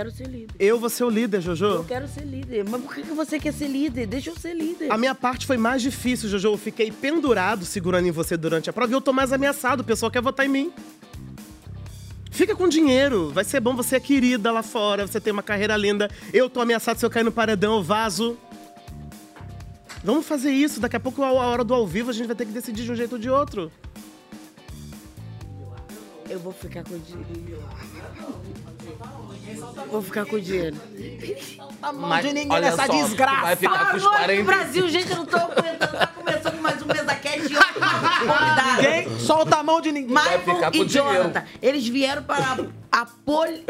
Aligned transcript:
quero 0.00 0.10
ser 0.10 0.26
líder. 0.28 0.54
Eu 0.58 0.80
vou 0.80 0.88
ser 0.88 1.04
o 1.04 1.10
líder, 1.10 1.40
Jojo. 1.42 1.64
Eu 1.64 1.84
quero 1.84 2.08
ser 2.08 2.24
líder. 2.24 2.64
Mas 2.68 2.82
por 2.82 2.94
que 2.94 3.02
você 3.02 3.38
quer 3.38 3.52
ser 3.52 3.68
líder? 3.68 4.06
Deixa 4.06 4.30
eu 4.30 4.36
ser 4.36 4.54
líder. 4.54 4.90
A 4.90 4.96
minha 4.96 5.14
parte 5.14 5.46
foi 5.46 5.58
mais 5.58 5.82
difícil, 5.82 6.28
Jojo. 6.28 6.48
Eu 6.48 6.56
fiquei 6.56 6.90
pendurado 6.90 7.64
segurando 7.64 8.06
em 8.06 8.10
você 8.10 8.36
durante 8.36 8.70
a 8.70 8.72
prova 8.72 8.90
e 8.90 8.94
eu 8.94 9.00
tô 9.00 9.12
mais 9.12 9.32
ameaçado. 9.32 9.80
O 9.80 9.84
pessoal 9.84 10.10
quer 10.10 10.22
votar 10.22 10.46
em 10.46 10.48
mim. 10.48 10.72
Fica 12.30 12.56
com 12.56 12.66
dinheiro. 12.68 13.30
Vai 13.30 13.44
ser 13.44 13.60
bom 13.60 13.76
você 13.76 13.96
é 13.96 14.00
querida 14.00 14.50
lá 14.50 14.62
fora. 14.62 15.06
Você 15.06 15.20
tem 15.20 15.32
uma 15.32 15.42
carreira 15.42 15.76
linda. 15.76 16.10
Eu 16.32 16.48
tô 16.48 16.60
ameaçado 16.60 16.98
se 16.98 17.04
eu 17.04 17.10
cair 17.10 17.24
no 17.24 17.32
paredão, 17.32 17.76
eu 17.76 17.82
vazo. 17.82 18.38
Vamos 20.02 20.26
fazer 20.26 20.50
isso. 20.50 20.80
Daqui 20.80 20.96
a 20.96 21.00
pouco, 21.00 21.22
a 21.22 21.30
hora 21.30 21.62
do 21.62 21.74
ao 21.74 21.86
vivo, 21.86 22.08
a 22.08 22.12
gente 22.14 22.26
vai 22.26 22.36
ter 22.36 22.46
que 22.46 22.52
decidir 22.52 22.84
de 22.84 22.92
um 22.92 22.96
jeito 22.96 23.12
ou 23.12 23.18
de 23.18 23.28
outro. 23.28 23.70
Eu 26.30 26.38
vou 26.38 26.52
ficar 26.52 26.84
com 26.84 26.94
o 26.94 26.98
dinheiro. 26.98 27.58
Vou 29.90 30.02
ficar 30.02 30.24
com 30.26 30.36
o 30.36 30.40
dinheiro. 30.40 30.76
Tá 31.80 31.92
Mas, 31.92 32.26
de 32.26 32.32
ninguém 32.32 32.60
nessa 32.60 32.86
só, 32.86 32.92
desgraça. 32.92 33.40
Vai 33.42 33.56
ficar 33.56 33.90
com 33.90 33.96
os 33.96 34.02
Boa 34.02 34.18
noite, 34.18 34.26
40. 34.26 34.44
Brasil. 34.44 34.88
Gente, 34.88 35.10
eu 35.10 35.16
não 35.16 35.26
tô 35.26 35.36
aguentando. 35.36 35.96
Tá 35.96 36.06
começando 36.08 36.60
mais 36.60 36.82
um 36.82 36.86
mesa 36.86 37.14
cast 37.14 37.46
e. 37.46 37.56
Ninguém 38.76 39.20
solta 39.20 39.56
a 39.56 39.62
mão 39.62 39.80
de 39.80 39.92
ninguém. 39.92 40.14
Michael 40.14 40.40
ficar 40.40 40.70
com 40.70 40.76
e 40.76 40.84
dinheiro. 40.86 41.14
Jonathan, 41.14 41.44
eles 41.62 41.88
vieram 41.88 42.22
para 42.22 42.58
a 42.92 43.06
poli... 43.24 43.64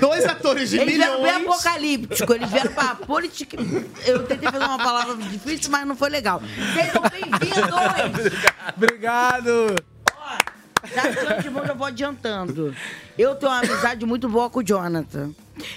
Dois 0.00 0.24
atores 0.24 0.70
de 0.70 0.78
Eles 0.78 0.96
vieram 0.96 1.22
bem 1.22 1.34
milhões. 1.34 1.46
apocalíptico, 1.60 2.32
eles 2.32 2.48
vieram 2.48 2.72
pra 2.72 2.94
política. 2.94 3.58
Eu 4.06 4.24
tentei 4.24 4.50
fazer 4.50 4.64
uma 4.64 4.78
palavra 4.78 5.16
difícil, 5.16 5.70
mas 5.70 5.86
não 5.86 5.94
foi 5.94 6.08
legal. 6.08 6.40
Sejam 6.74 7.02
bem-vindos! 7.02 8.32
Obrigado. 8.74 9.76
Já 10.94 11.08
de 11.08 11.18
antemão, 11.32 11.66
já 11.66 11.74
vou 11.74 11.86
adiantando. 11.86 12.74
Eu 13.18 13.34
tenho 13.34 13.52
uma 13.52 13.58
amizade 13.58 14.04
muito 14.04 14.28
boa 14.28 14.50
com 14.50 14.60
o 14.60 14.62
Jonathan. 14.62 15.30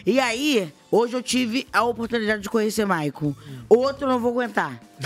E 0.05 0.19
aí, 0.19 0.71
hoje 0.89 1.13
eu 1.13 1.21
tive 1.21 1.67
a 1.71 1.83
oportunidade 1.83 2.41
de 2.41 2.49
conhecer 2.49 2.85
Michael. 2.85 3.35
Outro 3.69 4.05
eu 4.05 4.09
não 4.09 4.19
vou 4.19 4.31
aguentar. 4.31 4.79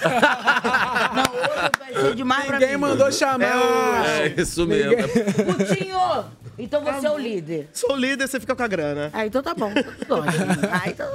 não, 1.15 1.63
outro 1.63 1.79
vai 1.79 1.93
ser 1.93 2.15
demais 2.15 2.45
pra 2.45 2.59
mim. 2.59 2.65
Ninguém 2.65 2.77
mandou 2.77 3.11
chamar. 3.11 4.05
É 4.05 4.27
isso 4.37 4.65
mesmo. 4.65 4.95
Putinho! 5.45 6.25
Então 6.57 6.83
você 6.83 7.07
é 7.07 7.11
o 7.11 7.17
líder. 7.17 7.69
Sou 7.73 7.93
o 7.93 7.95
líder, 7.95 8.27
você 8.27 8.39
fica 8.39 8.55
com 8.55 8.63
a 8.63 8.67
grana. 8.67 9.09
Ah, 9.13 9.25
então 9.25 9.41
tá 9.41 9.53
bom. 9.53 9.71
ótimo. 9.71 10.69
Ah, 10.71 10.89
então... 10.89 11.09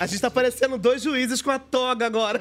A 0.00 0.06
gente 0.06 0.20
tá 0.20 0.30
parecendo 0.30 0.78
dois 0.78 1.02
juízes 1.02 1.42
com 1.42 1.50
a 1.50 1.58
toga 1.58 2.06
agora. 2.06 2.40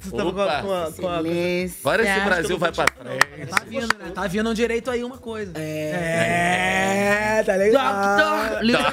Você 0.00 0.16
tava 0.16 0.32
com 0.32 0.40
a, 0.40 0.44
Opa. 0.44 0.62
com 0.62 0.72
a- 0.74 0.92
com 0.92 1.08
a-. 1.08 1.18
Agora 1.18 2.02
esse 2.02 2.20
Brasil 2.20 2.58
vai 2.58 2.72
pra 2.72 2.86
frente. 2.86 3.46
Tá 3.50 3.62
vindo, 3.66 3.88
né? 3.98 4.10
Tá 4.14 4.26
vindo 4.26 4.50
um 4.50 4.54
direito 4.54 4.90
aí 4.90 5.02
uma 5.04 5.18
coisa. 5.18 5.52
É. 5.56 7.38
É, 7.38 7.42
tá 7.42 7.54
legal. 7.56 7.92
Doctor 8.16 8.62
Little 8.62 8.84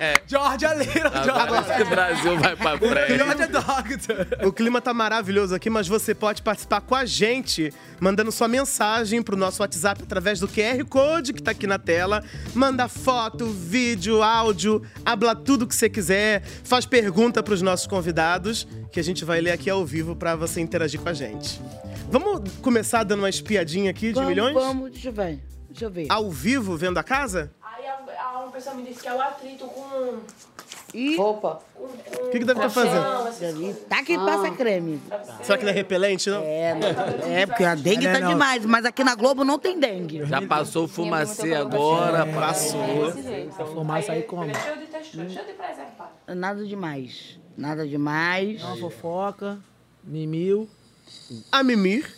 É, 0.00 0.14
George, 0.26 0.58
George 0.60 0.64
é 0.64 0.74
Little, 0.78 1.24
George. 1.24 1.72
esse 1.72 1.84
Brasil 1.84 2.38
vai 2.38 2.56
pra 2.56 2.78
frente. 2.78 3.18
George 3.18 3.42
é 3.42 3.46
Doctor. 3.46 4.46
O 4.48 4.52
clima 4.52 4.80
tá 4.80 4.92
maravilhoso 4.94 5.54
aqui, 5.54 5.68
mas 5.70 5.86
você 5.86 6.14
pode 6.14 6.42
participar 6.42 6.80
com 6.80 6.94
a 6.94 7.04
gente, 7.04 7.72
mandando 8.00 8.32
sua 8.32 8.48
mensagem 8.48 9.22
pro 9.22 9.36
nosso 9.36 9.62
WhatsApp 9.62 10.02
através 10.02 10.40
do 10.40 10.48
QR 10.48 10.82
Code 10.88 11.32
que 11.32 11.42
tá 11.42 11.50
aqui 11.50 11.66
na 11.66 11.78
tela. 11.78 12.22
Manda 12.54 12.88
foto, 12.88 13.46
vídeo, 13.46 14.22
áudio, 14.22 14.82
habla 15.04 15.34
tudo 15.34 15.66
que 15.66 15.74
você 15.74 15.88
quiser, 15.88 16.42
faz 16.64 16.86
pergunta 16.86 17.42
pros 17.42 17.60
nossos 17.62 17.86
convidados, 17.86 18.66
que 18.90 18.99
a 19.00 19.04
gente 19.04 19.24
vai 19.24 19.40
ler 19.40 19.52
aqui 19.52 19.68
ao 19.70 19.84
vivo 19.84 20.14
pra 20.14 20.36
você 20.36 20.60
interagir 20.60 21.00
com 21.00 21.08
a 21.08 21.12
gente. 21.14 21.60
Vamos 22.10 22.50
começar 22.60 23.02
dando 23.04 23.20
uma 23.20 23.28
espiadinha 23.28 23.90
aqui 23.90 24.08
de 24.08 24.14
Vamos, 24.14 24.28
milhões? 24.30 24.54
Vamos, 24.54 24.90
deixa 24.90 25.08
eu 25.08 25.12
ver. 25.12 25.38
Deixa 25.68 25.84
eu 25.84 25.90
ver. 25.90 26.06
Ao 26.08 26.30
vivo, 26.30 26.76
vendo 26.76 26.98
a 26.98 27.02
casa? 27.02 27.50
Aí 27.62 27.86
a, 27.86 28.24
a, 28.24 28.40
uma 28.40 28.52
pessoa 28.52 28.74
me 28.74 28.82
disse 28.82 29.00
que 29.00 29.08
é 29.08 29.14
o 29.14 29.20
atrito 29.20 29.64
com. 29.66 30.18
Ih, 30.92 31.16
Roupa. 31.16 31.60
O 31.76 32.30
que, 32.30 32.40
que 32.40 32.44
deve 32.44 32.64
estar 32.64 32.70
fazendo? 32.70 33.74
tá 33.88 34.02
que 34.02 34.16
passa 34.16 34.50
creme. 34.50 35.00
Será 35.42 35.56
que 35.56 35.64
não 35.64 35.70
é 35.70 35.74
repelente, 35.74 36.28
não? 36.28 36.42
É, 36.42 36.74
não- 36.74 37.26
é, 37.32 37.46
porque 37.46 37.64
a 37.64 37.74
dengue 37.76 38.06
Não, 38.06 38.12
tá 38.12 38.20
não. 38.20 38.28
demais, 38.30 38.66
mas 38.66 38.84
aqui 38.84 39.04
na 39.04 39.14
Globo 39.14 39.44
não 39.44 39.58
tem 39.58 39.78
dengue. 39.78 40.26
Já 40.26 40.42
passou 40.42 40.84
o 40.84 40.88
fumacê 40.88 41.54
agora, 41.54 42.26
passou. 42.26 43.12
Fumaça 43.72 44.12
aí 44.12 44.22
como? 44.24 44.52
Cheio 44.52 44.78
de 44.78 44.86
textura, 44.86 45.28
cheio 45.30 45.46
de 45.46 45.52
preservado. 45.52 46.10
Nada 46.34 46.66
demais. 46.66 47.39
Nada 47.56 47.86
demais. 47.86 48.62
Uma 48.62 48.76
fofoca, 48.76 49.58
mimil. 50.04 50.68
A 51.50 51.62
Mimir. 51.62 52.10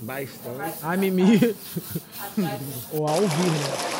Bastante. 0.00 0.78
A 0.82 0.96
mimir. 0.96 1.54
Ou 2.92 3.06
ao 3.08 3.20
vivo, 3.20 3.50
né? 3.50 3.94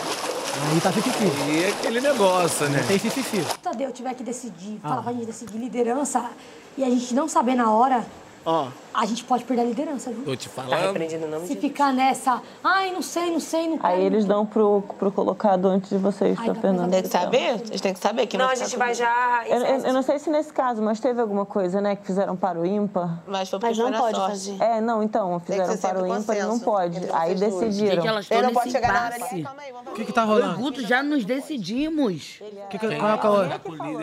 Aí 0.72 0.80
tá 0.80 0.92
fififi. 0.92 1.24
E 1.50 1.66
aquele 1.66 2.00
negócio, 2.00 2.68
né? 2.68 2.82
Tem 2.86 2.98
fififi. 2.98 3.44
Tadeu 3.62 3.92
tiver 3.92 4.14
que 4.14 4.22
decidir, 4.22 4.78
falar 4.80 5.02
pra 5.02 5.12
gente 5.12 5.26
decidir 5.26 5.58
liderança 5.58 6.30
e 6.76 6.84
a 6.84 6.88
gente 6.90 7.14
não 7.14 7.28
saber 7.28 7.54
na 7.54 7.70
hora, 7.70 8.04
Ó, 8.46 8.68
a 8.92 9.06
gente 9.06 9.24
pode 9.24 9.42
perder 9.44 9.62
a 9.62 9.64
liderança, 9.64 10.10
viu? 10.12 10.22
Tô 10.24 10.36
te 10.36 10.48
falando. 10.50 11.46
Se 11.46 11.56
ficar 11.56 11.92
nessa, 11.94 12.42
ai, 12.62 12.92
não 12.92 13.00
sei, 13.00 13.30
não 13.30 13.40
sei, 13.40 13.68
não 13.68 13.78
Aí 13.82 14.04
eles 14.04 14.24
não 14.26 14.36
dão 14.36 14.46
pro, 14.46 14.82
pro 14.98 15.10
colocado 15.10 15.66
antes 15.66 15.88
de 15.90 15.96
vocês, 15.96 16.36
Ai, 16.38 16.46
tá, 16.48 16.54
pra 16.54 16.72
Tem 16.88 17.02
que 17.02 17.08
saber? 17.08 17.58
Vocês 17.58 17.80
têm 17.80 17.94
que 17.94 17.98
saber 18.00 18.26
que 18.26 18.36
Não, 18.36 18.44
não, 18.44 18.52
a 18.52 18.54
fica 18.54 18.68
gente 18.68 18.78
vai 18.78 18.94
já. 18.94 19.42
Eu, 19.46 19.58
eu- 19.58 19.78
eu 19.86 19.92
não 19.94 20.02
sei 20.02 20.18
se 20.18 20.28
nesse 20.28 20.52
caso, 20.52 20.82
mas 20.82 21.00
teve 21.00 21.20
alguma 21.20 21.46
coisa, 21.46 21.80
né, 21.80 21.96
que 21.96 22.04
fizeram 22.06 22.36
para 22.36 22.60
o 22.60 22.66
ímpar. 22.66 23.18
Mas 23.26 23.48
foi 23.48 23.58
porque 23.58 23.74
Mas 23.80 23.90
não 23.90 23.98
pode 23.98 24.16
sorte. 24.16 24.30
fazer. 24.30 24.62
É, 24.62 24.80
não, 24.80 25.02
então, 25.02 25.40
que 25.40 25.46
fizeram 25.52 25.76
para 25.78 26.02
o 26.02 26.16
ímpar 26.16 26.36
e 26.36 26.42
não 26.42 26.58
pode. 26.58 27.00
Aí 27.12 27.34
decidiram. 27.34 27.94
Gente, 27.96 28.06
elas 28.08 28.24
estão 28.26 28.38
Ele 28.38 28.46
não 28.46 28.52
nesse 28.52 28.60
pode 28.60 28.72
chegar 28.72 28.92
na 28.92 29.04
hora 29.06 29.16
impasse. 29.16 29.34
ali. 29.34 29.42
Calma 29.42 29.62
aí, 29.62 29.72
vamos 29.72 29.88
O 29.90 29.94
que 29.94 30.04
que 30.04 30.12
tá 30.12 30.22
Eu 30.22 30.26
e 30.26 30.30
o 30.30 30.34
rolando? 30.34 30.58
Guto 30.58 30.82
já 30.86 31.02
nos 31.02 31.24
decidimos. 31.24 32.42
Que 32.70 32.78
que, 32.78 32.96
qual 32.96 33.10
é 33.10 33.14
o 33.14 33.18
calor? 33.18 33.48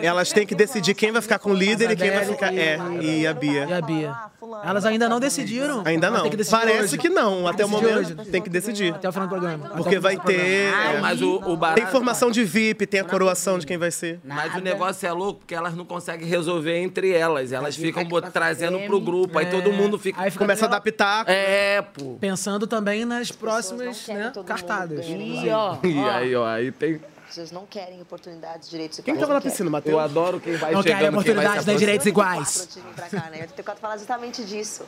elas 0.02 0.32
têm 0.32 0.46
que 0.46 0.54
decidir 0.54 0.94
quem 0.94 1.12
vai 1.12 1.22
ficar 1.22 1.38
com 1.38 1.50
o 1.50 1.54
líder 1.54 1.92
e 1.92 1.96
quem 1.96 2.10
vai 2.10 2.24
ficar. 2.24 2.52
É, 2.52 2.78
e 3.00 3.26
a 3.26 3.30
E 3.30 3.34
Bia. 3.34 3.78
a 3.78 3.80
Bia? 3.80 4.31
Elas 4.64 4.84
ainda 4.84 5.08
não 5.08 5.20
decidiram? 5.20 5.82
Ainda 5.84 6.08
Mas 6.10 6.16
não. 6.16 6.22
tem 6.22 6.30
que 6.30 6.36
decidir 6.36 6.56
Parece 6.58 6.82
hoje. 6.84 6.98
que 6.98 7.08
não. 7.08 7.46
Até 7.46 7.64
o 7.64 7.68
momento 7.68 7.98
hoje. 7.98 8.14
tem 8.30 8.42
que 8.42 8.50
decidir. 8.50 8.94
Até 8.94 9.08
o 9.08 9.12
final 9.12 9.28
do 9.28 9.30
programa. 9.30 9.68
Porque 9.76 9.98
vai 9.98 10.16
ter. 10.18 10.40
é, 10.72 11.00
Mas 11.00 11.20
o, 11.22 11.36
o 11.36 11.56
barato. 11.56 11.80
Tem 11.80 11.90
formação 11.90 12.30
de 12.30 12.44
VIP, 12.44 12.86
tem 12.86 13.00
a 13.00 13.04
coroação 13.04 13.58
de 13.58 13.66
quem 13.66 13.76
vai 13.78 13.90
ser. 13.90 14.20
Mas 14.24 14.54
o 14.54 14.60
negócio 14.60 15.06
é 15.06 15.12
louco 15.12 15.40
porque 15.40 15.54
elas 15.54 15.74
não 15.74 15.84
conseguem 15.84 16.26
resolver 16.26 16.76
entre 16.78 17.12
elas. 17.12 17.52
Elas 17.52 17.76
ficam 17.76 18.04
bot- 18.04 18.30
trazendo 18.30 18.78
pro 18.80 19.00
grupo. 19.00 19.38
Aí 19.38 19.46
todo 19.46 19.72
mundo 19.72 19.98
fica. 19.98 20.20
Aí 20.20 20.30
fica 20.30 20.44
Começa 20.44 20.64
a 20.64 20.68
adaptar. 20.68 21.24
É, 21.28 21.82
pô. 21.82 22.16
Pensando 22.20 22.66
também 22.66 23.04
nas 23.04 23.30
próximas 23.30 24.06
né, 24.08 24.32
cartadas. 24.46 25.06
E 25.06 25.48
ó, 25.50 25.76
E 25.84 25.98
aí, 25.98 26.34
ó, 26.34 26.46
aí 26.46 26.70
tem. 26.72 27.00
Vocês 27.32 27.50
não 27.50 27.64
querem 27.64 27.98
oportunidades, 28.02 28.68
direitos 28.68 29.00
Quem 29.00 29.16
tava 29.16 29.32
na 29.32 29.40
piscina, 29.40 29.68
Eu 29.68 29.72
Matheus? 29.72 29.98
adoro 29.98 30.38
quem 30.38 30.54
vai 30.56 30.72
Não 30.72 30.82
querem 30.82 30.98
chegando, 30.98 31.14
se 31.14 31.30
oportunidades 31.30 31.66
nem 31.66 31.76
direitos 31.78 32.06
iguais. 32.06 32.78
Pra 32.94 33.08
cá, 33.08 33.30
né? 33.30 33.38
O 33.38 33.40
84 33.40 33.80
fala 33.80 33.96
justamente 33.96 34.44
disso. 34.44 34.84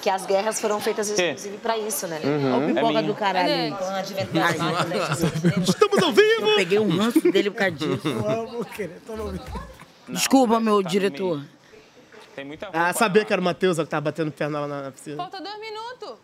Que 0.00 0.08
as 0.08 0.24
guerras 0.24 0.60
foram 0.60 0.80
feitas 0.80 1.10
exclusive 1.10 1.58
pra 1.58 1.76
isso, 1.78 2.06
né? 2.06 2.20
ó 2.54 2.58
o 2.58 2.66
pipoca 2.74 3.02
do 3.02 3.14
caralho. 3.14 3.52
aí. 3.52 3.74
Estamos 5.68 6.00
ao 6.00 6.12
vivo! 6.12 6.46
Eu 6.50 6.54
peguei 6.54 6.78
um 6.78 6.96
ranço 6.96 7.20
dele 7.20 7.50
por 7.50 7.56
causa 7.58 7.72
disso. 7.76 8.08
Desculpa, 10.08 10.60
meu 10.60 10.80
diretor. 10.80 11.42
Tem 12.36 12.44
muita 12.44 12.68
Ah, 12.72 12.92
sabia 12.92 13.24
que 13.24 13.32
era 13.32 13.40
o 13.40 13.44
Matheus 13.44 13.78
que 13.78 13.84
tava 13.86 14.02
batendo 14.02 14.30
perna 14.30 14.60
lá 14.60 14.82
na 14.82 14.92
piscina. 14.92 15.16
Falta 15.16 15.40
dois 15.40 15.58
minutos. 15.58 16.18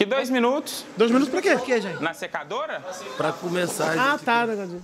Que 0.00 0.06
dois 0.06 0.30
minutos? 0.30 0.86
Dois 0.96 1.10
minutos 1.10 1.30
pra 1.30 1.42
quê? 1.42 1.50
Por 1.56 1.66
que, 1.66 1.78
gente? 1.78 2.02
Na 2.02 2.14
secadora? 2.14 2.82
Pra 3.18 3.32
começar, 3.32 3.90
Ah, 3.98 4.12
gente. 4.12 4.24
tá, 4.24 4.46
negadinho. 4.46 4.82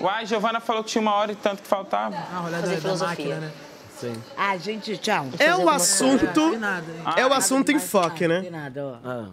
Uai, 0.00 0.24
Giovana 0.24 0.60
falou 0.60 0.84
que 0.84 0.90
tinha 0.90 1.02
uma 1.02 1.12
hora 1.14 1.32
e 1.32 1.34
tanto 1.34 1.62
que 1.62 1.66
faltava. 1.68 2.14
Ah, 2.14 2.38
rolê 2.38 2.52
da, 2.52 2.60
da 2.60 2.76
filosofia. 2.76 3.08
máquina, 3.08 3.36
né? 3.40 3.52
Ah, 4.36 4.56
gente, 4.56 4.96
tchau. 4.98 5.26
É 5.36 5.52
o 5.52 5.58
Não 5.64 5.68
assunto. 5.68 6.56
nada? 6.56 6.84
É 7.16 7.26
o 7.26 7.32
assunto 7.34 7.72
em 7.72 7.80
foque, 7.80 8.28
Não 8.28 8.36
né? 8.36 8.42
tem 8.42 8.50
nada, 8.52 8.84
ó. 8.86 8.96
Ah. 9.04 9.26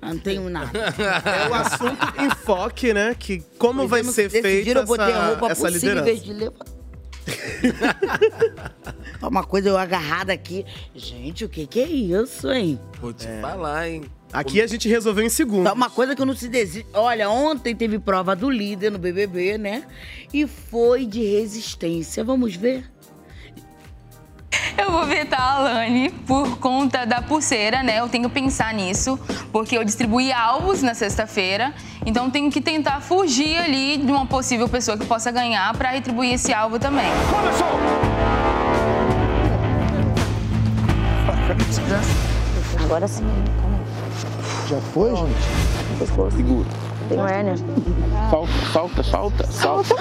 Não 0.00 0.18
tenho 0.18 0.48
nada. 0.48 0.70
É 1.44 1.48
o 1.48 1.54
assunto 1.54 2.20
em 2.22 2.30
foque, 2.30 2.94
né? 2.94 3.16
Que 3.18 3.40
como 3.58 3.88
vai 3.88 4.04
ser 4.04 4.30
feita 4.30 4.78
a 4.78 4.82
essa, 4.82 5.26
roupa 5.26 5.46
essa 5.50 5.62
por 5.68 5.72
cima 5.72 6.00
em 6.00 6.04
vez 6.04 6.20
liderança. 6.22 6.24
de 6.24 6.32
levar. 6.32 6.81
Uma 9.22 9.44
coisa 9.44 9.68
eu 9.68 9.78
agarrada 9.78 10.32
aqui. 10.32 10.66
Gente, 10.94 11.44
o 11.44 11.48
que 11.48 11.66
que 11.66 11.80
é 11.80 11.86
isso, 11.86 12.50
hein? 12.50 12.78
Vou 13.00 13.12
te 13.12 13.26
falar, 13.40 13.88
hein? 13.88 14.02
Aqui 14.32 14.60
a 14.60 14.66
gente 14.66 14.88
resolveu 14.88 15.24
em 15.24 15.28
segundo. 15.28 15.64
Tá 15.64 15.72
uma 15.72 15.90
coisa 15.90 16.16
que 16.16 16.22
eu 16.22 16.26
não 16.26 16.34
se 16.34 16.48
desejo. 16.48 16.86
Olha, 16.94 17.28
ontem 17.28 17.76
teve 17.76 17.98
prova 17.98 18.34
do 18.34 18.50
líder 18.50 18.90
no 18.90 18.98
BBB, 18.98 19.58
né? 19.58 19.84
E 20.32 20.46
foi 20.46 21.04
de 21.04 21.22
resistência. 21.22 22.24
Vamos 22.24 22.56
ver? 22.56 22.90
Eu 24.76 24.90
vou 24.90 25.06
vetar 25.06 25.40
a 25.40 25.56
Alane 25.56 26.10
por 26.26 26.58
conta 26.58 27.06
da 27.06 27.22
pulseira, 27.22 27.82
né? 27.82 28.00
Eu 28.00 28.08
tenho 28.08 28.28
que 28.28 28.34
pensar 28.34 28.72
nisso, 28.74 29.18
porque 29.52 29.76
eu 29.76 29.84
distribuí 29.84 30.32
alvos 30.32 30.82
na 30.82 30.94
sexta-feira, 30.94 31.72
então 32.04 32.30
tenho 32.30 32.50
que 32.50 32.60
tentar 32.60 33.00
fugir 33.00 33.56
ali 33.58 33.98
de 33.98 34.10
uma 34.10 34.26
possível 34.26 34.68
pessoa 34.68 34.96
que 34.98 35.06
possa 35.06 35.30
ganhar 35.30 35.74
para 35.76 35.90
retribuir 35.90 36.34
esse 36.34 36.52
alvo 36.52 36.78
também. 36.78 37.10
Agora 42.84 43.08
sim. 43.08 43.24
Já 44.68 44.80
foi, 44.92 45.14
gente? 45.16 46.34
Segura. 46.36 46.68
Tem 47.08 47.18
hérnia. 47.18 47.54
Solta, 48.30 48.52
solta, 48.72 49.02
solta, 49.02 49.46
solta. 49.52 49.96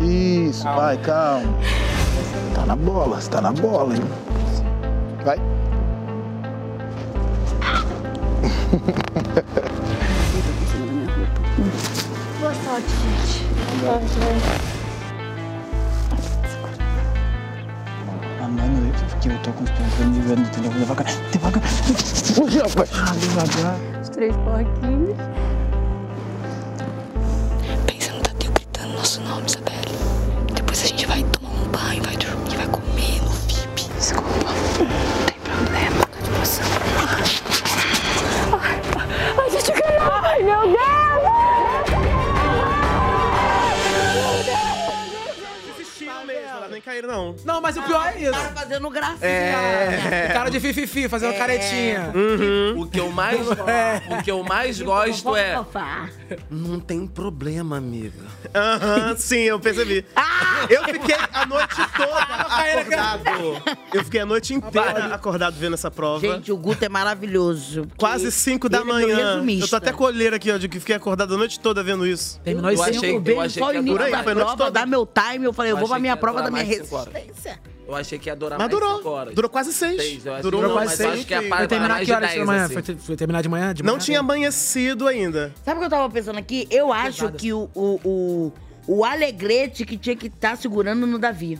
Isso, 0.00 0.64
vai, 0.64 0.96
calma. 0.98 1.54
Tá 2.54 2.66
na 2.66 2.76
bola, 2.76 3.20
você 3.20 3.30
tá 3.30 3.40
na 3.40 3.52
bola, 3.52 3.94
hein? 3.94 4.02
Vai. 5.24 5.38
Boa 12.40 12.54
sorte, 12.54 12.88
gente. 13.02 13.46
A 18.40 18.48
mano, 18.48 18.92
que 19.20 19.28
eu 19.28 19.38
tô 19.42 19.52
com 19.52 19.64
os 19.64 19.70
pés 19.70 20.06
me 20.06 20.20
ver, 20.20 20.38
entendeu? 20.38 20.72
Devagar, 20.72 21.06
devagar. 21.32 21.62
Hoje, 22.40 22.58
rapaz. 22.58 22.90
Devagar. 23.20 23.76
Os 24.00 24.08
três 24.10 24.36
porquinhos. 24.36 25.16
Caíram, 46.98 47.08
não. 47.08 47.34
Não, 47.44 47.60
mas 47.60 47.76
o 47.76 47.82
pior 47.82 48.06
é 48.14 48.20
isso. 48.22 48.32
Tá 48.32 48.52
fazendo 48.54 48.90
gracinha. 48.90 49.28
É. 49.28 50.30
Cara 50.32 50.50
de 50.50 50.60
fififi, 50.60 51.08
fazendo 51.08 51.32
É. 51.34 51.38
caretinha. 51.38 52.12
O 52.76 52.86
que 52.86 53.00
eu 53.00 53.10
mais, 53.10 53.40
o 53.48 54.22
que 54.22 54.30
eu 54.30 54.42
mais 54.42 54.80
gosto 54.80 55.34
é. 55.36 55.58
Não 56.50 56.80
tem 56.80 57.06
problema, 57.06 57.76
amiga. 57.76 58.18
Aham, 58.54 59.16
sim, 59.16 59.40
eu 59.40 59.58
percebi. 59.60 60.04
Eu 60.68 60.84
fiquei 60.84 61.16
a 61.32 61.46
noite 61.46 61.76
toda 61.96 62.18
acordado. 62.20 63.78
Eu 63.92 64.04
fiquei 64.04 64.20
a 64.20 64.26
noite 64.26 64.54
inteira 64.54 65.14
acordado 65.14 65.54
vendo 65.58 65.74
essa 65.74 65.90
prova. 65.90 66.20
Gente, 66.20 66.50
o 66.52 66.56
Guto 66.56 66.84
é 66.84 66.88
maravilhoso. 66.88 67.86
Quase 67.96 68.30
5 68.32 68.68
da 68.68 68.78
ele 68.80 68.90
é 68.90 68.92
manhã. 68.92 69.44
eu 69.60 69.68
tô 69.68 69.76
até 69.76 69.94
olheira 69.98 70.36
aqui, 70.36 70.50
ó, 70.50 70.56
de 70.58 70.68
que 70.68 70.78
fiquei 70.80 70.94
acordado 70.96 71.34
a 71.34 71.36
noite 71.36 71.60
toda 71.60 71.82
vendo 71.82 72.06
isso. 72.06 72.40
Terminou 72.42 72.70
Eu 72.70 72.82
às 72.82 72.88
achei- 72.88 73.16
eu 73.16 73.40
achei 73.40 73.62
Só 73.62 73.68
o 73.68 73.72
que 73.72 73.78
prova, 74.44 74.56
toda. 74.56 74.70
dar 74.70 74.86
meu 74.86 75.06
time, 75.06 75.44
eu 75.44 75.52
falei, 75.52 75.72
eu, 75.72 75.76
Eu 75.76 75.80
vou 75.80 75.88
pra 75.88 75.96
achei 75.96 76.02
minha 76.02 76.12
que 76.14 76.18
ia 76.18 76.20
prova 76.20 76.38
da 76.42 76.48
durar 76.48 76.52
minha 76.52 76.64
mais 76.64 76.68
cinco 76.68 76.84
horas. 76.86 76.87
Resistência. 76.96 77.60
Eu 77.86 77.94
achei 77.94 78.18
que 78.18 78.28
ia 78.28 78.36
durar 78.36 78.58
Mas 78.58 78.68
mais 78.68 78.80
durou. 78.80 78.96
cinco 78.98 79.08
horas. 79.08 79.34
Durou 79.34 79.50
quase 79.50 79.72
seis. 79.72 79.96
Seis, 80.00 80.26
eu. 80.26 80.40
Durou, 80.42 80.62
mas 80.74 80.96
quase 80.96 81.04
acho 81.06 81.12
seis. 81.14 81.24
que 81.26 81.34
foi 81.48 81.66
terminar 81.68 82.04
que 82.04 82.12
horas 82.12 82.30
de 82.30 82.34
da 82.34 82.34
10, 82.34 82.46
manhã? 82.46 82.64
assim. 82.64 82.74
Foi, 82.74 82.96
foi 82.96 83.16
terminar 83.16 83.42
de 83.42 83.48
manhã? 83.48 83.74
De 83.74 83.82
manhã? 83.82 83.92
Não 83.92 83.98
tinha 83.98 84.20
amanhecido 84.20 85.06
ainda. 85.08 85.52
Sabe 85.64 85.78
o 85.78 85.80
que 85.80 85.86
eu 85.86 85.90
tava 85.90 86.10
pensando 86.12 86.38
aqui? 86.38 86.66
Eu 86.70 86.92
acho 86.92 87.20
Pesado. 87.22 87.38
que 87.38 87.52
o, 87.52 87.70
o, 87.74 88.00
o, 88.04 88.52
o 88.86 89.04
Alegrete 89.04 89.84
que 89.86 89.96
tinha 89.96 90.14
que 90.16 90.26
estar 90.26 90.56
segurando 90.56 91.06
no 91.06 91.18
Davi. 91.18 91.58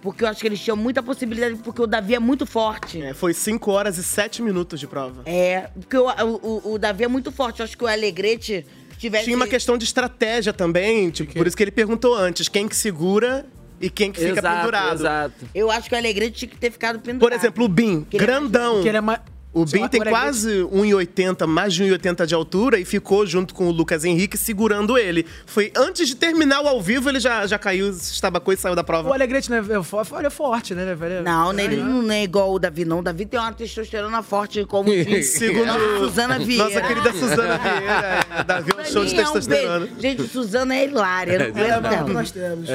Porque 0.00 0.22
eu 0.22 0.28
acho 0.28 0.40
que 0.40 0.46
eles 0.46 0.60
tinham 0.60 0.76
muita 0.76 1.02
possibilidade, 1.02 1.56
porque 1.56 1.82
o 1.82 1.86
Davi 1.86 2.14
é 2.14 2.20
muito 2.20 2.46
forte. 2.46 3.02
É, 3.02 3.12
foi 3.12 3.34
5 3.34 3.70
horas 3.70 3.98
e 3.98 4.04
7 4.04 4.40
minutos 4.42 4.78
de 4.78 4.86
prova. 4.86 5.22
É, 5.26 5.68
porque 5.74 5.96
o, 5.98 6.06
o, 6.06 6.72
o 6.74 6.78
Davi 6.78 7.02
é 7.02 7.08
muito 7.08 7.32
forte. 7.32 7.58
Eu 7.60 7.64
acho 7.64 7.76
que 7.76 7.82
o 7.82 7.86
Alegrete 7.88 8.64
tivesse. 8.96 9.24
Tinha 9.24 9.36
uma 9.36 9.48
questão 9.48 9.76
de 9.76 9.84
estratégia 9.84 10.52
também, 10.52 11.10
tipo, 11.10 11.32
por 11.34 11.46
isso 11.48 11.56
que 11.56 11.64
ele 11.64 11.72
perguntou 11.72 12.14
antes, 12.14 12.48
quem 12.48 12.68
que 12.68 12.76
segura 12.76 13.44
e 13.80 13.88
quem 13.90 14.10
que 14.12 14.20
fica 14.20 14.38
Exato, 14.40 14.56
pendurado. 14.58 14.94
exato. 15.00 15.34
Eu 15.54 15.70
acho 15.70 15.88
que 15.88 15.94
o 15.94 15.98
Alegrete 15.98 16.32
tinha 16.38 16.48
que 16.48 16.56
ter 16.56 16.70
ficado 16.70 16.98
pendurado. 16.98 17.20
Por 17.20 17.32
exemplo, 17.32 17.64
o 17.64 17.68
Bin, 17.68 18.04
Que 18.08 18.16
ele 18.16 18.24
é 18.24 18.26
grandão. 18.26 18.82
Que 18.82 18.88
ele 18.88 18.98
é 18.98 19.00
mais... 19.00 19.20
O 19.50 19.64
lá, 19.80 19.88
tem 19.88 20.00
o 20.00 20.04
quase 20.04 20.48
1,80, 20.62 21.46
mais 21.46 21.72
de 21.72 21.82
1,80 21.82 22.26
de 22.26 22.34
altura 22.34 22.78
e 22.78 22.84
ficou 22.84 23.26
junto 23.26 23.54
com 23.54 23.66
o 23.66 23.70
Lucas 23.70 24.04
Henrique 24.04 24.36
segurando 24.36 24.98
ele. 24.98 25.24
Foi 25.46 25.72
antes 25.74 26.06
de 26.06 26.14
terminar 26.14 26.60
o 26.60 26.68
ao 26.68 26.82
vivo, 26.82 27.08
ele 27.08 27.18
já, 27.18 27.46
já 27.46 27.58
caiu, 27.58 27.90
se 27.94 28.12
estabacou 28.12 28.52
e 28.52 28.56
saiu 28.58 28.74
da 28.74 28.82
O 28.82 28.84
prova. 28.84 29.12
Alegrete, 29.12 29.50
né? 29.50 29.56
é 29.56 29.60
Ele 29.60 30.26
é 30.26 30.30
forte, 30.30 30.74
né? 30.74 30.94
velho? 30.94 31.22
Não, 31.24 31.52
né, 31.54 31.64
ele 31.64 31.76
não 31.76 32.08
é 32.12 32.22
igual 32.22 32.52
o 32.52 32.58
Davi, 32.58 32.84
não. 32.84 32.98
O 32.98 33.02
Davi 33.02 33.24
tem 33.24 33.40
uma 33.40 33.50
testosterona 33.50 34.22
forte, 34.22 34.64
como 34.66 34.90
Segundo 35.22 35.70
a 35.70 35.98
Suzana 35.98 36.38
Vieira. 36.38 36.64
nossa 36.64 36.80
querida 36.82 37.12
Suzana 37.14 37.58
Vieira, 37.58 38.26
é, 38.38 38.44
Davi 38.44 38.70
é 38.76 38.80
um 38.80 38.84
show 38.84 39.04
de 39.04 39.16
é 39.16 39.20
um 39.20 39.24
testosterona. 39.24 39.88
Gente, 39.98 40.28
Suzana 40.28 40.76
é 40.76 40.84
hilária. 40.84 41.38
Não, 41.52 41.62
É, 41.62 41.68
ela. 41.70 42.02
nós 42.04 42.30
temos. 42.30 42.68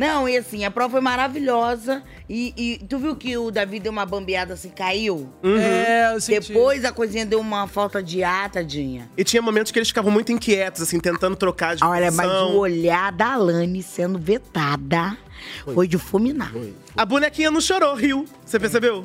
É, 0.00 0.06
não, 0.06 0.28
e 0.28 0.36
assim, 0.36 0.64
a 0.64 0.70
prova 0.70 0.92
foi 0.92 1.00
maravilhosa. 1.00 2.02
E, 2.28 2.54
e 2.56 2.86
tu 2.86 2.98
viu 2.98 3.14
que 3.14 3.36
o 3.36 3.50
Davi 3.50 3.78
deu 3.78 3.92
uma 3.92 4.06
bambeada 4.06 4.54
assim, 4.54 4.70
caiu? 4.70 5.30
É, 5.44 6.14
eu 6.14 6.20
senti. 6.20 6.48
Depois 6.48 6.84
a 6.84 6.92
coisinha 6.92 7.26
deu 7.26 7.38
uma 7.38 7.66
falta 7.66 8.02
de 8.02 8.24
ar, 8.24 8.50
tadinha. 8.50 9.10
E 9.16 9.22
tinha 9.24 9.42
momentos 9.42 9.70
que 9.70 9.78
eles 9.78 9.88
ficavam 9.88 10.10
muito 10.10 10.32
inquietos, 10.32 10.82
assim, 10.82 10.98
tentando 10.98 11.36
trocar 11.36 11.76
de 11.76 11.84
Olha, 11.84 12.10
mas 12.10 12.30
o 12.30 12.58
olhar 12.58 13.12
da 13.12 13.34
Alane 13.34 13.82
sendo 13.82 14.18
vetada 14.18 15.16
foi, 15.64 15.86
de 15.86 15.98
fulminar. 15.98 16.52
A 16.96 17.04
bonequinha 17.04 17.50
não 17.50 17.60
chorou, 17.60 17.94
riu. 17.94 18.24
Você 18.44 18.58
percebeu? 18.58 19.04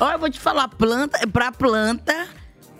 Olha, 0.00 0.14
eu 0.14 0.18
vou 0.18 0.30
te 0.30 0.40
falar, 0.40 0.68
planta, 0.68 1.18
pra 1.28 1.52
planta, 1.52 2.28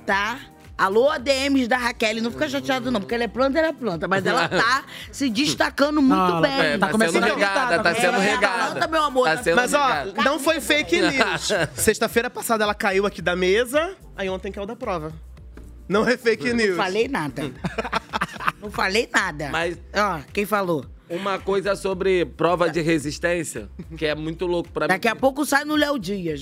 tá? 0.06 0.38
Alô, 0.80 1.10
ADMs 1.10 1.68
da 1.68 1.76
Raquel, 1.76 2.22
não 2.22 2.30
fica 2.30 2.48
chateado 2.48 2.90
não, 2.90 3.00
porque 3.00 3.14
ela 3.14 3.24
é 3.24 3.28
planta, 3.28 3.58
ela 3.58 3.68
é 3.68 3.72
planta, 3.72 4.08
mas 4.08 4.24
ela 4.24 4.48
tá 4.48 4.82
se 5.12 5.28
destacando 5.28 6.00
muito 6.00 6.16
Não, 6.16 6.28
ela 6.38 6.40
bem. 6.40 6.52
é, 6.58 6.78
Tá 6.78 6.86
tá, 6.86 6.92
começando 6.92 7.22
sendo 7.24 7.34
regada, 7.34 7.76
tá 7.76 7.82
tá 7.82 7.94
sendo 8.00 8.18
regada. 8.18 8.70
gritar. 8.70 8.88
Meu 8.88 9.02
amor, 9.04 9.24
Tá 9.28 9.36
tá- 9.36 9.42
sendo 9.42 9.56
Mas, 9.56 9.74
ó, 9.74 9.86
regada. 9.86 10.22
não 10.22 10.38
foi 10.40 10.58
fake 10.58 10.96
news. 11.02 11.48
Sexta-feira 11.74 12.30
passada 12.30 12.64
ela 12.64 12.72
caiu 12.74 13.04
aqui 13.04 13.20
da 13.20 13.36
mesa, 13.36 13.94
aí 14.16 14.30
ontem 14.30 14.50
caiu 14.50 14.64
da 14.66 14.74
prova. 14.74 15.12
Não 15.86 16.08
é 16.08 16.16
fake 16.16 16.54
news. 16.54 16.70
Não 16.78 16.84
falei 16.84 17.08
nada. 17.08 17.42
não 18.62 18.70
falei 18.70 19.06
nada. 19.12 19.50
Mas- 19.52 19.76
Ó, 19.94 20.20
quem 20.32 20.46
falou? 20.46 20.86
Uma 21.10 21.38
coisa 21.40 21.74
sobre 21.76 22.24
prova 22.24 22.70
de 22.70 22.80
resistência, 22.80 23.68
que 23.98 24.06
é 24.06 24.14
muito 24.14 24.46
louco 24.46 24.70
pra 24.70 24.84
mim. 24.86 24.88
Daqui 24.88 25.08
a 25.08 25.16
pouco 25.16 25.44
sai 25.44 25.64
no 25.66 25.74
Léo 25.76 25.98
Dias. 25.98 26.40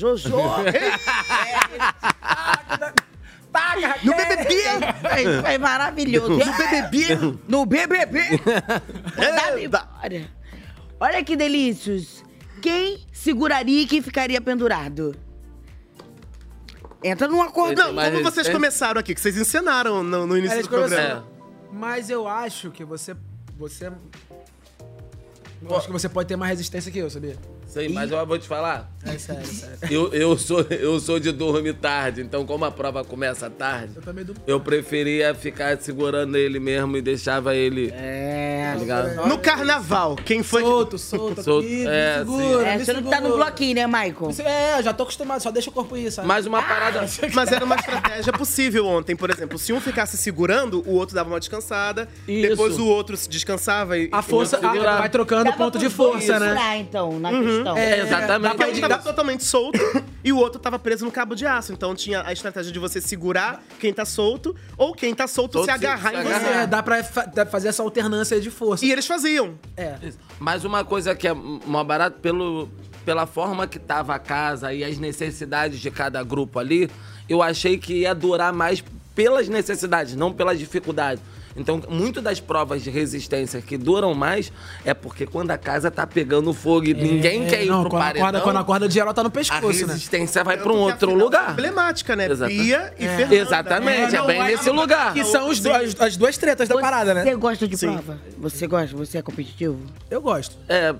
No 4.02 4.14
BBB! 4.14 4.62
Foi, 5.00 5.42
foi 5.42 5.58
maravilhoso. 5.58 6.28
No 6.30 6.38
BBB! 6.38 7.38
No 7.48 7.66
BBB. 7.66 8.20
Mandava 9.16 9.60
embora. 9.60 10.30
Olha 11.00 11.24
que 11.24 11.36
delícios. 11.36 12.24
Quem 12.60 13.06
seguraria 13.12 13.82
e 13.82 13.86
quem 13.86 14.02
ficaria 14.02 14.40
pendurado? 14.40 15.14
Entra 17.02 17.28
num 17.28 17.40
acordo. 17.40 17.80
Não, 17.80 17.94
como 17.94 18.22
vocês 18.22 18.48
começaram 18.48 18.98
aqui, 19.00 19.14
que 19.14 19.20
vocês 19.20 19.36
encenaram 19.36 20.02
no, 20.02 20.26
no 20.26 20.36
início 20.36 20.56
Eles 20.56 20.66
do 20.66 20.70
programa. 20.70 21.24
Mas 21.72 22.10
eu 22.10 22.26
acho 22.26 22.70
que 22.70 22.84
você. 22.84 23.16
Você. 23.56 23.92
Eu 25.60 25.76
acho 25.76 25.86
que 25.86 25.92
você 25.92 26.08
pode 26.08 26.28
ter 26.28 26.36
mais 26.36 26.50
resistência 26.50 26.90
que 26.90 26.98
eu, 26.98 27.10
sabia? 27.10 27.36
Sei, 27.66 27.88
mas 27.88 28.10
eu 28.10 28.26
vou 28.26 28.38
te 28.38 28.48
falar. 28.48 28.90
É 29.14 29.18
sério, 29.18 29.46
sério. 29.46 29.78
Eu, 29.90 30.12
eu, 30.12 30.36
sou, 30.38 30.60
eu 30.70 30.98
sou 31.00 31.18
de 31.18 31.32
dormir 31.32 31.74
tarde, 31.74 32.20
então 32.20 32.44
como 32.46 32.64
a 32.64 32.70
prova 32.70 33.04
começa 33.04 33.48
tarde, 33.50 33.92
Eu 33.96 34.02
também 34.02 34.24
durmo. 34.24 34.40
eu 34.46 34.60
preferia 34.60 35.34
ficar 35.34 35.78
segurando 35.80 36.36
ele 36.36 36.58
mesmo 36.60 36.96
e 36.96 37.02
deixava 37.02 37.54
ele. 37.54 37.92
É. 37.96 38.70
Tá 38.72 38.78
ligado? 38.78 39.26
No 39.28 39.38
carnaval, 39.38 40.16
quem 40.16 40.42
foi. 40.42 40.62
Solto, 40.62 40.98
solto, 40.98 41.42
Solto, 41.42 41.66
aqui, 41.66 41.86
é, 41.86 42.18
segura, 42.18 42.66
É, 42.68 42.76
me 42.76 42.84
você 42.84 42.92
não 42.92 43.02
tá 43.04 43.20
no 43.20 43.34
bloquinho, 43.36 43.74
né, 43.76 43.86
Michael? 43.86 44.30
Isso- 44.30 44.42
É, 44.42 44.82
já 44.82 44.92
tô 44.92 45.02
acostumado, 45.04 45.40
só 45.42 45.50
deixa 45.50 45.70
o 45.70 45.72
corpo 45.72 45.96
ir, 45.96 46.10
sabe? 46.10 46.26
Mais 46.28 46.46
uma 46.46 46.62
parada. 46.62 47.06
Mas 47.34 47.50
era 47.52 47.64
uma 47.64 47.76
estratégia 47.76 48.32
possível 48.32 48.86
ontem, 48.86 49.16
por 49.16 49.30
exemplo. 49.30 49.58
Se 49.58 49.72
um 49.72 49.80
ficasse 49.80 50.16
segurando, 50.16 50.82
o 50.86 50.94
outro 50.94 51.14
dava 51.14 51.28
uma 51.30 51.38
descansada. 51.40 52.08
Isso. 52.26 52.48
Depois 52.48 52.78
o 52.78 52.86
outro 52.86 53.16
se 53.16 53.28
descansava 53.28 53.96
e. 53.98 54.08
A 54.12 54.22
força 54.22 54.58
Eu 54.62 54.88
a- 54.88 54.98
vai 54.98 55.08
trocando 55.08 55.44
Dava 55.44 55.56
ponto 55.56 55.78
de 55.78 55.88
força, 55.88 56.38
né? 56.38 56.48
segurar, 56.48 56.76
então, 56.78 57.18
na 57.18 57.30
questão. 57.30 57.76
É, 57.76 58.00
exatamente. 58.00 58.56
Porque 58.56 58.70
um 58.70 58.97
tava 58.98 59.02
totalmente 59.10 59.44
solto 59.44 59.78
e 60.24 60.32
o 60.32 60.36
outro 60.36 60.60
tava 60.60 60.78
preso 60.78 61.04
no 61.04 61.10
cabo 61.10 61.34
de 61.34 61.46
aço. 61.46 61.72
Então 61.72 61.94
tinha 61.94 62.22
a 62.26 62.32
estratégia 62.32 62.72
de 62.72 62.78
você 62.78 63.00
segurar 63.00 63.62
quem 63.80 63.92
tá 63.92 64.04
solto 64.04 64.54
ou 64.76 64.92
quem 64.94 65.14
tá 65.14 65.26
solto, 65.26 65.54
Solto 65.58 65.72
se 65.72 65.78
se- 65.78 65.86
agarrar 65.86 66.10
se 66.10 66.16
em 66.16 66.20
agarrar. 66.20 66.40
você. 66.40 66.58
É, 66.58 66.66
dá 66.66 66.82
pra 66.82 67.02
fa- 67.04 67.24
dá 67.24 67.44
pra 67.44 67.46
fazer 67.52 67.68
essa 67.68 67.82
alternância 67.82 68.34
aí 68.36 68.40
de 68.40 68.50
força. 68.50 68.84
E 68.84 68.90
eles 68.92 69.06
faziam. 69.06 69.58
É. 69.76 69.96
Mas 70.38 70.64
uma 70.64 70.84
coisa 70.84 71.14
que 71.14 71.26
é 71.26 71.32
mó 71.32 71.82
barato, 71.84 72.18
pelo, 72.20 72.68
pela 73.04 73.26
forma 73.26 73.66
que 73.66 73.78
tava 73.78 74.14
a 74.14 74.18
casa 74.18 74.72
e 74.72 74.84
as 74.84 74.98
necessidades 74.98 75.80
de 75.80 75.90
cada 75.90 76.22
grupo 76.22 76.58
ali, 76.58 76.90
eu 77.28 77.42
achei 77.42 77.78
que 77.78 78.00
ia 78.02 78.14
durar 78.14 78.52
mais 78.52 78.82
pelas 79.14 79.48
necessidades, 79.48 80.14
não 80.14 80.32
pelas 80.32 80.58
dificuldades. 80.58 81.22
Então, 81.58 81.82
muito 81.88 82.22
das 82.22 82.38
provas 82.40 82.82
de 82.82 82.88
resistência 82.90 83.60
que 83.60 83.76
duram 83.76 84.14
mais 84.14 84.52
é 84.84 84.94
porque 84.94 85.26
quando 85.26 85.50
a 85.50 85.58
casa 85.58 85.90
tá 85.90 86.06
pegando 86.06 86.52
fogo 86.54 86.86
e 86.86 86.94
ninguém 86.94 87.46
quer 87.46 87.64
ir 87.64 87.68
É, 87.68 87.70
não, 87.70 87.80
pro 87.82 87.90
quando 87.90 88.02
a 88.02 88.04
paredão, 88.06 88.22
corda- 88.24 88.40
quando 88.42 88.56
a 88.58 88.64
corda 88.64 88.88
de 88.88 89.00
ela 89.00 89.12
tá 89.12 89.22
no 89.22 89.28
a 89.28 89.30
pescoço, 89.30 89.86
né? 89.86 89.92
resistência 89.92 90.44
vai 90.44 90.56
Tanto 90.56 90.64
pra 90.64 90.72
um 90.72 90.76
que 90.76 90.82
a 90.82 90.86
outro 90.94 91.08
final 91.10 91.24
lugar. 91.24 91.50
Emblemática, 91.52 92.14
né? 92.16 92.30
Exata- 92.30 92.48
Bia 92.50 92.94
e 92.98 93.04
É. 93.04 93.16
Fernanda. 93.16 93.34
Exatamente, 93.34 94.14
é, 94.14 94.18
não, 94.18 94.26
bem 94.26 94.42
nesse 94.44 94.70
lugar. 94.70 95.12
Que 95.12 95.24
são 95.24 95.48
os 95.50 95.60
do- 95.60 95.72
as, 95.72 96.00
as 96.00 96.16
duas 96.16 96.38
tretas 96.38 96.68
da 96.68 96.78
parada, 96.78 97.12
né? 97.12 97.24
Você 97.24 97.34
gosta 97.34 97.66
de 97.68 97.76
Sim. 97.76 97.92
prova? 97.92 98.18
Você 98.38 98.66
gosta? 98.66 98.96
Você 98.96 99.18
é 99.18 99.22
competitivo? 99.22 99.78
Eu 100.10 100.20
gosto. 100.22 100.56
É, 100.68 100.94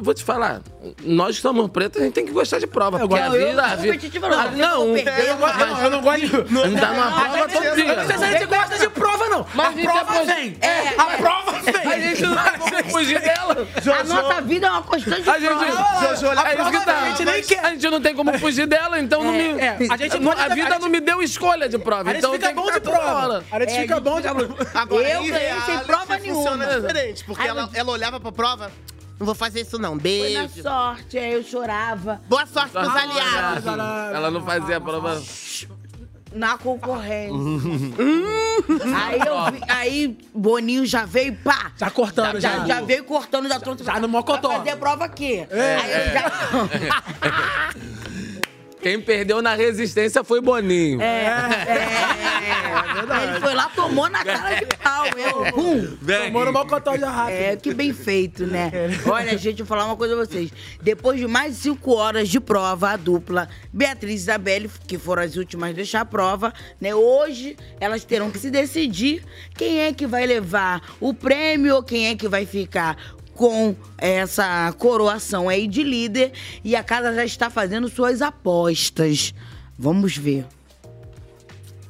vou 0.00 0.14
te 0.14 0.22
falar, 0.24 0.62
nós 1.02 1.36
que 1.36 1.42
somos 1.42 1.70
pretos, 1.70 2.00
a 2.00 2.04
gente 2.04 2.14
tem 2.14 2.24
que 2.26 2.32
gostar 2.32 2.58
de 2.58 2.66
prova. 2.66 2.98
Eu 2.98 3.08
porque 3.08 3.22
a 3.22 3.28
vida, 3.30 3.52
não 3.54 3.64
a 3.64 3.76
vida. 3.76 4.56
não. 4.56 4.94
Ah, 4.94 5.80
Eu 5.82 5.90
Não, 5.90 6.00
gosto 6.00 6.20
de. 6.46 6.52
Não 6.52 6.74
tá 6.76 6.88
numa 6.92 7.08
A 7.08 7.28
prova 7.30 7.48
todo 7.48 7.74
dia. 7.74 7.96
não 7.96 8.06
sei 8.06 8.18
se 8.18 8.24
a 8.24 8.30
gente 8.32 8.46
gosta 8.46 8.78
de 8.78 8.88
prova, 8.88 9.28
não. 9.28 9.46
Mas 9.54 9.78
a 9.78 9.82
prova 9.82 10.16
é- 10.16 10.24
vem. 10.24 10.58
É, 10.60 10.88
a 11.00 11.04
prova 11.16 11.52
vem. 11.60 11.92
A 11.92 11.98
gente 12.00 12.22
não 12.22 12.36
como 12.36 12.90
fugir 12.90 13.20
dela. 13.20 13.68
A 13.98 14.04
nossa 14.04 14.40
vida 14.42 14.66
é 14.66 14.70
uma 14.70 14.82
constante 14.82 15.22
prova. 15.22 15.38
É 15.66 16.56
tá. 16.84 16.98
a 17.02 17.08
gente 17.10 17.24
nem 17.24 17.58
A 17.60 17.70
gente 17.70 17.90
não 17.90 18.00
tem 18.00 18.14
como 18.14 18.38
fugir 18.38 18.66
dela, 18.66 19.00
então 19.00 19.22
não 19.24 19.32
me. 19.32 19.60
é, 19.60 19.76
a 19.90 19.96
gente 19.96 20.16
a 20.16 20.54
vida 20.54 20.78
não 20.78 20.88
me 20.88 21.00
deu 21.00 21.22
escolha 21.22 21.68
de 21.68 21.78
prova. 21.78 22.10
A 22.10 22.14
gente 22.14 22.18
então 22.18 22.32
fica 22.32 22.52
bom 22.52 22.70
de 22.70 22.80
prova. 22.80 23.44
A 23.50 23.60
gente 23.60 23.72
É, 23.72 23.80
fica 23.82 24.00
bom 24.00 24.20
de 24.20 24.28
prova. 24.28 24.66
Agora, 24.74 25.08
Eu 25.08 25.22
ganhei 25.24 25.60
sem 25.66 25.78
prova 25.80 26.18
funciona 26.18 26.66
nenhuma. 26.66 26.88
diferente, 26.88 27.24
porque 27.24 27.46
ela 27.46 27.90
olhava 27.92 28.20
pra 28.20 28.32
prova, 28.32 28.70
não 29.18 29.26
vou 29.26 29.34
fazer 29.34 29.60
isso 29.62 29.78
não, 29.78 29.98
Foi 29.98 30.32
na 30.32 30.42
beijo. 30.42 30.62
sorte, 30.62 31.18
aí 31.18 31.32
eu 31.32 31.42
chorava. 31.44 32.20
Boa 32.28 32.46
sorte 32.46 32.70
pros 32.70 32.86
Ah, 32.88 33.02
aliados. 33.02 33.66
Ela 34.14 34.30
não 34.30 34.42
fazia 34.44 34.76
a 34.76 34.80
prova. 34.80 35.20
Na 36.32 36.58
concorrência. 36.58 37.32
aí 38.94 39.18
eu 39.18 39.52
vi, 39.52 39.60
aí 39.66 40.18
Boninho 40.34 40.84
já 40.84 41.06
veio, 41.06 41.34
pá! 41.36 41.72
Já 41.76 41.90
cortando, 41.90 42.38
Já, 42.38 42.58
já. 42.58 42.66
já 42.66 42.80
veio 42.82 43.02
cortando, 43.04 43.48
já 43.48 43.58
trouxe. 43.58 43.82
Já 43.82 43.98
no 43.98 44.08
mocotó. 44.08 44.48
Vai 44.48 44.58
fazer 44.58 44.76
prova 44.76 45.04
aqui. 45.06 45.46
É, 45.50 45.76
aí 45.76 45.92
eu 45.92 46.12
já. 46.12 47.70
Quem 48.80 49.00
perdeu 49.00 49.42
na 49.42 49.54
resistência 49.54 50.22
foi 50.22 50.40
Boninho. 50.40 51.00
É, 51.02 51.24
é, 51.24 51.26
Ele 52.98 53.40
foi 53.40 53.54
lá, 53.54 53.68
tomou 53.68 54.08
na 54.08 54.24
cara 54.24 54.54
de 54.54 54.66
pau. 54.66 55.06
Eu, 55.06 55.52
pum. 55.52 55.96
Tomou 56.24 56.44
no 56.44 56.52
mocotó 56.52 56.96
já 56.96 57.10
rápido. 57.10 57.36
É, 57.36 57.56
que 57.56 57.74
bem 57.74 57.92
feito, 57.92 58.46
né? 58.46 58.70
Olha, 59.06 59.36
gente, 59.36 59.58
vou 59.58 59.66
falar 59.66 59.84
uma 59.86 59.96
coisa 59.96 60.14
a 60.14 60.16
vocês. 60.16 60.50
Depois 60.82 61.18
de 61.18 61.26
mais 61.26 61.56
de 61.56 61.62
cinco 61.62 61.92
horas 61.92 62.28
de 62.28 62.40
prova, 62.40 62.90
a 62.90 62.96
dupla 62.96 63.48
Beatriz 63.72 64.12
e 64.12 64.14
Isabelle, 64.14 64.70
que 64.86 64.98
foram 64.98 65.22
as 65.22 65.36
últimas 65.36 65.70
a 65.70 65.72
deixar 65.72 66.00
a 66.00 66.04
prova, 66.04 66.52
né? 66.80 66.94
Hoje 66.94 67.56
elas 67.80 68.04
terão 68.04 68.30
que 68.30 68.38
se 68.38 68.50
decidir 68.50 69.22
quem 69.56 69.80
é 69.80 69.92
que 69.92 70.06
vai 70.06 70.26
levar 70.26 70.82
o 71.00 71.14
prêmio 71.14 71.76
ou 71.76 71.82
quem 71.82 72.08
é 72.08 72.16
que 72.16 72.28
vai 72.28 72.46
ficar 72.46 72.96
com 73.34 73.76
essa 73.96 74.72
coroação 74.78 75.48
aí 75.48 75.68
de 75.68 75.82
líder. 75.82 76.32
E 76.64 76.74
a 76.74 76.82
casa 76.82 77.14
já 77.14 77.24
está 77.24 77.48
fazendo 77.48 77.88
suas 77.88 78.20
apostas. 78.20 79.32
Vamos 79.78 80.16
ver. 80.16 80.44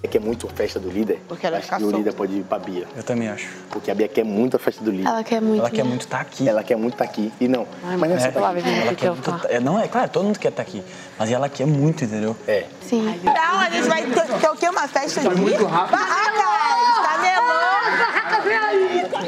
É 0.00 0.06
que 0.06 0.16
é 0.16 0.20
muito 0.20 0.46
a 0.46 0.50
festa 0.50 0.78
do 0.78 0.88
líder. 0.88 1.20
Porque 1.26 1.44
ela 1.44 1.58
acho 1.58 1.68
que 1.68 1.74
o 1.74 1.80
solta. 1.80 1.96
líder 1.96 2.12
pode 2.12 2.32
ir 2.38 2.44
pra 2.44 2.56
Bia. 2.60 2.86
Eu 2.96 3.02
também 3.02 3.28
acho. 3.28 3.48
Porque 3.68 3.90
a 3.90 3.94
Bia 3.96 4.06
quer 4.06 4.24
muito 4.24 4.54
a 4.54 4.58
festa 4.58 4.84
do 4.84 4.92
líder. 4.92 5.08
Ela 5.08 5.24
quer 5.24 5.42
muito. 5.42 5.58
Ela 5.60 5.70
quer 5.70 5.84
muito 5.84 6.00
estar 6.02 6.20
aqui. 6.20 6.48
Ela 6.48 6.62
quer 6.62 6.76
muito 6.76 6.92
estar 6.94 7.04
aqui. 7.04 7.32
E 7.40 7.48
não, 7.48 7.66
mas 7.82 7.98
não 8.08 8.16
é 8.16 8.20
só 8.20 8.26
É, 8.28 8.30
tá 8.30 8.50
aqui. 8.50 8.68
ela 8.68 8.94
quer 8.94 9.10
muito, 9.10 9.46
é, 9.48 9.60
não, 9.60 9.80
é 9.80 9.88
claro, 9.88 10.08
todo 10.08 10.24
mundo 10.24 10.38
quer 10.38 10.50
estar 10.50 10.62
aqui. 10.62 10.84
Mas 11.18 11.32
ela 11.32 11.48
quer 11.48 11.66
muito, 11.66 12.04
entendeu? 12.04 12.36
É. 12.46 12.66
Sim. 12.80 13.12
Então, 13.20 13.58
a 13.58 13.70
gente 13.70 13.88
vai 13.88 14.06
ter, 14.06 14.38
ter 14.38 14.48
o 14.48 14.54
quê? 14.54 14.68
Uma 14.68 14.86
festa 14.86 15.20
de 15.20 15.28
Barraca! 15.28 15.96
Tá 15.96 17.18
melando! 17.20 17.68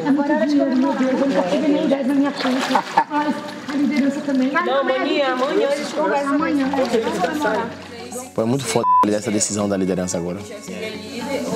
Agora 0.08 0.32
era 0.32 0.46
de 0.46 0.54
Deus, 0.54 0.70
eu 0.78 1.30
já 1.32 1.42
tive 1.42 1.68
minha 1.68 1.82
ideia 1.84 2.04
na 2.04 2.14
minha 2.14 2.30
conta. 2.30 2.84
Mas 3.10 3.34
a 3.68 3.72
liderança 3.76 4.20
também. 4.20 4.52
Não, 4.52 4.80
amanhã, 4.80 5.32
amanhã 5.32 5.68
a 5.68 5.76
gente 5.76 5.94
conversa. 5.94 6.28
Amanhã. 6.34 6.70
Pô, 8.34 8.42
é 8.42 8.44
muito 8.44 8.64
foda 8.64 8.84
essa 9.08 9.30
decisão 9.30 9.68
da 9.68 9.76
liderança 9.76 10.18
agora. 10.18 10.38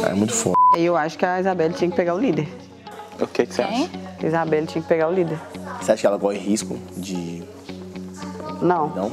É 0.08 0.14
muito 0.14 0.32
foda. 0.32 0.54
Eu 0.76 0.96
acho 0.96 1.16
que 1.16 1.24
a 1.24 1.40
Isabelle 1.40 1.74
tinha 1.74 1.90
que 1.90 1.96
pegar 1.96 2.14
o 2.14 2.18
líder. 2.18 2.48
O 3.20 3.26
que, 3.26 3.46
que 3.46 3.54
você 3.54 3.62
acha? 3.62 3.90
A 4.22 4.26
Isabelle 4.26 4.66
tinha 4.66 4.82
que 4.82 4.88
pegar 4.88 5.08
o 5.08 5.12
líder. 5.12 5.38
Você 5.80 5.92
acha 5.92 6.00
que 6.00 6.06
ela 6.06 6.18
corre 6.18 6.38
risco 6.38 6.78
de. 6.96 7.42
Não. 8.60 8.88
Não? 8.88 9.12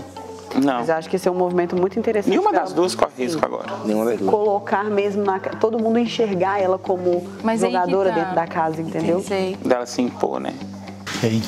Não. 0.55 0.79
Mas 0.79 0.89
acho 0.89 1.10
que 1.10 1.15
esse 1.15 1.27
é 1.27 1.31
um 1.31 1.36
movimento 1.36 1.75
muito 1.75 1.98
interessante. 1.98 2.29
Nenhuma 2.29 2.51
das 2.51 2.74
duas 2.74 2.93
corre 2.96 3.12
risco 3.17 3.43
agora. 3.46 3.67
Nenhuma 3.86 4.05
das 4.05 4.17
duas. 4.20 4.29
Colocar 4.29 4.84
mesmo 4.86 5.24
na 5.24 5.39
todo 5.39 5.79
mundo 5.79 6.00
enxergar 6.00 6.60
ela 6.60 6.77
como 6.77 7.25
Mas 7.43 7.62
jogadora 7.62 8.10
tá. 8.10 8.15
dentro 8.15 8.36
da 8.36 8.48
casa, 8.48 8.81
entendeu? 8.81 9.22
Sei. 9.22 9.55
Dela 9.63 9.86
se 9.86 10.01
impor, 10.01 10.39
né? 10.39 10.53
Bem, 11.22 11.41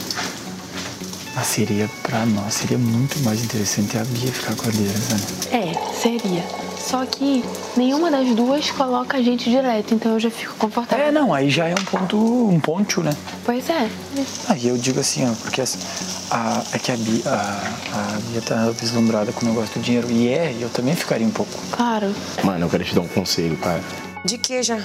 mas 1.35 1.47
seria, 1.47 1.89
pra 2.03 2.25
nós, 2.25 2.53
seria 2.53 2.77
muito 2.77 3.19
mais 3.23 3.43
interessante 3.43 3.97
a 3.97 4.03
Bia 4.03 4.31
ficar 4.31 4.55
com 4.55 4.67
a 4.67 4.71
liderança. 4.71 5.15
né? 5.15 5.21
É, 5.73 5.93
seria. 5.93 6.43
Só 6.77 7.05
que 7.05 7.43
nenhuma 7.77 8.11
das 8.11 8.27
duas 8.35 8.69
coloca 8.71 9.17
a 9.17 9.21
gente 9.21 9.49
direto, 9.49 9.93
então 9.95 10.11
eu 10.13 10.19
já 10.19 10.29
fico 10.29 10.53
confortável. 10.55 11.05
É, 11.05 11.11
não, 11.11 11.33
aí 11.33 11.49
já 11.49 11.67
é 11.67 11.73
um 11.73 11.83
ponto, 11.85 12.17
um 12.17 12.59
ponto, 12.59 13.01
né? 13.01 13.15
Pois 13.45 13.69
é. 13.69 13.89
Aí 14.49 14.67
eu 14.67 14.77
digo 14.77 14.99
assim, 14.99 15.25
ó, 15.27 15.33
porque 15.33 15.61
assim, 15.61 15.79
a, 16.29 16.61
é 16.73 16.77
que 16.79 16.91
a 16.91 16.97
Bia, 16.97 17.21
a, 17.25 17.71
a 18.15 18.19
Bia 18.29 18.41
tá 18.41 18.69
vislumbrada 18.71 19.31
com 19.31 19.45
o 19.45 19.49
negócio 19.49 19.79
do 19.79 19.83
dinheiro. 19.83 20.11
E 20.11 20.27
é, 20.27 20.55
eu 20.59 20.69
também 20.69 20.93
ficaria 20.93 21.25
um 21.25 21.31
pouco. 21.31 21.51
Claro. 21.71 22.13
Mano, 22.43 22.65
eu 22.65 22.69
quero 22.69 22.83
te 22.83 22.93
dar 22.93 23.01
um 23.01 23.07
conselho, 23.07 23.55
cara. 23.57 23.81
De 24.25 24.37
que 24.37 24.61
já? 24.61 24.79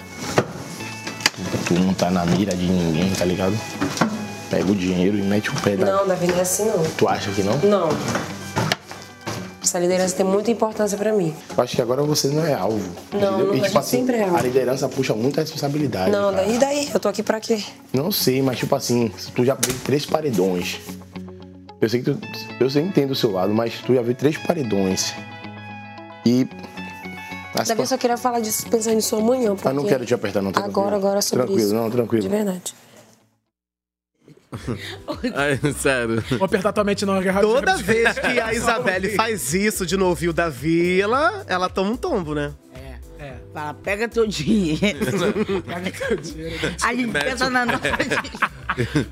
Tu 1.67 1.75
não 1.75 1.93
tá 1.95 2.11
na 2.11 2.25
mira 2.25 2.55
de 2.55 2.65
ninguém, 2.67 3.11
tá 3.11 3.25
ligado? 3.25 3.59
Pega 4.51 4.71
o 4.71 4.75
dinheiro 4.75 5.19
e 5.19 5.23
mete 5.23 5.51
o 5.51 5.55
pé 5.61 5.77
da. 5.77 5.85
Não, 5.85 6.07
Davi, 6.07 6.27
não 6.27 6.37
é 6.39 6.41
assim 6.41 6.65
não. 6.65 6.83
Tu 6.97 7.07
acha 7.09 7.31
que 7.33 7.43
não? 7.43 7.57
Não. 7.59 7.89
Essa 9.63 9.79
liderança 9.79 10.17
tem 10.17 10.25
muita 10.25 10.51
importância 10.51 10.97
pra 10.97 11.13
mim. 11.13 11.35
Eu 11.55 11.63
acho 11.63 11.77
que 11.77 11.83
agora 11.83 12.03
você 12.03 12.29
não 12.29 12.43
é 12.45 12.55
alvo. 12.55 12.81
Não, 13.13 13.39
não, 13.39 13.55
e, 13.55 13.61
tipo 13.61 13.79
assim, 13.79 13.99
sempre 13.99 14.17
é 14.17 14.23
alvo. 14.23 14.37
a 14.39 14.41
liderança 14.41 14.89
puxa 14.89 15.13
muita 15.15 15.43
responsabilidade. 15.43 16.11
Não, 16.11 16.33
cara. 16.33 16.47
daí 16.47 16.59
daí? 16.59 16.89
Eu 16.95 16.99
tô 16.99 17.09
aqui 17.09 17.23
pra 17.23 17.39
quê? 17.39 17.63
Não 17.93 18.11
sei, 18.11 18.41
mas 18.41 18.59
tipo 18.59 18.75
assim, 18.75 19.13
tu 19.35 19.45
já 19.45 19.55
viu 19.55 19.75
três 19.85 20.07
paredões. 20.07 20.79
Eu 21.81 21.89
sei 21.91 22.03
que 22.03 22.15
tu, 22.15 22.19
eu 22.59 22.71
sei 22.71 22.83
entendo 22.83 23.11
o 23.11 23.15
seu 23.15 23.31
lado, 23.31 23.53
mas 23.53 23.75
tu 23.85 23.95
já 23.95 24.01
viu 24.01 24.15
três 24.15 24.39
paredões. 24.39 25.13
E. 26.25 26.49
Davi, 27.67 27.81
eu 27.81 27.87
só 27.87 27.99
queria 27.99 28.17
falar 28.17 28.41
disso, 28.41 28.67
pensar 28.71 28.95
nisso 28.95 29.17
amanhã. 29.17 29.55
Porque 29.55 29.69
Ah, 29.69 29.73
não 29.75 29.85
quero 29.85 30.07
te 30.07 30.15
apertar, 30.15 30.41
não. 30.41 30.51
Tá 30.53 30.61
Agora, 30.65 30.89
tranquilo. 30.93 31.07
agora 31.09 31.23
sobre 31.23 31.45
Tranquilo, 31.45 31.67
isso. 31.69 31.75
não, 31.75 31.91
tranquilo. 31.91 32.23
De 32.23 32.29
verdade. 32.29 32.75
Ai, 35.35 35.61
sério. 35.77 36.23
Vou 36.31 36.45
apertar 36.45 36.73
tua 36.73 36.85
mente 36.85 37.05
não, 37.05 37.21
Guerra. 37.21 37.41
Toda 37.41 37.77
vez 37.77 38.19
que 38.19 38.41
a 38.41 38.53
Isabelle 38.55 39.15
faz 39.15 39.53
isso 39.55 39.85
de 39.85 39.97
novo 39.97 40.25
e 40.25 40.29
o 40.29 40.33
Davi, 40.33 41.01
ela, 41.01 41.45
ela 41.47 41.69
toma 41.69 41.91
um 41.91 41.97
tombo, 41.97 42.35
né? 42.35 42.53
É. 43.19 43.35
Fala, 43.53 43.75
pega 43.75 44.09
teu 44.09 44.27
dinheiro. 44.27 44.99
Pega 45.67 45.91
teu 45.91 46.17
dinheiro. 46.17 46.75
A 46.83 46.95
gente 46.95 47.45
o 47.45 47.51
na 47.51 47.67
nossa. 47.67 47.79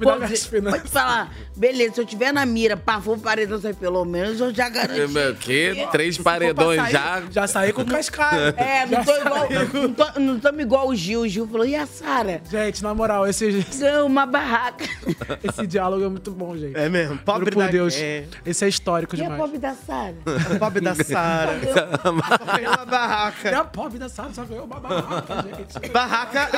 Pô, 0.01 0.13
finanças. 0.49 0.81
Pode 0.81 0.91
falar, 0.93 1.35
beleza, 1.57 1.95
se 1.95 2.01
eu 2.01 2.05
tiver 2.07 2.31
na 2.33 2.47
mira, 2.47 2.77
pá, 2.77 3.01
for 3.01 3.19
paredão 3.19 3.61
sair 3.61 3.75
pelo 3.75 4.05
menos, 4.05 4.39
eu 4.41 4.55
já 4.55 4.69
garanti. 4.69 5.13
Meu, 5.13 5.35
que 5.35 5.89
três 5.91 6.17
paredões 6.19 6.81
sair, 6.81 6.93
já. 6.93 7.23
Já 7.31 7.47
saí 7.49 7.73
com 7.73 7.85
cascalho. 7.85 8.55
É, 8.57 8.87
não 8.87 9.05
tô 9.05 9.17
igual. 9.17 9.49
Não 9.73 9.93
tô, 9.93 10.21
não 10.21 10.39
tô 10.41 10.61
igual 10.61 10.89
o 10.89 10.95
Gil. 10.95 11.23
O 11.23 11.29
Gil 11.29 11.49
falou, 11.49 11.67
e 11.67 11.75
a 11.75 11.87
Sara? 11.87 12.41
Gente, 12.49 12.83
na 12.83 12.95
moral, 12.95 13.27
esse, 13.27 13.65
Ganhou 13.77 14.07
uma 14.07 14.25
barraca. 14.25 14.85
esse 15.43 15.67
diálogo 15.67 16.05
é 16.05 16.09
muito 16.09 16.31
bom, 16.31 16.57
gente. 16.57 16.77
É 16.77 16.89
mesmo. 16.89 17.19
Pobre 17.19 17.47
Juro 17.47 17.57
por 17.57 17.65
da- 17.65 17.71
Deus. 17.71 17.97
é. 17.97 18.25
Esse 18.45 18.65
é 18.65 18.69
histórico 18.69 19.17
E 19.17 19.21
a 19.21 19.23
demais. 19.25 19.41
pobre 19.41 19.59
da 19.59 19.75
Sara? 19.75 20.15
A 20.55 20.59
pobre 20.59 20.81
da 20.81 20.95
Sara. 20.95 21.53
Ganhou 21.59 22.75
uma 22.75 22.87
barraca. 22.87 23.49
É 23.49 23.55
a 23.55 23.65
pobre 23.65 23.96
da 23.99 24.09
Sara, 24.09 24.33
só 24.33 24.45
ganhou 24.45 24.65
uma 24.65 24.79
barraca, 24.81 25.35
gente. 25.43 25.89
Barraca, 25.91 26.49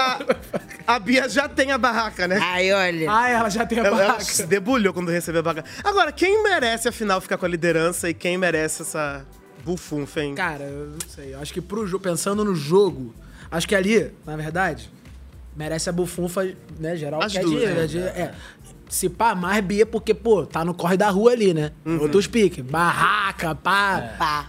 a, 0.86 0.94
a 0.94 0.98
Bia 0.98 1.28
já 1.28 1.48
tem 1.48 1.70
a 1.72 1.78
barraca, 1.78 2.26
né? 2.28 2.38
Ai, 2.40 2.72
olha. 2.72 3.10
Ah, 3.10 3.28
ela 3.28 3.48
já 3.48 3.64
tem 3.66 3.78
a 3.80 3.84
Ela, 3.84 3.96
ela 3.98 4.06
barraca. 4.08 4.24
se 4.24 4.46
debulhou 4.46 4.92
quando 4.94 5.10
recebeu 5.10 5.40
a 5.40 5.42
barraca. 5.42 5.68
Agora, 5.84 6.12
quem 6.12 6.42
merece, 6.42 6.88
afinal, 6.88 7.20
ficar 7.20 7.36
com 7.38 7.46
a 7.46 7.48
liderança 7.48 8.08
e 8.08 8.14
quem 8.14 8.36
merece 8.38 8.82
essa 8.82 9.24
bufunfa, 9.64 10.22
hein? 10.22 10.34
Cara, 10.34 10.64
eu 10.64 10.86
não 10.90 10.98
sei. 11.08 11.34
Eu 11.34 11.40
acho 11.40 11.52
que 11.52 11.60
pro 11.60 11.86
jogo, 11.86 12.02
pensando 12.02 12.44
no 12.44 12.54
jogo, 12.54 13.14
acho 13.50 13.66
que 13.68 13.74
ali, 13.74 14.12
na 14.26 14.36
verdade, 14.36 14.90
merece 15.56 15.88
a 15.88 15.92
bufunfa, 15.92 16.48
né, 16.78 16.96
geral. 16.96 17.22
As 17.22 17.32
que 17.32 17.38
é 17.38 17.42
duas, 17.42 17.60
de- 17.60 17.66
né? 17.66 17.82
é 17.82 17.86
de- 17.86 17.98
é. 17.98 18.34
Se 18.88 19.08
pá, 19.10 19.34
mais 19.34 19.62
Bia, 19.62 19.84
porque, 19.84 20.14
pô, 20.14 20.46
tá 20.46 20.64
no 20.64 20.72
corre 20.72 20.96
da 20.96 21.10
rua 21.10 21.32
ali, 21.32 21.52
né? 21.52 21.72
Uhum. 21.84 22.00
Outros 22.00 22.26
piques. 22.26 22.64
Barraca, 22.64 23.54
pá. 23.54 24.14
Pá. 24.18 24.46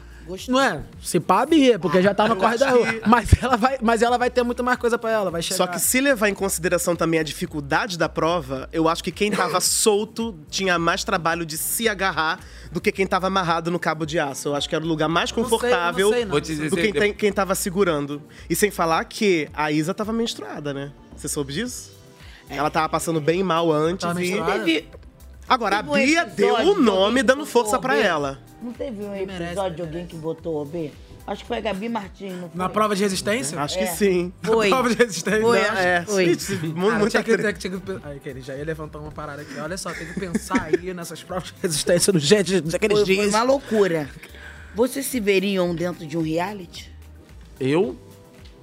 Não 0.47 0.59
é? 0.59 0.83
Se 1.01 1.19
pá, 1.19 1.45
Bia, 1.45 1.79
porque 1.79 2.01
já 2.01 2.13
tá 2.13 2.27
no 2.27 2.35
corre 2.35 2.57
da 2.57 2.69
rua. 2.71 2.87
Mas 3.07 3.31
ela, 3.41 3.57
vai, 3.57 3.77
mas 3.81 4.01
ela 4.01 4.17
vai 4.17 4.29
ter 4.29 4.43
muito 4.43 4.63
mais 4.63 4.77
coisa 4.77 4.97
pra 4.97 5.11
ela, 5.11 5.31
vai 5.31 5.41
chegar. 5.41 5.57
Só 5.57 5.67
que 5.67 5.79
se 5.79 5.99
levar 5.99 6.29
em 6.29 6.33
consideração 6.33 6.95
também 6.95 7.19
a 7.19 7.23
dificuldade 7.23 7.97
da 7.97 8.07
prova, 8.07 8.69
eu 8.71 8.87
acho 8.87 9.03
que 9.03 9.11
quem 9.11 9.31
tava 9.31 9.59
solto 9.61 10.37
tinha 10.49 10.77
mais 10.77 11.03
trabalho 11.03 11.45
de 11.45 11.57
se 11.57 11.87
agarrar 11.87 12.39
do 12.71 12.79
que 12.79 12.91
quem 12.91 13.07
tava 13.07 13.27
amarrado 13.27 13.71
no 13.71 13.79
cabo 13.79 14.05
de 14.05 14.19
aço. 14.19 14.49
Eu 14.49 14.55
acho 14.55 14.69
que 14.69 14.75
era 14.75 14.83
o 14.83 14.87
lugar 14.87 15.09
mais 15.09 15.29
sei, 15.29 15.39
eu 15.39 15.43
não 15.43 15.49
confortável 15.49 16.09
sei, 16.11 16.25
não. 16.25 16.31
Vou 16.31 16.41
te 16.41 16.47
dizer 16.47 16.69
do 16.69 16.75
que 16.75 16.91
quem, 16.91 17.13
quem 17.13 17.31
tava 17.31 17.55
segurando. 17.55 18.21
E 18.49 18.55
sem 18.55 18.71
falar 18.71 19.03
que 19.05 19.49
a 19.53 19.71
Isa 19.71 19.93
tava 19.93 20.13
menstruada, 20.13 20.73
né? 20.73 20.91
Você 21.15 21.27
soube 21.27 21.53
disso? 21.53 21.97
Ela 22.49 22.69
tava 22.69 22.89
passando 22.89 23.21
bem 23.21 23.43
mal 23.43 23.71
antes 23.71 24.05
Tava 24.05 24.23
e... 24.23 24.27
menstruada? 24.31 24.63
Teve- 24.63 24.87
Agora, 25.49 25.79
a 25.79 25.81
Bia 25.81 26.25
deu 26.25 26.53
o 26.55 26.79
nome 26.79 27.23
dando 27.23 27.45
força 27.45 27.77
OB? 27.77 27.87
ela. 27.99 28.39
Não 28.61 28.71
teve 28.71 29.03
um 29.03 29.15
episódio 29.15 29.75
de 29.77 29.81
alguém 29.81 30.05
que 30.05 30.15
botou 30.15 30.61
OB? 30.61 30.91
Acho 31.25 31.41
que 31.43 31.47
foi 31.47 31.57
a 31.57 31.61
Gabi 31.61 31.89
Martins. 31.89 32.33
Na 32.55 32.65
foi? 32.65 32.73
prova 32.73 32.95
de 32.95 33.03
resistência? 33.03 33.59
Acho 33.59 33.77
que 33.77 33.83
É. 33.83 33.87
sim. 33.87 34.33
Foi. 34.41 34.69
Na 34.69 34.75
prova 34.77 34.89
de 34.89 34.95
resistência? 35.03 35.41
Foi, 35.41 35.59
Não, 35.61 35.69
acho 35.69 35.77
é. 35.81 35.99
que 35.99 36.05
foi. 36.11 36.25
Gente, 36.25 36.51
mu- 36.67 36.87
Cara, 36.87 36.99
muita 36.99 37.09
tinha 37.09 37.23
que, 37.23 37.37
tinha 37.37 37.53
que, 37.53 37.59
tinha 37.59 37.79
que- 37.99 38.07
Aí, 38.07 38.19
que 38.19 38.29
ele 38.29 38.41
já 38.41 38.55
ia 38.55 38.63
levantar 38.65 38.97
uma 38.99 39.11
parada 39.11 39.41
aqui. 39.43 39.59
Olha 39.59 39.77
só, 39.77 39.91
tem 39.93 40.07
que 40.07 40.19
pensar 40.19 40.61
aí 40.63 40.91
nessas 40.93 41.21
provas 41.23 41.49
de 41.49 41.55
resistência 41.61 42.11
do 42.13 42.19
gente 42.19 42.61
daqueles 42.61 42.97
Foi, 42.99 43.05
foi 43.05 43.15
dias. 43.15 43.29
uma 43.33 43.43
loucura. 43.43 44.09
Vocês 44.75 45.05
se 45.05 45.19
veriam 45.19 45.73
dentro 45.75 46.05
de 46.05 46.17
um 46.17 46.21
reality? 46.21 46.91
Eu, 47.59 47.95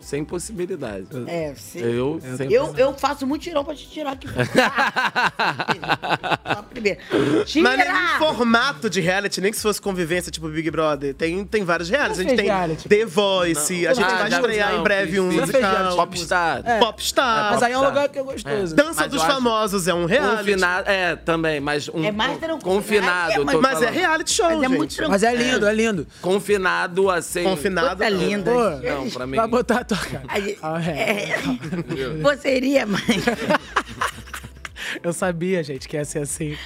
sem 0.06 0.24
possibilidade. 0.24 1.08
É, 1.26 1.52
sim. 1.56 1.80
Eu, 1.80 2.20
sem 2.36 2.52
Eu, 2.52 2.72
eu 2.76 2.94
faço 2.94 3.26
muito 3.26 3.42
tirão 3.42 3.64
pra 3.64 3.74
te 3.74 3.88
tirar 3.88 4.12
aqui. 4.12 4.28
Só 6.54 6.62
primeiro. 6.62 7.00
Tira! 7.44 7.68
Mas 7.68 7.78
nem 7.78 7.92
no 7.92 8.08
formato 8.18 8.88
de 8.88 9.00
reality, 9.00 9.40
nem 9.40 9.50
que 9.50 9.56
se 9.56 9.62
fosse 9.64 9.80
convivência, 9.80 10.30
tipo 10.30 10.48
Big 10.48 10.70
Brother. 10.70 11.12
Tem, 11.12 11.44
tem 11.44 11.64
vários 11.64 11.90
realities. 11.90 12.20
A 12.20 12.22
gente 12.22 12.36
tem 12.36 12.44
reality? 12.46 12.88
The 12.88 13.04
Voice, 13.04 13.82
Não. 13.82 13.90
a 13.90 13.94
gente 13.94 14.04
Ah, 14.04 14.16
vai 14.18 14.28
estrear 14.30 14.72
não, 14.72 14.80
em 14.80 14.82
breve 14.84 15.18
um 15.20 15.32
musical. 15.32 15.96
Popstar. 15.96 16.62
É. 16.64 16.78
Popstar. 16.78 17.52
Mas 17.54 17.62
aí 17.64 17.72
é 17.72 17.78
um 17.78 17.84
lugar 17.84 18.08
que 18.08 18.18
é 18.18 18.22
gostoso. 18.22 18.76
Dança 18.76 19.00
Mas 19.02 19.10
dos 19.10 19.22
Famosos 19.24 19.88
é 19.88 19.94
um 19.94 20.04
reality. 20.04 20.36
Confinado, 20.36 20.88
é, 20.88 21.16
também, 21.16 21.58
mas 21.60 21.88
um. 21.88 22.04
É 22.04 22.12
mais 22.12 22.38
tranquilo. 22.38 22.76
Confinado, 22.76 23.32
É, 23.32 23.38
eu 23.38 23.44
mas- 23.44 23.56
Mas 23.60 23.82
é 23.82 23.90
reality 23.90 24.32
show, 24.32 24.46
Mas 24.46 24.58
é 24.58 24.60
gente. 24.68 24.76
muito 24.76 24.90
tranquilo. 24.94 25.10
Mas 25.10 25.22
é 25.24 25.34
lindo, 25.34 25.66
é 25.66 25.74
lindo. 25.74 26.06
Confinado, 26.22 27.10
assim. 27.10 27.42
Confinado. 27.42 28.04
Linda. 28.04 28.52
Pô, 28.52 28.70
Não, 28.70 29.10
pra 29.10 29.26
mim. 29.26 29.36
Vai 29.36 29.48
botar 29.48 29.78
a 29.80 29.84
tua 29.84 29.95
cara. 29.98 30.24
Aí- 30.28 30.58
Ah, 30.62 30.80
é. 30.82 31.30
é. 31.30 31.38
Você 32.22 32.56
iria, 32.56 32.86
mãe? 32.86 33.00
Eu 35.02 35.12
sabia, 35.12 35.62
gente, 35.62 35.88
que 35.88 35.96
ia 35.96 36.04
ser 36.04 36.20
assim. 36.20 36.56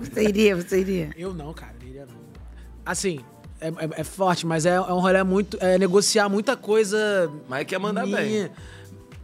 Você 0.00 0.22
iria, 0.22 0.56
você 0.56 0.80
iria. 0.80 1.10
Eu 1.16 1.32
não, 1.34 1.52
cara, 1.52 1.72
não 1.80 1.88
iria 1.88 2.06
não. 2.06 2.14
Assim, 2.84 3.20
é, 3.60 3.68
é- 3.68 4.00
é 4.00 4.04
forte, 4.04 4.46
mas 4.46 4.66
é, 4.66 4.74
é 4.74 4.80
um 4.80 5.00
rolê 5.00 5.22
muito. 5.22 5.56
É 5.60 5.78
negociar 5.78 6.28
muita 6.28 6.56
coisa. 6.56 7.30
Mas 7.48 7.64
quer 7.66 7.78
mandar 7.78 8.04
minha. 8.06 8.18
bem. 8.18 8.50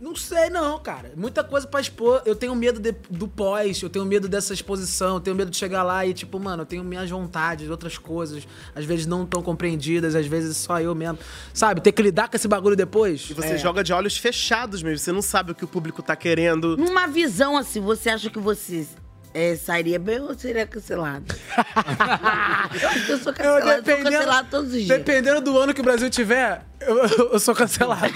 Não 0.01 0.17
sei, 0.17 0.49
não, 0.49 0.79
cara. 0.79 1.13
Muita 1.15 1.45
coisa 1.45 1.67
pra 1.67 1.81
expor. 1.81 2.23
Eu 2.25 2.35
tenho 2.35 2.55
medo 2.55 2.81
de- 2.81 2.95
do 3.11 3.29
pós, 3.29 3.83
eu 3.83 3.91
tenho 3.91 4.05
medo 4.07 4.29
dessa 4.29 4.55
exposição, 4.55 5.17
eu 5.17 5.21
tenho 5.21 5.37
medo 5.37 5.51
de 5.51 5.57
chegar 5.59 5.83
lá 5.83 6.07
e, 6.07 6.15
tipo, 6.15 6.41
mano, 6.41 6.63
eu 6.63 6.67
tenho 6.67 6.83
minhas 6.83 7.11
vontades, 7.11 7.69
outras 7.69 7.99
coisas, 7.99 8.49
às 8.75 8.85
vezes 8.87 9.07
não 9.07 9.27
tão 9.27 9.43
compreendidas, 9.43 10.15
às 10.15 10.27
vezes 10.27 10.57
só 10.57 10.81
eu 10.81 10.95
mesmo. 10.95 11.19
Sabe, 11.53 11.81
ter 11.83 11.93
que 11.93 12.01
lidar 12.03 12.29
com 12.29 12.37
esse 12.37 12.49
bagulho 12.49 12.75
depois. 12.77 13.29
E 13.31 13.35
você 13.35 13.49
É. 13.55 13.59
joga 13.59 13.85
de 13.85 13.93
olhos 13.93 14.17
fechados 14.17 14.83
mesmo. 14.83 14.99
Você 14.99 15.13
não 15.13 15.23
sabe 15.23 15.53
o 15.53 15.55
que 15.55 15.65
o 15.65 15.69
público 15.69 16.03
tá 16.03 16.17
querendo. 16.17 16.77
Numa 16.79 17.07
visão 17.07 17.59
assim, 17.59 17.81
você 17.81 18.09
acha 18.09 18.31
que 18.31 18.39
você 18.39 18.87
é, 19.33 19.57
sairia 19.57 19.99
bem 19.99 20.21
ou 20.21 20.37
seria 20.39 20.67
cancelado? 20.67 21.25
eu 22.83 22.89
acho 22.89 23.07
que 23.07 23.13
eu 23.13 23.19
sou 23.19 23.33
cancelado, 23.33 23.69
eu 23.71 23.85
sou 23.85 24.05
cancelado 24.05 24.49
todos 24.51 24.67
os 24.71 24.83
dias. 24.83 24.89
Dependendo 24.89 25.41
do 25.41 25.59
ano 25.59 25.73
que 25.75 25.81
o 25.81 25.85
Brasil 25.85 26.11
tiver, 26.11 26.63
eu, 26.81 26.97
eu 27.33 27.39
sou 27.41 27.55
cancelado. 27.55 28.13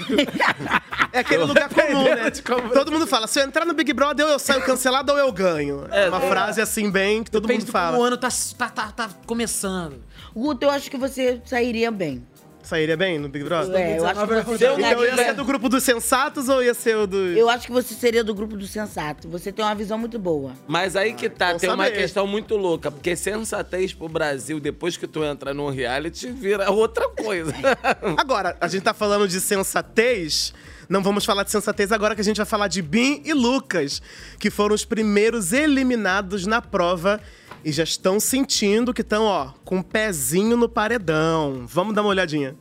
É 1.11 1.19
aquele 1.19 1.43
lugar 1.43 1.69
comum, 1.69 2.03
né? 2.03 2.31
Como- 2.45 2.69
Todo 2.69 2.91
mundo 2.91 3.07
fala, 3.07 3.27
se 3.27 3.39
eu 3.39 3.43
entrar 3.45 3.65
no 3.65 3.73
Big 3.73 3.93
Brother, 3.93 4.25
ou 4.25 4.33
eu 4.33 4.39
saio 4.39 4.61
cancelado 4.63 5.11
ou 5.11 5.17
eu 5.17 5.31
ganho. 5.31 5.87
É 5.91 6.09
uma 6.09 6.19
frase 6.21 6.59
assim 6.61 6.89
bem 6.91 7.23
que 7.23 7.31
todo 7.31 7.43
Depende 7.43 7.61
mundo 7.61 7.67
do 7.67 7.71
fala. 7.71 7.91
como 7.91 8.03
o 8.03 8.05
ano 8.05 8.17
tá, 8.17 8.29
tá, 8.57 8.69
tá, 8.69 8.91
tá 8.91 9.09
começando. 9.25 10.03
Guto, 10.35 10.65
eu 10.65 10.69
acho 10.69 10.91
que 10.91 10.97
você 10.97 11.41
sairia 11.45 11.89
bem. 11.91 12.25
Sairia 12.65 12.97
bem 12.97 13.19
no 13.19 13.29
Big 13.29 13.45
Brother? 13.45 13.75
É, 13.75 13.99
eu 13.99 14.05
acho 14.07 14.27
que 14.27 14.43
você 14.43 14.65
Então 14.65 14.79
eu 14.79 15.05
ia 15.05 15.15
ser 15.15 15.33
do 15.33 15.45
grupo 15.45 15.69
dos 15.69 15.83
sensatos 15.83 16.49
ou 16.49 16.63
ia 16.63 16.73
ser 16.73 16.97
o 16.97 17.05
do. 17.05 17.17
Eu 17.17 17.47
acho 17.47 17.67
que 17.67 17.71
você 17.71 17.93
seria 17.93 18.23
do 18.23 18.33
grupo 18.33 18.57
do 18.57 18.65
sensato. 18.65 19.29
Você 19.29 19.51
tem 19.51 19.63
uma 19.63 19.75
visão 19.75 19.97
muito 19.99 20.17
boa. 20.17 20.53
Mas 20.67 20.95
aí 20.95 21.13
que 21.13 21.29
tá, 21.29 21.53
tem 21.53 21.69
uma 21.69 21.85
saber. 21.85 21.97
questão 21.97 22.25
muito 22.25 22.55
louca, 22.57 22.89
porque 22.89 23.15
sensatez 23.15 23.93
pro 23.93 24.09
Brasil, 24.09 24.59
depois 24.59 24.97
que 24.97 25.05
tu 25.05 25.23
entra 25.23 25.53
num 25.53 25.69
reality, 25.69 26.27
vira 26.31 26.71
outra 26.71 27.07
coisa. 27.09 27.53
Agora, 28.17 28.57
a 28.59 28.67
gente 28.67 28.81
tá 28.81 28.93
falando 28.93 29.27
de 29.27 29.39
sensatez. 29.39 30.51
Não 30.89 31.03
vamos 31.03 31.23
falar 31.25 31.43
de 31.43 31.51
sensatez 31.51 31.91
agora 31.91 32.13
que 32.13 32.21
a 32.21 32.23
gente 32.23 32.37
vai 32.37 32.45
falar 32.45 32.67
de 32.67 32.79
Bin 32.79 33.21
e 33.25 33.33
Lucas, 33.33 34.03
que 34.39 34.51
foram 34.51 34.75
os 34.75 34.85
primeiros 34.85 35.51
eliminados 35.51 36.45
na 36.45 36.61
prova 36.61 37.19
e 37.65 37.71
já 37.71 37.83
estão 37.83 38.19
sentindo 38.19 38.93
que 38.93 39.01
estão, 39.01 39.23
ó, 39.25 39.49
com 39.65 39.77
um 39.77 39.81
pezinho 39.81 40.55
no 40.55 40.69
paredão. 40.69 41.63
Vamos 41.67 41.95
dar 41.95 42.01
uma 42.03 42.09
olhadinha. 42.11 42.55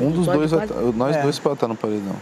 Um 0.00 0.10
dos 0.12 0.26
dois, 0.26 0.52
quase- 0.52 0.72
nós 0.94 1.16
É. 1.16 1.22
dois 1.22 1.38
pra 1.38 1.52
estar 1.54 1.66
no 1.66 1.74
paredão. 1.76 2.14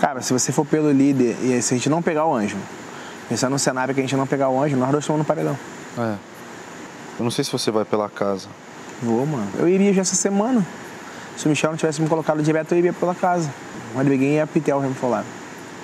Cara, 0.00 0.20
se 0.22 0.32
você 0.32 0.52
for 0.52 0.64
pelo 0.64 0.92
líder 0.92 1.36
e 1.42 1.60
se 1.60 1.74
a 1.74 1.76
gente 1.76 1.90
não 1.90 2.00
pegar 2.00 2.24
o 2.26 2.34
anjo, 2.34 2.56
pensando 3.28 3.50
no 3.52 3.58
cenário 3.58 3.92
que 3.92 4.00
a 4.00 4.02
gente 4.04 4.14
não 4.14 4.26
pegar 4.26 4.48
o 4.48 4.62
anjo, 4.62 4.76
nós 4.76 4.90
dois 4.92 5.02
estamos 5.02 5.18
no 5.18 5.24
paredão. 5.24 5.58
É. 5.98 6.14
Eu 7.18 7.24
não 7.24 7.30
sei 7.32 7.42
se 7.44 7.50
você 7.50 7.70
vai 7.72 7.84
pela 7.84 8.08
casa. 8.08 8.46
Vou, 9.02 9.26
mano. 9.26 9.48
Eu 9.58 9.68
iria 9.68 9.92
já 9.92 10.02
essa 10.02 10.14
semana. 10.14 10.64
Se 11.36 11.46
o 11.46 11.48
Michel 11.48 11.70
não 11.70 11.76
tivesse 11.76 12.00
me 12.00 12.08
colocado 12.08 12.40
direto, 12.42 12.72
eu 12.72 12.78
iria 12.78 12.92
pela 12.92 13.14
casa. 13.14 13.52
O 13.92 13.98
Rodriguinho 13.98 14.34
e 14.34 14.40
a 14.40 14.46
Pitel 14.46 14.80
falaram. 15.00 15.26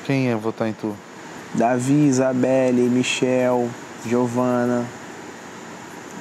Quem 0.04 0.26
ia 0.26 0.36
votar 0.36 0.68
em 0.68 0.72
tu? 0.72 0.94
Davi, 1.54 2.06
Isabelle, 2.08 2.82
Michel, 2.88 3.68
Giovana, 4.06 4.84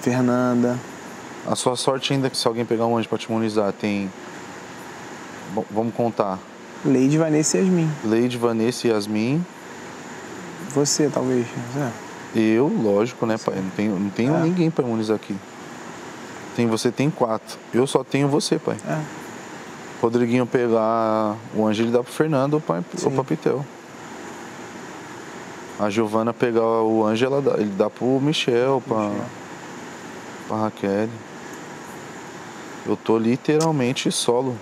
Fernanda. 0.02 0.78
A 1.48 1.56
sua 1.56 1.76
sorte 1.76 2.14
ainda 2.14 2.28
é 2.28 2.30
que 2.30 2.38
se 2.38 2.48
alguém 2.48 2.64
pegar 2.66 2.86
um 2.86 2.96
anjo 2.98 3.10
pra 3.10 3.18
te 3.18 3.26
imunizar, 3.26 3.72
tem. 3.74 4.10
Bom, 5.54 5.66
vamos 5.72 5.94
contar. 5.94 6.40
Leide, 6.86 7.18
Vanessa 7.18 7.58
e 7.58 7.62
Yasmin. 7.62 7.90
Leide, 8.04 8.38
Vanessa 8.38 8.88
e 8.88 8.92
Yasmin. 8.92 9.46
Você, 10.70 11.10
talvez. 11.10 11.46
É. 11.78 11.92
Eu, 12.40 12.68
lógico, 12.68 13.26
né, 13.26 13.38
pai? 13.38 13.56
Não 13.56 13.70
tenho, 13.72 14.00
não 14.00 14.10
tenho 14.10 14.36
É. 14.36 14.40
ninguém 14.42 14.72
pra 14.72 14.84
imunizar 14.84 15.16
aqui. 15.16 15.36
Tem 16.56 16.68
você, 16.68 16.92
tem 16.92 17.10
quatro. 17.10 17.58
Eu 17.74 17.86
só 17.88 18.04
tenho 18.04 18.28
você, 18.28 18.58
pai. 18.58 18.76
É. 18.88 19.00
Rodriguinho 20.02 20.46
pegar 20.46 21.36
o 21.56 21.66
anjo, 21.66 21.84
ele 21.84 21.92
dá 21.92 22.04
pro 22.04 22.12
Fernando 22.12 22.56
ou 22.56 22.62
pra 22.62 23.24
Pitel. 23.24 23.66
A 25.84 25.90
Giovana 25.90 26.34
pegar 26.34 26.64
o 26.64 27.06
anjo, 27.06 27.26
ela 27.26 27.42
dá, 27.42 27.56
ele 27.56 27.72
dá 27.78 27.90
pro 27.90 28.20
Michel, 28.22 28.82
pra, 28.88 29.12
pra 30.48 30.58
Raquel. 30.58 31.10
Eu 32.86 32.96
tô 32.96 33.18
literalmente 33.18 34.10
solo. 34.10 34.58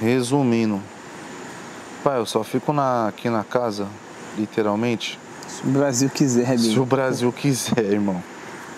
Resumindo. 0.00 0.80
Pai, 2.04 2.20
eu 2.20 2.26
só 2.26 2.44
fico 2.44 2.72
na, 2.72 3.08
aqui 3.08 3.28
na 3.28 3.42
casa, 3.42 3.88
literalmente. 4.36 5.18
Se 5.48 5.66
o 5.66 5.70
Brasil 5.70 6.08
quiser. 6.08 6.56
Se 6.56 6.78
o 6.78 6.86
Brasil 6.86 7.32
quiser, 7.32 7.84
irmão. 7.84 8.22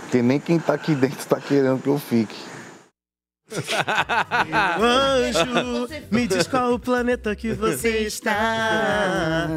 Porque 0.02 0.22
nem 0.22 0.40
quem 0.40 0.58
tá 0.58 0.72
aqui 0.72 0.94
dentro 0.94 1.26
tá 1.26 1.38
querendo 1.38 1.82
que 1.82 1.88
eu 1.88 1.98
fique. 1.98 2.49
Anjo, 4.80 5.88
me 6.10 6.26
diz 6.26 6.46
qual 6.46 6.72
o 6.74 6.78
planeta 6.78 7.34
que 7.34 7.52
você 7.52 7.98
está. 8.00 9.48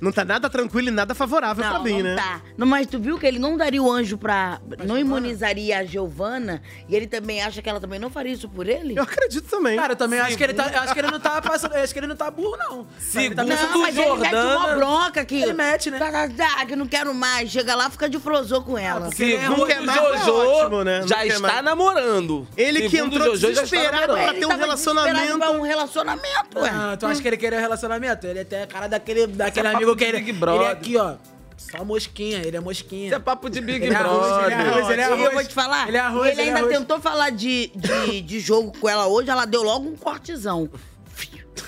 Não 0.00 0.12
tá 0.12 0.24
nada 0.24 0.48
tranquilo 0.50 0.88
e 0.88 0.90
nada 0.90 1.14
favorável 1.14 1.64
pra 1.64 1.78
mim, 1.80 2.02
não 2.02 2.10
né? 2.10 2.16
Tá. 2.16 2.40
Não, 2.56 2.66
mas 2.66 2.86
tu 2.86 2.98
viu 2.98 3.18
que 3.18 3.26
ele 3.26 3.38
não 3.38 3.56
daria 3.56 3.82
o 3.82 3.90
anjo 3.90 4.18
pra. 4.18 4.60
não 4.84 4.98
imunizaria 4.98 5.78
a 5.78 5.84
Giovana 5.84 6.62
e 6.88 6.94
ele 6.94 7.06
também 7.06 7.42
acha 7.42 7.62
que 7.62 7.68
ela 7.68 7.80
também 7.80 7.98
não 7.98 8.10
faria 8.10 8.32
isso 8.32 8.48
por 8.48 8.68
ele? 8.68 8.96
Eu 8.98 9.02
acredito 9.02 9.48
também. 9.48 9.76
Cara, 9.76 9.92
eu 9.92 9.96
também 9.96 10.20
acho 10.20 10.36
que 10.36 10.44
ele 10.44 10.54
tá. 10.54 10.68
eu 10.72 10.80
Acho 10.80 10.92
que 10.92 11.00
ele 11.00 11.10
não 11.10 11.20
tá 11.20 11.40
passando. 11.42 11.74
eu 11.74 11.82
Acho 11.82 11.92
que 11.92 11.98
ele 11.98 12.06
não 12.06 12.16
tá 12.16 12.30
burro, 12.30 12.56
não. 12.58 12.86
Ele 13.14 13.34
tá 13.34 13.42
não, 13.44 13.48
mas 13.48 13.60
no 13.60 13.66
ele 13.66 13.78
mete 13.82 13.98
uma 13.98 14.30
Jordana. 14.30 14.76
bronca 14.76 15.20
aqui. 15.20 15.42
Ele 15.42 15.52
mete, 15.52 15.90
né? 15.90 15.98
Tá, 15.98 16.10
tá, 16.10 16.28
tá, 16.28 16.66
que 16.66 16.76
não 16.76 16.86
quero 16.86 17.14
mais. 17.14 17.50
Chega 17.50 17.74
lá, 17.74 17.88
fica 17.90 18.08
de 18.08 18.18
frozô 18.18 18.62
com 18.62 18.76
ela. 18.76 19.10
Segundo 19.12 19.56
Não 19.58 19.66
quer 19.66 19.80
mais, 19.80 19.98
é 19.98 20.24
Jojo, 20.24 20.34
ótimo, 20.34 20.84
né? 20.84 21.00
Não 21.00 21.08
já 21.08 21.24
está 21.26 21.40
mais. 21.40 21.64
namorando. 21.64 22.46
Ele 22.56 22.75
que 22.82 22.90
Segundo 22.90 23.16
entrou 23.16 23.36
Jojo, 23.36 23.54
desesperado 23.54 24.12
pra 24.14 24.34
ter 24.34 24.46
um 24.46 24.56
relacionamento. 24.56 25.38
pra 25.38 25.50
um 25.50 25.60
relacionamento, 25.62 26.58
ué. 26.58 26.70
Ah, 26.72 26.96
tu 26.98 27.06
acha 27.06 27.20
que 27.22 27.28
ele 27.28 27.36
queria 27.36 27.60
relacionamento? 27.60 28.26
Ele 28.26 28.38
é 28.38 28.42
até 28.42 28.62
a 28.62 28.66
cara 28.66 28.86
daquele, 28.88 29.26
daquele 29.26 29.68
amigo 29.68 29.94
que 29.96 30.04
ele, 30.04 30.18
Big 30.18 30.30
ele 30.30 30.38
Brother. 30.38 30.66
é 30.68 30.70
aqui, 30.72 30.96
ó. 30.96 31.14
Só 31.56 31.82
mosquinha, 31.84 32.38
ele 32.44 32.56
é 32.56 32.60
mosquinha. 32.60 33.06
Isso 33.06 33.14
é 33.14 33.18
papo 33.18 33.48
de 33.48 33.60
Big 33.62 33.84
Ele 33.86 33.94
é 33.94 33.96
arroz, 33.96 34.26
Brother. 34.28 34.44
ele 34.44 34.52
é 34.52 34.56
arroz, 34.68 34.90
ele 34.90 35.00
é 35.00 35.04
E 35.04 35.06
arroz. 35.12 35.24
eu 35.24 35.32
vou 35.32 35.44
te 35.44 35.54
falar, 35.54 35.88
Ele 35.88 35.96
é 35.96 36.00
arroz, 36.00 36.22
ele 36.30 36.32
ele 36.32 36.40
é 36.40 36.44
ainda 36.44 36.58
arroz. 36.60 36.78
tentou 36.78 37.00
falar 37.00 37.30
de, 37.30 37.72
de, 37.74 38.20
de 38.20 38.40
jogo 38.40 38.72
com 38.78 38.88
ela 38.88 39.06
hoje, 39.06 39.30
ela 39.30 39.46
deu 39.46 39.62
logo 39.62 39.88
um 39.88 39.96
cortezão. 39.96 40.68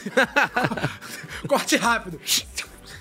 Corte 1.48 1.76
rápido. 1.76 2.20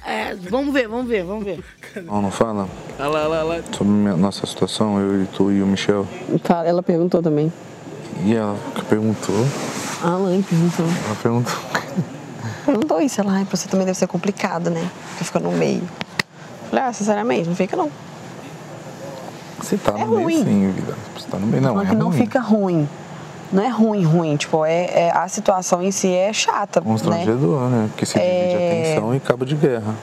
É, 0.05 0.33
vamos 0.35 0.73
ver, 0.73 0.87
vamos 0.87 1.07
ver, 1.07 1.23
vamos 1.23 1.43
ver. 1.43 1.59
Não, 2.03 2.21
não 2.21 2.31
fala? 2.31 2.69
Olha 2.97 3.07
lá, 3.09 3.27
olha 3.29 3.43
lá. 3.43 3.63
Sobre 3.75 3.91
minha- 3.93 4.15
nossa 4.15 4.45
situação, 4.45 4.99
eu 4.99 5.23
e 5.23 5.27
tu 5.27 5.51
e 5.51 5.61
o 5.61 5.67
Michel. 5.67 6.07
Ela 6.65 6.81
perguntou 6.81 7.21
também. 7.21 7.51
E 8.23 8.35
ela 8.35 8.57
que 8.75 8.83
perguntou. 8.85 9.35
A 10.03 10.09
Alain 10.11 10.41
perguntou. 10.41 10.85
Ela 10.85 11.15
perguntou. 11.21 11.53
Perguntou 12.65 13.01
isso, 13.01 13.21
ela, 13.21 13.31
pra 13.45 13.57
você 13.57 13.67
também 13.69 13.85
deve 13.85 13.97
ser 13.97 14.07
complicado, 14.07 14.69
né? 14.69 14.89
Porque 15.09 15.23
fica 15.23 15.39
no 15.39 15.51
meio. 15.51 15.83
Falei, 16.69 16.85
ah, 16.85 16.93
sinceramente, 16.93 17.47
não 17.47 17.55
fica 17.55 17.77
não. 17.77 17.89
Você 19.61 19.77
tá 19.77 19.93
É 19.97 20.03
no 20.05 20.11
meio 20.15 20.23
ruim. 20.23 20.43
sim, 20.43 20.71
vida. 20.71 20.93
Você 21.17 21.27
tá 21.27 21.37
no 21.37 21.47
meio, 21.47 21.61
não. 21.63 21.81
É 21.81 21.85
que 21.85 21.95
não 21.95 22.07
ruim. 22.09 22.17
fica 22.17 22.39
ruim. 22.39 22.89
Não 23.51 23.63
é 23.63 23.69
ruim, 23.69 24.03
ruim. 24.03 24.35
Tipo, 24.35 24.65
é, 24.65 24.85
é- 25.07 25.11
a 25.15 25.27
situação 25.29 25.81
em 25.81 25.91
si 25.91 26.11
é 26.13 26.31
chata, 26.33 26.81
né? 26.81 26.85
Constrangedor, 26.85 27.69
né? 27.69 27.87
Porque 27.89 28.05
se 28.05 28.13
divide 28.15 28.29
É. 28.31 28.91
atenção 28.93 29.15
e 29.15 29.19
cabo 29.21 29.45
de 29.45 29.55
guerra. 29.55 29.95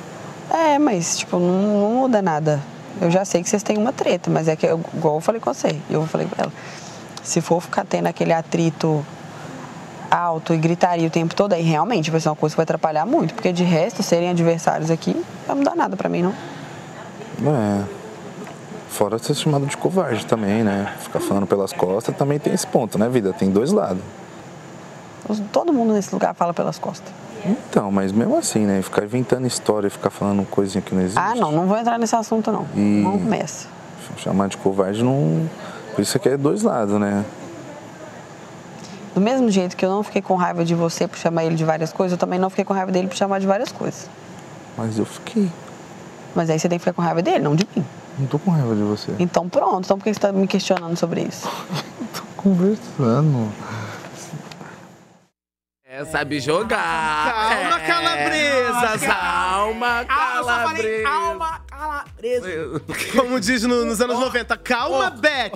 É, 0.50 0.78
mas, 0.78 1.18
tipo, 1.18 1.38
não, 1.38 1.80
não 1.80 1.90
muda 2.00 2.22
nada. 2.22 2.60
Eu 3.00 3.10
já 3.10 3.24
sei 3.24 3.42
que 3.42 3.48
vocês 3.50 3.62
têm 3.62 3.76
uma 3.76 3.92
treta, 3.92 4.30
mas 4.30 4.48
é 4.48 4.56
que, 4.56 4.64
eu, 4.66 4.80
igual 4.94 5.16
eu 5.16 5.20
falei 5.20 5.40
com 5.40 5.52
você, 5.52 5.76
eu 5.90 6.06
falei 6.06 6.26
pra 6.26 6.44
ela, 6.44 6.52
se 7.24 7.40
for 7.40 7.60
ficar 7.60 7.84
tendo 7.84 8.06
aquele 8.06 8.32
atrito 8.32 9.04
alto 10.10 10.54
e 10.54 10.56
gritaria 10.58 11.08
o 11.08 11.10
tempo 11.10 11.34
todo, 11.34 11.54
aí 11.54 11.62
realmente 11.62 12.10
vai 12.10 12.20
ser 12.20 12.28
uma 12.28 12.36
coisa 12.36 12.54
que 12.54 12.56
vai 12.58 12.62
atrapalhar 12.64 13.04
muito, 13.04 13.34
porque 13.34 13.52
de 13.52 13.64
resto, 13.64 14.02
serem 14.02 14.30
adversários 14.30 14.90
aqui, 14.90 15.20
não 15.48 15.56
mudar 15.56 15.74
nada 15.74 15.96
pra 15.96 16.08
mim, 16.08 16.22
não. 16.22 16.34
É. 17.52 17.84
Fora 18.90 19.18
ser 19.18 19.34
chamado 19.34 19.66
de 19.66 19.76
covarde 19.76 20.24
também, 20.24 20.62
né? 20.62 20.92
Ficar 21.00 21.18
falando 21.18 21.46
pelas 21.48 21.72
costas 21.72 22.16
também 22.16 22.38
tem 22.38 22.52
esse 22.54 22.66
ponto, 22.66 22.96
né, 22.96 23.08
vida? 23.08 23.32
Tem 23.32 23.50
dois 23.50 23.72
lados. 23.72 24.00
Os- 25.28 25.40
Todo 25.50 25.72
mundo 25.72 25.92
nesse 25.94 26.14
lugar 26.14 26.32
fala 26.34 26.54
pelas 26.54 26.78
costas. 26.78 27.12
Então, 27.44 27.90
mas 27.90 28.12
mesmo 28.12 28.38
assim, 28.38 28.60
né? 28.60 28.80
Ficar 28.82 29.04
inventando 29.04 29.46
história, 29.46 29.90
ficar 29.90 30.10
falando 30.10 30.46
coisinha 30.48 30.80
que 30.80 30.94
não 30.94 31.02
existe. 31.02 31.18
Ah, 31.18 31.34
não, 31.34 31.50
não 31.50 31.66
vou 31.66 31.76
entrar 31.76 31.98
nesse 31.98 32.14
assunto, 32.14 32.52
não. 32.52 32.66
E- 32.76 33.02
Não 33.02 33.18
começa. 33.18 33.66
Chamar 34.18 34.48
de 34.48 34.56
covarde 34.58 35.02
não. 35.02 35.48
Por 35.94 36.02
isso 36.02 36.18
que 36.18 36.28
é 36.28 36.36
dois 36.36 36.62
lados, 36.62 36.98
né? 37.00 37.24
Do 39.14 39.20
mesmo 39.20 39.48
jeito 39.50 39.76
que 39.76 39.84
eu 39.86 39.90
não 39.90 40.02
fiquei 40.02 40.20
com 40.20 40.34
raiva 40.34 40.64
de 40.64 40.74
você 40.74 41.06
por 41.06 41.16
chamar 41.18 41.44
ele 41.44 41.54
de 41.54 41.64
várias 41.64 41.92
coisas, 41.92 42.12
eu 42.12 42.18
também 42.18 42.38
não 42.38 42.50
fiquei 42.50 42.64
com 42.64 42.74
raiva 42.74 42.90
dele 42.90 43.06
por 43.06 43.16
chamar 43.16 43.38
de 43.38 43.46
várias 43.46 43.70
coisas. 43.70 44.08
Mas 44.76 44.98
eu 44.98 45.06
fiquei. 45.06 45.50
Mas 46.34 46.50
aí 46.50 46.58
você 46.58 46.68
tem 46.68 46.78
que 46.78 46.84
ficar 46.84 46.94
com 46.94 47.02
raiva 47.02 47.22
dele, 47.22 47.38
não 47.38 47.54
de 47.54 47.66
mim. 47.76 47.84
Não 48.18 48.26
tô 48.26 48.40
com 48.40 48.50
raiva 48.50 48.74
de 48.74 48.82
você. 48.82 49.12
Então 49.20 49.48
pronto, 49.48 49.84
então 49.84 49.96
por 49.96 50.02
que 50.04 50.12
você 50.14 50.18
tá 50.20 50.32
me 50.32 50.48
questionando 50.48 50.96
sobre 50.96 51.22
isso? 51.22 51.48
Conversando. 52.36 53.52
É, 55.86 56.04
sabe 56.06 56.40
jogar. 56.40 57.32
Calma, 57.32 57.76
É. 57.76 57.86
calabresas. 57.86 59.06
Calma, 61.04 61.53
calabresas. 62.04 62.82
Como 63.14 63.38
diz 63.40 63.62
no- 63.64 63.84
nos 63.84 64.00
anos 64.00 64.18
90, 64.18 64.56
calma, 64.58 65.10
Beth. 65.10 65.52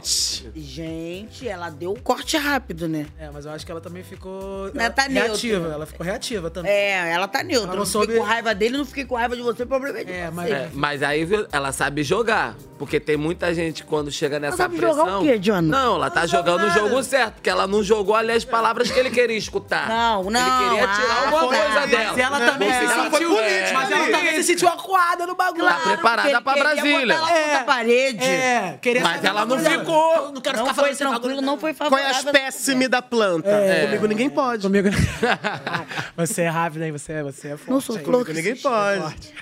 Gente, 0.55 1.49
ela 1.49 1.71
deu 1.71 1.93
um 1.93 1.97
corte 1.97 2.37
rápido, 2.37 2.89
né? 2.89 3.07
É, 3.19 3.31
mas 3.33 3.45
eu 3.47 3.53
acho 3.53 3.65
que 3.65 3.73
ela 3.73 3.81
também 3.81 4.03
ficou 4.03 4.71
Ela 4.75 4.91
tá 4.91 5.03
reativa. 5.03 5.59
neutra. 5.59 5.75
Ela 5.75 5.87
ficou 5.87 6.05
reativa 6.07 6.51
também. 6.51 6.71
É, 6.71 7.11
ela 7.13 7.27
tá 7.29 7.43
neutra. 7.43 7.69
Ela 7.69 7.73
não 7.77 7.79
não 7.79 7.87
fiquei 7.87 8.01
soube- 8.07 8.17
com 8.19 8.23
raiva 8.25 8.55
dele, 8.55 8.77
não 8.79 8.85
fiquei 8.87 9.05
com 9.05 9.15
raiva 9.17 9.37
de 9.37 9.43
você, 9.43 9.63
o 9.63 9.67
problema 9.67 9.99
é 9.99 10.05
de 10.05 10.13
É, 10.13 10.31
você. 10.31 10.53
É, 10.53 10.71
mas 10.73 11.03
aí 11.03 11.25
viu, 11.25 11.47
ela 11.53 11.73
sabe 11.73 12.03
jogar. 12.03 12.55
Porque 12.79 13.01
tem 13.01 13.17
muita 13.17 13.53
gente 13.53 13.83
quando 13.83 14.11
chega 14.11 14.39
nessa 14.39 14.57
sabe 14.57 14.77
pressão. 14.77 14.97
jogar 14.99 15.19
o 15.19 15.23
quê, 15.23 15.39
Jonathan? 15.39 15.67
Não, 15.67 15.95
ela 15.97 16.11
tá 16.11 16.27
jogando 16.27 16.65
o 16.67 16.71
jogo 16.71 17.03
certo, 17.03 17.35
porque 17.35 17.51
ela 17.51 17.67
não 17.67 17.83
jogou 17.83 18.15
ali 18.15 18.31
as 18.31 18.45
palavras 18.45 18.89
que 18.91 18.99
ele 18.99 19.11
queria 19.11 19.37
escutar. 19.37 19.89
Não, 19.89 20.31
não. 20.31 20.41
Ele 20.41 20.71
queria 20.71 20.89
tirar 20.95 21.11
ah, 21.11 21.25
alguma 21.25 21.41
tá. 21.41 21.65
coisa 21.65 21.87
dela. 21.89 22.05
Mas 22.11 22.19
ela 22.19 22.41
também 22.53 22.69
se 22.71 22.85
Ela 22.85 23.11
foi 23.11 23.19
sentiu. 23.21 23.29
política, 23.37 23.73
mas 23.75 23.91
ela 23.91 24.05
também 24.07 24.35
se 24.37 24.43
sentiu 24.45 24.69
acuada 24.69 25.27
no 25.27 25.35
bagulho. 25.35 25.67
Tá 25.67 25.81
preparada 25.81 26.28
Ele 26.31 26.41
pra 26.41 26.55
queria 26.55 26.75
Brasília. 26.75 27.15
ela 27.15 27.27
contra 27.29 27.59
a 27.61 27.65
parede. 27.65 28.25
É, 28.25 28.79
queria 28.81 29.03
Mas 29.03 29.25
ela 29.25 29.47
não 29.47 29.59
ficou. 29.59 30.15
Eu 30.17 30.33
Não 30.33 30.41
quero 30.41 30.57
Não 30.59 30.65
ficar 30.67 30.75
foi 30.75 30.75
falando 30.75 30.91
esse 30.93 30.99
tranquilo, 30.99 31.21
bagulho. 31.23 31.41
não 31.43 31.59
foi 31.59 31.75
Qual 31.75 31.87
é 31.99 32.03
favorável. 32.03 32.17
as 32.31 32.33
péssime 32.33 32.89
da 32.89 33.03
planta? 33.03 33.49
É. 33.51 33.87
Comigo 33.87 34.07
ninguém 34.07 34.31
pode. 34.31 34.63
Comigo... 34.63 34.89
você 36.17 36.43
é 36.43 36.49
rápido, 36.49 36.83
hein? 36.85 36.93
Você 36.93 37.13
é, 37.13 37.23
você 37.23 37.49
é 37.49 37.57
forte. 37.57 37.71
Não 37.71 37.81
sou 37.81 37.99
flor 37.99 38.25
Comigo 38.25 38.33
ninguém 38.33 38.57
se- 38.57 38.63
pode. 38.63 39.35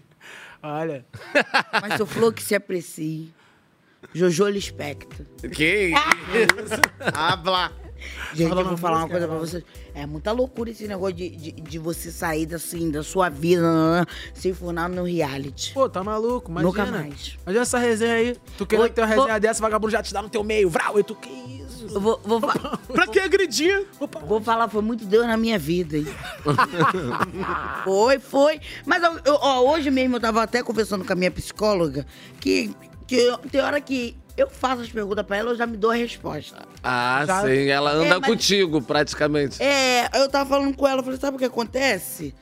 Olha. 0.62 1.04
Mas 1.80 1.96
sou 1.96 2.06
flor 2.06 2.32
que 2.34 2.42
se 2.42 2.54
aprecie. 2.54 3.32
Jojo 4.14 4.48
Lispector. 4.48 5.26
Que 5.54 5.88
isso? 5.92 6.80
Habla. 7.14 7.70
Gente, 8.34 8.50
eu 8.50 8.64
vou 8.64 8.76
falar 8.76 8.98
uma 8.98 9.08
coisa 9.08 9.26
pra 9.28 9.36
vocês. 9.36 9.62
É 9.94 10.06
muita 10.06 10.32
loucura 10.32 10.70
esse 10.70 10.86
negócio 10.86 11.14
de, 11.16 11.30
de, 11.30 11.52
de 11.52 11.78
você 11.78 12.10
sair 12.10 12.52
assim, 12.54 12.90
da 12.90 13.02
sua 13.02 13.28
vida, 13.28 13.62
nananã, 13.62 14.06
se 14.34 14.54
no 14.90 15.04
reality. 15.04 15.72
Pô, 15.74 15.88
tá 15.88 16.02
maluco, 16.02 16.50
imagina. 16.50 16.68
Nunca 16.70 16.86
mais. 16.86 17.36
Imagina 17.42 17.62
essa 17.62 17.78
resenha 17.78 18.14
aí. 18.14 18.36
Tu 18.56 18.66
querendo 18.66 18.88
ter 18.90 19.00
uma 19.02 19.08
vou- 19.08 19.16
resenha 19.24 19.40
dessa, 19.40 19.60
vagabundo 19.60 19.90
já 19.92 20.02
te 20.02 20.12
dá 20.12 20.22
no 20.22 20.28
teu 20.28 20.44
meio. 20.44 20.70
Vral, 20.70 20.98
e 20.98 21.02
tu, 21.02 21.14
que 21.14 21.28
isso? 21.28 21.86
Eu 21.92 22.00
vou, 22.00 22.20
vou, 22.24 22.40
Pra 22.92 23.06
que 23.06 23.18
agredir? 23.18 23.86
vou 24.26 24.40
falar, 24.40 24.68
foi 24.68 24.82
muito 24.82 25.04
Deus 25.04 25.26
na 25.26 25.36
minha 25.36 25.58
vida, 25.58 25.96
hein? 25.98 26.06
foi, 27.84 28.18
foi. 28.18 28.60
Mas 28.86 29.02
eu- 29.02 29.18
eu- 29.24 29.38
ó, 29.40 29.60
hoje 29.72 29.90
mesmo 29.90 30.16
eu 30.16 30.20
tava 30.20 30.42
até 30.42 30.62
conversando 30.62 31.04
com 31.04 31.12
a 31.12 31.16
minha 31.16 31.30
psicóloga 31.30 32.06
que, 32.40 32.74
que 33.06 33.16
eu- 33.16 33.38
tem 33.38 33.60
hora 33.60 33.80
que 33.80 34.16
eu 34.40 34.50
faço 34.50 34.82
as 34.82 34.88
perguntas 34.90 35.24
pra 35.26 35.36
ela, 35.36 35.50
eu 35.50 35.56
já 35.56 35.66
me 35.66 35.76
dou 35.76 35.90
a 35.90 35.94
resposta. 35.94 36.66
Ah, 36.82 37.24
Já- 37.26 37.42
sim, 37.42 37.66
ela 37.68 37.92
anda 37.92 38.16
É, 38.16 38.18
mas- 38.18 38.28
contigo, 38.30 38.80
praticamente. 38.82 39.62
É, 39.62 40.08
eu 40.14 40.28
tava 40.28 40.48
falando 40.48 40.74
com 40.74 40.86
ela, 40.86 41.00
eu 41.00 41.04
falei, 41.04 41.18
sabe 41.18 41.36
o 41.36 41.38
que 41.38 41.44
acontece? 41.44 42.34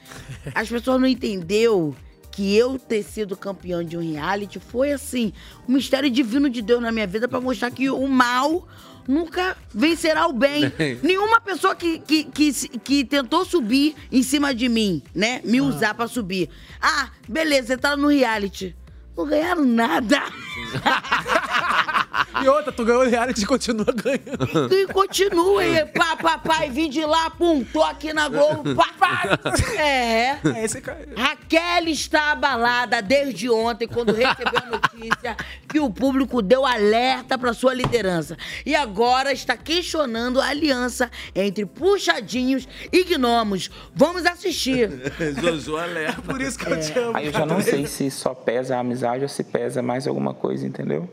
As 0.54 0.68
pessoas 0.68 1.00
não 1.00 1.06
entendeu 1.08 1.94
que 2.30 2.56
eu 2.56 2.78
ter 2.78 3.02
sido 3.02 3.36
campeão 3.36 3.82
de 3.82 3.96
um 3.96 4.12
reality 4.12 4.60
foi 4.60 4.92
assim, 4.92 5.32
um 5.68 5.72
mistério 5.72 6.08
divino 6.08 6.48
de 6.48 6.62
Deus 6.62 6.80
na 6.80 6.92
minha 6.92 7.06
vida 7.06 7.26
pra 7.26 7.40
mostrar 7.40 7.70
que 7.72 7.90
o 7.90 8.06
mal 8.06 8.66
nunca 9.08 9.56
vencerá 9.74 10.26
o 10.28 10.32
bem. 10.32 10.68
Bem. 10.78 10.98
Nenhuma 11.02 11.40
pessoa 11.40 11.74
que, 11.74 11.98
que, 11.98 12.24
que, 12.24 12.52
que 12.78 13.04
tentou 13.04 13.44
subir 13.44 13.96
em 14.12 14.22
cima 14.22 14.54
de 14.54 14.68
mim, 14.68 15.02
né? 15.14 15.40
Me 15.44 15.60
usar 15.60 15.94
pra 15.94 16.06
subir. 16.06 16.48
Ah, 16.80 17.08
beleza, 17.28 17.68
você 17.68 17.76
tá 17.78 17.96
no 17.96 18.06
reality. 18.08 18.76
Não 19.18 19.26
ganharam 19.26 19.64
nada. 19.64 20.22
E 22.42 22.48
outra, 22.48 22.70
tu 22.70 22.84
ganhou 22.84 23.02
reality 23.02 23.42
e 23.42 23.46
continua 23.46 23.86
ganhando. 23.86 24.72
E 24.72 24.86
continua 24.86 25.60
aí, 25.60 25.84
pá, 25.86 26.16
pá, 26.16 26.38
pá, 26.38 26.66
e 26.66 26.70
vim 26.70 26.88
de 26.88 27.04
lá, 27.04 27.30
pum, 27.30 27.64
tô 27.64 27.82
aqui 27.82 28.12
na 28.12 28.28
Globo, 28.28 28.74
pá, 28.74 28.88
pá. 28.98 29.38
É. 29.76 30.38
É, 30.54 30.64
esse 30.64 30.80
cara. 30.80 31.08
Raquel 31.16 31.88
está 31.88 32.32
abalada 32.32 33.02
desde 33.02 33.50
ontem, 33.50 33.88
quando 33.88 34.12
recebeu 34.12 34.60
a 34.60 34.66
notícia 34.66 35.36
que 35.68 35.80
o 35.80 35.90
público 35.90 36.40
deu 36.40 36.64
alerta 36.64 37.36
para 37.36 37.52
sua 37.52 37.74
liderança. 37.74 38.36
E 38.64 38.74
agora 38.74 39.32
está 39.32 39.56
questionando 39.56 40.40
a 40.40 40.48
aliança 40.48 41.10
entre 41.34 41.66
puxadinhos 41.66 42.68
e 42.92 43.04
gnomos. 43.04 43.70
Vamos 43.94 44.24
assistir. 44.26 44.90
Jojo 45.40 45.76
alerta. 45.76 46.22
Por 46.22 46.40
isso 46.40 46.58
que 46.58 46.70
eu 46.70 46.80
te 46.80 46.98
amo. 46.98 47.16
Aí 47.16 47.26
eu 47.26 47.32
já 47.32 47.46
não 47.46 47.60
sei 47.60 47.86
se 47.86 48.10
só 48.10 48.34
pesa 48.34 48.76
a 48.76 48.80
amizade 48.80 49.22
ou 49.22 49.28
se 49.28 49.44
pesa 49.44 49.82
mais 49.82 50.06
alguma 50.06 50.32
coisa, 50.34 50.66
entendeu? 50.66 51.08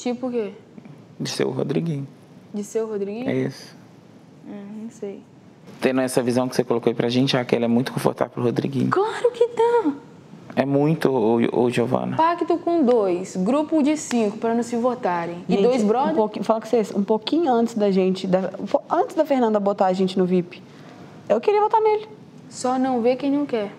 Tipo 0.00 0.28
o 0.28 0.30
quê? 0.30 0.52
De 1.18 1.28
ser 1.28 1.46
o 1.46 1.50
Rodriguinho. 1.50 2.08
De 2.54 2.64
ser 2.64 2.80
o 2.82 2.86
Rodriguinho? 2.86 3.28
É 3.28 3.34
isso. 3.34 3.76
Hum, 4.48 4.82
não 4.84 4.90
sei. 4.90 5.22
Tendo 5.78 6.00
essa 6.00 6.22
visão 6.22 6.48
que 6.48 6.56
você 6.56 6.64
colocou 6.64 6.90
aí 6.90 6.94
pra 6.94 7.10
gente, 7.10 7.36
a 7.36 7.40
Raquel 7.40 7.62
é 7.62 7.68
muito 7.68 7.92
confortável 7.92 8.32
pro 8.32 8.42
Rodriguinho. 8.42 8.88
Claro 8.90 9.30
que 9.30 9.46
tá. 9.48 9.92
É 10.56 10.64
muito, 10.64 11.10
ô, 11.12 11.64
ô 11.64 11.70
Giovana. 11.70 12.16
Pacto 12.16 12.56
com 12.58 12.82
dois, 12.82 13.36
grupo 13.36 13.82
de 13.82 13.94
cinco 13.96 14.38
para 14.38 14.54
não 14.54 14.62
se 14.62 14.74
votarem. 14.76 15.44
E 15.46 15.52
Gente, 15.52 15.62
dois 15.64 15.82
Um 15.84 15.86
brothers? 15.86 16.16
pouquinho, 16.16 16.44
fala 16.46 16.60
com 16.62 16.66
vocês, 16.66 16.92
um 16.94 17.04
pouquinho 17.04 17.52
antes 17.52 17.74
da 17.74 17.90
gente, 17.90 18.26
da- 18.26 18.50
um 18.58 18.94
antes 18.96 19.14
da 19.14 19.24
Fernanda 19.26 19.60
botar 19.60 19.86
a 19.86 19.92
gente 19.92 20.18
no 20.18 20.24
VIP, 20.24 20.62
eu 21.28 21.38
queria 21.40 21.60
votar 21.60 21.80
nele. 21.82 22.08
Só 22.48 22.78
não 22.78 23.00
vê 23.02 23.14
quem 23.16 23.30
não 23.30 23.44
quer. 23.46 23.70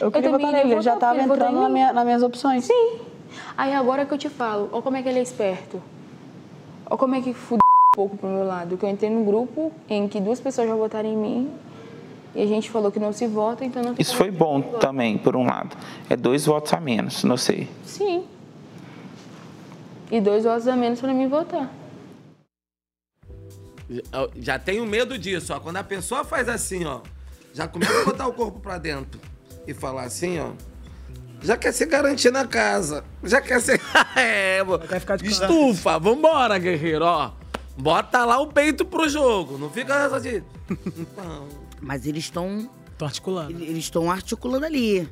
Eu 0.00 0.10
queria 0.10 0.30
também 0.30 0.46
votar 0.46 0.60
nele, 0.62 0.74
ele 0.74 0.80
já 0.82 0.94
estava 0.94 1.20
entrando 1.20 1.60
na 1.60 1.68
minha- 1.68 1.92
nas 1.92 2.04
minhas 2.04 2.22
opções. 2.22 2.64
Sim. 2.64 3.00
Aí 3.56 3.72
agora 3.72 4.04
que 4.06 4.14
eu 4.14 4.18
te 4.18 4.28
falo, 4.28 4.68
olha 4.72 4.82
como 4.82 4.96
é 4.96 5.02
que 5.02 5.08
ele 5.08 5.18
é 5.18 5.22
esperto. 5.22 5.82
Olha 6.86 6.98
como 6.98 7.14
é 7.14 7.20
que 7.20 7.32
fudeu 7.32 7.60
um 7.64 7.96
pouco 7.96 8.16
pro 8.16 8.28
meu 8.28 8.44
lado. 8.44 8.76
Que 8.76 8.84
eu 8.84 8.90
entrei 8.90 9.10
num 9.10 9.24
grupo 9.24 9.72
em 9.88 10.08
que 10.08 10.20
duas 10.20 10.40
pessoas 10.40 10.68
já 10.68 10.74
votaram 10.74 11.08
em 11.08 11.16
mim 11.16 11.50
e 12.34 12.42
a 12.42 12.46
gente 12.46 12.68
falou 12.68 12.90
que 12.90 12.98
não 12.98 13.12
se 13.12 13.26
vota, 13.28 13.64
então 13.64 13.82
não 13.82 13.94
Isso 13.96 14.16
foi 14.16 14.30
bom 14.30 14.60
também, 14.60 15.16
por 15.16 15.36
um 15.36 15.46
lado. 15.46 15.76
É 16.10 16.16
dois 16.16 16.44
votos 16.44 16.72
a 16.72 16.80
menos, 16.80 17.22
não 17.22 17.36
sei. 17.36 17.68
Sim. 17.84 18.24
E 20.10 20.20
dois 20.20 20.42
votos 20.44 20.66
a 20.66 20.74
menos 20.74 21.00
para 21.00 21.14
mim 21.14 21.28
votar. 21.28 21.72
Eu 23.88 24.30
Já 24.36 24.58
tenho 24.58 24.84
medo 24.84 25.16
disso, 25.16 25.54
ó. 25.54 25.60
Quando 25.60 25.76
a 25.76 25.84
pessoa 25.84 26.24
faz 26.24 26.48
assim, 26.48 26.84
ó, 26.84 27.00
já 27.52 27.68
começa 27.68 28.00
a 28.00 28.04
botar 28.04 28.26
o 28.26 28.32
corpo 28.32 28.58
pra 28.58 28.78
dentro 28.78 29.20
e 29.66 29.72
falar 29.72 30.02
assim, 30.02 30.40
ó. 30.40 30.50
Já 31.44 31.56
quer 31.58 31.72
se 31.72 31.84
garantir 31.84 32.30
na 32.32 32.46
casa. 32.46 33.04
Já 33.22 33.40
quer 33.40 33.60
ser. 33.60 33.80
é, 34.16 34.62
mano. 34.62 34.82
Estufa, 35.22 35.98
vambora, 35.98 36.58
guerreiro, 36.58 37.04
ó. 37.04 37.32
Bota 37.76 38.24
lá 38.24 38.40
o 38.40 38.46
peito 38.46 38.84
pro 38.84 39.08
jogo. 39.08 39.58
Não 39.58 39.68
fica 39.68 39.94
essa 39.94 40.20
de. 40.20 40.42
Mas 41.80 42.06
eles 42.06 42.24
estão. 42.24 42.68
Estão 42.92 43.06
articulando. 43.08 43.62
Eles 43.62 43.84
estão 43.84 44.10
articulando 44.10 44.64
ali. 44.64 45.08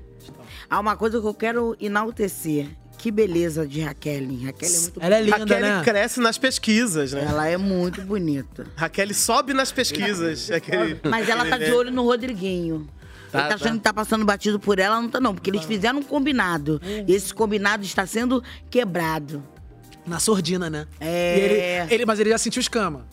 Há 0.70 0.80
uma 0.80 0.96
coisa 0.96 1.20
que 1.20 1.26
eu 1.26 1.34
quero 1.34 1.76
enaltecer. 1.80 2.68
Que 2.96 3.10
beleza 3.10 3.66
de 3.66 3.80
Raquel. 3.80 4.22
Raquel 4.44 4.68
é 4.68 4.78
muito 4.78 5.00
Ela 5.02 5.16
é 5.16 5.22
linda, 5.22 5.38
Raquel 5.38 5.60
né? 5.60 5.82
cresce 5.82 6.20
nas 6.20 6.38
pesquisas, 6.38 7.12
né? 7.12 7.26
Ela 7.28 7.48
é 7.48 7.56
muito 7.56 8.00
bonita. 8.02 8.64
Raquel 8.76 9.12
sobe 9.12 9.52
nas 9.52 9.72
pesquisas. 9.72 10.48
Aquele- 10.52 11.00
Mas 11.02 11.28
ela 11.28 11.44
tá 11.44 11.58
de 11.58 11.72
olho 11.74 11.90
no 11.90 12.04
Rodriguinho. 12.04 12.86
Tá, 13.32 13.38
ele 13.40 13.48
tá 13.48 13.54
achando 13.54 13.68
tá. 13.70 13.76
que 13.78 13.80
tá 13.80 13.94
passando 13.94 14.24
batido 14.24 14.60
por 14.60 14.78
ela, 14.78 15.00
não 15.00 15.08
tá 15.08 15.18
não. 15.18 15.34
Porque 15.34 15.50
eles 15.50 15.64
fizeram 15.64 15.98
um 16.00 16.02
combinado. 16.02 16.80
E 17.08 17.12
esse 17.12 17.32
combinado 17.32 17.82
está 17.82 18.06
sendo 18.06 18.44
quebrado. 18.70 19.42
Na 20.06 20.18
sordina, 20.18 20.68
né? 20.68 20.86
É. 21.00 21.38
Ele, 21.86 21.94
ele- 21.94 22.06
mas 22.06 22.18
ele 22.20 22.30
já 22.30 22.36
sentiu 22.38 22.60
escama. 22.60 23.06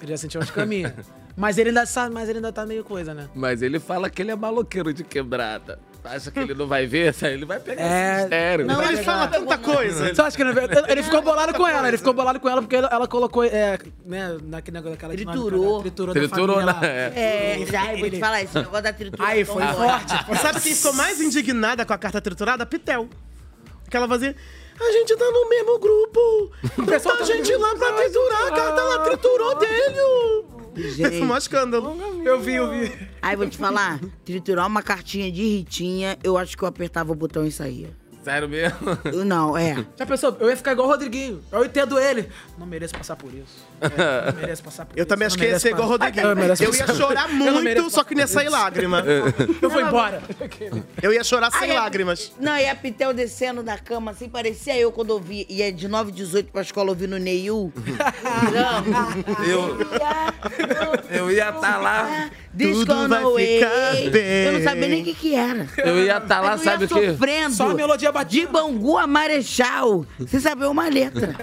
Ele 0.00 0.12
já 0.12 0.16
sentiu 0.16 0.40
umas 0.40 0.50
caminhas. 0.50 0.94
mas 1.36 1.58
ele 1.58 1.70
ainda 1.70 1.84
sabe, 1.84 2.14
mas 2.14 2.28
ele 2.28 2.38
ainda 2.38 2.52
tá 2.52 2.64
meio 2.64 2.84
coisa, 2.84 3.12
né? 3.12 3.28
Mas 3.34 3.62
ele 3.62 3.78
fala 3.80 4.08
que 4.08 4.22
ele 4.22 4.30
é 4.30 4.36
maloqueiro 4.36 4.94
de 4.94 5.02
quebrada. 5.04 5.78
Acha 6.02 6.30
que 6.30 6.40
ele 6.40 6.54
não 6.54 6.66
vai 6.66 6.86
ver? 6.86 7.14
Ele 7.22 7.44
vai 7.44 7.60
pegar 7.60 7.82
É. 7.82 8.12
esse 8.12 8.20
mistério. 8.22 8.66
Não, 8.66 8.82
ele 8.82 9.02
fala 9.02 9.26
tanta 9.28 9.58
coisa. 9.58 10.14
Só 10.14 10.24
acho 10.26 10.36
que 10.36 10.42
não 10.44 10.50
é 10.52 10.92
Ele 10.92 11.02
ficou 11.02 11.20
bolado 11.22 11.52
com 11.54 11.66
ela, 11.68 11.86
ele 11.88 11.98
ficou 11.98 12.12
bolado 12.14 12.40
com 12.40 12.48
ela 12.48 12.62
porque 12.62 12.76
ela, 12.76 12.88
ela 12.90 13.06
colocou, 13.06 13.44
é, 13.44 13.78
né, 14.06 14.38
naquele 14.44 14.76
negócio 14.78 14.96
daquela 14.96 15.14
Triturou. 15.14 15.76
né? 15.76 15.82
Triturou, 15.82 16.14
da 16.14 16.20
Triturou, 16.20 16.56
família 16.56 16.72
né? 16.72 16.80
lá. 16.80 16.86
É, 17.14 17.66
já, 17.70 17.84
eu 17.92 17.98
vou 17.98 18.08
te 18.08 18.14
Ele- 18.14 18.18
falar, 18.20 18.42
esse 18.42 18.54
negócio 18.54 18.82
da 18.82 18.92
tritura. 18.92 19.24
Aí, 19.28 19.40
é 19.42 19.44
foi 19.44 19.62
forte. 19.62 20.16
forte. 20.24 20.40
Sabe 20.42 20.60
quem 20.60 20.74
ficou 20.74 20.92
mais 20.94 21.20
indignada 21.20 21.84
com 21.84 21.92
a 21.92 21.98
carta 21.98 22.20
triturada? 22.20 22.64
Pitel. 22.64 23.08
Que 23.90 23.96
ela 23.96 24.08
fazia. 24.08 24.34
A 24.80 24.92
gente 24.92 25.14
tá 25.16 25.24
no 25.30 25.48
mesmo 25.50 25.78
grupo. 25.78 26.52
Botou 26.78 27.12
a 27.12 27.24
gente 27.24 27.54
lá 27.56 27.74
pra 27.76 27.92
triturar. 27.92 28.46
A 28.46 28.50
carta 28.52 28.82
lá 28.82 28.98
triturou 29.00 29.58
dele. 29.58 30.44
Gente. 30.74 31.18
Foi 31.18 31.26
um 31.26 31.36
escândalo. 31.36 31.96
Eu 32.24 32.40
vi, 32.40 32.54
eu 32.54 32.70
vi. 32.70 32.92
Aí, 33.20 33.36
vou 33.36 33.48
te 33.48 33.56
falar, 33.56 34.00
triturar 34.24 34.66
uma 34.66 34.82
cartinha 34.82 35.30
de 35.30 35.42
Ritinha, 35.42 36.18
eu 36.22 36.36
acho 36.38 36.56
que 36.56 36.62
eu 36.62 36.68
apertava 36.68 37.12
o 37.12 37.14
botão 37.14 37.46
e 37.46 37.52
saía. 37.52 37.99
Sério 38.22 38.48
mesmo? 38.48 38.76
Eu 39.10 39.24
Não, 39.24 39.56
é. 39.56 39.84
Já 39.96 40.04
pensou? 40.04 40.36
Eu 40.40 40.50
ia 40.50 40.56
ficar 40.56 40.72
igual 40.72 40.86
o 40.88 40.90
Rodriguinho. 40.90 41.42
Eu 41.50 41.64
entendo 41.64 41.98
ele. 41.98 42.28
Não 42.58 42.66
mereço 42.66 42.94
passar 42.94 43.16
por 43.16 43.32
isso. 43.32 43.68
É, 43.80 44.30
não 44.32 44.38
mereço 44.40 44.62
passar 44.62 44.84
por 44.84 44.92
Eu 44.94 45.02
isso. 45.02 45.08
também 45.08 45.26
Não 45.26 45.26
acho 45.28 45.38
que 45.38 45.44
ia 45.46 45.58
ser 45.58 45.70
igual 45.70 45.88
o 45.88 45.90
Rodriguinho. 45.92 46.26
Eu, 46.26 46.36
Eu 46.66 46.74
ia 46.74 46.86
chorar 46.94 47.30
Eu 47.30 47.52
não 47.52 47.62
muito, 47.62 47.88
só 47.90 48.04
que 48.04 48.14
não 48.14 48.20
ia 48.20 48.26
sair 48.26 48.50
lágrima. 48.50 49.02
Eu 49.62 49.70
vou 49.70 49.80
embora. 49.80 50.22
Eu 51.00 51.12
ia 51.14 51.24
chorar 51.24 51.50
sem 51.50 51.70
Aí 51.70 51.76
a- 51.76 51.80
lágrimas. 51.82 52.30
Não, 52.38 52.54
e 52.58 52.68
a 52.68 52.74
Pitel 52.74 53.14
descendo 53.14 53.62
da 53.62 53.78
cama, 53.78 54.10
assim, 54.10 54.28
parecia 54.28 54.76
eu 54.78 54.92
quando 54.92 55.10
eu 55.14 55.18
vi. 55.18 55.46
Ia 55.48 55.72
de 55.72 55.88
9 55.88 56.12
18 56.12 56.52
pra 56.52 56.60
escola 56.60 56.90
ouvindo 56.90 57.18
Neil. 57.18 57.72
Eu, 59.48 59.78
eu 61.10 61.30
ia 61.32 61.48
estar 61.50 61.78
lá. 61.78 62.30
This 62.56 62.76
Tudo 62.78 63.08
vai 63.08 63.22
away. 63.22 63.58
ficar 63.60 64.10
bem. 64.10 64.44
Eu 64.46 64.52
não 64.52 64.62
sabia 64.62 64.88
nem 64.88 65.02
o 65.02 65.04
que 65.04 65.14
que 65.14 65.34
era. 65.34 65.66
Eu 65.78 66.04
ia 66.04 66.18
estar 66.18 66.40
lá, 66.40 66.50
Mas 66.50 66.60
eu 66.60 66.64
sabe 66.72 66.84
ia 66.84 66.86
o 66.86 67.00
quê? 67.00 67.10
sofrendo. 67.12 67.54
Só 67.54 67.70
a 67.70 67.74
melodia 67.74 68.09
batida. 68.12 68.46
De 68.46 68.52
Bangu 68.52 68.96
a 68.98 69.06
Marechal. 69.06 70.06
Sem 70.26 70.40
saber 70.40 70.66
uma 70.66 70.88
letra. 70.88 71.34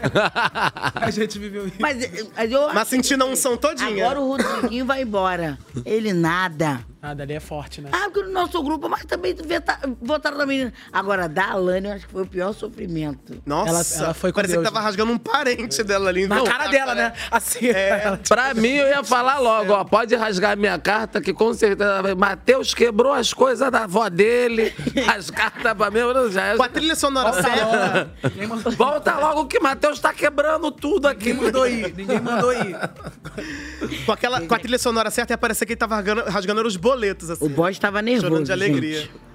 A 0.96 1.10
gente 1.12 1.38
viveu 1.40 1.68
isso. 1.68 1.76
Mas, 1.80 1.98
mas 2.36 2.52
eu 2.52 2.74
Mas 2.74 2.88
sentindo 2.88 3.24
a 3.24 3.28
unção 3.28 3.56
todinha. 3.58 4.06
Agora 4.06 4.20
o 4.20 4.28
Rodriguinho 4.28 4.86
vai 4.86 5.02
embora. 5.02 5.58
Ele 5.86 6.14
nada. 6.14 6.80
Ah, 7.00 7.14
dali 7.14 7.34
é 7.34 7.40
forte, 7.40 7.80
né? 7.80 7.90
Ah, 7.94 8.10
porque 8.12 8.24
no 8.24 8.32
nosso 8.32 8.62
grupo, 8.64 8.90
mas 8.90 9.06
também 9.06 9.34
veta- 9.34 9.80
votaram 10.02 10.36
na 10.38 10.46
menina. 10.48 10.74
Agora, 10.92 11.30
da 11.30 11.52
Alane, 11.52 11.88
eu 11.88 11.94
acho 11.94 12.08
que 12.08 12.12
foi 12.12 12.24
o 12.24 12.26
pior 12.26 12.52
sofrimento. 12.54 13.40
Nossa, 13.46 13.70
Ela- 14.00 14.06
ela 14.06 14.14
foi 14.16 14.32
com 14.32 14.38
parecia 14.38 14.58
Deus, 14.58 14.68
que 14.68 14.74
tava 14.74 14.84
rasgando 14.84 15.12
um 15.12 15.18
parente 15.18 15.84
dela 15.84 16.10
ali. 16.10 16.26
Na 16.28 16.38
Não, 16.38 16.44
cara 16.46 16.68
dela, 16.68 16.96
né? 16.96 17.14
Assim. 17.30 17.68
ela- 17.70 18.18
Pra 18.28 18.54
mim, 18.56 18.70
eu 18.74 18.88
ia 18.88 19.04
falar 19.04 19.38
logo, 19.40 19.74
ó. 19.74 19.84
Pode 19.84 20.16
rasgar 20.16 20.54
a 20.54 20.56
minha 20.56 20.78
carta, 20.80 21.22
que 21.22 21.34
com 21.34 21.54
certeza. 21.54 22.16
Matheus 22.16 22.74
quebrou 22.74 23.14
as 23.14 23.32
coisas 23.32 23.70
da 23.72 23.84
avó 23.84 24.10
dele. 24.10 24.74
As 25.16 25.30
cartas 25.30 25.74
pra 25.76 25.92
mim, 25.92 26.00
eu 26.00 26.32
já. 26.32 26.56
Com 26.58 26.64
a 26.64 26.70
trilha 26.70 26.96
sonora 26.96 27.32
certa. 27.42 28.12
Volta 28.76 29.16
logo 29.20 29.46
que 29.46 29.60
Matheus 29.60 30.00
tá 30.00 30.14
quebrando 30.14 30.72
tudo 30.72 31.08
aqui. 31.08 31.32
Ninguém 31.32 31.46
mandou 31.46 31.68
ir. 31.68 31.94
Ninguém 31.96 32.20
mandou 32.20 32.54
ir. 32.54 32.76
Com, 34.06 34.12
aquela, 34.12 34.42
com 34.42 34.56
a 34.56 34.60
trilha 34.60 34.80
sonora 34.80 35.10
certa, 35.12 35.34
ia 35.34 35.38
parecer 35.38 35.66
que 35.66 35.74
ele 35.74 35.78
tava 35.78 35.96
rasgando, 35.96 36.24
rasgando 36.24 36.68
os 36.68 36.76
boletos, 36.90 37.30
assim. 37.30 37.46
O 37.46 37.50
boy 37.50 37.72
estava 37.72 38.02
nervoso. 38.02 38.28
Chorando 38.28 38.46
de 38.46 38.52
alegria. 38.52 39.00
gente. 39.02 39.28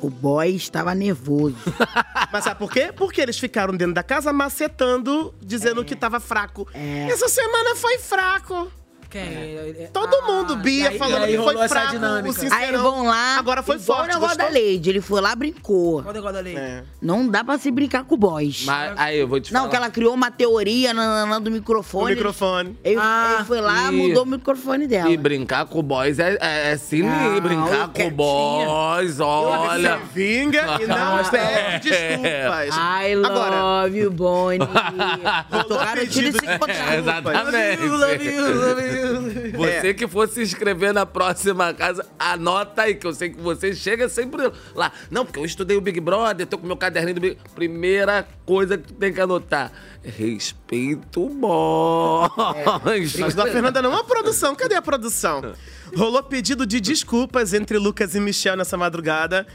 O 0.00 0.08
boy 0.08 0.54
estava 0.54 0.94
nervoso. 0.94 1.56
Mas 2.32 2.44
sabe 2.44 2.58
por 2.58 2.70
quê? 2.70 2.92
Porque 2.94 3.20
eles 3.20 3.38
ficaram 3.38 3.76
dentro 3.76 3.94
da 3.94 4.02
casa 4.02 4.32
macetando, 4.32 5.34
dizendo 5.40 5.84
que 5.84 5.96
tava 5.96 6.20
fraco. 6.20 6.68
É. 6.72 7.08
Essa 7.10 7.28
semana 7.28 7.74
foi 7.74 7.98
fraco. 7.98 8.70
Quem? 9.10 9.88
Todo 9.92 10.22
mundo, 10.26 10.56
Bia, 10.56 10.90
aí- 10.90 10.98
falando 10.98 11.22
aí 11.24 11.30
que 11.30 11.36
rolou 11.38 11.54
foi 11.54 11.64
essa 11.64 11.74
fraco. 11.74 11.90
dinâmica. 11.92 12.28
O 12.28 12.32
Sincerão. 12.34 12.56
Aí 12.62 12.76
vão 12.76 13.06
lá. 13.06 13.38
Agora 13.38 13.62
foi 13.62 13.76
igual 13.76 13.98
forte, 13.98 14.10
o 14.10 14.14
negócio 14.14 14.36
gostou? 14.36 14.54
da 14.54 14.60
Lady. 14.68 14.90
Ele 14.90 15.00
foi 15.00 15.20
lá, 15.22 15.34
brincou. 15.34 16.02
Qual 16.02 16.10
o 16.10 16.12
negócio 16.12 16.34
da 16.34 16.40
lei? 16.40 16.54
É. 16.56 16.82
Não 17.00 17.26
dá 17.26 17.42
pra 17.42 17.56
se 17.56 17.70
brincar 17.70 18.04
com 18.04 18.16
boys. 18.18 18.64
Mas 18.66 18.92
aí 18.98 19.18
eu 19.18 19.26
vou 19.26 19.40
te 19.40 19.50
Não, 19.52 19.60
falar. 19.60 19.70
que 19.70 19.76
ela 19.76 19.90
criou 19.90 20.12
uma 20.12 20.30
teoria 20.30 20.92
nananã, 20.92 21.40
do 21.40 21.48
O 21.48 21.52
microfone. 21.52 22.14
microfone. 22.14 22.76
Ele, 22.84 22.98
Ah, 23.00 23.32
ele 23.36 23.44
foi 23.44 23.60
lá, 23.62 23.90
e- 23.90 23.96
mudou 23.96 24.24
o 24.24 24.26
microfone 24.26 24.86
dela. 24.86 25.08
E 25.08 25.16
brincar 25.16 25.64
com 25.64 25.82
boys 25.82 26.18
é, 26.18 26.36
é, 26.40 26.72
é 26.72 26.76
sinistro. 26.76 27.30
Não, 27.32 27.40
brincar 27.40 27.86
com 27.86 27.92
quietinha. 27.94 28.10
boys, 28.14 29.20
olha. 29.20 29.96
Você 29.96 30.00
vinga 30.14 30.78
e 30.82 30.86
não 30.86 31.24
pede 31.30 31.88
desculpas. 31.90 32.76
I 32.76 33.14
love 33.14 33.38
Agora, 33.38 33.88
you, 33.88 34.10
Bonnie. 34.10 34.58
Tocaram 35.66 36.06
tiro 36.06 36.28
e 36.28 36.32
se 36.32 36.46
É, 36.46 36.58
botaram. 36.58 36.94
exatamente. 36.98 38.97
Você 39.56 39.94
que 39.94 40.06
for 40.06 40.28
se 40.28 40.42
inscrever 40.42 40.92
na 40.92 41.06
próxima 41.06 41.72
casa, 41.74 42.04
anota 42.18 42.82
aí, 42.82 42.94
que 42.94 43.06
eu 43.06 43.14
sei 43.14 43.30
que 43.30 43.40
você 43.40 43.74
chega 43.74 44.08
sempre 44.08 44.50
lá. 44.74 44.92
Não, 45.10 45.24
porque 45.24 45.38
eu 45.38 45.44
estudei 45.44 45.76
o 45.76 45.80
Big 45.80 46.00
Brother, 46.00 46.46
tô 46.46 46.58
com 46.58 46.66
meu 46.66 46.76
caderninho 46.76 47.14
do 47.14 47.20
Big 47.20 47.38
Primeira 47.54 48.26
coisa 48.44 48.76
que 48.78 48.88
tu 48.88 48.94
tem 48.94 49.12
que 49.12 49.20
anotar: 49.20 49.72
respeito 50.02 51.28
boys. 51.28 53.16
Mas 53.18 53.34
da 53.34 53.44
Fernanda 53.46 53.82
não 53.82 53.92
é 53.92 53.94
uma 53.94 54.04
produção. 54.04 54.54
Cadê 54.54 54.74
a 54.74 54.82
produção? 54.82 55.54
Rolou 55.96 56.22
pedido 56.22 56.66
de 56.66 56.80
desculpas 56.80 57.52
entre 57.54 57.78
Lucas 57.78 58.14
e 58.14 58.20
Michel 58.20 58.56
nessa 58.56 58.76
madrugada. 58.76 59.46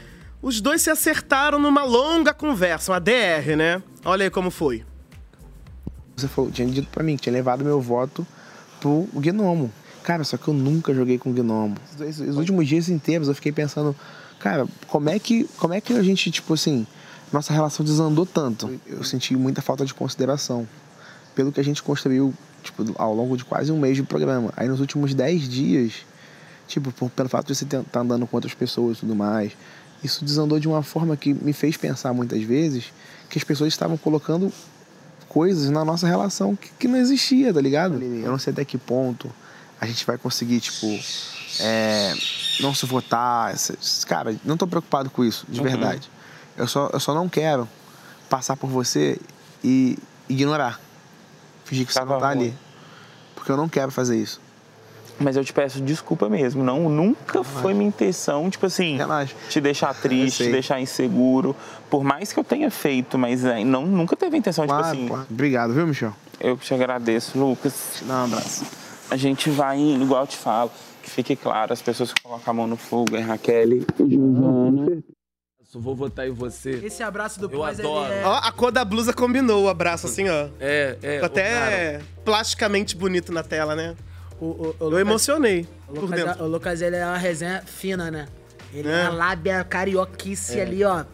Os 0.42 0.60
dois 0.60 0.82
se 0.82 0.90
acertaram 0.90 1.58
numa 1.58 1.84
longa 1.84 2.34
conversa, 2.34 2.92
uma 2.92 3.00
DR, 3.00 3.56
né? 3.56 3.82
Olha 4.04 4.24
aí 4.24 4.30
como 4.30 4.50
foi. 4.50 4.84
Você 6.16 6.28
falou, 6.28 6.50
tinha 6.50 6.68
dito 6.68 6.88
pra 6.90 7.02
mim 7.02 7.16
que 7.16 7.22
tinha 7.22 7.32
levado 7.32 7.64
meu 7.64 7.80
voto 7.80 8.26
pro 8.84 9.08
Gnomo. 9.14 9.72
Cara, 10.02 10.22
só 10.24 10.36
que 10.36 10.46
eu 10.46 10.52
nunca 10.52 10.92
joguei 10.92 11.16
com 11.16 11.32
Gnomo. 11.32 11.76
Os, 11.98 12.20
os 12.20 12.36
últimos 12.36 12.68
dias 12.68 12.90
inteiros 12.90 13.28
eu 13.28 13.34
fiquei 13.34 13.50
pensando, 13.50 13.96
cara, 14.38 14.66
como 14.88 15.08
é 15.08 15.18
que, 15.18 15.44
como 15.56 15.72
é 15.72 15.80
que 15.80 15.94
a 15.94 16.02
gente, 16.02 16.30
tipo 16.30 16.52
assim, 16.52 16.86
nossa 17.32 17.50
relação 17.50 17.84
desandou 17.84 18.26
tanto? 18.26 18.78
Eu 18.86 19.02
senti 19.02 19.34
muita 19.34 19.62
falta 19.62 19.86
de 19.86 19.94
consideração 19.94 20.68
pelo 21.34 21.50
que 21.50 21.58
a 21.58 21.64
gente 21.64 21.82
construiu, 21.82 22.34
tipo, 22.62 22.84
ao 22.96 23.14
longo 23.14 23.38
de 23.38 23.44
quase 23.46 23.72
um 23.72 23.80
mês 23.80 23.96
de 23.96 24.02
programa. 24.02 24.52
Aí 24.54 24.68
nos 24.68 24.80
últimos 24.80 25.14
10 25.14 25.48
dias, 25.48 25.94
tipo, 26.68 26.92
por, 26.92 27.08
pelo 27.08 27.30
fato 27.30 27.46
de 27.46 27.54
você 27.54 27.64
estar 27.64 27.82
tá 27.84 28.00
andando 28.00 28.26
com 28.26 28.36
outras 28.36 28.52
pessoas 28.52 28.98
e 28.98 29.00
tudo 29.00 29.16
mais, 29.16 29.52
isso 30.02 30.22
desandou 30.22 30.60
de 30.60 30.68
uma 30.68 30.82
forma 30.82 31.16
que 31.16 31.32
me 31.32 31.54
fez 31.54 31.78
pensar 31.78 32.12
muitas 32.12 32.42
vezes 32.42 32.92
que 33.30 33.38
as 33.38 33.44
pessoas 33.44 33.72
estavam 33.72 33.96
colocando 33.96 34.52
coisas 35.34 35.68
na 35.68 35.84
nossa 35.84 36.06
relação 36.06 36.54
que, 36.54 36.70
que 36.78 36.86
não 36.86 36.96
existia, 36.96 37.52
tá 37.52 37.60
ligado? 37.60 38.00
Eu 38.00 38.30
não 38.30 38.38
sei 38.38 38.52
até 38.52 38.64
que 38.64 38.78
ponto 38.78 39.28
a 39.80 39.84
gente 39.86 40.06
vai 40.06 40.16
conseguir, 40.16 40.60
tipo, 40.60 40.86
é, 41.60 42.14
não 42.60 42.72
se 42.72 42.86
votar. 42.86 43.52
Cara, 44.06 44.36
não 44.44 44.56
tô 44.56 44.64
preocupado 44.64 45.10
com 45.10 45.24
isso, 45.24 45.44
de 45.48 45.58
Uhum. 45.58 45.66
verdade. 45.66 46.08
Eu 46.56 46.68
só, 46.68 46.88
eu 46.92 47.00
só 47.00 47.12
não 47.12 47.28
quero 47.28 47.68
passar 48.30 48.56
por 48.56 48.68
você 48.70 49.18
e 49.62 49.98
ignorar. 50.28 50.80
Fingir 51.64 51.84
que 51.84 51.92
você 51.92 51.98
não 52.04 52.20
tá 52.20 52.28
ali. 52.28 52.54
Porque 53.34 53.50
eu 53.50 53.56
não 53.56 53.68
quero 53.68 53.90
fazer 53.90 54.16
isso. 54.16 54.40
Mas 55.18 55.36
eu 55.36 55.44
te 55.44 55.52
peço 55.52 55.80
desculpa 55.80 56.28
mesmo. 56.28 56.62
Não, 56.64 56.88
nunca 56.88 57.44
foi 57.44 57.72
minha 57.72 57.88
intenção, 57.88 58.50
tipo 58.50 58.66
assim, 58.66 58.98
te 59.48 59.60
deixar 59.60 59.94
triste, 59.94 60.44
te 60.44 60.50
deixar 60.50 60.80
inseguro. 60.80 61.54
Por 61.88 62.02
mais 62.02 62.32
que 62.32 62.40
eu 62.40 62.44
tenha 62.44 62.70
feito, 62.70 63.16
mas 63.16 63.44
é, 63.44 63.64
não, 63.64 63.86
nunca 63.86 64.16
teve 64.16 64.34
a 64.36 64.38
intenção, 64.38 64.66
Claro, 64.66 64.82
tipo 64.84 64.96
assim. 64.96 65.08
claro. 65.08 65.26
Obrigado, 65.30 65.72
viu, 65.72 65.86
Michel? 65.86 66.12
Eu 66.40 66.56
te 66.56 66.74
agradeço, 66.74 67.38
Lucas. 67.38 68.02
Dá 68.02 68.22
um 68.22 68.24
abraço. 68.24 68.64
A 69.10 69.16
gente 69.16 69.48
vai 69.50 69.78
indo, 69.78 70.02
igual 70.04 70.22
eu 70.22 70.26
te 70.26 70.36
falo. 70.36 70.70
Que 71.02 71.10
fique 71.10 71.36
claro, 71.36 71.72
as 71.72 71.82
pessoas 71.82 72.12
que 72.12 72.20
colocam 72.22 72.50
a 72.50 72.54
mão 72.54 72.66
no 72.66 72.76
fogo 72.76 73.14
é 73.14 73.20
Raquel 73.20 73.72
e 73.74 73.86
Giovana. 74.08 75.02
Vou 75.76 75.94
votar 75.96 76.26
em 76.28 76.30
você. 76.30 76.80
Esse 76.84 77.02
abraço 77.02 77.40
do 77.40 77.50
Eu 77.52 77.64
adoro. 77.64 78.12
é... 78.12 78.24
Ó, 78.24 78.34
a 78.36 78.52
cor 78.52 78.70
da 78.70 78.84
blusa 78.84 79.12
combinou 79.12 79.64
o 79.64 79.68
abraço, 79.68 80.06
assim, 80.06 80.28
ó. 80.28 80.48
É, 80.60 80.96
é. 81.02 81.12
Ficou 81.14 81.26
até 81.26 82.00
plasticamente 82.24 82.96
bonito 82.96 83.32
na 83.32 83.42
tela, 83.42 83.74
né? 83.74 83.96
Eu 84.80 84.98
emocionei 84.98 85.66
O 85.88 85.92
por 85.94 86.02
Lucas, 86.04 86.24
dentro. 86.24 86.44
o 86.44 86.48
Lucas, 86.48 86.82
ele 86.82 86.96
é 86.96 87.04
uma 87.04 87.16
resenha 87.16 87.62
fina, 87.64 88.10
né? 88.10 88.26
Ele 88.72 88.88
é, 88.88 88.92
É. 88.92 89.08
uma 89.08 89.10
lábia 89.16 89.62
carioquice 89.64 90.58
É. 90.58 90.62
ali, 90.62 90.82
ó. 90.84 91.04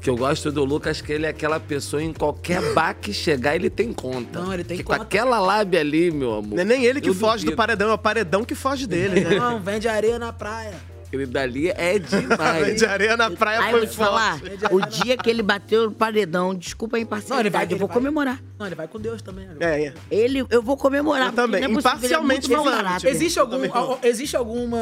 que 0.00 0.10
eu 0.10 0.16
gosto 0.16 0.52
do 0.52 0.64
Lucas 0.64 1.00
que 1.00 1.12
ele 1.12 1.26
é 1.26 1.30
aquela 1.30 1.58
pessoa 1.58 2.00
em 2.02 2.12
qualquer 2.12 2.60
bar 2.74 2.94
que 2.94 3.12
chegar 3.12 3.56
ele 3.56 3.68
tem 3.70 3.92
conta. 3.92 4.38
Não, 4.40 4.52
ele 4.54 4.62
tem 4.62 4.76
que 4.76 4.84
conta. 4.84 4.98
Com 4.98 5.02
aquela 5.04 5.40
lábia 5.40 5.80
ali, 5.80 6.10
meu 6.12 6.34
amor. 6.34 6.54
Não 6.54 6.62
é 6.62 6.64
nem 6.64 6.84
ele 6.84 7.00
que 7.00 7.12
foge 7.12 7.38
do 7.44 7.46
duvido. 7.46 7.56
paredão, 7.56 7.90
é 7.90 7.94
o 7.94 7.98
paredão 7.98 8.44
que 8.44 8.54
foge 8.54 8.86
dele, 8.86 9.20
né? 9.22 9.36
Não, 9.38 9.58
vende 9.58 9.88
areia 9.88 10.18
na 10.18 10.32
praia. 10.32 10.74
Aquele 11.06 11.26
dali 11.26 11.70
é 11.70 11.98
demais. 11.98 12.76
de 12.80 12.84
areia 12.84 13.16
na 13.16 13.30
praia 13.30 13.60
Aí 13.60 13.72
eu 13.72 13.78
vou 13.78 13.86
te 13.86 13.96
falar, 13.96 14.40
o 14.70 14.80
dia 14.86 15.16
que 15.16 15.30
ele 15.30 15.42
bateu 15.42 15.84
no 15.84 15.92
paredão, 15.92 16.54
desculpa 16.54 16.96
a 16.96 17.00
imparcialidade, 17.00 17.36
Não, 17.36 17.40
ele 17.40 17.50
vai- 17.50 17.64
eu 17.64 17.68
ele 17.70 17.78
vou 17.78 17.88
vai- 17.88 17.94
comemorar. 17.96 18.42
Não, 18.58 18.66
ele 18.66 18.74
vai 18.74 18.88
com 18.88 18.98
Deus 18.98 19.22
também. 19.22 19.48
É, 19.60 19.86
é. 19.86 19.94
Ele, 20.10 20.44
eu 20.50 20.60
vou 20.62 20.76
comemorar. 20.76 21.26
Eu 21.28 21.32
porque 21.32 21.42
também, 21.42 21.60
não 21.62 21.70
é 21.70 21.72
possível, 21.74 21.90
ele 21.98 22.04
é 22.04 22.08
imparcialmente 22.08 22.48
muito 22.48 22.56
falando, 22.62 22.74
descarado. 22.74 23.00
tipo, 23.00 23.12
Existe, 23.12 23.38
algum, 23.38 23.68
Também 23.68 23.98
existe 24.02 24.36
alguma 24.36 24.78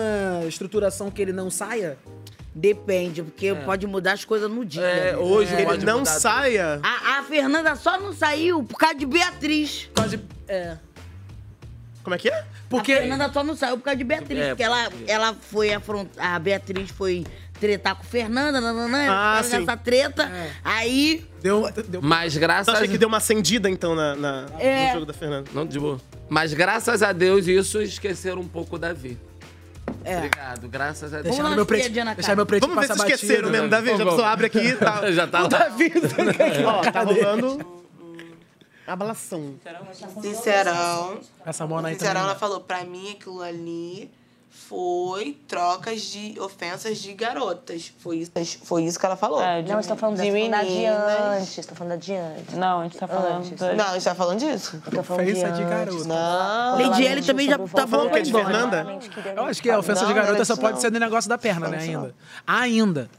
estruturação 0.48 1.10
que 1.10 1.20
ele 1.20 1.32
não 1.32 1.50
saia? 1.50 1.98
Depende, 2.54 3.20
porque 3.22 3.52
pode 3.64 3.84
mudar 3.86 4.12
as 4.12 4.24
coisas 4.24 4.48
no 4.48 4.64
dia. 4.64 4.80
É, 4.82 5.12
né? 5.12 5.16
hoje 5.18 5.52
ele 5.52 5.64
pode 5.64 5.84
não 5.84 5.98
mudar 5.98 6.10
saia. 6.20 6.80
A, 6.82 7.18
a 7.18 7.22
Fernanda 7.24 7.74
só 7.74 7.98
não 8.00 8.12
saiu 8.12 8.62
por 8.62 8.78
causa 8.78 8.94
de 8.94 9.04
Beatriz. 9.04 9.86
Por 9.92 10.02
causa 10.02 10.16
de. 10.16 10.24
É. 10.46 10.76
Como 12.04 12.14
é 12.14 12.18
que 12.18 12.28
é? 12.28 12.44
Porque. 12.68 12.92
A 12.92 12.98
Fernanda 12.98 13.30
só 13.32 13.44
não 13.44 13.56
saiu 13.56 13.76
por 13.76 13.84
causa 13.84 13.96
de 13.98 14.04
Beatriz. 14.04 14.40
É, 14.40 14.48
porque 14.48 14.62
ela, 14.62 14.88
ela 15.06 15.34
foi 15.34 15.72
afrontar. 15.72 16.34
A 16.34 16.38
Beatriz 16.38 16.90
foi 16.90 17.24
tretar 17.60 17.94
com 17.94 18.04
Fernanda, 18.04 18.60
nananã, 18.60 19.06
Ah, 19.08 19.40
nessa 19.42 19.76
treta. 19.76 20.30
Aí. 20.64 21.24
Deu, 21.42 21.70
deu... 21.88 22.02
Mas 22.02 22.36
graças 22.36 22.74
acha 22.74 22.88
que 22.88 22.98
deu 22.98 23.08
uma 23.08 23.18
acendida, 23.18 23.70
então, 23.70 23.94
na, 23.94 24.14
na- 24.16 24.46
É. 24.58 24.88
no 24.88 24.92
jogo 24.94 25.06
da 25.06 25.12
Fernanda? 25.12 25.50
Não, 25.54 25.64
de 25.66 25.78
boa. 25.78 26.00
Mas 26.28 26.52
graças 26.52 27.02
a 27.02 27.12
Deus 27.12 27.46
isso 27.46 27.80
esqueceram 27.80 28.40
um 28.40 28.48
pouco 28.48 28.76
o 28.76 28.78
Davi. 28.78 29.18
É. 30.04 30.16
Obrigado, 30.16 30.68
graças 30.68 31.14
a 31.14 31.22
Deus. 31.22 31.36
Vamos 31.36 31.36
Deixar 31.36 31.42
lá, 31.50 31.56
meu 31.56 31.66
preto, 31.66 32.14
deixar 32.16 32.36
meu 32.36 32.46
preto 32.46 32.66
Vamos 32.66 32.76
ver 32.76 32.82
se 32.82 32.88
passar 32.88 33.06
esqueceram 33.08 33.48
batido, 33.48 33.50
mesmo, 33.52 33.64
né? 33.64 33.70
Davi. 33.70 33.86
Já 33.90 33.96
Vamos. 33.96 34.12
pessoa 34.14 34.28
abre 34.28 34.46
aqui 34.46 34.58
e 34.58 34.76
tá. 34.76 35.10
Já 35.12 35.26
tá 35.26 35.40
lá. 35.42 35.48
Ó, 36.80 36.90
tá 36.90 37.02
rolando. 37.02 37.83
Abalação. 38.86 39.54
Sincerão. 40.20 41.18
Essa 41.44 41.66
mona 41.66 41.88
aí 41.88 41.94
Sincerão, 41.94 42.14
também. 42.14 42.28
ela 42.30 42.38
falou, 42.38 42.60
pra 42.60 42.84
mim 42.84 43.12
aquilo 43.12 43.40
ali 43.42 44.10
foi 44.50 45.36
trocas 45.48 46.00
de 46.02 46.38
ofensas 46.38 46.98
de 46.98 47.12
garotas. 47.12 47.92
Foi 47.98 48.18
isso, 48.18 48.32
foi 48.62 48.84
isso 48.84 48.98
que 49.00 49.04
ela 49.06 49.16
falou. 49.16 49.42
É, 49.42 49.62
de- 49.62 49.72
Não, 49.72 49.82
você 49.82 49.88
tá 49.88 49.96
falando 49.96 50.16
de 50.16 50.22
dessa, 50.30 50.50
tá 50.50 50.62
de 50.62 50.68
meninas. 50.70 51.42
antes, 51.42 51.66
tá 51.66 51.74
falando 51.74 51.90
da 51.90 51.96
de 51.96 52.14
antes. 52.14 52.54
Não, 52.54 52.80
a 52.80 52.84
gente 52.84 52.96
tá 52.98 53.08
falando. 53.08 53.36
Antes. 53.38 53.58
da- 53.58 53.72
Não, 53.74 53.84
a 53.86 53.92
gente 53.94 54.04
tá 54.04 54.14
falando 54.14 54.38
disso? 54.38 54.82
Eu 54.86 54.92
tô 54.92 55.02
falando 55.02 55.22
Ofensa 55.28 55.50
de 55.52 55.62
antes. 55.62 55.68
garota. 55.70 56.04
Não. 56.04 56.88
Lady 56.88 57.06
L 57.06 57.22
também 57.22 57.48
já 57.48 57.58
tá 57.58 57.86
falando 57.86 58.10
que 58.10 58.18
é 58.18 58.22
de. 58.22 58.32
Fernanda? 58.32 58.86
Eu 59.36 59.44
acho 59.44 59.60
que 59.62 59.70
a 59.70 59.78
ofensa 59.78 60.02
Não, 60.02 60.08
de 60.08 60.14
garota 60.14 60.44
só 60.44 60.56
pode 60.56 60.74
não. 60.74 60.80
ser 60.80 60.92
no 60.92 60.98
negócio 61.00 61.28
da 61.28 61.36
perna, 61.38 61.68
né? 61.68 61.78
Ainda. 61.78 62.14
Ainda. 62.46 63.10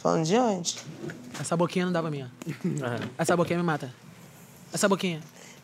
Falando 0.00 0.24
de 0.24 0.36
onde? 0.36 0.76
Essa 1.38 1.56
boquinha 1.56 1.84
não 1.84 1.92
dá 1.92 2.00
pra 2.00 2.10
mim. 2.10 2.22
ó. 2.24 2.28
Essa 3.18 3.36
boquinha 3.36 3.58
me 3.58 3.64
mata. 3.64 3.92
Essa 4.72 4.88
boquinha. 4.88 5.20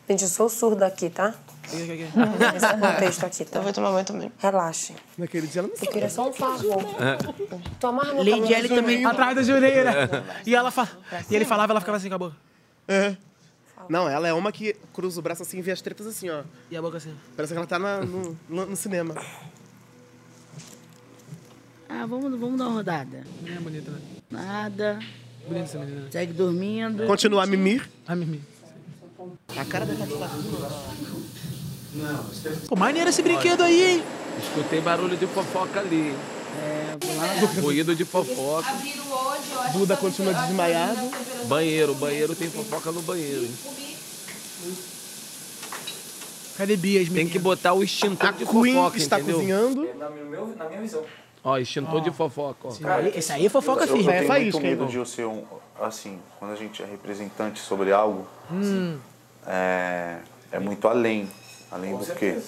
Gente, 0.09 0.23
eu 0.23 0.29
sou 0.29 0.47
surda 0.49 0.85
aqui, 0.87 1.09
tá? 1.09 1.33
Aqui. 1.65 2.07
Nesse 2.53 2.77
contexto 2.79 3.25
aqui, 3.25 3.45
tá? 3.45 3.59
Eu 3.59 3.63
vou 3.63 3.73
tomar 3.73 3.91
banho 3.91 4.05
também. 4.05 4.31
Relaxem. 4.39 4.95
Naquele 5.17 5.47
dia 5.47 5.59
ela 5.61 5.67
não 5.67 5.75
Eu 5.75 5.91
queria 5.91 6.09
só 6.09 6.29
um 6.29 6.33
favor. 6.33 6.81
Tu 7.79 7.87
amarra 7.87 8.13
meu 8.13 8.23
Lady 8.23 8.55
azul. 8.55 8.75
também. 8.77 9.05
Atrás 9.05 9.35
da 9.35 9.43
Jureira. 9.43 10.23
E 10.45 10.55
ela 10.55 10.71
fa... 10.71 10.87
E 11.29 11.35
ele 11.35 11.43
falava, 11.43 11.73
ela 11.73 11.81
ficava 11.81 11.97
assim 11.97 12.07
com 12.09 12.15
a 12.15 12.17
boca. 12.17 12.35
É. 12.87 13.17
Não, 13.89 14.07
ela 14.09 14.27
é 14.27 14.33
uma 14.33 14.51
que 14.51 14.73
cruza 14.93 15.19
o 15.19 15.23
braço 15.23 15.41
assim 15.43 15.59
e 15.59 15.61
vê 15.61 15.71
as 15.71 15.81
tretas 15.81 16.07
assim, 16.07 16.29
ó. 16.29 16.43
E 16.71 16.75
a 16.77 16.81
boca 16.81 16.97
assim. 16.97 17.13
Parece 17.35 17.53
que 17.53 17.57
ela 17.57 17.67
tá 17.67 17.77
na- 17.77 17.99
no, 18.01 18.37
no- 18.49 18.65
no 18.65 18.75
cinema. 18.75 19.13
Ah, 21.89 22.05
vamos, 22.05 22.37
vamos 22.39 22.57
dar 22.57 22.65
uma 22.67 22.75
rodada. 22.75 23.23
Menina 23.41 23.61
bonita, 23.61 23.91
né? 23.91 23.99
Nada. 24.29 24.99
Bonita 25.47 25.63
essa 25.65 25.79
menina. 25.79 26.07
Segue 26.11 26.33
dormindo. 26.33 27.05
Continua 27.05 27.43
a 27.43 27.45
mimir. 27.45 27.89
A 28.07 28.15
Mimi. 28.15 28.41
A 29.57 29.65
cara 29.65 29.85
da 29.85 29.95
Tati 29.95 30.13
tá 30.13 30.29
Pô, 32.67 32.75
maneiro 32.75 33.09
esse 33.09 33.21
brinquedo 33.21 33.63
aí, 33.63 33.95
hein? 33.97 34.03
Escutei 34.41 34.81
barulho 34.81 35.17
de 35.17 35.25
fofoca 35.27 35.79
ali. 35.79 36.13
É, 36.63 37.59
Ruído 37.61 37.95
de 37.95 38.05
fofoca. 38.05 38.67
Duda 39.73 39.97
continua 39.97 40.33
desmaiado. 40.33 41.09
Banheiro, 41.45 41.95
banheiro 41.95 42.35
tem 42.35 42.49
fofoca 42.49 42.91
no 42.91 43.01
banheiro. 43.01 43.47
Cadê 46.57 46.75
Bias, 46.75 47.09
Tem 47.09 47.27
que 47.27 47.37
botar 47.37 47.73
o 47.73 47.83
extintor 47.83 48.29
A 48.29 48.31
de 48.31 48.45
Queen 48.45 48.73
fofoca, 48.75 48.97
está 48.97 49.19
entendeu? 49.19 49.35
cozinhando. 49.37 49.89
Na, 49.95 50.09
meu, 50.09 50.47
na 50.55 50.65
minha 50.65 50.81
visão. 50.81 51.03
Ó, 51.43 51.57
extintor 51.57 52.01
de 52.01 52.11
fofoca, 52.11 52.67
ó. 52.67 52.71
Esse 53.15 53.31
aí 53.31 53.45
é 53.45 53.49
fofoca, 53.49 53.83
eu, 53.85 53.87
eu 53.89 53.95
filho. 53.95 54.05
tenho 54.07 54.17
muito 54.17 54.27
faísca, 54.27 54.59
medo 54.59 54.85
de 54.87 54.97
eu 54.97 55.05
ser 55.05 55.25
um. 55.25 55.43
Assim, 55.79 56.19
quando 56.39 56.51
a 56.51 56.55
gente 56.55 56.81
é 56.81 56.85
representante 56.85 57.59
sobre 57.59 57.91
algo, 57.91 58.27
Hum. 58.51 58.97
É, 59.47 60.17
é 60.51 60.59
muito 60.59 60.87
além. 60.87 61.29
Além 61.71 61.91
Com 61.93 61.97
do 61.99 62.05
certeza. 62.05 62.39
quê? 62.41 62.47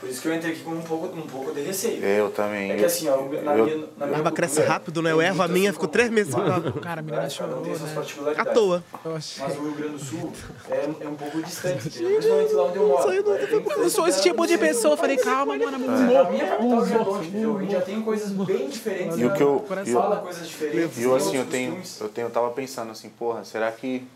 Por 0.00 0.08
isso 0.08 0.22
que 0.22 0.28
eu 0.28 0.34
entrei 0.34 0.52
aqui 0.52 0.62
com 0.62 0.70
um 0.70 0.80
pouco, 0.80 1.06
um 1.06 1.22
pouco 1.22 1.52
de 1.52 1.60
receio. 1.60 2.04
Eu 2.04 2.30
também. 2.30 2.70
É 2.70 2.76
que 2.76 2.84
assim, 2.84 3.08
ó, 3.08 3.16
na 3.16 3.56
eu- 3.56 3.64
minha, 3.64 3.76
na 3.78 4.04
A 4.04 4.06
minha 4.06 4.22
barba 4.22 4.30
cresce 4.30 4.60
rápido, 4.62 5.02
né? 5.02 5.10
Eu 5.10 5.20
erro 5.20 5.42
a 5.42 5.48
minha, 5.48 5.72
fico 5.72 5.88
três 5.88 6.08
meses. 6.08 6.32
Cara, 6.80 7.00
a 7.00 7.02
menina 7.02 7.16
Cada 7.22 7.30
chorou, 7.30 7.62
tem 7.62 7.72
né? 7.72 7.92
particularidades. 7.96 8.48
À 8.52 8.54
toa. 8.54 8.84
Mas 9.04 9.40
o 9.40 9.62
Rio 9.62 9.72
Grande 9.74 9.92
do 9.94 9.98
Sul 9.98 10.32
é, 10.70 10.88
é 11.04 11.08
um 11.08 11.14
pouco 11.16 11.42
distante, 11.42 11.90
principalmente 11.90 12.52
lá 12.52 12.64
onde 12.66 12.76
eu 12.76 12.86
moro. 12.86 13.10
É 13.12 13.46
bem 13.46 13.62
Eu 13.76 13.90
sou 13.90 14.06
esse 14.06 14.22
tipo 14.22 14.46
de 14.46 14.56
pessoa. 14.56 14.92
Eu 14.92 14.98
falei, 14.98 15.16
calma, 15.16 15.58
mano. 15.58 15.74
A 15.74 16.30
minha 16.30 16.46
capital 16.46 16.86
já 16.86 16.94
é 16.94 16.98
longe, 16.98 17.30
gente 17.32 17.72
já 17.72 17.80
tem 17.80 18.00
coisas 18.02 18.30
bem 18.30 18.68
diferentes. 18.68 19.18
E 19.18 19.24
o 19.24 19.32
que 19.32 19.42
eu. 19.42 19.66
E 19.84 19.92
Fala 19.92 20.18
coisas 20.18 20.46
diferentes. 20.46 20.96
E 20.96 21.02
eu 21.02 21.16
assim, 21.16 21.36
eu 21.38 21.46
tenho, 21.46 21.82
eu 22.00 22.08
tenho, 22.08 22.26
eu 22.28 22.30
tava 22.30 22.50
pensando 22.50 22.92
assim, 22.92 23.08
porra, 23.08 23.44
será 23.44 23.72
que 23.72 24.06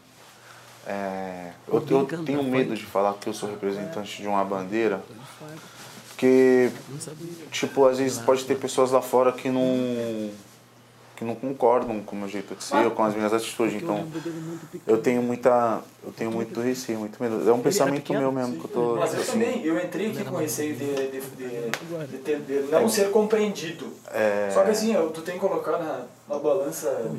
é, 0.87 1.53
eu, 1.69 1.85
eu 1.89 2.25
tenho 2.25 2.43
medo 2.43 2.75
de 2.75 2.85
falar 2.85 3.15
que 3.15 3.29
eu 3.29 3.35
sou 3.35 3.49
representante 3.49 4.21
de 4.21 4.29
uma 4.29 4.45
bandeira? 4.45 5.03
Porque, 6.09 6.71
tipo, 7.51 7.87
às 7.87 7.99
vezes 7.99 8.19
pode 8.19 8.45
ter 8.45 8.57
pessoas 8.57 8.91
lá 8.91 9.03
fora 9.03 9.33
que 9.33 9.49
não 9.49 10.31
que 11.23 11.25
não 11.25 11.35
concordam 11.37 12.01
com 12.01 12.17
o 12.17 12.19
meu 12.19 12.29
jeito 12.29 12.55
de 12.55 12.65
ser 12.65 12.85
ou 12.85 12.91
com 12.91 13.05
as 13.05 13.15
minhas 13.15 13.33
atitudes. 13.33 13.81
Então, 13.81 14.07
eu 14.87 14.99
tenho 14.99 15.23
muita, 15.23 15.81
eu 16.05 16.13
tenho 16.13 16.31
muito 16.33 16.61
receio, 16.61 16.99
muito 16.99 17.23
medo. 17.23 17.49
É 17.49 17.53
um 17.53 17.61
pensamento 17.61 18.13
meu 18.13 18.33
mesmo 18.33 18.59
que 18.59 18.65
eu 18.65 18.71
tô. 18.71 18.97
Mas 18.97 19.15
eu 19.15 19.21
assim, 19.21 19.33
também, 19.33 19.65
eu 19.65 19.79
entrei 19.79 20.11
aqui 20.11 20.25
com 20.25 20.37
receio 20.37 20.75
de, 20.75 20.95
de, 20.95 21.21
de, 21.21 22.63
de 22.65 22.71
não 22.73 22.89
ser 22.89 23.11
compreendido. 23.11 23.87
É. 24.13 24.51
Só 24.53 24.65
que 24.65 24.71
assim, 24.71 24.97
ó, 24.97 25.07
tu 25.07 25.23
tem 25.23 25.35
que 25.35 25.41
colocar 25.41 25.79
na, 25.79 26.07
na 26.33 26.39
balança 26.39 27.11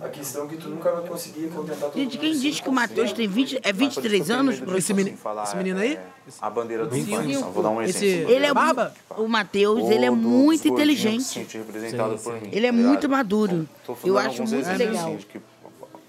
a 0.00 0.08
questão 0.08 0.48
que 0.48 0.56
tu 0.56 0.68
nunca 0.68 0.90
vai 0.90 1.08
conseguir 1.08 1.48
contentar 1.48 1.88
todo 1.90 1.94
Gente, 1.94 2.14
mundo. 2.16 2.20
quem 2.20 2.32
disse 2.38 2.60
que 2.62 2.68
o 2.68 2.72
Matheus 2.72 3.12
tem 3.12 3.28
20, 3.28 3.60
é 3.62 3.72
23 3.72 4.30
anos? 4.30 4.60
Esse, 4.76 4.92
meni- 4.92 5.12
falar, 5.12 5.44
esse 5.44 5.56
menino 5.56 5.78
aí? 5.78 5.94
é, 5.94 6.02
a 6.40 6.50
bandeira 6.50 6.84
do 6.84 6.90
25. 6.90 7.22
funk. 7.22 7.52
Vou 7.54 7.62
dar 7.62 7.70
um 7.70 7.82
Esse- 7.82 8.04
exemplo. 8.04 8.32
Ele 8.34 8.46
é 8.46 8.52
Barba? 8.54 8.92
O 9.16 9.28
Matheus, 9.28 9.88
ele 9.90 10.04
é 10.04 10.10
muito 10.10 10.66
inteligente. 10.66 11.22
sente 11.24 11.56
representado 11.58 12.18
por 12.18 12.34
mim. 12.40 12.48
Ele 12.52 12.66
é 12.66 12.70
tá 12.72 12.76
muito 12.76 13.08
maduro. 13.08 13.68
Eu 14.04 14.18
acho 14.18 14.42
muito 14.42 14.68
legal. 14.76 15.06
assim, 15.06 15.16
de 15.16 15.26
que 15.26 15.40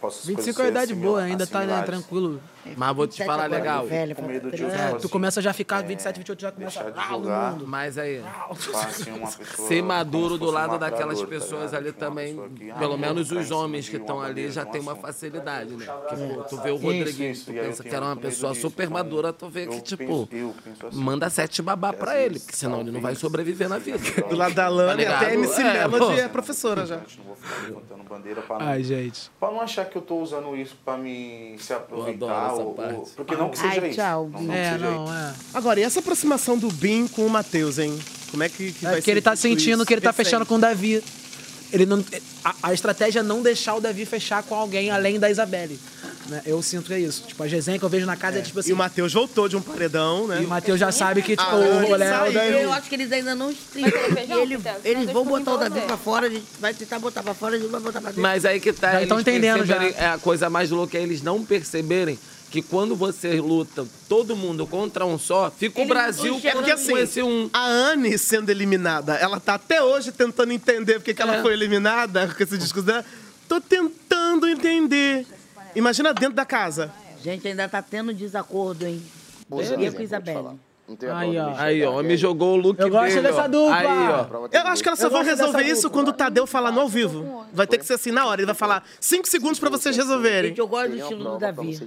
posso- 0.02 0.20
as 0.22 0.26
25 0.26 0.56
coisas 0.56 0.60
é 0.60 0.64
uma 0.64 0.70
idade 0.84 0.96
boa, 0.96 1.22
ainda 1.22 1.46
tá 1.46 1.62
né, 1.64 1.82
tranquilo. 1.84 2.42
Mas 2.76 2.96
vou 2.96 3.08
te 3.08 3.24
falar 3.24 3.48
legal. 3.48 3.86
Velho, 3.88 4.16
Com 4.16 4.22
medo 4.24 4.52
de, 4.52 4.64
É, 4.66 4.90
tu 4.90 4.96
assim, 4.98 5.08
começa 5.08 5.42
já 5.42 5.52
a 5.52 5.54
ficar 5.54 5.82
27, 5.84 6.18
28, 6.18 6.42
já 6.42 6.52
começa 6.52 6.82
a 6.96 7.08
julgar. 7.08 7.52
mundo. 7.54 7.68
Mas 7.68 7.98
aí, 7.98 8.22
assim, 8.76 9.26
ser 9.68 9.82
maduro 9.82 10.38
do 10.38 10.50
lado 10.50 10.78
daquelas 10.78 11.20
tá 11.20 11.28
pessoas 11.28 11.74
ali 11.74 11.92
também, 11.92 12.40
ah, 12.74 12.78
pelo 12.80 12.98
menos 12.98 13.32
os 13.32 13.52
homens 13.52 13.88
que 13.90 13.98
estão 13.98 14.22
ali 14.22 14.50
já 14.52 14.66
tem 14.66 14.82
uma 14.82 14.94
assunto. 14.94 15.06
facilidade, 15.06 15.74
né? 15.76 15.86
É. 15.86 15.92
Porque 15.92 16.50
tu 16.50 16.58
vê 16.62 16.72
o 16.72 16.76
Rodriguinho, 16.78 17.36
tu 17.36 17.52
pensa 17.54 17.84
que 17.84 17.96
era 17.96 18.06
uma 18.06 18.16
pessoa 18.16 18.54
super 18.54 18.84
então, 18.84 18.94
madura, 18.98 19.34
tu 19.34 19.48
vê 19.50 19.68
que, 19.68 19.82
tipo, 19.82 20.28
assim, 20.32 20.98
manda 21.00 21.30
sete 21.30 21.62
babá 21.62 21.92
que 21.94 22.00
pra 22.00 22.20
ele, 22.20 22.40
porque 22.40 22.56
senão 22.56 22.82
ele 22.82 22.92
não 22.92 23.02
vai 23.02 23.16
sobreviver 23.16 23.70
na 23.70 23.78
vida. 23.78 23.98
Do 24.30 24.36
lado 24.36 24.54
da 24.54 24.68
Lana, 24.68 25.04
Tá 25.06 25.18
até 25.18 25.34
MC 25.34 25.62
É, 25.62 25.88
Melody 25.88 26.20
é 26.20 26.28
professora 26.28 26.86
já. 26.86 26.98
Não 26.98 27.24
vou 27.26 27.36
ficar 27.36 27.62
levantando 27.64 28.04
bandeira 28.04 28.42
pra 28.42 28.60
não, 28.60 28.66
Ai, 28.68 28.84
gente. 28.84 29.32
pra 29.40 29.52
não 29.52 29.62
achar 29.62 29.86
que 29.86 29.98
eu 29.98 30.02
tô 30.02 30.18
usando 30.18 30.56
isso 30.56 30.76
pra 30.84 30.98
me 30.98 31.56
se 31.60 31.74
aproveitar. 31.74 32.54
Essa 32.62 32.70
parte. 32.72 32.94
ou- 32.96 33.10
porque 33.16 33.36
não 33.36 33.50
que 33.50 33.58
seja 33.58 33.82
Ai, 33.82 33.88
isso. 33.90 33.96
tchau. 33.98 34.30
Não, 34.34 34.42
não 34.42 34.48
que 34.54 34.60
É, 34.60 34.72
seja 34.74 34.86
não, 34.92 35.04
isso. 35.06 35.14
é. 35.14 35.34
Agora, 35.54 35.80
e 35.80 35.84
essa 35.84 36.00
aproximação 36.00 36.58
do 36.58 36.68
Bin 36.70 37.08
com 37.08 37.26
o 37.26 37.30
Matheus, 37.30 37.78
hein? 37.80 37.98
Como 38.32 38.44
é 38.44 38.50
que, 38.50 38.72
que 38.74 38.86
É 38.86 38.92
vai 38.92 39.02
que 39.02 39.10
ele 39.12 39.22
tá 39.22 39.36
sentindo 39.36 39.78
isso? 39.78 39.86
que 39.86 39.94
ele 39.94 40.02
tá 40.02 40.10
Recente. 40.12 40.26
fechando 40.26 40.46
com 40.46 40.56
o 40.56 40.60
Davi. 40.60 41.04
Ele 41.70 41.86
não, 41.86 42.02
a, 42.46 42.56
a 42.64 42.74
estratégia 42.74 43.20
é 43.20 43.24
não 43.24 43.42
deixar 43.42 43.76
o 43.76 43.82
Davi 43.82 44.06
fechar 44.06 44.42
com 44.42 44.56
alguém 44.56 44.90
além 44.90 45.20
da 45.20 45.30
Isabelle. 45.30 45.78
né? 46.30 46.42
Eu 46.46 46.62
sinto 46.62 46.86
que 46.88 46.94
é 46.94 47.00
isso. 47.00 47.24
Tipo, 47.28 47.44
a 47.44 47.46
resenha 47.46 47.78
que 47.78 47.84
eu 47.84 47.90
vejo 47.90 48.06
na 48.06 48.16
casa 48.16 48.40
é, 48.40 48.42
tipo 48.42 48.58
assim. 48.60 48.70
E 48.70 48.74
o 48.74 48.78
Matheus 48.78 49.12
voltou 49.14 49.50
de 49.50 49.58
um 49.58 49.62
paredão, 49.62 50.28
né? 50.28 50.42
E 50.42 50.46
o 50.46 50.48
Matheus 50.48 50.80
já 50.80 50.94
sabe 50.94 51.22
que, 51.22 51.36
tipo, 51.36 51.44
Ah, 51.50 51.56
o 51.56 51.88
rolê 51.88 52.06
é 52.06 52.22
o. 52.22 52.32
Eu 52.64 52.72
acho 52.74 52.88
que 52.88 52.96
eles 52.96 53.12
ainda 53.12 53.36
não 53.36 53.52
estão. 53.52 53.84
feijão, 54.14 54.44
Ele, 54.44 54.58
eles 54.86 55.12
vão 55.12 55.26
botar 55.26 55.56
o 55.56 55.58
Davi 55.58 55.82
pra 55.82 55.98
fora, 55.98 56.28
a 56.28 56.30
gente 56.30 56.46
vai 56.60 56.74
tentar 56.74 57.00
botar 57.00 57.22
pra 57.22 57.34
fora, 57.34 57.56
a 57.58 57.60
gente 57.60 57.70
vai 57.70 57.82
botar 57.82 58.00
pra 58.00 58.10
dentro. 58.12 58.22
Mas 58.22 58.46
aí 58.46 58.62
que 58.62 58.72
tá, 58.72 58.92
Já 58.92 58.98
eles 59.00 59.10
tão 59.10 59.20
entendendo 59.20 59.66
já. 59.66 59.84
É 59.84 60.08
a 60.08 60.18
coisa 60.18 60.50
mais 60.50 60.70
louca 60.70 60.98
é 60.98 61.02
eles 61.02 61.22
não 61.22 61.44
perceberem 61.44 62.18
que 62.50 62.62
quando 62.62 62.96
você 62.96 63.40
luta 63.42 63.86
todo 64.08 64.36
mundo 64.36 64.66
contra 64.66 65.06
um 65.06 65.18
só, 65.20 65.52
fica 65.52 65.80
o 65.80 65.82
Eles 65.84 65.90
não 65.90 65.96
Brasil 65.96 66.34
contra 66.36 66.52
Porque 66.54 66.72
assim, 66.72 66.98
esse 66.98 67.22
um. 67.22 67.50
a 67.52 67.66
Anne 67.66 68.18
sendo 68.18 68.50
eliminada, 68.50 69.16
ela 69.16 69.40
tá 69.40 69.56
até 69.56 69.82
hoje 69.84 70.12
tentando 70.12 70.52
entender 70.54 70.96
porque 70.96 71.14
que 71.14 71.22
ela 71.22 71.38
É. 71.38 71.42
foi 71.42 71.54
eliminada 71.54 72.28
com 72.28 72.42
esse 72.44 72.58
discurso 72.58 72.86
dela. 72.88 73.04
Tô 73.50 73.60
tentando 73.62 74.48
entender. 74.48 75.26
Imagina 75.76 76.14
dentro 76.14 76.36
da 76.36 76.46
casa. 76.46 76.92
Gente, 77.24 77.48
ainda 77.48 77.68
tá 77.68 77.82
tendo 77.82 78.14
desacordo, 78.14 78.86
hein? 78.86 79.04
Por 79.50 79.58
Eu 79.58 79.74
exemplo, 79.74 79.94
com 79.96 80.02
Isabelle. 80.02 80.48
Aí, 81.14 81.38
ó. 81.38 81.54
Aí, 81.58 81.84
ó, 81.84 82.02
me 82.02 82.16
jogou 82.16 82.54
o 82.54 82.56
look 82.58 82.80
Eu 82.80 82.90
gosto 82.90 83.10
dele, 83.16 83.22
dessa 83.28 83.44
ó. 83.44 83.48
dupla. 83.50 83.76
Aí, 83.76 83.88
ó. 83.88 84.48
Eu 84.52 84.68
acho 84.68 84.82
que 84.82 84.88
elas 84.88 85.00
só 85.00 85.08
Eu 85.08 85.10
vão 85.12 85.20
gosto 85.20 85.32
dessa 85.32 85.46
resolver 85.48 85.64
isso 85.66 85.82
dupla. 85.84 85.90
quando 85.92 86.08
o 86.10 86.14
Tadeu 86.14 86.48
falar 86.48 86.72
no 86.72 86.80
ao 86.80 86.88
vivo. 86.88 87.46
Vai 87.54 87.68
ter 87.68 87.78
que 87.78 87.86
ser 87.86 87.96
assim 87.96 88.12
na 88.12 88.26
hora. 88.26 88.40
Ele 88.40 88.46
vai 88.46 88.56
falar 88.56 88.84
cinco 89.02 89.28
segundos 89.28 89.60
pra 89.60 89.70
vocês 89.70 89.96
resolverem. 89.98 90.50
Gente, 90.52 90.60
eu 90.60 90.68
gosto 90.68 90.92
do 90.92 90.98
estilo 90.98 91.24
do 91.24 91.38
Davi. 91.38 91.78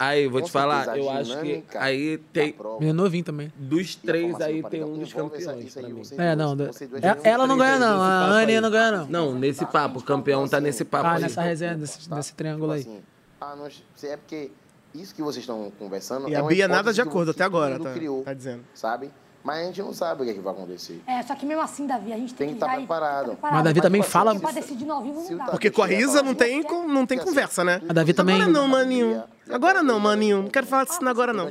Aí, 0.00 0.28
vou 0.28 0.40
te 0.42 0.50
falar, 0.50 0.96
eu 0.96 1.10
acho 1.10 1.40
que 1.40 1.64
aí 1.76 2.18
tem. 2.32 2.54
Menino 2.80 3.02
novinho 3.02 3.24
também. 3.24 3.52
Dos 3.56 3.94
três 3.96 4.40
aí 4.40 4.62
tem 4.64 4.82
um 4.84 4.98
dos 4.98 5.12
campeões 5.12 5.74
pra 5.74 5.82
mim. 5.88 6.02
É, 6.16 6.36
não. 6.36 6.52
é- 6.54 7.28
Ela 7.30 7.46
não 7.46 7.56
ganha, 7.58 7.78
não. 7.78 8.00
A 8.02 8.24
Anne 8.26 8.60
não 8.60 8.70
ganha, 8.70 8.92
não. 8.92 9.06
Não, 9.06 9.34
nesse 9.34 9.64
papo, 9.66 9.98
o 9.98 10.02
campeão 10.02 10.48
tá 10.48 10.60
nesse 10.60 10.84
papo 10.84 11.06
Ah, 11.06 11.14
aí. 11.14 11.22
nessa 11.22 11.40
resenha, 11.42 11.76
desse 11.76 12.34
triângulo 12.34 12.72
aí. 12.72 12.86
Ah, 13.40 13.54
não, 13.56 13.66
é 13.66 14.16
porque 14.16 14.50
isso 14.94 15.14
que 15.14 15.22
vocês 15.22 15.42
estão 15.42 15.70
conversando. 15.78 16.28
E 16.28 16.34
é 16.34 16.38
a 16.38 16.42
Bia 16.42 16.66
nada 16.68 16.92
de 16.92 17.00
acordo 17.00 17.30
até 17.30 17.44
agora, 17.44 17.78
tá- 17.78 17.92
criou, 17.92 18.22
tá 18.22 18.34
dizendo. 18.34 18.64
Sabe? 18.74 19.10
Mas 19.44 19.58
a 19.58 19.64
gente 19.66 19.80
não 19.82 19.92
sabe 19.94 20.22
o 20.22 20.24
que, 20.24 20.32
é 20.32 20.34
que 20.34 20.40
vai 20.40 20.52
acontecer. 20.52 21.00
É, 21.06 21.22
só 21.22 21.34
que 21.34 21.46
mesmo 21.46 21.62
assim, 21.62 21.86
Davi, 21.86 22.12
a 22.12 22.16
gente 22.16 22.34
tem, 22.34 22.48
Tem 22.48 22.56
que 22.56 22.62
estar 22.62 22.74
ir- 22.74 22.78
preparado. 22.80 23.26
preparado. 23.28 23.54
Mas 23.54 23.64
Davi 23.64 23.80
também 23.80 24.02
fala- 24.02 24.38
Pra 24.38 24.50
decidir 24.50 24.90
ao 24.90 25.00
vivo 25.02 25.22
não 25.22 25.36
dá. 25.38 25.44
Porque 25.46 25.70
com 25.70 25.82
a 25.82 25.86
Risa 25.86 26.22
não 26.22 26.34
tem, 26.34 26.62
com- 26.62 26.86
não 26.88 27.06
tem 27.06 27.18
conversa, 27.18 27.62
né? 27.64 27.80
A 27.88 27.92
Davi 27.92 28.12
também- 28.12 28.34
Agora 28.42 28.50
não, 28.50 28.66
maninho. 28.68 29.22
Agora 29.50 29.82
não, 29.82 29.98
maninho. 29.98 30.42
Não 30.42 30.48
quero 30.50 30.66
falar 30.66 30.84
disso 30.84 30.98
agora, 31.08 31.32
não. 31.32 31.50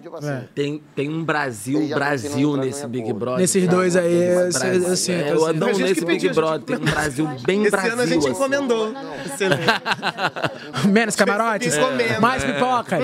Tem, 0.54 0.82
tem 0.96 1.10
um 1.10 1.24
Brasil, 1.24 1.88
Brasil 1.90 2.56
nesse 2.58 2.86
Big 2.88 3.12
Brother. 3.14 3.40
Nesses 3.42 3.68
dois 3.68 3.96
aí, 3.96 4.14
esse- 4.14 4.60
Brasil. 4.60 4.88
assim, 4.94 5.12
É, 5.14 5.24
tô 5.24 5.30
eu 5.34 5.46
assim. 5.48 5.58
não, 5.58 5.68
A 5.68 5.74
gente 5.74 5.84
nesse 5.90 6.06
Big 6.06 6.18
a 6.18 6.20
gente 6.20 6.36
Brother 6.36 6.62
tem 6.62 6.76
um 6.78 6.80
Brasil 6.92 7.28
bem 7.46 7.62
Esse 7.62 7.72
Brasil. 7.72 7.92
ano 7.94 8.02
a 8.02 8.06
gente 8.06 8.20
assim. 8.20 8.30
encomendou. 8.30 8.94
Menos 10.90 11.16
camarotes? 11.16 11.76
Encomenda. 11.76 12.20
Mais 12.20 12.44
É. 12.44 12.54
pipocas? 12.54 13.04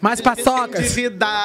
Mais 0.00 0.20
paçocas? 0.20 0.96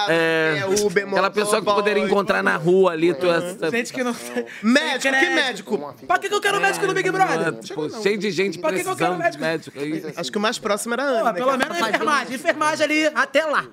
É, 0.10 0.60
É, 0.60 0.66
Uber, 0.86 1.08
aquela 1.08 1.30
pessoa 1.32 1.60
que 1.62 1.66
poderia 1.66 2.04
encontrar 2.04 2.44
na 2.44 2.56
rua 2.56 2.92
ali. 2.92 3.14
Tu, 3.14 3.26
essa, 3.28 3.72
Gente 3.72 3.92
que 3.94 4.04
não. 4.04 4.16
Médico, 4.62 5.16
que 5.20 5.30
médico? 5.30 5.96
Pra 6.08 6.20
que, 6.20 6.30
que 6.30 6.36
eu 6.36 6.42
quero 6.42 6.60
médico 6.62 6.86
no 6.86 6.94
Big 6.94 7.10
Brother? 7.10 7.54
Pô, 7.74 7.90
cheio 7.90 8.18
de 8.18 8.30
gente 8.32 8.60
Pra 8.60 8.72
que 8.72 8.84
que 8.84 8.90
eu 8.90 8.96
quero 8.96 9.16
precisando 9.16 9.32
de 9.32 9.40
médico. 9.40 10.20
Acho 10.20 10.32
que 10.32 10.38
o 10.38 10.42
mais 10.42 10.60
próximo 10.60 10.94
era 10.94 11.04
a 11.04 11.06
Ana. 11.08 11.24
Né? 11.24 11.34
pelo 11.34 11.58
menos 11.58 11.78
ela- 11.78 11.90
enfermagem. 11.90 12.23
Enfermagem 12.32 12.84
ali, 12.84 13.06
até 13.08 13.46
lá. 13.46 13.66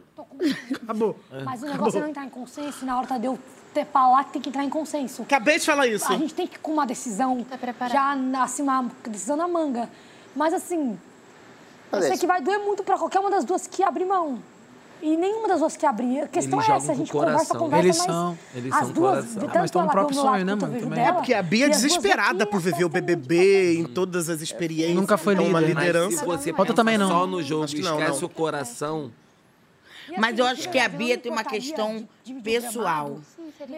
Acabou. 0.82 1.18
Mas 1.44 1.62
o 1.62 1.66
negócio 1.66 1.98
é 1.98 2.00
não 2.00 2.08
entrar 2.08 2.24
em 2.24 2.30
consenso 2.30 2.82
e 2.82 2.86
na 2.86 2.98
hora 2.98 3.18
de 3.18 3.26
eu 3.26 3.38
ter 3.72 3.86
falar 3.86 4.24
que 4.24 4.32
tem 4.32 4.42
que 4.42 4.48
entrar 4.48 4.64
em 4.64 4.70
consenso. 4.70 5.22
Acabei 5.22 5.58
de 5.58 5.66
falar 5.66 5.86
isso. 5.86 6.12
A 6.12 6.16
gente 6.16 6.34
tem 6.34 6.46
que 6.46 6.56
ir 6.56 6.58
com 6.58 6.72
uma 6.72 6.86
decisão 6.86 7.46
já, 7.90 8.16
assim, 8.42 8.62
uma 8.62 8.90
decisão 9.06 9.36
na 9.36 9.46
manga. 9.46 9.88
Mas 10.34 10.54
assim, 10.54 10.98
eu 11.92 12.02
sei 12.02 12.12
é 12.12 12.16
que 12.16 12.26
vai 12.26 12.40
doer 12.40 12.58
muito 12.58 12.82
pra 12.82 12.96
qualquer 12.96 13.20
uma 13.20 13.30
das 13.30 13.44
duas 13.44 13.66
que 13.66 13.82
abrir 13.82 14.04
mão. 14.04 14.42
E 15.02 15.16
nenhuma 15.16 15.48
das 15.48 15.60
duas 15.60 15.76
que 15.76 15.86
abrir. 15.86 16.20
A 16.20 16.28
questão 16.28 16.60
é 16.60 16.70
essa, 16.72 16.92
a 16.92 16.94
gente 16.94 17.10
conversa, 17.10 17.54
coração. 17.54 17.58
conversa, 17.58 17.86
Eles 17.86 17.96
mas 17.98 18.06
são. 18.06 18.38
Eles 18.54 18.72
as 18.72 18.78
são 18.80 18.92
duas, 18.92 19.10
coração. 19.14 19.40
tanto 19.42 19.56
Ah, 19.56 19.60
mas 19.60 19.70
tão 19.70 19.82
no 19.82 19.90
próprio 19.90 20.16
sonho, 20.16 20.44
né, 20.44 20.54
mano, 20.54 20.74
também. 20.74 20.88
dela, 20.90 21.08
É 21.08 21.12
porque 21.12 21.34
a 21.34 21.42
Bia 21.42 21.66
é 21.66 21.68
desesperada 21.70 22.46
por 22.46 22.60
viver 22.60 22.84
o 22.84 22.88
BBB 22.88 23.78
em 23.78 23.84
todas 23.84 24.28
as 24.28 24.40
experiências. 24.42 24.94
Nunca 24.96 25.16
foi 25.16 25.34
Então, 25.34 25.46
uma 25.46 25.60
líder. 25.60 25.74
Mas 25.74 25.84
se 25.84 25.90
liderança. 25.90 26.24
você 26.26 26.52
também 26.74 26.98
não. 26.98 27.08
só 27.08 27.26
no 27.26 27.42
jogo 27.42 27.60
não, 27.60 27.98
esquece 27.98 28.20
não. 28.20 28.26
o 28.26 28.28
coração, 28.28 29.10
Mas 30.18 30.38
eu 30.38 30.44
acho 30.46 30.68
que 30.68 30.78
a 30.78 30.88
Bia 30.88 31.16
tem 31.16 31.30
uma 31.32 31.44
questão 31.44 32.06
pessoal. 32.42 33.18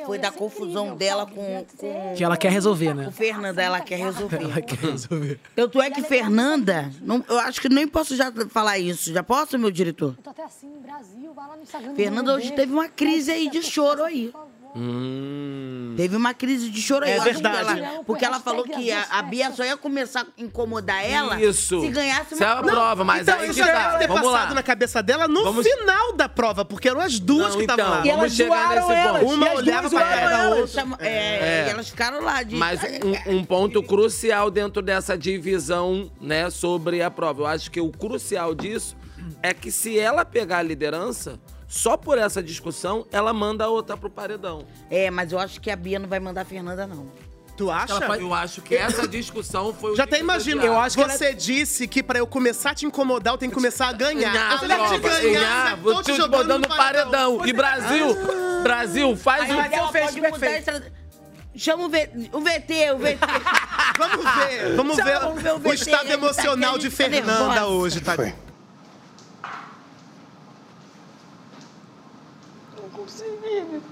Foi 0.07 0.19
da 0.19 0.31
confusão 0.31 0.97
dela 0.97 1.27
com, 1.27 1.65
com, 1.77 2.15
Que 2.17 2.23
ela 2.25 2.37
quer 2.37 2.51
resolver, 2.53 2.95
né? 2.95 3.05
com 3.07 3.11
Fernanda, 3.13 3.63
ela 3.63 3.81
quer 3.81 3.97
resolver. 3.99 4.43
Ela 4.43 4.61
quer 4.61 4.79
resolver. 4.79 5.41
Tanto 5.55 5.81
é 5.83 5.91
que 5.91 6.03
Fernanda, 6.03 6.91
não- 7.01 7.25
eu 7.29 7.39
acho 7.41 7.61
que 7.61 7.69
nem 7.69 7.87
posso 7.87 8.15
já 8.17 8.33
falar 8.49 8.79
isso. 8.79 9.13
Já 9.13 9.23
posso, 9.23 9.59
meu 9.59 9.71
diretor? 9.71 10.15
Eu 10.19 10.23
tô 10.23 10.31
até 10.31 10.45
assim, 10.45 10.71
Brasil, 10.83 11.33
vai 11.35 11.49
lá 11.49 11.57
no 11.57 11.63
Instagram. 11.63 11.95
Fernanda 11.95 12.35
hoje 12.35 12.53
teve 12.53 12.73
uma 12.73 12.89
crise 12.89 13.31
aí 13.31 13.49
de 13.51 13.63
choro 13.63 14.03
aí. 14.05 14.33
Hum. 14.75 15.95
Teve 15.97 16.17
uma 16.17 16.33
crise 16.33 16.71
de 16.71 16.81
choro 16.81 17.05
aí. 17.05 17.13
É 17.13 17.21
verdade. 17.21 17.79
ela- 17.81 18.03
porque 18.05 18.25
ela 18.25 18.41
falou 18.41 18.65
que 18.65 18.91
a, 18.91 19.07
a 19.11 19.23
Bia 19.23 19.51
só 19.53 19.65
ia 19.65 19.77
começar 19.77 20.23
a 20.23 20.27
incomodar 20.43 21.05
ela 21.05 21.41
Isso. 21.41 21.81
se 21.81 21.89
ganhasse 21.89 22.35
é 22.43 22.47
uma 22.47 22.59
a 22.59 22.63
prova, 22.63 23.05
mas 23.05 23.23
então, 23.23 23.39
aí 23.39 23.51
isso 23.51 23.59
tá. 23.61 23.67
deve 23.67 23.99
ter 23.99 24.09
Vamos 24.09 24.23
passado 24.31 24.49
lá. 24.51 24.55
na 24.55 24.63
cabeça 24.63 25.03
dela 25.03 25.29
no 25.29 25.45
Vamos- 25.45 25.67
final 25.67 26.13
da 26.15 26.29
prova, 26.29 26.65
porque 26.65 26.89
eram 26.89 27.01
as 27.01 27.19
duas 27.19 27.51
Não, 27.51 27.57
que 27.57 27.61
estavam 27.63 27.85
então, 27.85 27.99
lá. 28.01 28.07
E 28.07 28.11
elas 28.11 28.21
Vamos 28.21 28.35
chegar 28.37 28.81
zoaram 28.83 28.93
elas. 28.93 29.23
Uma 29.23 29.47
e 29.47 29.49
as 29.51 29.59
olhava 29.59 29.91
pra 29.91 30.01
cara 30.01 30.17
zoaram 30.21 30.37
da 30.39 30.57
elas. 30.57 30.77
outra. 30.77 30.97
É, 31.07 31.09
É. 31.09 31.67
e 31.67 31.71
elas 31.71 31.89
ficaram 31.91 32.21
lá 32.23 32.43
de. 32.43 32.57
Mas 32.57 32.81
um, 33.29 33.37
um 33.37 33.45
ponto 33.45 33.83
crucial 33.83 34.51
dentro 34.51 34.81
dessa 34.83 35.17
divisão, 35.19 36.11
né, 36.21 36.49
sobre 36.51 37.03
a 37.03 37.11
prova. 37.11 37.43
Eu 37.43 37.47
acho 37.47 37.71
que 37.71 37.81
o 37.81 37.91
crucial 37.91 38.55
disso 38.55 38.97
é 39.43 39.53
que 39.53 39.71
se 39.71 39.99
ela 39.99 40.25
pegar 40.25 40.59
a 40.59 40.63
liderança, 40.63 41.39
só 41.73 41.97
por 41.97 42.19
essa 42.19 42.43
discussão, 42.43 43.07
ela 43.11 43.33
manda 43.33 43.65
a 43.65 43.69
outra 43.69 43.97
pro 43.97 44.11
paredão. 44.11 44.67
É, 44.91 45.11
mas 45.11 45.33
eu 45.33 45.39
acho 45.39 45.59
que 45.59 45.71
a 45.71 45.75
Bia 45.75 45.99
não 45.99 46.07
vai 46.07 46.21
mandar 46.21 46.43
a 46.43 46.45
Fernanda, 46.45 46.87
não. 46.87 47.07
Tu 47.57 47.71
acha? 47.71 47.95
Eu 48.21 48.35
acho 48.35 48.61
que 48.61 48.75
essa 48.77 49.09
discussão 49.09 49.73
foi 49.73 49.93
o 49.93 49.97
Já 49.97 50.05
até 50.05 50.17
de 50.17 50.23
imagino. 50.23 50.63
Eu 50.63 50.79
acho 50.79 50.99
que 50.99 51.03
Você 51.03 51.33
disse 51.33 51.89
que 51.89 52.03
pra 52.03 52.19
eu 52.19 52.27
começar 52.27 52.73
a 52.73 52.75
te 52.75 52.85
incomodar, 52.85 53.33
eu 53.33 53.39
tenho 53.39 53.51
que 53.51 53.55
começar 53.57 53.89
a 53.89 53.93
ganhar. 53.93 54.33
Ganhar, 54.35 54.53
eu 54.53 54.59
falei, 54.59 54.77
prova, 54.77 54.95
te 54.99 55.01
ganhar, 55.33 55.77
tô 55.77 55.83
vou 55.83 56.03
te 56.03 56.13
te 56.13 56.17
jogando 56.19 56.31
botando 56.43 56.63
no 56.63 56.69
no 56.69 56.77
paredão. 56.77 57.47
E 57.47 57.53
Brasil, 57.55 58.17
Brasil, 58.63 59.17
faz 59.17 59.51
Aí 59.51 59.57
o... 59.57 59.75
ela 59.75 59.89
fez 59.89 60.05
pode 60.05 60.19
a 60.19 60.23
perfeito. 60.23 60.59
estratégia. 60.59 60.93
Chama 61.57 61.85
o, 61.85 61.89
v... 61.89 62.11
o 62.33 62.41
VT, 62.41 62.91
o 62.93 62.99
VT. 62.99 63.19
Vamos 63.99 64.25
ver, 64.35 64.75
vamos 64.77 64.97
Chama, 64.97 65.11
ver, 65.11 65.21
vamos 65.21 65.43
ver 65.43 65.53
o 65.53 65.57
o 65.57 65.59
VT, 65.59 65.75
estado 65.75 66.07
tá 66.09 66.15
emocional 66.15 66.79
de 66.79 66.91
tá 66.91 66.97
Fernanda 66.97 67.33
nervosa. 67.45 67.67
hoje, 67.67 68.01
tá? 68.01 68.15
Foi. 73.03 73.03
Não 73.03 73.07
consegui. 73.07 73.83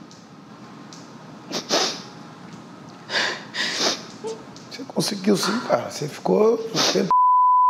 Você 4.71 4.85
conseguiu 4.85 5.37
sim, 5.37 5.61
cara. 5.61 5.91
Você 5.91 6.09
ficou 6.09 6.55
um 6.55 6.93
tempo. 6.93 7.09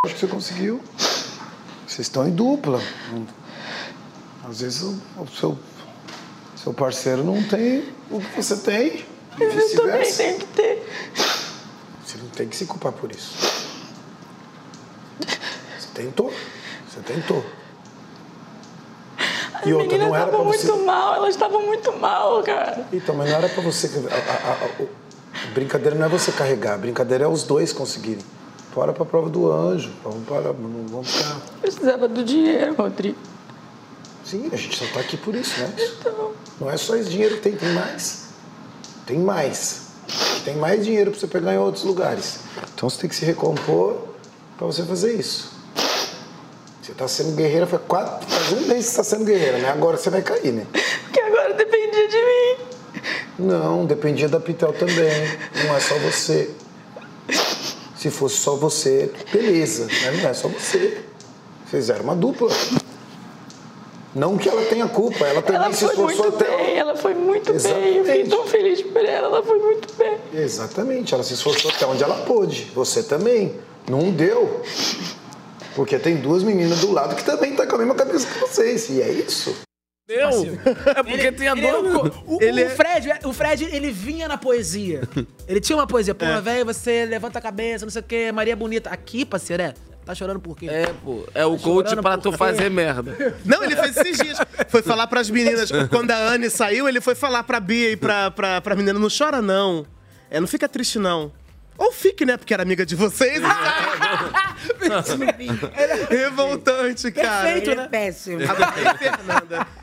Acho 0.04 0.14
que 0.14 0.20
você 0.20 0.26
conseguiu. 0.26 0.80
Vocês 1.86 2.00
estão 2.00 2.28
em 2.28 2.30
dupla. 2.30 2.80
Às 4.44 4.60
vezes 4.60 4.82
o, 4.82 5.26
seu, 5.26 5.58
seu 6.56 6.74
parceiro 6.74 7.24
não 7.24 7.42
tem 7.42 7.92
o 8.10 8.20
que 8.20 8.42
você 8.42 8.56
tem. 8.56 9.04
Eu 9.38 9.76
também 9.76 10.12
tenho 10.12 10.38
que 10.38 10.46
ter. 10.46 10.88
Você 12.04 12.18
não 12.18 12.28
tem 12.28 12.48
que 12.48 12.56
se 12.56 12.66
culpar 12.66 12.92
por 12.92 13.10
isso. 13.10 13.36
Você 15.78 15.88
tentou. 15.94 16.32
Você 16.88 17.00
tentou. 17.00 17.44
As 19.60 19.66
E 19.66 19.72
outra, 19.72 19.98
não 19.98 20.06
era 20.14 20.24
estavam 20.24 20.30
pra 20.30 20.44
muito 20.44 20.66
você- 20.66 20.84
mal, 20.84 21.14
elas 21.14 21.28
estavam 21.30 21.66
muito 21.66 21.92
mal, 21.98 22.42
cara. 22.42 22.86
Então, 22.92 23.14
mas 23.14 23.28
não 23.30 23.36
era 23.36 23.48
pra 23.48 23.62
você. 23.62 23.86
A, 24.10 24.14
a- 24.14 24.52
a- 24.52 24.82
a 25.48 25.54
brincadeira 25.54 25.96
não 25.96 26.06
é 26.06 26.08
você 26.08 26.32
carregar, 26.32 26.74
a 26.74 26.78
brincadeira 26.78 27.24
é 27.24 27.28
os 27.28 27.42
dois 27.42 27.72
conseguirem. 27.72 28.24
Bora 28.74 28.92
pra 28.92 29.04
prova 29.04 29.28
do 29.28 29.50
anjo. 29.50 29.90
Vamos 30.04 30.26
para. 30.28 30.52
Não 30.52 30.86
vamos 30.88 31.10
ficar. 31.10 31.36
Precisava 31.60 32.06
do 32.08 32.22
dinheiro, 32.24 32.74
Rodrigo. 32.74 33.18
Sim, 34.24 34.48
a 34.52 34.56
gente 34.56 34.76
só 34.76 34.84
tá 34.94 35.00
aqui 35.00 35.16
por 35.16 35.34
isso, 35.34 35.58
né? 35.60 35.72
Não 36.60 36.70
é 36.70 36.76
só 36.76 36.94
esse 36.94 37.10
dinheiro 37.10 37.36
que 37.36 37.42
tem, 37.42 37.56
tem 37.56 37.70
mais. 37.72 38.28
Tem 39.06 39.18
mais. 39.18 39.88
Tem 40.44 40.56
mais 40.56 40.84
dinheiro 40.84 41.10
pra 41.10 41.18
você 41.20 41.26
pegar 41.26 41.52
em 41.54 41.58
outros 41.58 41.84
lugares. 41.84 42.40
Então 42.74 42.88
você 42.88 43.00
tem 43.00 43.10
que 43.10 43.16
se 43.16 43.24
recompor 43.24 43.96
pra 44.56 44.66
você 44.66 44.84
fazer 44.84 45.14
isso. 45.18 45.50
Você 46.90 46.94
tá 46.96 47.06
sendo 47.06 47.36
guerreira 47.36 47.66
faz 47.68 47.82
quatro. 47.86 48.28
Faz 48.28 48.52
um 48.52 48.66
mês 48.66 48.86
que 48.86 48.90
você 48.90 48.96
tá 48.96 49.04
sendo 49.04 49.24
guerreira, 49.24 49.58
né? 49.58 49.68
Agora 49.70 49.96
você 49.96 50.10
vai 50.10 50.22
cair, 50.22 50.52
né? 50.52 50.66
Porque 51.04 51.20
agora 51.20 51.54
dependia 51.54 52.08
de 52.08 52.16
mim. 52.16 52.56
Não, 53.38 53.86
dependia 53.86 54.28
da 54.28 54.40
Pitel 54.40 54.72
também. 54.72 55.08
Não 55.64 55.76
é 55.76 55.80
só 55.80 55.94
você. 55.98 56.50
Se 57.96 58.10
fosse 58.10 58.38
só 58.38 58.56
você, 58.56 59.12
beleza. 59.32 59.86
Mas 60.04 60.20
não 60.22 60.30
é 60.30 60.34
só 60.34 60.48
você. 60.48 61.00
Fizeram 61.66 62.02
uma 62.02 62.16
dupla. 62.16 62.50
Não 64.12 64.36
que 64.36 64.48
ela 64.48 64.64
tenha 64.64 64.88
culpa, 64.88 65.24
ela 65.24 65.40
também 65.40 65.62
Ela 65.62 65.72
se 65.72 65.84
foi 65.84 65.90
esforçou 65.90 66.28
até. 66.28 66.56
bem, 66.56 66.76
ela 66.76 66.96
foi 66.96 67.14
muito 67.14 67.52
bem. 67.52 67.60
Eu 67.62 68.04
fiquei 68.04 68.22
Exatamente. 68.22 68.30
tão 68.30 68.46
feliz 68.48 68.82
por 68.82 69.04
ela, 69.04 69.26
ela 69.28 69.42
foi 69.44 69.58
muito 69.60 69.94
bem. 69.94 70.16
Exatamente, 70.34 71.14
ela 71.14 71.22
se 71.22 71.34
esforçou 71.34 71.70
até 71.70 71.86
onde 71.86 72.02
ela 72.02 72.16
pôde. 72.24 72.72
Você 72.74 73.04
também. 73.04 73.54
Não 73.88 74.10
deu. 74.10 74.62
Porque 75.74 75.98
tem 75.98 76.16
duas 76.16 76.42
meninas 76.42 76.80
do 76.80 76.90
lado 76.92 77.14
que 77.14 77.24
também 77.24 77.54
tá 77.54 77.66
com 77.66 77.76
a 77.76 77.78
mesma 77.78 77.94
cabeça 77.94 78.26
que 78.26 78.38
vocês. 78.40 78.88
E 78.90 79.00
é 79.00 79.10
isso. 79.10 79.56
Deu. 80.06 80.28
É 80.96 81.02
porque 81.04 81.30
tinha 81.32 81.52
Ele 81.52 81.66
é 81.66 81.70
dois. 81.72 81.94
o, 82.26 82.34
o- 82.36 82.42
Ele 82.42 82.62
o 82.62 82.66
é- 82.66 82.68
Fred, 82.70 83.10
o 83.24 83.32
Fred, 83.32 83.64
ele 83.66 83.92
vinha 83.92 84.26
na 84.26 84.36
poesia. 84.36 85.02
Ele 85.46 85.60
tinha 85.60 85.76
uma 85.76 85.86
poesia. 85.86 86.14
Pô, 86.14 86.24
É. 86.24 86.40
velho, 86.40 86.64
você 86.66 87.04
levanta 87.04 87.38
a 87.38 87.42
cabeça, 87.42 87.86
não 87.86 87.90
sei 87.90 88.00
o 88.00 88.04
quê, 88.04 88.32
Maria 88.32 88.56
Bonita. 88.56 88.90
Aqui, 88.90 89.24
parceiro, 89.24 89.62
é. 89.62 89.74
Tá 90.04 90.12
chorando 90.14 90.40
por 90.40 90.56
quê? 90.56 90.66
É, 90.68 90.86
pô. 91.04 91.22
É 91.32 91.46
o 91.46 91.56
Tá 91.56 91.62
coach 91.62 91.94
pra 91.96 92.18
tu 92.18 92.32
quê? 92.32 92.36
fazer 92.38 92.68
merda. 92.70 93.14
Não, 93.44 93.62
ele 93.62 93.76
fez 93.76 93.96
esses 93.98 94.18
dias. 94.18 94.38
Foi 94.68 94.82
falar 94.82 95.06
pras 95.06 95.30
meninas. 95.30 95.70
Quando 95.90 96.10
a 96.10 96.16
Anne 96.32 96.50
saiu, 96.50 96.88
ele 96.88 97.00
foi 97.00 97.14
falar 97.14 97.44
pra 97.44 97.60
Bia 97.60 97.90
e 97.92 97.96
pra, 97.96 98.30
pra, 98.32 98.60
pra 98.60 98.74
menina: 98.74 98.98
não 98.98 99.08
chora, 99.16 99.40
não. 99.40 99.86
É, 100.28 100.40
não 100.40 100.48
fica 100.48 100.68
triste, 100.68 100.98
não. 100.98 101.30
Ou 101.80 101.90
fique, 101.92 102.26
né? 102.26 102.36
Porque 102.36 102.52
era 102.52 102.62
amiga 102.62 102.84
de 102.84 102.94
vocês. 102.94 103.40
Revoltante, 106.08 107.10
cara. 107.10 107.56
Ele 107.56 107.70
é 107.70 107.88
péssimo. 107.88 108.38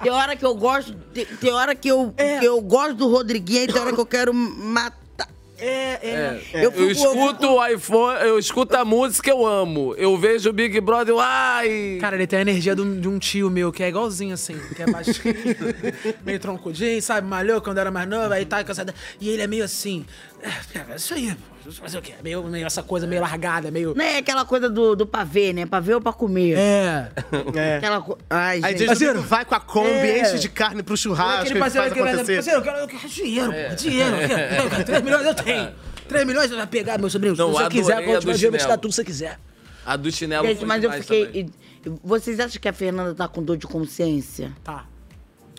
Tem 0.03 0.11
hora 0.11 0.35
que 0.35 0.45
eu 0.45 0.53
gosto, 0.55 0.93
tem, 1.13 1.25
tem 1.25 1.51
hora 1.51 1.73
que 1.75 1.89
eu, 1.89 2.13
que 2.39 2.45
eu 2.45 2.61
gosto 2.61 2.93
do 2.93 3.09
Rodriguinho 3.09 3.63
e 3.63 3.67
tem 3.67 3.81
hora 3.81 3.91
que 3.93 3.99
eu 3.99 4.05
quero 4.05 4.33
matar. 4.33 5.27
É, 5.59 5.99
É. 6.03 6.41
Eu 6.53 6.61
Eu, 6.65 6.71
fico- 6.71 6.91
escuto 6.91 7.47
o 7.47 7.67
iPhone, 7.67 8.19
eu 8.27 8.37
escuto 8.37 8.77
a 8.77 8.85
música, 8.85 9.31
eu 9.31 9.43
amo. 9.43 9.95
Eu 9.97 10.15
vejo 10.15 10.51
o 10.51 10.53
Big 10.53 10.79
Brother, 10.79 11.15
eu, 11.15 11.19
ai. 11.19 11.97
Cara, 11.99 12.15
ele 12.15 12.27
tem 12.27 12.37
a 12.37 12.41
energia 12.43 12.75
de 12.75 12.81
um, 12.83 12.99
de 13.01 13.07
um 13.07 13.17
tio 13.17 13.49
meu, 13.49 13.71
que 13.71 13.81
é 13.81 13.89
igualzinho 13.89 14.35
assim, 14.35 14.55
que 14.75 14.83
é 14.83 14.85
baixinho, 14.85 15.33
meio 16.23 16.39
troncudinho, 16.39 17.01
sabe? 17.01 17.27
Malhou 17.27 17.59
quando 17.59 17.79
era 17.79 17.89
mais 17.89 18.07
novo, 18.07 18.31
aí 18.31 18.45
tá 18.45 18.63
cansado. 18.63 18.93
E 19.19 19.29
ele 19.29 19.41
é 19.41 19.47
meio 19.47 19.63
assim. 19.63 20.05
É, 20.43 20.91
é 20.91 20.95
isso 20.95 21.15
aí, 21.15 21.33
pô, 21.33 21.55
eu 21.55 21.56
fazer 21.73 21.97
o 21.97 22.01
quê? 22.01 22.13
Meio, 22.23 22.43
meio 22.43 22.65
essa 22.65 22.81
coisa 22.83 23.05
meio 23.07 23.21
largada, 23.21 23.69
meio. 23.71 23.93
Não 23.95 24.03
é 24.03 24.17
aquela 24.17 24.45
coisa 24.45 24.69
do, 24.69 24.95
do 24.95 25.05
pavê, 25.05 25.51
né? 25.53 25.65
Pavê 25.65 25.93
ou 25.93 26.01
pra 26.01 26.13
comer. 26.13 26.57
É. 26.57 27.11
É. 27.55 27.77
Aquela 27.77 28.01
co... 28.01 28.17
Ai, 28.29 28.59
Aí 28.63 28.77
gente. 28.77 28.95
diz, 28.97 29.25
vai 29.25 29.43
com 29.45 29.55
a 29.55 29.59
Kombi, 29.59 29.89
É. 29.89 30.21
enche 30.21 30.39
de 30.39 30.49
carne 30.49 30.81
pro 30.83 30.95
churrasco 30.95 31.41
Aquele 31.41 31.57
e 31.57 31.59
parceiro 31.59 31.83
faz 31.87 31.93
que 31.93 31.99
vai 32.01 32.13
acontecer. 32.13 32.35
parceiro, 32.35 32.59
eu 32.59 32.63
quero, 32.63 32.77
eu 32.79 32.87
quero 32.87 33.09
dinheiro, 33.09 33.51
pô, 33.53 33.75
dinheiro. 33.75 34.15
eu 34.15 34.27
quero- 34.27 34.55
eu 34.63 34.69
quero 34.69 34.83
3 34.85 35.03
milhões 35.03 35.25
eu 35.25 35.35
tenho. 35.35 35.69
3 36.07 36.25
milhões 36.25 36.49
você 36.49 36.55
vai 36.55 36.67
pegar, 36.67 36.97
meu 36.97 37.09
sobrinho. 37.09 37.35
Se 37.35 37.41
Não, 37.41 37.51
você 37.51 37.63
adorei 37.63 37.81
quiser, 37.81 37.93
a 37.93 37.95
quando 38.03 38.05
do 38.05 38.19
tiver 38.19 38.31
eu 38.31 38.31
vou 38.31 38.33
te 38.33 38.39
chinelo. 38.61 38.67
dar 38.69 38.77
tudo 38.77 38.89
que 38.91 38.95
você 38.95 39.03
quiser. 39.03 39.39
A 39.85 39.95
do 39.95 40.11
chinelo 40.11 40.47
Gente, 40.47 40.57
foi 40.59 40.67
mas 40.67 40.83
eu 40.83 40.89
demais 40.89 41.05
fiquei. 41.05 41.25
também. 41.25 41.53
e- 41.85 41.89
Vocês 42.03 42.39
acham 42.39 42.61
que 42.61 42.67
a 42.67 42.73
Fernanda 42.73 43.13
tá 43.15 43.27
com 43.27 43.41
dor 43.41 43.55
de 43.57 43.65
consciência? 43.67 44.51
Tá. 44.63 44.85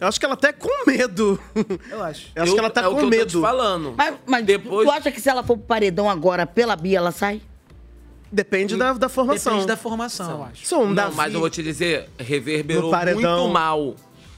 Eu 0.01 0.07
acho 0.09 0.19
que 0.21 0.25
ela 0.27 0.37
tá 0.37 0.53
com 0.53 0.69
medo. 0.87 1.41
Eu 1.91 2.03
acho. 2.03 2.29
Eu 2.35 2.43
acho 2.45 2.53
que 2.53 2.59
ela 2.59 2.71
tá 2.71 2.83
é 2.83 2.89
o 2.89 2.95
com 2.95 3.01
eu 3.03 3.09
medo. 3.09 3.27
te 3.31 3.41
falando. 3.41 3.95
Mas, 3.97 4.15
mas 4.27 4.47
tu 4.47 4.91
acha 4.91 5.11
que 5.11 5.21
se 5.21 5.29
ela 5.29 5.43
for 5.43 5.57
pro 5.57 5.67
paredão 5.67 6.09
agora 6.09 6.47
pela 6.47 6.77
Bia, 6.77 6.99
ela 6.99 7.11
sai? 7.13 7.41
Depende 8.31 8.77
da, 8.77 8.93
da 8.93 9.09
formação. 9.09 9.53
Depende 9.55 9.67
da 9.69 9.77
formação, 9.77 10.31
eu 10.31 10.43
acho. 10.45 10.67
Sou 10.67 10.83
um 10.83 10.89
Não, 10.89 10.95
Davi. 10.95 11.17
mas 11.17 11.35
eu 11.35 11.41
vou 11.41 11.49
te 11.51 11.63
dizer, 11.63 12.09
reverberou 12.19 12.85
No 12.85 12.91
paredão. 12.91 13.41
muito 13.41 13.53
mal. 13.53 13.95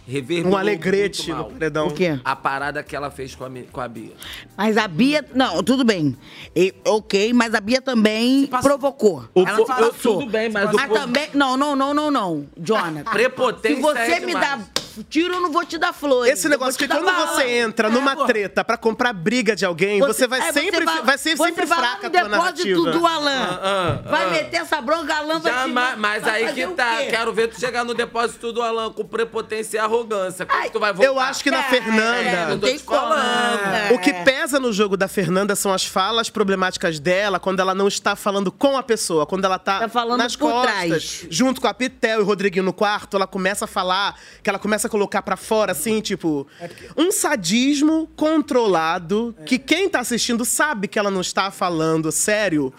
Reverberou 0.06 0.52
Um 0.52 0.56
alegrete 0.56 1.28
muito 1.28 1.36
mal. 1.42 1.48
no 1.50 1.52
paredão. 1.58 1.86
O 1.88 1.92
quê? 1.92 2.18
A 2.24 2.34
parada 2.36 2.82
que 2.82 2.96
ela 2.96 3.10
fez 3.10 3.34
com 3.34 3.44
a, 3.44 3.50
com 3.70 3.80
a 3.80 3.88
Bia. 3.88 4.12
Mas 4.56 4.76
a 4.76 4.88
Bia. 4.88 5.24
Não, 5.34 5.62
tudo 5.62 5.84
bem. 5.84 6.16
E- 6.54 6.72
ok, 6.86 7.32
mas 7.32 7.54
a 7.54 7.60
Bia 7.60 7.82
também 7.82 8.46
provocou. 8.46 9.24
O 9.34 9.42
ela 9.42 9.58
eu- 9.58 9.66
passou. 9.66 10.18
tudo 10.20 10.26
bem, 10.30 10.48
mas 10.48 10.70
o 10.70 10.74
Mas 10.76 10.86
povo- 10.88 11.00
também. 11.00 11.28
Não, 11.34 11.56
não, 11.56 11.76
não, 11.76 11.92
não, 11.92 12.10
não. 12.10 12.46
Jonathan. 12.58 13.10
Prepotência 13.10 13.76
Se 13.76 13.82
você 13.82 13.98
é 13.98 14.20
me 14.20 14.26
demais. 14.28 14.48
dá 14.58 14.64
tiro, 15.02 15.34
eu 15.34 15.40
não 15.40 15.50
vou 15.52 15.64
te 15.64 15.78
dar 15.78 15.92
flores. 15.92 16.32
Esse 16.32 16.48
negócio 16.48 16.78
que 16.78 16.86
quando 16.88 17.04
bala. 17.04 17.26
você 17.28 17.44
entra 17.48 17.88
É, 17.88 17.90
numa 17.90 18.14
pô. 18.16 18.24
treta 18.26 18.64
pra 18.64 18.76
comprar 18.76 19.12
briga 19.12 19.54
de 19.56 19.64
alguém, 19.64 20.00
você, 20.00 20.26
vai 20.26 20.40
é, 20.48 20.52
sempre, 20.52 20.84
vai, 20.84 21.02
vai 21.02 21.18
ser 21.18 21.36
você 21.36 21.44
sempre 21.44 21.66
vai 21.66 21.78
fraca 21.78 22.06
a 22.06 22.08
no 22.08 22.10
depósito 22.10 22.36
narrativa. 22.38 22.90
do 22.92 23.06
Alan. 23.06 23.30
Ah, 23.62 24.00
ah, 24.06 24.10
vai 24.10 24.24
ah. 24.24 24.30
meter 24.30 24.56
essa 24.56 24.80
bronca, 24.80 25.14
Alan 25.14 25.38
vai 25.40 25.52
Já, 25.52 25.62
te 25.64 25.70
ma- 25.70 25.96
mas 25.96 26.22
vai 26.22 26.42
aí 26.42 26.48
fazer 26.48 26.68
que 26.68 26.74
tá. 26.74 26.96
Quero 27.10 27.32
ver 27.32 27.48
tu 27.48 27.60
chegar 27.60 27.84
no 27.84 27.94
depósito 27.94 28.52
do 28.52 28.62
Alan 28.62 28.92
com 28.92 29.04
prepotência 29.04 29.76
e 29.76 29.80
arrogância. 29.80 30.44
Como 30.46 30.70
tu 30.70 30.80
vai 30.80 30.92
voltar? 30.92 31.08
Eu 31.10 31.18
acho 31.20 31.42
que 31.42 31.50
na 31.50 31.58
É, 31.58 31.62
Fernanda. 31.64 32.52
eu 32.52 32.58
tô 32.58 32.66
te 32.66 32.78
falando. 32.78 33.94
O 33.94 33.98
que 33.98 34.12
pesa 34.24 34.58
no 34.60 34.72
jogo 34.72 34.96
da 34.96 35.08
Fernanda 35.08 35.54
são 35.56 35.72
as 35.72 35.84
falas 35.84 36.30
problemáticas 36.30 36.98
dela 37.00 37.38
quando 37.40 37.60
ela 37.60 37.74
não 37.74 37.88
está 37.88 38.14
falando 38.16 38.50
com 38.52 38.76
a 38.76 38.82
pessoa, 38.82 39.26
quando 39.26 39.44
ela 39.44 39.58
tá, 39.58 39.80
Tá 39.80 39.88
falando 39.88 40.18
nas 40.18 40.36
por 40.36 40.50
costas, 40.50 40.86
trás. 40.88 41.26
junto 41.30 41.60
com 41.60 41.66
a 41.66 41.74
Pitel 41.74 42.20
e 42.20 42.22
o 42.22 42.26
Rodriguinho 42.26 42.64
no 42.64 42.72
quarto, 42.72 43.16
ela 43.16 43.26
começa 43.26 43.64
a 43.64 43.68
falar, 43.68 44.18
que 44.42 44.48
ela 44.50 44.58
começa 44.58 44.86
a 44.86 44.89
colocar 44.90 45.22
pra 45.22 45.36
fora 45.36 45.72
assim, 45.72 46.00
tipo, 46.00 46.46
um 46.96 47.10
sadismo 47.10 48.08
controlado 48.16 49.34
que 49.46 49.58
quem 49.58 49.88
tá 49.88 50.00
assistindo 50.00 50.44
sabe 50.44 50.88
que 50.88 50.98
ela 50.98 51.10
não 51.10 51.20
está 51.20 51.50
falando 51.50 52.10
sério. 52.12 52.72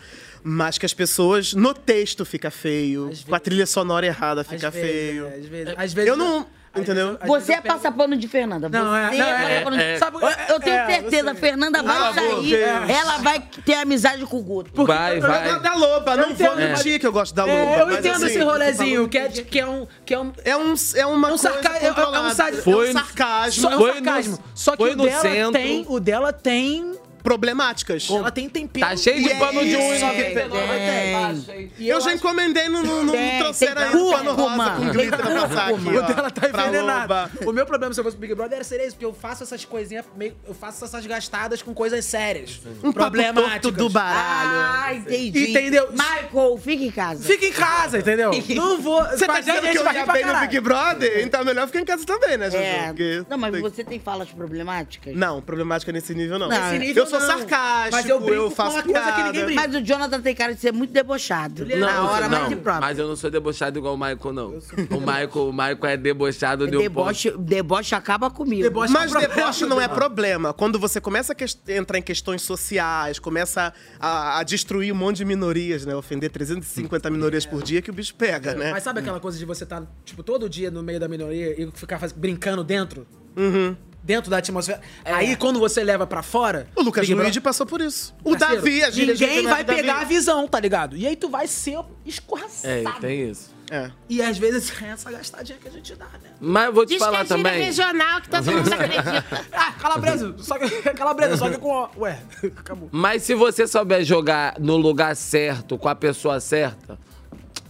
Mas 0.43 0.80
que 0.80 0.86
as 0.88 0.93
pessoas, 0.93 1.53
no 1.53 1.72
texto 1.72 2.26
fica 2.26 2.49
feio, 2.49 3.12
com 3.28 3.36
a 3.36 3.39
trilha 3.39 3.68
sonora 3.68 4.07
errada 4.07 4.43
fica 4.43 4.70
Às 4.70 4.74
vezes, 4.74 4.89
feio. 4.89 5.28
é, 5.28 5.36
às 5.36 5.45
vezes- 5.45 5.74
às 5.78 5.93
vezes- 5.93 6.09
eu 6.09 6.18
não. 6.18 6.47
Entendeu? 6.74 7.17
Você 7.26 7.51
é 7.51 7.59
passapano 7.59 8.15
de 8.15 8.28
Fernanda. 8.30 8.69
Não, 8.69 8.95
é- 8.95 9.09
Você 9.09 9.17
não, 9.17 9.26
é 9.26 9.30
é- 9.30 9.49
passapano 9.59 9.78
de- 9.78 9.84
é- 9.84 9.97
Sabe, 9.97 10.17
é- 10.24 10.53
eu 10.53 10.59
tenho 10.61 10.76
é, 10.78 10.86
certeza, 10.88 11.32
a 11.32 11.36
Fernanda 11.36 11.84
vai 11.84 11.97
favor, 12.13 12.13
sair, 12.43 12.55
é. 12.55 12.86
ela 12.93 13.17
vai 13.17 13.39
ter 13.65 13.74
amizade 13.74 14.26
com 14.26 14.38
o 14.38 14.41
Guto. 14.41 14.86
Vai, 14.86 15.17
Eu 15.17 15.22
vai. 15.22 15.43
gosto 15.49 15.59
da 15.63 15.74
Loba, 15.74 16.15
não 16.15 16.34
vou 16.34 16.55
mentir 16.55 16.97
que 16.99 17.05
eu 17.05 17.11
gosto 17.11 17.36
da 17.36 17.43
Loba. 17.43 17.59
É, 17.59 17.82
eu 17.82 17.88
mas 17.88 17.97
entendo 17.99 18.15
assim, 18.15 18.26
esse 18.28 18.39
rolezinho, 18.39 19.09
que 19.09 19.17
é, 19.17 19.28
que 19.28 19.59
é 19.59 19.67
um. 19.67 19.86
Que 20.05 20.13
é 20.13 20.19
um 20.19 20.32
É 20.45 20.55
um, 20.55 20.74
é 20.95 21.05
uma 21.05 21.28
é 21.30 21.34
um 21.34 21.38
coisa 21.38 21.38
sarca- 21.61 21.78
é- 21.78 21.86
é 21.88 21.91
um 21.91 21.93
controlada. 21.93 22.34
sar- 22.36 22.53
Foi- 22.53 22.88
é 22.88 22.89
um 22.89 22.93
sarcasmo. 22.93 23.61
Só, 23.61 23.69
é 23.72 23.76
um 23.76 23.80
Foi 23.80 23.93
sarcasmo. 23.93 24.32
no- 24.38 24.43
Só 24.55 24.72
que 24.72 24.78
foi 24.78 24.91
o 24.93 24.95
dela 24.95 25.22
centro. 25.22 25.51
tem. 25.51 25.86
O 25.89 25.99
dela 25.99 26.32
tem. 26.34 26.93
Problemáticas. 27.24 28.09
Ela 28.09 28.32
tem 28.32 28.49
tempero. 28.49 28.86
Tá 28.86 28.95
cheio 28.95 29.24
de 29.24 29.32
é 29.32 29.36
pano 29.36 29.61
de 29.61 29.76
unha. 29.76 30.09
aí. 30.09 31.72
E 31.78 31.88
Eu, 31.88 32.01
já 32.01 32.13
encomendei 32.13 32.67
no, 32.67 32.84
no, 32.84 33.03
no 33.03 33.11
Tem, 33.11 33.39
trouxeiro 33.39 33.76
tem 33.76 33.84
aí 33.84 33.93
no 33.93 34.11
pano 34.11 34.34
rosa 34.34 34.72
com 34.72 34.89
glitter 34.91 35.17
pra 35.17 35.47
passar 35.47 35.69
aqui, 35.69 35.88
O 35.88 36.01
dela 36.01 36.32
tá. 36.32 36.41
Loba. 36.82 37.32
O 37.45 37.51
meu 37.51 37.65
problema 37.65 37.93
se 37.93 37.99
eu 37.99 38.03
fosse 38.03 38.15
pro 38.17 38.22
Big 38.22 38.36
Brother 38.36 38.55
era 38.57 38.63
ser 38.63 38.80
esse, 38.80 38.91
porque 38.91 39.05
eu 39.05 39.13
faço 39.13 39.43
essas 39.43 39.63
coisinhas 39.65 40.05
meio. 40.15 40.36
Eu 40.47 40.53
faço 40.53 40.84
essas 40.84 41.05
gastadas 41.05 41.61
com 41.61 41.74
coisas 41.74 42.03
sérias. 42.05 42.59
Um 42.84 42.91
torto 42.91 43.72
do 43.72 43.89
baralho. 43.89 44.59
Ah, 44.84 44.95
entendi. 44.95 45.51
Entendeu? 45.51 45.89
Michael, 45.91 46.57
fica 46.57 46.84
em 46.84 46.91
casa. 46.91 47.24
Fica 47.24 47.45
em 47.45 47.51
casa, 47.51 47.99
entendeu? 47.99 48.32
Não 48.55 48.82
vou. 48.82 49.03
Você 49.05 49.26
tá 49.26 49.39
dizendo 49.39 49.61
que 49.61 49.78
eu 49.78 49.84
pra 49.84 50.13
bem 50.13 50.26
no. 50.26 50.39
Big 50.41 50.59
Brother? 50.59 51.24
Então 51.24 51.41
é 51.41 51.43
melhor 51.43 51.67
ficar 51.67 51.80
em 51.80 51.86
casa 51.86 52.05
também, 52.05 52.38
né, 52.38 52.49
Juju? 52.49 52.63
É. 52.63 53.26
Não, 53.30 53.38
mas 53.38 53.59
você 53.59 53.84
tem 53.84 53.99
falas 53.99 54.30
problemáticas? 54.30 55.15
Não, 55.15 55.41
problemática 55.41 55.91
nesse 55.91 56.15
nível 56.15 56.39
não. 56.39 56.47
Nesse 56.47 56.72
nesse 56.72 56.80
nível 56.80 57.03
eu 57.03 57.09
sou 57.20 57.22
sarcástico, 57.22 57.91
Mas 57.95 58.09
eu 58.09 58.20
brinco 58.20 58.34
eu 58.36 58.51
faço 58.51 58.76
uma 58.78 58.84
coisa 58.84 59.12
que 59.14 59.24
ninguém 59.24 59.45
brinca. 59.45 59.62
Mas 59.68 59.76
o 59.76 59.82
Jonathan 59.86 60.22
tem 60.22 60.36
cara 60.36 60.53
de 60.55 60.62
ser 60.62 60.72
muito 60.74 60.91
debochado. 60.91 61.66
Não, 61.66 61.78
na 61.80 61.95
eu 61.95 62.03
hora 62.03 62.28
não, 62.30 62.49
de 62.49 62.55
próprio. 62.55 62.82
mas 62.82 62.97
eu 62.97 63.07
não 63.07 63.16
sou 63.16 63.30
debochado 63.30 63.78
igual 63.78 63.93
o 63.93 63.97
Michael, 63.97 64.34
não. 64.34 64.49
O 64.89 64.99
Michael, 64.99 65.30
o 65.49 65.51
Michael 65.51 65.86
é 65.86 65.97
debochado 65.97 66.66
de 66.68 66.76
um 66.78 66.80
ponto. 66.80 66.84
Deboche, 66.89 67.32
deboche 67.38 67.95
acaba 67.95 68.30
comigo. 68.30 68.64
Deboche 68.64 68.91
Mas 68.93 69.14
é 69.14 69.28
deboche 69.28 69.66
não 69.66 69.80
é 69.80 69.88
problema. 69.88 70.53
Quando 70.53 70.80
você 70.80 70.99
começa 71.01 71.34
a 71.34 71.72
entrar 71.74 71.97
em 71.97 72.01
questões 72.01 72.41
sociais, 72.41 73.20
começa 73.20 73.74
a, 73.99 74.39
a 74.39 74.43
destruir 74.43 74.91
um 74.91 74.95
monte 74.95 75.18
de 75.18 75.26
minorias, 75.26 75.86
né? 75.86 75.95
Ofender 75.95 76.30
350 76.32 77.09
minorias 77.09 77.45
por 77.45 77.62
dia 77.64 77.82
que 77.82 77.89
o 77.89 77.93
bicho 77.93 78.16
pega, 78.16 78.53
né? 78.53 78.72
Mas 78.72 78.84
sabe 78.84 78.99
aquela 78.99 79.20
coisa 79.20 79.38
de 79.38 79.45
você 79.45 79.64
estar, 79.64 79.84
tipo, 80.05 80.24
todo 80.24 80.49
dia 80.49 80.72
no 80.72 80.82
meio 80.84 80.99
da 80.99 81.07
minoria 81.07 81.62
e 81.62 81.70
ficar 81.74 81.99
faz- 81.99 82.12
brincando 82.12 82.64
dentro? 82.64 83.05
Uhum. 83.36 83.76
Dentro 84.04 84.32
da 84.32 84.38
atmosfera. 84.38 84.82
Aí, 85.06 85.36
quando 85.36 85.60
você 85.60 85.84
leva 85.84 86.08
pra 86.08 86.24
fora. 86.24 86.68
O 86.76 86.82
Lucas 86.82 87.08
Big 87.08 87.14
Luigi 87.14 87.39
passou 87.39 87.68
por 87.68 87.82
isso. 87.82 88.14
O 88.24 88.32
Parceiro, 88.32 88.56
Davi, 88.56 88.84
a 88.84 88.89
gente 88.89 89.12
Ninguém 89.12 89.43
vai 89.43 89.64
pegar 89.64 90.02
a 90.02 90.04
visão, 90.04 90.47
tá 90.47 90.60
ligado? 90.60 90.97
E 90.97 91.06
aí 91.06 91.16
tu 91.16 91.30
vai 91.30 91.45
ser 91.47 91.78
escorraçado. 92.06 92.68
É, 92.68 92.84
tem 92.99 93.30
isso. 93.30 93.52
É. 93.70 93.89
E 94.10 94.22
às 94.22 94.38
vezes 94.38 94.70
é 94.82 94.88
essa 94.88 95.10
gastadinha 95.12 95.58
que 95.58 95.68
a 95.68 95.72
gente 95.72 95.95
dá, 95.95 96.06
né? 96.06 96.32
Mas 96.41 96.66
eu 96.66 96.74
vou 96.74 96.86
te 96.86 96.89
Diz 96.89 96.97
que 96.97 97.06
falar 97.06 97.20
é 97.20 97.26
gíria 97.26 97.38
também. 97.38 97.62
regional 97.64 98.22
que 98.22 98.30
todo 98.30 98.52
mundo 98.52 98.74
acredita. 98.74 99.26
Ah, 99.54 99.72
calabresa. 99.80 100.36
Só 100.39 100.58
que, 100.58 100.70
calabresa, 100.93 101.38
só 101.38 101.49
que 101.49 101.58
com. 101.58 101.89
Ué, 101.97 102.20
acabou. 102.58 102.89
Mas 102.91 103.24
se 103.24 103.34
você 103.36 103.66
souber 103.68 104.04
jogar 104.04 104.60
no 104.60 104.76
lugar 104.78 105.16
certo, 105.16 105.78
com 105.78 105.88
a 105.88 105.95
pessoa 105.95 106.39
certa, 106.39 106.99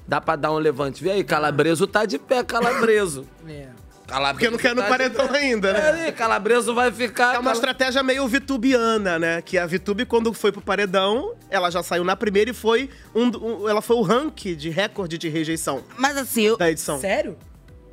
dá 0.07 0.19
pra 0.19 0.35
dar 0.35 0.51
um 0.51 0.57
levante. 0.57 1.03
Vê 1.03 1.11
aí, 1.11 1.23
Calabreso 1.23 1.85
tá 1.85 2.05
de 2.05 2.17
pé, 2.17 2.43
Calabreso. 2.43 3.27
É. 3.47 3.67
Calabreso 4.11 4.51
Porque 4.51 4.67
não 4.69 4.75
quer 4.75 4.75
no 4.75 4.81
de 4.83 4.89
paredão 4.89 5.33
ainda, 5.33 5.73
né? 5.73 6.07
É, 6.07 6.11
Calabreso 6.11 6.75
vai 6.75 6.91
ficar. 6.91 7.35
É 7.35 7.39
uma 7.39 7.53
estratégia 7.53 8.03
meio 8.03 8.27
vitubiana, 8.27 9.17
né? 9.17 9.41
Que 9.41 9.57
a 9.57 9.65
Vitube, 9.65 10.05
quando 10.05 10.33
foi 10.33 10.51
pro 10.51 10.61
paredão, 10.61 11.33
ela 11.49 11.69
já 11.71 11.81
saiu 11.81 12.03
na 12.03 12.15
primeira 12.15 12.51
e 12.51 12.53
foi 12.53 12.89
um, 13.15 13.27
um- 13.63 13.69
ela 13.69 13.81
foi 13.81 13.95
o 13.95 14.01
rank 14.01 14.55
de 14.55 14.69
recorde 14.69 15.17
de 15.17 15.29
rejeição 15.29 15.83
Mas 15.97 16.17
assim, 16.17 16.43
eu... 16.43 16.57
da 16.57 16.69
edição. 16.69 16.99
Sério? 16.99 17.37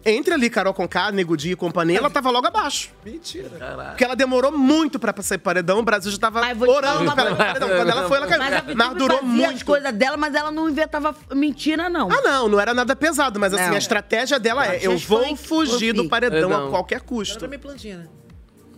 Entre 0.05 0.33
ali 0.33 0.49
Carol 0.49 0.73
Conká, 0.73 1.11
Nego 1.13 1.37
Di 1.37 1.51
e 1.53 1.57
companhia, 1.57 1.99
ela 1.99 2.09
tava 2.09 2.31
logo 2.31 2.47
abaixo. 2.47 2.91
Mentira. 3.05 3.51
Porque 3.89 4.05
ela 4.05 4.15
demorou 4.17 4.51
muito 4.57 4.99
pra 4.99 5.13
sair 5.23 5.39
paredão, 5.39 5.81
o 5.81 5.83
Brasil 5.83 6.11
já 6.11 6.19
tava 6.19 6.41
orando 6.41 7.13
pra 7.13 7.25
ela 7.25 7.37
paredão. 7.37 7.69
Quando 7.69 7.91
ela 7.91 8.09
foi, 8.09 8.17
ela 8.19 8.27
caiu. 8.27 8.63
Mas 8.67 8.75
Mas, 8.77 8.95
durou 8.97 9.19
fazia 9.19 9.33
as 9.47 9.51
muito. 9.51 9.65
coisas 9.65 9.93
dela, 9.93 10.17
mas 10.17 10.35
ela 10.35 10.51
não 10.51 10.69
inventava 10.71 11.15
mentira, 11.35 11.89
não. 11.89 12.09
Ah, 12.11 12.21
não, 12.23 12.49
não 12.49 12.61
era 12.61 12.73
nada 12.73 12.95
pesado, 12.97 13.39
mas 13.41 13.53
assim, 13.53 13.67
Não. 13.67 13.75
a 13.75 13.79
estratégia 13.79 14.39
dela 14.39 14.65
Ela 14.65 14.75
é: 14.77 14.87
eu 14.87 14.97
vou 14.99 15.37
fugir 15.37 15.93
do 15.93 16.09
paredão 16.09 16.67
a 16.67 16.71
qualquer 16.71 16.97
Ela 16.97 17.05
custo. 17.05 17.39
também 17.39 17.59
plantinha, 17.59 17.99
né? 17.99 18.07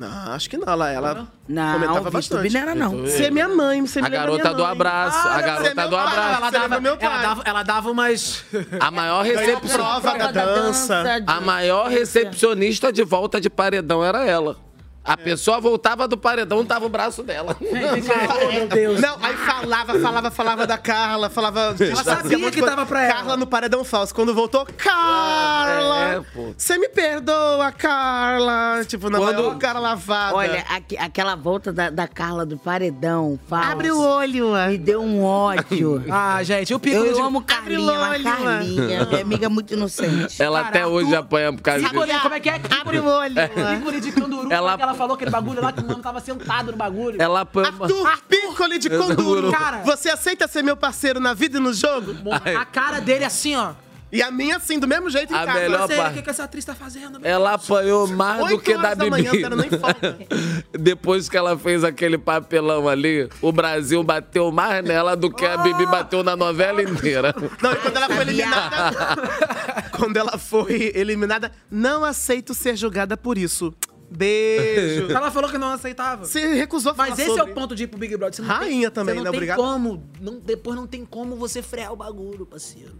Não, 0.01 0.33
acho 0.33 0.49
que 0.49 0.57
não. 0.57 0.67
Ela, 0.67 0.91
ela 0.91 1.29
Não, 1.47 1.73
comentava 1.75 1.99
Vitube 1.99 2.11
bastante. 2.13 2.55
não 2.55 2.61
era, 2.61 2.75
não. 2.75 3.03
Você 3.03 3.25
é 3.25 3.31
minha 3.31 3.49
mãe, 3.49 3.87
você 3.87 4.01
me 4.01 4.07
A 4.07 4.11
garota 4.11 4.55
do 4.55 4.65
abraço, 4.65 5.29
Ah, 5.29 5.37
a 5.37 5.41
é 5.41 5.43
garota 5.43 5.89
do 5.89 5.97
abraço. 5.97 6.37
Ela 6.39 6.51
dava, 6.51 6.81
meu 6.81 6.97
ela, 6.99 7.19
dava, 7.23 7.43
ela 7.45 7.63
dava 7.63 7.91
umas. 7.91 8.43
A 8.81 8.91
maior, 8.91 9.25
Ganhou 9.25 9.39
recepcio- 9.41 9.77
prova 9.79 10.17
da 10.17 10.31
dança. 10.33 11.03
a 11.27 11.41
maior 11.43 11.89
recepcionista 11.91 12.91
de 12.91 13.05
volta 13.05 13.39
de 13.39 13.51
paredão 13.51 14.03
era 14.03 14.25
ela. 14.25 14.57
A 15.03 15.17
pessoa 15.17 15.59
voltava 15.61 16.07
do 16.07 16.17
paredão, 16.17 16.65
tava 16.65 16.85
o 16.85 16.89
braço 16.89 17.23
dela. 17.23 17.57
Meu 17.61 18.67
Deus. 18.69 19.01
Não, 19.01 19.17
aí 19.23 19.35
falava, 19.61 19.99
falava, 20.01 20.31
falava 20.31 20.67
da 20.67 20.79
Carla, 20.79 21.29
falava. 21.31 21.75
Ela 21.79 22.03
sabia 22.05 22.51
que 22.51 22.61
tava 22.63 22.87
pra 22.87 23.03
ela. 23.05 23.15
Carla 23.15 23.37
no 23.37 23.47
paredão 23.47 23.85
falso. 23.85 24.15
Quando 24.15 24.35
voltou, 24.35 24.67
Carla! 24.77 25.99
É, 26.15 26.21
pô. 26.35 26.53
Você 26.57 26.79
me 26.79 26.89
perdoa, 26.89 27.73
Carla! 27.73 28.85
Tipo, 28.87 29.11
na 29.11 29.19
Quando- 29.19 29.35
maior 29.43 29.59
cara 29.59 29.79
lavada. 29.79 30.35
Olha, 30.37 30.65
aque- 30.69 30.97
aquela 30.97 31.35
volta 31.37 31.73
da, 31.73 31.91
da 31.91 32.07
Carla 32.09 32.45
do 32.47 32.57
paredão, 32.59 33.39
falso. 33.49 33.71
Abre 33.71 33.91
o 33.91 34.01
olho, 34.01 34.51
Me 34.69 34.79
deu 34.79 35.01
um 35.03 35.23
ódio. 35.25 36.03
Ah, 36.11 36.43
gente, 36.43 36.73
o 36.75 36.79
pico 36.79 36.97
Eu 36.97 37.15
de- 37.15 37.21
amo 37.21 37.39
Abre 37.51 37.77
o 37.77 37.87
Carlinha, 37.87 38.01
olho, 38.11 38.25
Carlinha, 38.25 39.05
minha 39.07 39.23
amiga 39.23 39.49
muito 39.49 39.75
inocente. 39.75 40.43
Ela 40.43 40.61
até 40.61 40.87
hoje 40.87 41.15
apanha 41.15 41.53
por 41.53 41.63
causa 41.63 41.81
disso. 41.89 42.21
como 42.23 42.35
é 42.35 42.41
que 42.41 42.49
é? 42.49 42.61
Abre 42.81 42.99
o 42.99 43.07
olho. 43.07 43.35
Ícone 43.79 44.01
de 44.01 44.13
canguru, 44.13 44.47
Ela- 44.53 44.71
ela... 44.71 44.77
que 44.77 44.83
ela 44.83 44.95
falou 44.95 45.15
aquele 45.15 45.31
bagulho 45.31 45.63
lá 45.63 45.73
que 45.73 45.81
o 45.83 45.87
mano 45.87 46.03
tava 46.03 46.21
sentado 46.21 46.73
no 46.73 46.77
bagulho. 46.79 47.21
Ela 47.21 47.41
apanha. 47.43 47.69
Arthur 47.69 48.21
Piccoli 48.29 48.79
de 48.79 48.89
Cara. 49.51 49.79
Você 49.79 50.11
aceita 50.11 50.49
ser 50.49 50.63
meu 50.63 50.77
parceiro 50.77 51.21
na 51.21 51.35
vida 51.35 51.59
e 51.59 51.61
no 51.61 51.73
jogo? 51.73 52.15
A 52.59 52.65
cara 52.65 53.01
dele 53.01 53.25
assim, 53.25 53.57
ó. 53.57 53.75
E 54.13 54.23
a 54.23 54.31
minha 54.31 54.57
assim, 54.57 54.79
do 54.79 54.89
mesmo 54.89 55.09
jeito 55.09 55.33
em 55.33 55.37
A 55.37 55.47
casa. 55.47 55.61
melhor 55.61 55.89
parte. 55.89 56.11
o 56.11 56.15
que, 56.15 56.23
que 56.23 56.31
essa 56.31 56.45
atriz 56.45 56.65
tá 56.65 56.75
fazendo. 56.75 57.21
Ela 57.23 57.55
apanhou 57.55 58.09
mais 58.09 58.49
do 58.49 58.59
que 58.59 58.77
da 58.77 58.89
horas 58.89 58.99
da. 58.99 59.05
Depois 60.79 61.29
que 61.29 61.37
ela 61.37 61.57
fez 61.57 61.85
aquele 61.85 62.19
papelão 62.19 62.89
ali, 62.89 63.29
o 63.41 63.53
Brasil 63.53 64.03
bateu 64.03 64.51
mais 64.51 64.85
nela 64.85 65.17
do 65.17 65.31
que 65.31 65.47
a 65.47 65.59
Bibi 65.59 65.87
bateu 65.87 66.25
na 66.25 66.35
novela 66.35 66.83
inteira. 66.83 67.33
Não, 67.63 67.73
e 67.73 67.77
quando 67.77 67.97
ela 67.97 68.09
foi 68.09 68.23
eliminada. 68.23 68.97
quando 69.97 70.17
ela 70.17 70.39
foi 70.39 70.93
eliminada, 70.95 71.53
não 71.71 72.05
aceito 72.05 72.53
ser 72.53 72.77
julgada 72.77 73.17
por 73.17 73.39
isso. 73.39 73.73
Beijo. 74.11 75.11
Ela 75.11 75.31
falou 75.31 75.51
que 75.51 75.59
não 75.59 75.71
aceitava. 75.71 76.25
Você 76.25 76.55
recusou 76.55 76.93
a 76.93 76.95
falar 76.95 77.11
Mas 77.11 77.19
esse 77.19 77.29
sobre. 77.29 77.51
é 77.51 77.53
o 77.53 77.55
ponto 77.55 77.75
de 77.75 77.85
ir 77.85 77.87
pro 77.87 77.99
Big 77.99 78.17
Brother. 78.17 78.35
Você 78.35 78.43
não 78.43 78.49
Rainha 78.49 78.91
tem, 78.91 78.95
também, 78.95 79.15
você 79.15 79.19
não 79.19 79.25
né? 79.25 79.31
tem 79.31 79.39
Obrigado. 79.39 79.57
como. 79.57 80.03
Não, 80.21 80.39
depois 80.39 80.77
não 80.77 80.87
tem 80.87 81.05
como 81.05 81.37
você 81.37 81.63
frear 81.63 81.93
o 81.93 81.97
bagulho, 81.97 82.45
parceiro. 82.45 82.95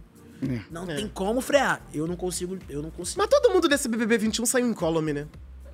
Não 0.71 0.87
tem 0.87 1.07
como 1.07 1.39
frear. 1.41 1.85
Eu 1.93 2.07
não 2.07 2.15
consigo. 2.15 2.57
Eu 2.67 2.81
não 2.81 2.89
consigo. 2.89 3.19
Mas 3.19 3.29
todo 3.29 3.53
mundo 3.53 3.67
desse 3.67 3.87
BBB 3.87 4.17
21 4.17 4.45
saiu 4.45 4.67
incólume, 4.67 5.13
né? 5.13 5.27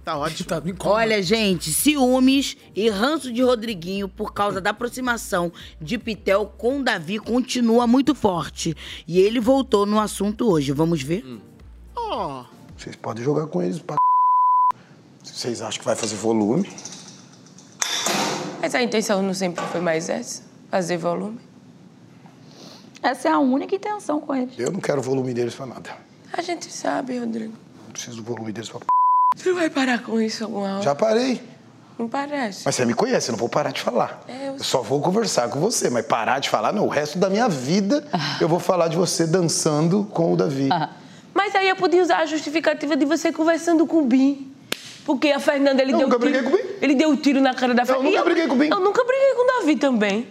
Tá 0.04 0.18
ótimo. 0.18 0.48
Tá 0.48 0.62
Olha, 0.90 1.22
gente, 1.22 1.74
ciúmes 1.74 2.56
e 2.76 2.90
ranço 2.90 3.32
de 3.32 3.42
Rodriguinho 3.42 4.08
por 4.08 4.34
causa 4.34 4.62
da 4.62 4.70
aproximação 4.70 5.52
de 5.82 5.98
Pitel 5.98 6.46
com 6.58 6.82
Davi 6.82 7.20
continua 7.20 7.86
muito 7.86 8.16
forte. 8.16 8.76
E 9.08 9.20
ele 9.20 9.40
voltou 9.40 9.86
no 9.86 10.00
assunto 10.00 10.50
hoje. 10.50 10.72
Vamos 10.72 11.02
ver? 11.02 11.26
Ó. 11.96 12.46
Vocês 12.78 12.96
podem 12.96 13.24
jogar 13.24 13.48
com 13.48 13.62
eles 13.62 13.80
pra 13.80 13.96
Se 13.96 14.07
vocês 15.38 15.62
acham 15.62 15.80
que 15.80 15.86
vai 15.86 15.96
fazer 15.96 16.16
volume. 16.16 16.68
Mas 18.60 18.74
a 18.74 18.82
intenção 18.82 19.22
não 19.22 19.36
sempre 19.36 19.64
foi 19.68 19.80
mais 19.80 20.10
essa? 20.10 20.42
Fazer 20.72 20.98
volume? 20.98 21.40
Essa 23.04 23.30
é 23.30 23.32
a 23.32 23.38
única 23.38 23.76
intenção 23.76 24.20
com 24.20 24.34
eles. 24.34 24.58
Eu 24.58 24.72
não 24.72 24.80
quero 24.80 24.98
o 24.98 25.04
volume 25.04 25.36
deles 25.36 25.54
pra 25.54 25.68
nada. 25.68 25.92
A 26.34 26.42
gente 26.42 26.74
sabe, 26.74 27.20
Rodrigo. 27.20 27.54
Não 27.86 27.92
preciso 27.92 28.18
do 28.18 28.24
volume 28.24 28.52
deles 28.52 28.68
pra 28.68 28.80
Você 29.36 29.50
não 29.50 29.56
vai 29.58 29.70
parar 29.70 30.02
com 30.02 30.20
isso 30.20 30.44
alguma 30.44 30.74
hora? 30.74 30.82
Já 30.82 30.96
parei. 30.96 31.40
Não 32.00 32.10
parece. 32.10 32.64
Mas 32.66 32.74
você 32.74 32.84
me 32.84 32.96
conhece, 32.96 33.30
eu 33.30 33.34
não 33.34 33.40
vou 33.40 33.48
parar 33.48 33.72
de 33.72 33.82
falar. 33.82 34.24
É, 34.28 34.50
eu 34.50 34.54
Eu 34.54 34.64
só 34.64 34.82
vou 34.82 35.00
conversar 35.02 35.50
com 35.50 35.60
você, 35.60 35.88
mas 35.88 36.04
parar 36.04 36.40
de 36.40 36.50
falar, 36.50 36.74
não. 36.74 36.86
O 36.86 36.90
resto 36.90 37.20
da 37.20 37.30
minha 37.30 37.48
vida 37.48 38.08
eu 38.42 38.50
vou 38.50 38.60
falar 38.60 38.88
de 38.88 38.98
você 38.98 39.28
dançando 39.28 40.04
com 40.06 40.34
o 40.34 40.36
Davi. 40.36 40.70
Mas 41.32 41.54
aí 41.54 41.70
eu 41.70 41.76
podia 41.76 42.02
usar 42.02 42.18
a 42.18 42.26
justificativa 42.26 42.98
de 42.98 43.06
você 43.06 43.32
conversando 43.32 43.86
com 43.86 44.00
o 44.00 44.06
Bim. 44.06 44.57
Porque 45.08 45.32
a 45.32 45.39
Fernanda, 45.39 45.82
ele 45.82 45.93
Eu 45.93 45.97
deu 45.99 46.08
nunca 46.10 46.20
tiro, 46.20 46.32
briguei 46.32 46.51
com 46.51 46.55
o 46.55 46.62
Bim. 46.62 46.70
Ele 46.82 46.93
deu 46.95 47.10
um 47.10 47.16
tiro 47.16 47.39
na 47.39 47.53
cara 47.53 47.74
da 47.74 47.86
Fernanda. 47.86 48.10
nunca 48.10 48.24
briguei 48.26 48.45
com 48.47 48.55
o 48.55 48.58
Bim. 48.58 48.70
Eu 48.70 48.80
nunca 48.82 49.03
briguei 49.05 49.34
com 49.36 49.41
o 49.43 49.60
Davi 49.62 49.76
também. 49.78 50.28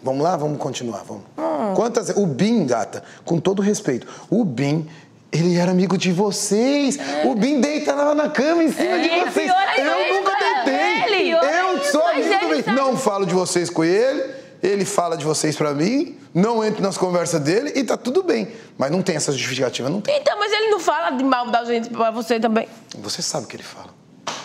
Vamos 0.00 0.22
lá, 0.22 0.36
vamos 0.36 0.56
continuar, 0.58 1.02
vamos. 1.04 1.24
Ah. 1.36 1.72
Quantas. 1.74 2.10
O 2.10 2.24
Bim, 2.24 2.64
gata, 2.64 3.02
com 3.24 3.40
todo 3.40 3.60
respeito, 3.60 4.06
o 4.30 4.44
Bim. 4.44 4.86
Ele 5.32 5.56
era 5.58 5.72
amigo 5.72 5.98
de 5.98 6.10
vocês. 6.12 6.96
O 7.24 7.34
Bim 7.34 7.60
deita 7.60 7.92
lá 7.94 8.14
na 8.14 8.28
cama 8.30 8.62
em 8.62 8.70
cima 8.72 8.88
É, 8.88 8.98
de 9.02 9.08
vocês. 9.30 9.52
pior 9.52 9.68
ainda, 9.76 9.90
Eu 9.90 10.14
nunca 10.14 10.32
deitei. 10.64 11.14
ele, 11.16 11.30
eu 11.32 11.84
sou 11.90 12.06
amigo 12.06 12.28
do 12.38 12.48
Bim. 12.62 12.70
Não 12.74 12.96
falo 12.96 13.26
de 13.26 13.34
vocês 13.34 13.68
com 13.68 13.82
ele. 13.84 14.22
Ele 14.62 14.84
fala 14.84 15.16
de 15.16 15.24
vocês 15.24 15.56
pra 15.56 15.72
mim. 15.72 16.16
Não 16.34 16.62
entro 16.64 16.82
nas 16.82 16.98
conversas 16.98 17.40
dele 17.40 17.72
e 17.74 17.84
tá 17.84 17.96
tudo 17.96 18.22
bem. 18.22 18.48
Mas 18.76 18.90
não 18.90 19.02
tem 19.02 19.16
essa 19.16 19.32
justificativa, 19.32 19.88
não 19.88 20.00
tem. 20.00 20.20
Então, 20.20 20.38
mas 20.38 20.52
ele 20.52 20.68
não 20.68 20.78
fala 20.80 21.10
de 21.10 21.24
mal 21.24 21.50
da 21.50 21.64
gente 21.64 21.88
pra 21.90 22.10
você 22.10 22.38
também. 22.38 22.68
Você 22.98 23.22
sabe 23.22 23.44
o 23.46 23.48
que 23.48 23.56
ele 23.56 23.62
fala. 23.62 23.88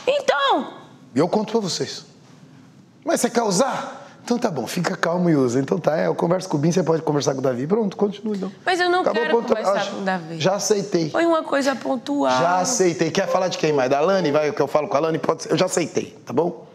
Então, 0.08 0.74
E 1.16 1.20
eu 1.20 1.28
conto 1.28 1.52
pra 1.52 1.60
vocês. 1.62 2.06
Mas 3.06 3.22
você 3.22 3.30
quer 3.30 3.44
usar? 3.44 4.02
Então 4.24 4.38
tá 4.40 4.50
bom, 4.50 4.66
fica 4.66 4.96
calmo 4.96 5.30
e 5.30 5.36
usa. 5.36 5.60
Então 5.60 5.78
tá, 5.78 5.98
é, 6.00 6.08
eu 6.08 6.16
converso 6.16 6.48
com 6.48 6.56
o 6.56 6.60
Bim, 6.60 6.72
você 6.72 6.82
pode 6.82 7.02
conversar 7.02 7.34
com 7.34 7.40
o 7.40 7.42
Davi. 7.44 7.68
Pronto, 7.68 7.98
continua 7.98 8.34
então. 8.36 8.50
mas 8.66 8.80
eu 8.80 8.90
não 8.90 9.02
Acabou 9.02 9.22
quero 9.22 9.42
conversar 9.42 9.82
Ah, 9.82 9.86
com 9.92 9.98
o 9.98 10.02
Davi. 10.02 10.40
Já 10.40 10.56
aceitei. 10.56 11.10
Foi 11.10 11.26
uma 11.26 11.44
coisa 11.44 11.76
pontual. 11.76 12.32
Já 12.32 12.60
aceitei. 12.60 13.12
Quer 13.12 13.28
falar 13.28 13.50
de 13.50 13.58
quem 13.58 13.74
mais? 13.74 13.90
Da 13.90 14.00
Lani? 14.00 14.32
Vai, 14.32 14.50
o 14.50 14.54
que 14.54 14.62
eu 14.62 14.68
falo 14.68 14.88
com 14.88 14.96
a 14.96 15.00
Lani? 15.02 15.20
Pode 15.20 15.44
ser. 15.44 15.52
Eu 15.52 15.58
já 15.58 15.66
aceitei, 15.66 16.18
tá 16.26 16.32
bom? 16.32 16.66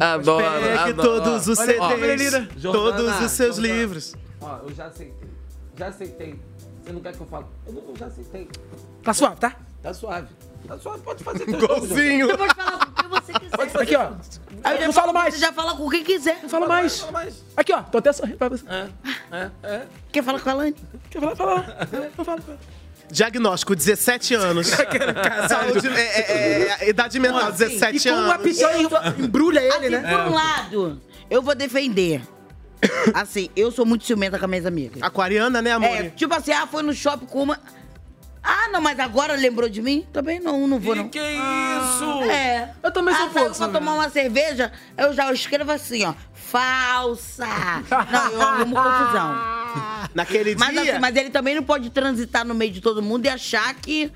Adoro, 0.00 0.44
Pegue 0.44 0.78
adoro. 0.90 1.02
todos 1.22 1.46
os 1.48 1.58
Olha, 1.58 1.80
ó, 1.80 1.90
CDs, 1.90 2.32
Jordana, 2.56 2.72
todos 2.96 3.20
os 3.24 3.30
seus 3.32 3.56
Jordana. 3.56 3.74
livros. 3.78 4.14
Ó, 4.40 4.58
eu 4.64 4.74
já 4.74 4.86
aceitei. 4.86 5.30
Já 5.76 5.86
aceitei. 5.88 6.40
Você 6.84 6.92
não 6.92 7.00
quer 7.00 7.12
que 7.14 7.20
eu 7.20 7.26
fale? 7.26 7.46
Eu, 7.66 7.72
não, 7.74 7.82
eu 7.88 7.96
já 7.96 8.06
aceitei. 8.06 8.48
Tá 9.02 9.14
suave, 9.14 9.36
tá? 9.36 9.56
Tá 9.82 9.94
suave. 9.94 10.28
Tá 10.66 10.78
suave, 10.78 11.02
pode 11.02 11.22
fazer 11.24 11.44
teu 11.46 11.68
Golzinho. 11.68 12.26
Você 12.26 12.36
pode 12.36 12.54
falar 12.54 12.86
com 12.86 12.92
quem 12.92 13.08
você 13.08 13.32
quiser. 13.32 13.56
Pode 13.56 13.70
fazer. 13.70 13.84
Aqui, 13.84 13.96
ó. 13.96 14.12
Aí 14.64 14.84
não 14.86 14.92
falo 14.92 15.12
mais. 15.12 15.34
Você 15.34 15.40
já 15.40 15.52
fala 15.52 15.76
com 15.76 15.88
quem 15.88 16.04
quiser. 16.04 16.40
Não 16.42 16.48
fala 16.48 16.66
mais. 16.66 17.06
Aqui, 17.56 17.72
ó. 17.72 17.82
Tô 17.82 17.98
até 17.98 18.12
sorrindo 18.12 18.38
pra 18.38 18.48
você. 18.48 18.64
É, 19.30 19.50
é. 19.62 19.86
Quer 20.12 20.24
falar 20.24 20.40
com 20.40 20.50
a 20.50 20.54
Lani? 20.54 20.76
Quer 21.10 21.20
falar? 21.20 21.36
Fala. 21.36 21.66
Não 22.18 22.24
fala. 22.24 22.40
Diagnóstico, 23.10 23.74
17 23.74 24.34
anos. 24.34 24.68
Saúde, 25.48 25.88
é, 25.88 26.00
é, 26.00 26.76
é, 26.80 26.88
idade 26.88 27.18
mental, 27.18 27.52
17 27.52 27.96
e 27.96 28.10
como 28.10 28.22
anos. 28.22 28.32
a 28.32 28.38
pistola 28.38 29.14
embrulha 29.18 29.60
ele, 29.60 29.72
assim, 29.72 29.88
né? 29.88 30.16
Por 30.16 30.30
um 30.30 30.34
lado, 30.34 31.00
eu 31.28 31.42
vou 31.42 31.54
defender. 31.54 32.22
Assim, 33.12 33.50
eu 33.54 33.70
sou 33.70 33.84
muito 33.84 34.04
ciumenta 34.04 34.38
com 34.38 34.44
as 34.46 34.50
minhas 34.50 34.64
amigas. 34.64 35.02
Aquariana, 35.02 35.60
né, 35.60 35.72
amor? 35.72 35.88
É, 35.90 36.08
tipo 36.08 36.34
assim, 36.34 36.50
ah, 36.50 36.66
foi 36.66 36.82
no 36.82 36.94
shopping 36.94 37.26
com 37.26 37.42
uma. 37.42 37.60
Ah, 38.42 38.68
não, 38.72 38.80
mas 38.80 38.98
agora 38.98 39.34
lembrou 39.34 39.68
de 39.68 39.82
mim? 39.82 40.06
Também 40.12 40.40
não, 40.40 40.66
não 40.66 40.78
vou, 40.78 40.96
não. 40.96 41.08
Que 41.08 41.18
isso? 41.18 42.22
É. 42.30 42.72
Eu 42.82 42.90
também 42.90 43.14
sou 43.14 43.26
ah, 43.26 43.30
pouco, 43.30 43.54
pra 43.54 43.66
né? 43.66 43.72
tomar 43.72 43.94
uma 43.94 44.08
cerveja, 44.08 44.72
eu 44.96 45.12
já 45.12 45.30
escrevo 45.30 45.70
assim, 45.70 46.06
ó. 46.06 46.14
Falsa. 46.32 47.46
Não, 48.10 48.32
eu 48.32 48.42
arrumo 48.42 48.74
confusão. 48.74 49.59
Naquele 50.14 50.54
Mas, 50.56 50.70
dia. 50.72 50.92
assim, 50.92 51.00
mas 51.00 51.16
ele 51.16 51.30
também 51.30 51.54
não 51.54 51.62
pode 51.62 51.90
transitar 51.90 52.44
no 52.44 52.54
meio 52.54 52.72
de 52.72 52.80
todo 52.80 53.02
mundo 53.02 53.26
e 53.26 53.28
achar 53.28 53.74
que. 53.74 54.10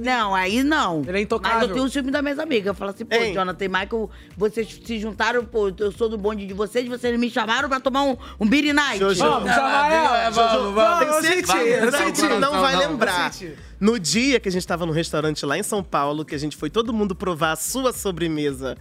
Não, 0.00 0.34
aí 0.34 0.64
não. 0.64 1.04
Ele 1.06 1.18
é 1.18 1.20
intocável. 1.20 1.58
Mas 1.58 1.68
eu 1.68 1.74
tenho 1.74 1.86
o 1.86 1.90
ciúme 1.90 2.10
das 2.10 2.20
minhas 2.22 2.38
amigas. 2.40 2.66
Eu 2.66 2.74
falo 2.74 2.90
assim, 2.90 3.04
pô, 3.04 3.14
Hein? 3.14 3.32
Jonathan 3.34 3.64
e 3.64 3.68
Michael, 3.68 4.10
vocês 4.36 4.80
se 4.84 4.98
juntaram, 4.98 5.44
pô, 5.44 5.70
eu 5.78 5.92
sou 5.92 6.08
do 6.08 6.18
bonde 6.18 6.46
de 6.46 6.54
vocês, 6.54 6.88
vocês 6.88 7.16
me 7.18 7.30
chamaram 7.30 7.68
pra 7.68 7.78
tomar 7.78 8.02
um, 8.02 8.16
um 8.40 8.48
beer 8.48 8.74
night. 8.74 8.98
Jojo. 8.98 9.22
Vamos, 9.22 9.50
chama 9.52 9.88
ela. 9.92 10.30
Jojo, 10.32 10.72
Vamos, 10.72 10.98
tenho 10.98 11.12
eu 11.12 11.22
certeza 11.22 11.52
senti, 11.52 11.68
eu 11.68 11.92
que 11.92 11.96
senti. 11.98 12.20
você 12.20 12.38
não 12.40 12.60
vai 12.60 12.72
Não, 12.74 12.80
lembrar. 12.90 13.30
No 13.78 14.00
dia 14.00 14.40
que 14.40 14.48
a 14.48 14.52
gente 14.52 14.66
tava 14.66 14.84
no 14.84 14.90
restaurante 14.90 15.46
lá 15.46 15.56
em 15.56 15.62
São 15.62 15.82
Paulo, 15.84 16.24
que 16.24 16.34
a 16.34 16.38
gente 16.38 16.56
foi 16.56 16.70
todo 16.70 16.92
mundo 16.92 17.14
provar 17.14 17.52
a 17.52 17.56
sua 17.56 17.92
sobremesa 17.92 18.76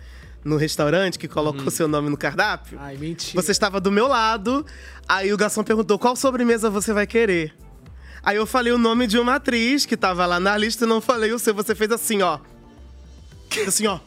no 0.47 0.57
restaurante, 0.57 1.19
que 1.19 1.27
colocou 1.27 1.69
seu 1.69 1.87
nome 1.87 2.09
no 2.09 2.17
cardápio. 2.17 2.79
Ai, 2.81 2.97
mentira. 2.97 3.41
Você 3.41 3.51
estava 3.51 3.79
do 3.79 3.91
meu 3.91 4.07
lado, 4.07 4.65
aí 5.07 5.31
o 5.33 5.37
garçom 5.37 5.63
perguntou 5.63 5.99
qual 5.99 6.15
sobremesa 6.15 6.69
você 6.69 6.93
vai 6.93 7.05
querer. 7.05 7.53
Aí 8.23 8.35
eu 8.35 8.45
falei 8.45 8.73
o 8.73 8.77
nome 8.77 9.07
de 9.07 9.17
uma 9.19 9.35
atriz 9.35 9.85
que 9.85 9.95
tava 9.95 10.25
lá 10.25 10.39
na 10.39 10.57
lista 10.57 10.85
e 10.85 10.87
não 10.87 10.99
falei 10.99 11.31
o 11.31 11.39
seu. 11.39 11.53
Você 11.53 11.75
fez 11.75 11.91
assim, 11.91 12.21
ó. 12.21 12.39
Assim, 13.65 13.87
ó. 13.87 13.99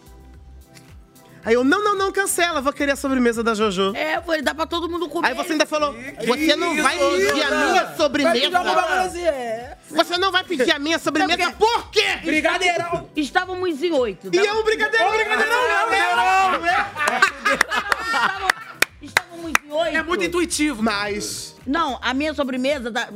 Aí 1.45 1.55
eu, 1.55 1.65
não, 1.65 1.83
não, 1.83 1.95
não, 1.97 2.13
cancela, 2.13 2.61
vou 2.61 2.73
querer 2.73 2.93
a 2.93 2.97
sobremesa 2.97 3.43
da 3.43 3.55
Jojo. 3.55 3.93
É, 3.97 4.21
foi, 4.21 4.43
dá 4.43 4.55
pra 4.55 4.67
todo 4.67 4.89
mundo 4.89 5.09
comer. 5.09 5.29
Aí 5.29 5.35
você 5.35 5.53
ainda 5.53 5.67
falou, 5.67 5.95
você 6.27 6.57
não 6.57 6.77
vai 6.83 6.97
isso, 6.97 7.27
pedir 7.27 7.43
a 7.43 7.51
minha 7.51 7.85
Vai 7.85 7.97
sobremesa? 7.97 9.21
é. 9.21 9.77
Você 9.91 10.19
não 10.19 10.31
vai 10.31 10.45
pedir 10.45 10.71
a 10.71 10.79
minha 10.79 10.99
sobremesa 10.99 11.51
por 11.53 11.91
quê? 11.91 12.19
Brigadeirão. 12.23 13.09
Estávamos 13.17 13.83
em 13.83 13.93
oito. 13.93 14.31
E 14.33 14.39
é 14.39 14.53
um 14.53 14.63
brigadeiro, 14.63 15.11
brigadeiro, 15.11 15.51
não, 15.51 15.69
não, 15.69 15.81
Oito. 19.45 19.97
É 19.97 20.03
muito 20.03 20.25
intuitivo. 20.25 20.83
Mas 20.83 21.55
Não, 21.67 21.99
a 22.03 22.13
minha 22.15 22.35
sobremesa 22.35 22.91
dá- 22.91 23.09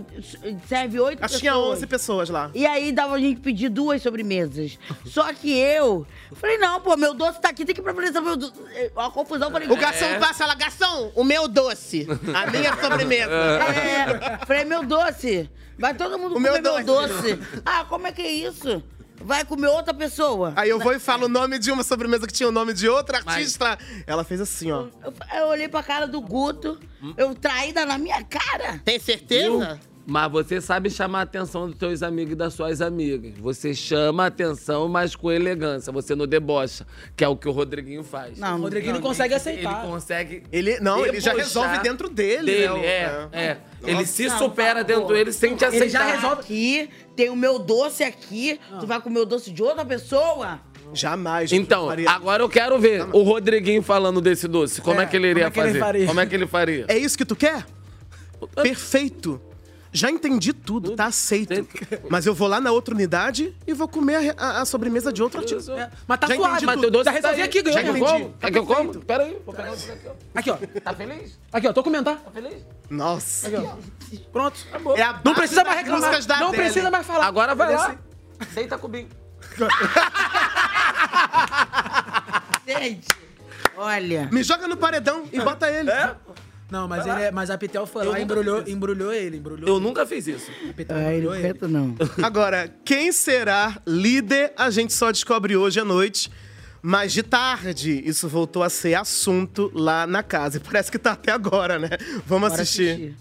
serve 0.68 1.01
oito 1.01 1.22
acho 1.25 1.35
que 1.35 1.41
pessoas. 1.41 1.41
tinha 1.41 1.57
11 1.57 1.87
pessoas 1.87 2.29
lá. 2.31 2.51
E 2.55 2.66
aí 2.66 2.93
dava 2.93 3.14
a 3.14 3.18
gente 3.18 3.41
pedir 3.41 3.68
duas 3.68 4.03
sobremesas. 4.03 4.79
Só 5.07 5.33
que 5.33 5.57
eu 5.59 6.07
falei, 6.35 6.59
não, 6.59 6.81
pô, 6.81 6.97
meu 6.97 7.14
doce 7.14 7.41
tá 7.41 7.49
aqui, 7.49 7.64
tem 7.64 7.75
que 7.75 7.83
preferência 7.83 8.20
meu 8.20 8.37
doce. 8.37 8.53
A 8.97 9.11
confusão, 9.11 9.49
eu 9.49 9.53
falei... 9.53 9.68
O 9.68 9.77
garçom 9.77 10.18
passa 10.20 10.47
lá, 10.47 10.55
garçom, 10.55 11.11
o 11.14 11.25
meu 11.25 11.49
doce, 11.49 12.07
a 12.35 12.51
minha 12.51 12.77
sobremesa. 12.81 13.31
É, 13.33 14.47
falei, 14.47 14.64
meu 14.64 14.85
doce, 14.85 15.51
vai 15.79 15.95
todo 15.95 16.18
mundo 16.18 16.37
O 16.37 16.41
meu 16.41 16.53
comer 16.57 16.62
meu 16.62 16.85
doce. 16.85 17.12
doce. 17.35 17.39
Ah, 17.64 17.85
como 17.89 18.07
é 18.07 18.12
que 18.12 18.22
é 18.22 18.31
isso? 18.31 18.83
Vai 19.23 19.45
comer 19.45 19.69
outra 19.69 19.95
pessoa. 19.95 20.53
Aí 20.57 20.71
eu 20.71 20.79
vou 20.79 20.93
e 20.93 20.99
falo 20.99 21.27
o 21.27 21.29
nome 21.29 21.59
de 21.59 21.71
uma 21.71 21.83
sobremesa 21.83 22.27
que 22.27 22.33
tinha 22.33 22.49
o 22.49 22.53
nome 22.53 22.73
de 22.73 22.89
outra 22.89 23.19
artista. 23.19 23.79
Ela 24.07 24.25
fez 24.25 24.41
assim, 24.41 24.71
ó. 24.71 24.87
Eu, 25.03 25.15
eu 25.41 25.47
olhei 25.49 25.69
pra 25.69 25.83
cara 25.83 26.07
do 26.07 26.21
Guto, 26.21 26.79
eu 27.17 27.35
traída 27.35 27.85
na 27.87 27.99
minha 27.99 28.23
cara. 28.25 28.81
Tem 28.85 28.99
certeza? 28.99 29.81
Mas 30.07 30.31
você 30.31 30.61
sabe 30.61 30.91
chamar 30.91 31.21
a 31.21 31.23
atenção 31.23 31.67
dos 31.67 31.79
teus 31.79 32.03
amigos 32.03 32.33
e 32.33 32.37
das 32.37 32.53
suas 32.53 32.83
amigas. 32.83 33.33
Você 33.39 33.73
chama 33.73 34.25
a 34.25 34.27
atenção, 34.27 34.87
mas 34.87 35.17
com 35.17 35.33
elegância. 35.33 35.91
Você 35.93 36.15
não 36.15 36.27
debocha, 36.27 36.87
que 37.17 37.25
é 37.25 37.29
o 37.29 37.35
que 37.35 37.49
o 37.49 37.53
Rodriguinho 37.53 38.05
faz. 38.05 38.39
Não, 38.39 38.59
o 38.59 38.63
Rodriguinho 38.63 38.95
não 38.95 39.01
consegue 39.01 39.33
aceitar. 39.33 39.81
Ele 39.83 39.91
consegue. 39.91 40.43
Ele, 40.53 40.79
não, 40.81 41.07
ele 41.07 41.21
já 41.21 41.33
resolve 41.33 41.79
dentro 41.79 42.11
dele, 42.11 42.67
né, 42.67 42.73
o- 42.73 42.77
é, 42.77 43.29
é. 43.33 43.41
é. 43.45 43.59
Ele 43.83 43.93
Nossa. 43.95 44.07
se 44.07 44.27
Não, 44.27 44.39
supera 44.39 44.81
por 44.81 44.87
dentro 44.87 45.03
favor. 45.03 45.15
dele 45.17 45.33
sem 45.33 45.57
te 45.57 45.65
aceitar. 45.65 45.85
Ele 45.85 45.91
já 45.93 46.05
resolve 46.05 46.41
aqui, 46.43 46.91
tem 47.17 47.31
o 47.31 47.37
meu 47.37 47.59
doce 47.59 48.03
aqui, 48.05 48.61
tu 48.81 48.87
vai 48.87 49.01
comer 49.01 49.21
o 49.21 49.25
doce 49.25 49.51
de 49.51 49.63
outra 49.63 49.85
pessoa? 49.87 50.61
Jamais. 50.93 51.51
Então, 51.51 51.89
agora 52.07 52.43
eu 52.43 52.49
quero 52.49 52.79
ver 52.79 53.03
o 53.13 53.23
Rodriguinho 53.23 53.83
falando 53.83 54.21
desse 54.21 54.47
doce. 54.47 54.81
Como 54.83 55.01
é, 55.01 55.07
que 55.07 55.17
ele 55.17 55.29
iria 55.29 55.51
como 55.51 55.51
é 55.51 55.51
que 55.51 55.61
ele 55.61 55.69
fazer? 55.69 55.81
faria? 55.81 56.07
Como 56.07 56.21
é 56.21 56.27
que 56.27 56.35
ele 56.35 56.47
faria? 56.47 56.85
É 56.89 56.97
isso 56.99 57.17
que 57.17 57.25
tu 57.25 57.35
quer? 57.35 57.65
Perfeito. 58.63 59.41
Já 59.97 60.11
entendi 60.11 60.53
tudo, 60.53 60.97
tá 60.97 61.05
aceito. 61.07 61.69
Mas 62.11 62.27
eu 62.27 62.35
vou 62.35 62.49
lá 62.49 62.61
na 62.61 62.73
outra 62.73 62.93
unidade 62.93 63.55
e 63.65 63.73
vou 63.73 63.87
comer 63.87 64.35
a, 64.37 64.63
a 64.63 64.65
sobremesa 64.65 65.13
de 65.13 65.23
outro 65.23 65.39
artista. 65.39 65.89
Mas 66.09 66.19
tá 66.19 66.27
Já 66.27 66.35
suave, 66.35 66.51
entendi 66.51 66.67
mas 66.67 66.75
tudo. 66.75 66.81
teu 66.83 66.91
doce 66.91 67.05
Já 67.05 67.11
resolvi 67.13 67.37
tá 67.39 67.45
aqui, 67.45 67.63
ganhou. 67.63 67.81
Já 67.81 67.89
entendi. 67.89 68.01
eu 68.01 68.07
como? 68.07 68.29
Tá 68.31 68.35
Quer 68.41 68.51
que 68.51 68.59
eu 68.59 68.67
como? 68.67 68.95
Pera 69.05 69.23
aí, 69.23 69.39
vou 69.47 69.55
pegar 69.55 69.71
daqui, 69.71 70.09
ó. 70.09 70.13
Aqui, 70.35 70.51
ó. 70.51 70.57
Tá 70.81 70.93
feliz? 70.95 71.39
Aqui, 71.53 71.69
ó, 71.69 71.73
tô 71.73 71.85
comentar. 71.85 72.17
Tá 72.17 72.31
feliz? 72.33 72.57
Nossa. 72.91 73.47
Aqui, 73.47 73.57
ó. 73.57 73.77
Pronto. 74.33 74.59
É 74.97 75.03
a 75.03 75.21
Não 75.25 75.33
precisa 75.33 75.63
mais 75.63 75.79
reclamar. 75.79 76.11
Não 76.11 76.19
Adele. 76.49 76.57
precisa 76.63 76.91
mais 76.91 77.07
falar. 77.07 77.27
Agora 77.27 77.55
vai 77.55 77.73
lá. 77.73 77.95
Deita 78.53 78.77
comigo. 78.77 79.11
Gente, 82.67 83.07
olha. 83.77 84.29
Me 84.33 84.43
joga 84.43 84.67
no 84.67 84.77
paredão 84.77 85.25
e 85.33 85.39
bota 85.41 85.71
ele. 85.71 85.89
Não, 86.75 86.89
mas, 86.89 87.07
ele 87.07 87.22
é, 87.22 87.31
mas 87.31 87.51
a 87.51 87.57
Pitel 87.57 87.87
foi 87.87 88.05
lá 88.05 88.18
e 88.18 88.22
embrulhou, 88.25 88.64
embrulhou 88.66 89.12
ele. 89.12 89.37
Embrulhou 89.37 89.68
Eu 89.68 89.79
nunca 89.79 90.05
fiz 90.05 90.27
isso. 90.27 90.51
A 90.68 90.72
Pitel 90.72 90.97
Ah, 90.97 91.03
ele 91.03 91.18
embrulhou 91.18 91.31
não 91.31 91.39
ele. 91.39 91.49
aguenta, 91.49 91.68
não. 91.68 91.95
Agora, 92.20 92.68
quem 92.85 93.12
será 93.12 93.81
líder, 93.87 94.53
a 94.57 94.70
gente 94.70 94.93
só 94.93 95.12
descobre 95.12 95.57
hoje 95.57 95.79
à 95.79 95.85
noite. 95.85 96.29
Mas 96.83 97.12
de 97.12 97.22
tarde, 97.22 98.03
isso 98.05 98.29
voltou 98.29 98.62
a 98.64 98.68
ser 98.68 98.95
assunto 98.95 99.70
lá 99.72 100.05
na 100.05 100.22
casa. 100.22 100.57
E 100.57 100.61
parece 100.61 100.91
que 100.91 100.99
tá 100.99 101.12
até 101.12 101.31
agora, 101.31 101.79
né? 101.79 101.91
Vamos 102.27 102.51
Bora 102.51 102.62
assistir. 102.62 103.16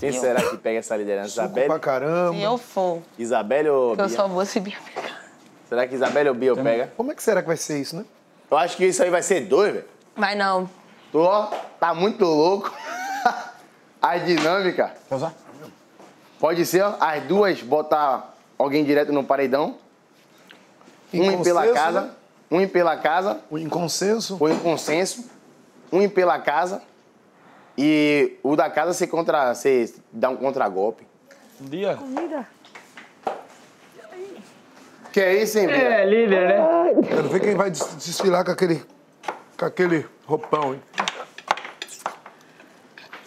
Quem 0.00 0.10
será 0.12 0.40
que 0.42 0.56
pega 0.56 0.78
essa 0.78 0.96
liderança? 0.96 1.28
Isabelle? 1.28 1.66
pra 1.68 1.78
caramba. 1.78 2.34
Se 2.34 2.42
eu 2.42 2.56
for, 2.56 3.02
Isabelle 3.18 3.68
ou 3.68 3.94
que 3.94 4.00
eu 4.00 4.06
Bia? 4.06 4.16
só 4.16 4.26
vou 4.26 4.44
se 4.46 4.58
Bia 4.58 4.76
pegar. 4.94 5.22
Será 5.68 5.86
que 5.86 5.94
Isabelle 5.94 6.30
ou 6.30 6.34
Bia 6.34 6.56
pega? 6.56 6.90
Como 6.96 7.12
é 7.12 7.14
que 7.14 7.22
será 7.22 7.42
que 7.42 7.46
vai 7.46 7.58
ser 7.58 7.78
isso, 7.78 7.94
né? 7.94 8.06
Eu 8.50 8.56
acho 8.56 8.76
que 8.78 8.86
isso 8.86 9.02
aí 9.02 9.10
vai 9.10 9.22
ser 9.22 9.42
dois, 9.42 9.74
velho. 9.74 9.84
Vai 10.16 10.34
não. 10.34 10.68
Tu, 11.12 11.18
ó, 11.18 11.46
tá 11.78 11.94
muito 11.94 12.24
louco. 12.24 12.72
A 14.02 14.16
dinâmica. 14.16 14.94
Pode 16.38 16.64
ser, 16.64 16.82
ó, 16.82 16.96
as 16.98 17.22
duas 17.24 17.60
botar 17.62 18.34
alguém 18.58 18.82
direto 18.82 19.12
no 19.12 19.22
paredão. 19.22 19.76
Em 21.12 21.20
um 21.20 21.32
ir 21.32 21.42
pela 21.42 21.60
consenso, 21.66 21.74
casa. 21.84 22.00
né? 22.02 22.10
Um 22.50 22.60
ir 22.62 22.68
pela 22.68 22.96
casa. 22.96 23.40
O 23.50 23.58
inconsenso. 23.58 24.38
O 24.40 24.48
inconsenso. 24.48 25.28
Um 25.92 26.00
ir 26.00 26.08
pela 26.08 26.38
casa. 26.38 26.80
E 27.76 28.38
o 28.42 28.56
da 28.56 28.70
casa 28.70 28.94
você, 28.94 29.06
contra, 29.06 29.52
você 29.54 29.92
dá 30.10 30.30
um 30.30 30.36
contragolpe. 30.36 31.06
Dia. 31.60 31.96
Comida. 31.96 32.46
Que 35.12 35.20
é 35.20 35.42
isso, 35.42 35.58
hein, 35.58 35.66
Bia? 35.66 35.76
É, 35.76 36.06
líder, 36.06 36.48
né? 36.48 37.02
Quero 37.08 37.28
ver 37.28 37.40
quem 37.40 37.54
vai 37.54 37.70
des- 37.70 37.96
desfilar 37.96 38.44
com 38.44 38.52
aquele, 38.52 38.82
com 39.60 39.66
aquele 39.66 40.06
roupão, 40.26 40.72
hein? 40.72 40.80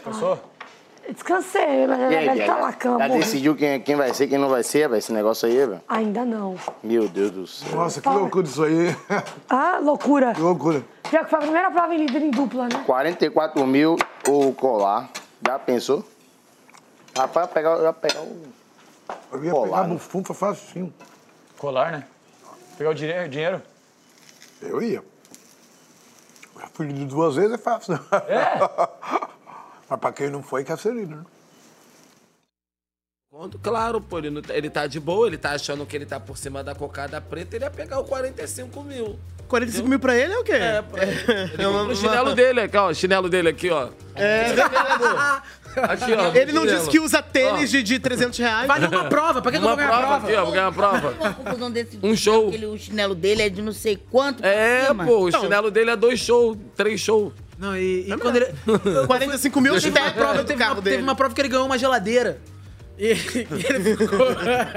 Pensou? 0.03 0.39
Descansei, 1.07 1.85
mas 1.85 2.11
E 2.11 2.15
aí, 2.15 2.25
tá 2.27 2.35
já- 2.45 2.59
na 2.59 2.73
cama. 2.73 2.97
Já 2.99 3.07
morrendo. 3.07 3.23
decidiu 3.25 3.55
quem, 3.55 3.79
quem 3.81 3.95
vai 3.95 4.11
ser, 4.15 4.27
quem 4.27 4.37
não 4.39 4.49
vai 4.49 4.63
ser, 4.63 4.87
velho, 4.89 4.97
esse 4.97 5.11
negócio 5.13 5.47
aí, 5.47 5.55
velho? 5.57 5.81
Ainda 5.87 6.25
não. 6.25 6.55
Meu 6.81 7.07
Deus 7.07 7.29
do 7.29 7.45
céu. 7.45 7.75
Nossa, 7.75 8.01
que 8.01 8.09
loucura 8.09 8.47
isso 8.47 8.63
aí. 8.63 8.95
Ah, 9.47 9.79
loucura. 9.79 10.33
Que 10.33 10.41
loucura. 10.41 10.83
Já 11.11 11.23
que 11.23 11.29
foi 11.29 11.37
a 11.39 11.41
primeira 11.43 11.69
prova 11.69 11.93
em 11.93 11.99
líder 12.05 12.21
em 12.23 12.31
dupla, 12.31 12.63
né? 12.67 12.83
44 12.85 13.67
mil 13.67 13.95
o 14.27 14.53
colar. 14.53 15.09
Já 15.45 15.59
pensou? 15.59 16.03
Rapaz, 17.15 17.35
eu 17.35 17.41
ia 17.43 17.47
pegar, 17.53 17.83
ia 17.83 17.93
pegar 17.93 18.21
o. 18.21 18.41
Eu 19.33 19.43
ia 19.43 19.51
Colar, 19.51 19.67
pegar 19.67 19.83
né? 19.83 19.93
bufunfa 19.93 20.33
facinho. 20.33 20.91
Colar, 21.59 21.91
né? 21.91 22.03
Pegar 22.77 22.89
o 22.89 22.93
dinhe- 22.95 23.27
dinheiro? 23.27 23.61
Eu 24.61 24.81
ia. 24.81 25.03
Líder 26.79 27.05
duas 27.05 27.35
vezes, 27.35 27.51
é 27.53 27.57
fácil. 27.57 27.93
É? 28.27 28.59
Mas 29.89 29.99
pra 29.99 30.11
quem 30.11 30.29
não 30.29 30.41
foi, 30.41 30.63
quer 30.63 30.77
ser 30.77 30.93
né? 30.93 31.23
Claro, 33.63 33.99
pô, 33.99 34.19
ele, 34.19 34.29
não 34.29 34.41
tá- 34.43 34.53
ele 34.55 34.69
tá 34.69 34.85
de 34.85 34.99
boa, 34.99 35.25
ele 35.25 35.37
tá 35.39 35.51
achando 35.51 35.85
que 35.87 35.95
ele 35.95 36.05
tá 36.05 36.19
por 36.19 36.37
cima 36.37 36.63
da 36.63 36.75
cocada 36.75 37.19
preta, 37.19 37.55
ele 37.55 37.65
ia 37.65 37.71
pegar 37.71 37.99
o 37.99 38.03
45 38.05 38.83
mil. 38.83 39.19
45 39.47 39.87
mil 39.87 39.99
pra 39.99 40.15
ele 40.15 40.33
é 40.33 40.37
o 40.37 40.43
quê? 40.43 40.51
É, 40.53 40.81
pra 40.83 41.01
ele. 41.03 41.19
Ele 41.53 41.63
compra 41.65 41.93
o 41.93 41.95
chinelo 41.95 42.35
dele 42.35 42.61
aqui, 42.61 42.77
ó. 42.77 42.89
O 42.89 42.93
chinelo 42.95 43.29
dele 43.29 43.49
aqui, 43.49 43.69
ó. 43.71 43.89
É, 44.15 44.45
Aqui, 45.81 46.13
ó. 46.13 46.35
Ele 46.35 46.51
não 46.51 46.65
disse 46.65 46.89
que 46.89 46.99
usa 46.99 47.21
tênis 47.21 47.69
de, 47.69 47.81
de 47.83 47.99
300 47.99 48.37
reais. 48.39 48.67
Vai 48.67 48.79
numa 48.79 49.05
prova, 49.05 49.41
pra 49.41 49.51
que 49.51 49.57
que 49.59 49.63
eu 49.63 49.67
Uma 49.67 49.75
vou 49.75 49.77
ganhar 49.77 49.89
prova 49.97 50.07
prova? 50.19 50.27
aqui, 50.27 50.35
ó. 50.35 50.43
Vou 50.43 50.51
ganhar 50.53 50.65
uma 50.67 50.73
prova. 50.73 51.15
Uma 51.19 51.33
confusão 51.33 51.71
desse 51.71 51.99
Um 52.03 52.15
show. 52.15 52.47
Aquele, 52.49 52.65
o 52.65 52.77
chinelo 52.77 53.15
dele 53.15 53.41
é 53.43 53.49
de 53.49 53.61
não 53.61 53.71
sei 53.73 53.97
quanto. 54.11 54.39
pra 54.41 54.49
É, 54.49 54.85
cima. 54.87 55.05
pô, 55.05 55.25
o 55.25 55.31
chinelo 55.31 55.71
dele 55.71 55.91
é 55.91 55.95
dois 55.95 56.19
shows, 56.19 56.57
três 56.75 56.99
shows. 57.01 57.33
Não, 57.57 57.75
e, 57.77 58.09
e 58.11 58.17
quando 58.17 58.35
ele. 58.37 58.47
45 59.07 59.61
mil 59.61 59.73
teve 59.75 59.89
uma 59.89 59.99
step 59.99 60.17
prova, 60.17 60.33
do 60.39 60.43
teve 60.45 60.59
carro 60.59 60.73
uma, 60.75 60.81
dele. 60.81 60.95
teve 60.97 61.03
uma 61.07 61.15
prova 61.15 61.33
que 61.35 61.41
ele 61.41 61.49
ganhou 61.49 61.65
uma 61.65 61.77
geladeira. 61.77 62.39
E, 62.97 63.11
e 63.11 63.15
ele 63.73 63.95
ficou 63.97 64.27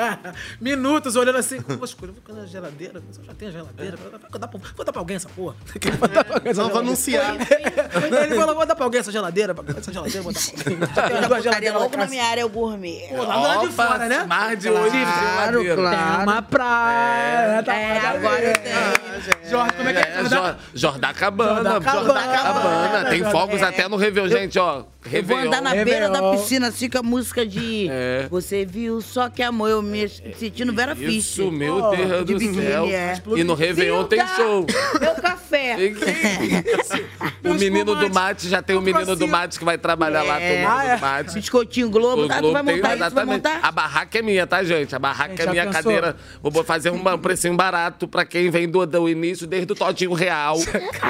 minutos 0.60 1.16
olhando 1.16 1.36
assim, 1.38 1.60
poxa, 1.60 1.94
eu 2.00 2.12
vou 2.12 2.34
ganhar 2.34 2.46
geladeira, 2.46 3.02
mas 3.06 3.18
eu 3.18 3.24
já 3.24 3.34
tenho 3.34 3.52
geladeira, 3.52 3.96
vou 4.30 4.38
dar, 4.40 4.48
pra, 4.48 4.60
vou 4.74 4.84
dar 4.84 4.92
pra 4.92 5.00
alguém 5.02 5.16
essa 5.16 5.28
porra. 5.28 5.54
Vou 5.98 6.08
dar 6.08 6.24
pra 6.24 6.34
alguém 6.36 6.50
essa 6.52 6.62
Não, 6.62 6.68
vou 6.70 6.82
geladeira. 6.96 7.30
anunciar. 7.34 8.22
Ele 8.24 8.34
falou, 8.36 8.54
vou 8.54 8.66
dar 8.66 8.74
pra 8.74 8.84
alguém 8.84 9.00
essa 9.00 9.12
geladeira, 9.12 9.54
essa 9.76 9.92
geladeira, 9.92 10.22
vou 10.22 10.32
dar 10.32 10.40
pra 10.40 11.26
alguém. 11.26 11.42
Já 11.42 11.54
tenho 11.60 11.70
em 11.72 11.74
logo 11.78 11.96
na 11.96 12.06
minha 12.06 12.24
área 12.24 12.40
é 12.40 12.44
o 12.44 12.48
gourmet. 12.48 13.06
Pô, 13.10 13.22
lá 13.22 13.36
lado 13.36 13.60
de 13.68 13.74
Opa, 13.74 13.86
fora, 13.86 14.08
né? 14.08 14.24
mais 14.24 14.58
de 14.58 14.70
hoje, 14.70 14.90
Claro, 14.90 15.62
geladeira. 15.62 15.76
claro. 15.76 16.16
Tem 16.16 16.22
uma 16.22 16.42
praia. 16.42 17.62
tá 17.62 17.74
É, 17.74 17.98
agora 17.98 18.40
eu 18.40 18.46
mesmo. 18.48 18.62
tenho. 18.62 19.50
Jorge, 19.50 19.72
como 19.76 19.88
é 19.88 19.92
que 19.92 19.98
é? 19.98 20.20
É, 20.20 20.24
Jor- 20.28 20.56
Jordacabana, 20.74 21.70
Jordacabana. 21.70 22.04
Jordacabana. 22.04 23.10
Tem 23.10 23.24
fogos 23.30 23.62
até 23.62 23.88
no 23.88 23.96
Réveillon, 23.96 24.28
gente, 24.28 24.58
ó. 24.58 24.84
Eu 25.10 25.22
vou 25.22 25.36
andar 25.38 25.62
na 25.62 25.70
Réveillon. 25.70 26.10
beira 26.10 26.10
da 26.10 26.30
piscina 26.32 26.68
assim 26.68 26.88
com 26.90 26.98
a 26.98 27.02
música 27.02 27.46
de 27.46 27.88
É. 28.06 28.28
Você 28.30 28.64
viu 28.64 29.00
só 29.00 29.28
que 29.28 29.42
amor, 29.42 29.68
eu 29.68 29.82
me 29.82 30.08
sentindo 30.08 30.72
Vera 30.72 30.94
Fischer. 30.94 31.10
Isso, 31.44 31.50
meu 31.50 31.90
Deus 31.90 32.24
de 32.26 32.34
do 32.34 32.38
biquíni, 32.38 32.62
céu. 32.62 32.86
é. 32.86 33.20
E 33.36 33.44
no 33.44 33.54
Réveillon 33.54 34.04
tem 34.04 34.20
Filda, 34.20 34.34
show. 34.36 34.66
Meu 35.00 35.14
café. 35.16 35.46
Tem 35.76 35.94
que- 35.94 37.48
O 37.48 37.54
menino 37.54 37.94
do 37.94 38.12
mate, 38.12 38.48
já 38.48 38.60
tem 38.60 38.76
o 38.76 38.80
menino 38.80 39.14
do 39.16 39.26
mate 39.28 39.58
que 39.58 39.64
vai 39.64 39.78
trabalhar 39.78 40.22
lá, 40.22 40.38
tem 40.38 40.46
o 40.48 40.52
menino 40.54 40.68
Ah, 40.70 40.84
é. 40.84 40.96
do 40.96 41.00
mate. 41.00 41.34
Biscoitinho 41.34 41.88
Globo, 41.90 42.22
O 42.22 42.28
tá? 42.28 42.36
Tu 42.36 42.40
Globo 42.40 42.52
vai 42.54 42.64
tem- 42.64 42.76
montar 42.76 42.88
isso, 42.88 42.98
vai 42.98 43.06
exatamente. 43.08 43.36
montar? 43.36 43.60
A 43.62 43.72
barraca 43.72 44.18
é 44.18 44.22
minha, 44.22 44.46
tá, 44.46 44.62
gente? 44.64 44.94
A 44.94 44.98
barraca 44.98 45.30
Gente, 45.36 45.42
é 45.48 45.50
minha 45.50 45.66
pensou? 45.66 45.82
cadeira. 45.82 46.16
Vou 46.42 46.64
fazer 46.64 46.90
um 46.90 47.18
precinho 47.18 47.54
barato 47.56 48.06
pra 48.08 48.24
quem 48.24 48.50
vem 48.50 48.68
do, 48.68 48.84
do 48.86 49.08
início, 49.08 49.46
desde 49.46 49.72
o 49.72 49.76
todinho 49.76 50.12
real. 50.12 50.56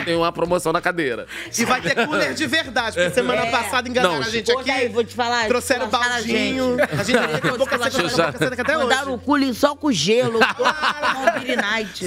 Tem 0.04 0.14
uma 0.16 0.30
promoção 0.32 0.72
na 0.72 0.80
cadeira. 0.80 1.26
E 1.58 1.64
vai 1.64 1.80
ter 1.80 1.94
cooler 2.06 2.34
de 2.34 2.46
verdade, 2.46 2.96
porque 2.96 3.10
semana 3.10 3.46
É. 3.46 3.50
passada 3.50 3.88
enganaram 3.88 4.14
Não, 4.16 4.20
a 4.22 4.28
gente 4.28 4.50
aqui. 4.52 4.88
vou 4.88 5.02
te 5.04 5.14
falar. 5.14 5.46
Trouxeram 5.48 5.88
baldinho. 5.88 6.76
Gente. 6.86 7.00
A 7.00 7.04
gente 7.04 7.40
teria 7.40 7.40
que 7.40 7.58
boca 7.58 7.90
seca, 7.90 8.62
até 8.62 8.76
hoje. 8.76 8.84
Mandaram 8.84 9.14
o 9.14 9.18
cooler 9.18 9.54
só 9.54 9.74
com 9.74 9.90
gelo. 9.92 10.40
Night. 11.56 12.06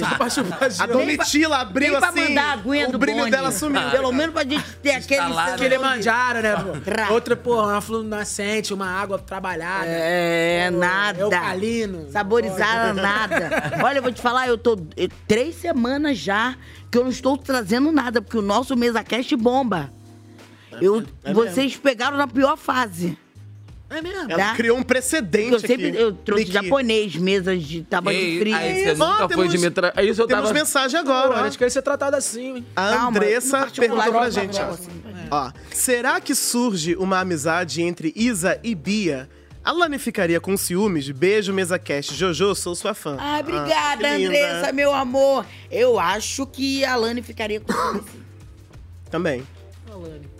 A 0.78 0.86
Domitila 0.86 1.58
abriu 1.58 1.92
Nem 1.92 2.00
pra 2.00 2.08
assim. 2.10 2.28
mandar 2.28 2.44
a 2.44 2.52
aguinha 2.52 2.88
o 2.88 2.92
do 2.92 2.98
brilho 2.98 3.18
bonde. 3.18 3.30
dela 3.30 3.50
sumiu. 3.50 3.90
Pelo 3.90 4.12
menos 4.12 4.32
pra 4.32 4.42
gente 4.42 4.64
ter 4.82 4.92
aquele... 4.92 5.20
Instalado. 5.20 5.52
Aquele 5.52 5.78
manjaro, 5.78 6.42
né? 6.42 6.56
pô? 6.56 6.80
Tra. 6.80 7.10
Outra, 7.10 7.36
pô, 7.36 7.62
uma 7.62 7.80
flor 7.80 8.04
nascente, 8.04 8.74
uma 8.74 8.86
água 8.86 9.18
trabalhada. 9.18 9.86
É, 9.86 10.70
nada. 10.70 11.20
Eucalino. 11.20 12.10
Saborizada 12.10 12.92
nada. 12.94 13.50
Olha, 13.82 13.98
eu 13.98 14.02
vou 14.02 14.12
te 14.12 14.20
falar, 14.20 14.48
eu 14.48 14.58
tô 14.58 14.78
três 15.26 15.54
semanas 15.56 16.18
já 16.18 16.56
que 16.90 16.98
eu 16.98 17.04
não 17.04 17.10
estou 17.10 17.36
trazendo 17.36 17.92
nada, 17.92 18.20
porque 18.20 18.36
o 18.36 18.42
nosso 18.42 18.76
MesaCast 18.76 19.34
bomba. 19.36 19.92
Eu, 20.80 21.04
é 21.24 21.32
vocês 21.32 21.76
pegaram 21.76 22.16
na 22.16 22.26
pior 22.26 22.56
fase. 22.56 23.18
É 23.90 24.00
mesmo? 24.00 24.30
Ela 24.30 24.36
Tá? 24.50 24.54
criou 24.54 24.78
um 24.78 24.82
precedente 24.84 25.52
Eu 25.52 25.58
sempre 25.60 25.88
aqui. 25.88 25.96
eu 25.98 26.12
trouxe 26.12 26.44
Niki. 26.44 26.54
japonês, 26.54 27.16
mesas 27.16 27.62
de 27.62 27.82
tábua 27.82 28.12
de 28.12 28.18
Ei, 28.20 28.38
frio. 28.38 28.54
aí 28.56 28.84
você 28.84 28.94
nunca 28.94 29.16
foi 29.18 29.28
temos- 29.28 29.50
de 29.50 29.58
me 29.58 29.70
tra... 29.70 29.92
É 29.96 30.04
isso 30.04 30.22
eu 30.22 30.26
Temos 30.28 30.44
tava... 30.44 30.54
mensagem 30.54 31.04
Pô, 31.04 31.10
agora. 31.10 31.38
a 31.38 31.40
ó. 31.40 31.44
gente 31.44 31.58
queria 31.58 31.70
ser 31.70 31.82
tratado 31.82 32.14
assim, 32.16 32.56
hein? 32.56 32.66
A 32.76 32.90
Calma, 32.90 33.08
Andressa 33.08 33.58
particular, 33.58 34.04
perguntou 34.04 34.20
pra 34.20 34.30
gente, 34.30 34.58
ó. 34.60 34.70
assim. 34.70 35.52
Será 35.72 36.20
que 36.20 36.34
surge 36.36 36.94
uma 36.96 37.18
amizade 37.20 37.82
entre 37.82 38.12
Isa 38.16 38.58
e 38.62 38.74
Bia 38.74 39.28
A 39.64 39.72
Lani 39.72 39.98
ficaria 39.98 40.40
com 40.40 40.56
ciúmes? 40.56 41.10
Beijo, 41.10 41.52
mesa 41.52 41.78
cast. 41.78 42.14
Jojo, 42.14 42.54
sou 42.54 42.74
sua 42.74 42.94
fã. 42.94 43.16
Ah, 43.20 43.38
obrigada, 43.40 44.08
que 44.08 44.16
linda. 44.16 44.28
Andressa, 44.28 44.72
meu 44.72 44.94
amor. 44.94 45.44
Eu 45.70 45.98
acho 46.00 46.46
que 46.46 46.82
a 46.84 46.96
Lani 46.96 47.20
ficaria 47.22 47.60
com 47.60 47.72
Também. 49.10 49.42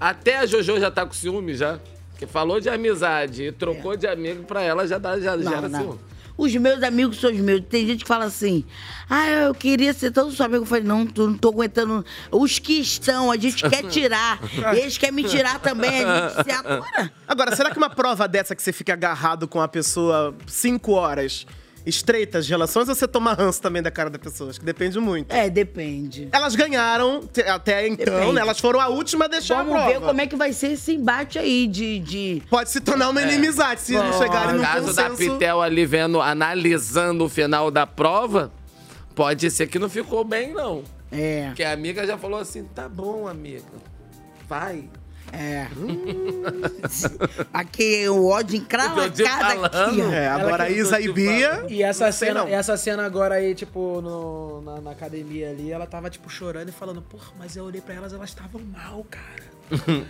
Até 0.00 0.38
a 0.38 0.46
Jojo 0.46 0.78
já 0.80 0.90
tá 0.90 1.04
com 1.04 1.12
ciúme 1.12 1.54
já. 1.54 1.78
Que 2.20 2.26
falou 2.26 2.60
de 2.60 2.68
amizade 2.68 3.44
e 3.44 3.50
trocou 3.52 3.96
de 3.96 4.06
amigo 4.06 4.44
pra 4.44 4.62
ela, 4.62 4.86
já, 4.86 4.98
dá, 4.98 5.18
já 5.18 5.36
Não, 5.36 5.50
gera 5.50 5.68
não. 5.68 5.80
ciúme. 5.80 6.00
Os 6.36 6.54
meus 6.54 6.82
amigos 6.82 7.18
são 7.20 7.30
os 7.30 7.38
meus. 7.38 7.62
Tem 7.68 7.86
gente 7.86 8.02
que 8.02 8.08
fala 8.08 8.24
assim: 8.26 8.64
ah, 9.08 9.28
eu 9.28 9.54
queria 9.54 9.92
ser 9.92 10.10
todo 10.10 10.30
seu 10.32 10.44
amigo. 10.46 10.62
Eu 10.62 10.66
falei: 10.66 10.84
não, 10.84 11.06
tu 11.06 11.26
não 11.28 11.36
tô 11.36 11.48
aguentando. 11.48 12.04
Os 12.30 12.58
que 12.58 12.74
estão, 12.80 13.30
a 13.30 13.36
gente 13.36 13.66
quer 13.68 13.84
tirar. 13.88 14.38
Eles 14.74 14.96
querem 14.96 15.14
me 15.14 15.24
tirar 15.24 15.58
também, 15.60 16.04
a 16.04 16.28
gente 16.28 16.44
se 16.44 16.50
atura. 16.52 17.12
Agora, 17.26 17.56
será 17.56 17.70
que 17.70 17.76
uma 17.78 17.90
prova 17.90 18.26
dessa 18.28 18.54
que 18.54 18.62
você 18.62 18.72
fica 18.72 18.92
agarrado 18.94 19.48
com 19.48 19.60
a 19.60 19.68
pessoa 19.68 20.34
cinco 20.46 20.92
horas, 20.92 21.46
estreitas 21.86 22.46
de 22.46 22.52
relações, 22.52 22.88
ou 22.88 22.94
você 22.94 23.08
toma 23.08 23.32
ranço 23.32 23.60
também 23.60 23.82
da 23.82 23.90
cara 23.90 24.10
da 24.10 24.18
pessoa? 24.18 24.50
Acho 24.50 24.60
que 24.60 24.66
depende 24.66 24.98
muito. 24.98 25.32
É, 25.32 25.48
depende. 25.48 26.28
Elas 26.32 26.54
ganharam 26.54 27.28
até 27.48 27.86
então, 27.88 28.04
Depende. 28.14 28.32
né? 28.32 28.40
Elas 28.40 28.60
foram 28.60 28.80
a 28.80 28.88
última 28.88 29.24
a 29.24 29.28
deixar 29.28 29.56
Vamos 29.56 29.72
a 29.72 29.84
prova. 29.84 30.00
ver 30.00 30.06
como 30.06 30.20
é 30.20 30.26
que 30.26 30.36
vai 30.36 30.52
ser 30.52 30.72
esse 30.72 30.92
embate 30.94 31.38
aí 31.38 31.66
de. 31.66 31.98
de... 31.98 32.42
Pode 32.48 32.70
se 32.70 32.80
tornar 32.80 33.08
uma 33.10 33.22
inimizade 33.22 33.80
se 33.80 33.94
eles 33.94 34.16
chegarem 34.16 34.56
No 34.56 34.62
caso 34.62 34.94
da. 34.94 35.10
Pitel 35.10 35.60
ali 35.60 35.84
vendo, 35.86 36.20
analisando 36.20 37.24
o 37.24 37.28
final 37.28 37.70
da 37.70 37.86
prova, 37.86 38.52
pode 39.14 39.50
ser 39.50 39.66
que 39.66 39.78
não 39.78 39.88
ficou 39.88 40.24
bem, 40.24 40.52
não. 40.52 40.82
É. 41.10 41.46
Porque 41.46 41.64
a 41.64 41.72
amiga 41.72 42.06
já 42.06 42.16
falou 42.16 42.38
assim: 42.40 42.64
tá 42.64 42.88
bom, 42.88 43.26
amiga. 43.26 43.64
Vai. 44.48 44.84
É. 45.32 45.66
Aqui 47.52 48.08
o 48.08 48.26
ódio 48.26 48.56
encravacado 48.56 49.64
aqui, 49.64 50.00
ó. 50.02 50.10
É, 50.12 50.28
agora 50.28 50.64
a 50.64 50.70
Isa 50.70 51.00
e 51.00 51.12
Bia. 51.12 51.64
E 51.68 51.82
essa 51.82 52.10
cena, 52.12 52.40
não. 52.44 52.48
essa 52.48 52.76
cena 52.76 53.04
agora 53.04 53.36
aí, 53.36 53.54
tipo, 53.54 54.00
no- 54.00 54.60
na, 54.62 54.80
na 54.80 54.90
academia 54.90 55.50
ali, 55.50 55.70
ela 55.70 55.86
tava, 55.86 56.10
tipo, 56.10 56.28
chorando 56.28 56.68
e 56.68 56.72
falando, 56.72 57.00
porra, 57.02 57.32
mas 57.38 57.56
eu 57.56 57.64
olhei 57.64 57.80
pra 57.80 57.94
elas, 57.94 58.12
elas 58.12 58.30
estavam 58.30 58.60
mal, 58.60 59.04
cara. 59.10 59.59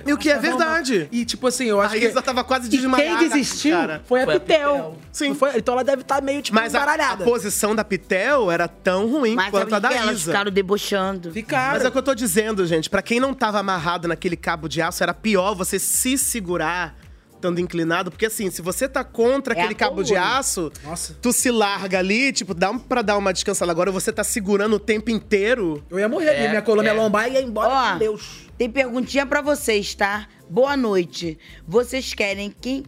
E 0.06 0.12
o 0.12 0.16
que 0.18 0.30
é 0.30 0.34
tavam 0.36 0.50
verdade. 0.58 1.08
E, 1.12 1.24
tipo 1.24 1.46
assim, 1.46 1.66
eu 1.66 1.80
acho 1.80 1.94
A 1.94 1.98
que... 1.98 2.04
Isa 2.06 2.22
tava 2.22 2.42
quase 2.44 2.66
E 2.66 2.70
desmaiada, 2.70 3.18
quem 3.18 3.28
desistiu 3.28 3.76
cara. 3.76 4.02
foi 4.06 4.22
a 4.22 4.24
Foi 4.24 4.36
a 4.36 4.40
Pitel. 4.40 4.98
Sim. 5.12 5.34
Foi? 5.34 5.56
Então 5.56 5.74
ela 5.74 5.84
deve 5.84 6.02
estar 6.02 6.22
meio, 6.22 6.42
tipo, 6.42 6.54
Mas 6.54 6.74
a, 6.74 6.78
a 6.78 6.82
embaralhada. 6.82 7.24
posição 7.24 7.74
da 7.74 7.84
Pitel 7.84 8.50
era 8.50 8.66
tão 8.68 9.06
ruim 9.10 9.34
Mas 9.34 9.50
quanto 9.50 9.74
a 9.74 9.78
da 9.78 9.88
que? 9.88 9.94
Elas 9.94 10.20
Isa. 10.20 10.30
ficaram 10.32 10.50
debochando. 10.50 11.32
Mas 11.72 11.84
é 11.84 11.88
o 11.88 11.92
que 11.92 11.98
eu 11.98 12.02
tô 12.02 12.14
dizendo, 12.14 12.66
gente. 12.66 12.88
Pra 12.88 13.02
quem 13.02 13.20
não 13.20 13.34
tava 13.34 13.58
amarrado 13.58 14.08
naquele 14.08 14.36
cabo 14.36 14.68
de 14.68 14.80
aço, 14.80 15.02
era 15.02 15.14
pior 15.14 15.54
você 15.54 15.78
se 15.78 16.16
segurar 16.16 16.94
estando 17.40 17.58
inclinado. 17.58 18.10
Porque 18.10 18.26
assim, 18.26 18.50
se 18.50 18.60
você 18.62 18.88
tá 18.88 19.02
contra 19.02 19.54
É 19.54 19.58
aquele 19.58 19.74
cabo 19.74 20.02
de 20.02 20.14
aço, 20.14 20.70
Nossa. 20.84 21.16
tu 21.20 21.32
se 21.32 21.50
larga 21.50 21.98
ali, 21.98 22.32
tipo, 22.32 22.52
dá 22.54 22.70
um- 22.70 22.78
pra 22.78 23.02
dar 23.02 23.16
uma 23.16 23.32
descansada. 23.32 23.72
Agora 23.72 23.90
você 23.90 24.12
tá 24.12 24.22
segurando 24.22 24.74
o 24.76 24.78
tempo 24.78 25.10
inteiro. 25.10 25.82
Eu 25.90 25.98
ia 25.98 26.08
morrer 26.08 26.28
ali, 26.30 26.48
minha 26.48 26.62
coluna 26.62 26.88
ia 26.88 26.94
lombar 26.94 27.28
e 27.28 27.34
ia 27.34 27.42
embora 27.42 27.68
Ó, 27.72 27.92
com 27.92 27.98
Deus. 27.98 28.46
Tem 28.58 28.70
perguntinha 28.70 29.24
pra 29.26 29.40
vocês, 29.40 29.94
tá? 29.94 30.28
Boa 30.48 30.76
noite. 30.76 31.38
Vocês 31.66 32.12
querem 32.12 32.54
quem, 32.60 32.84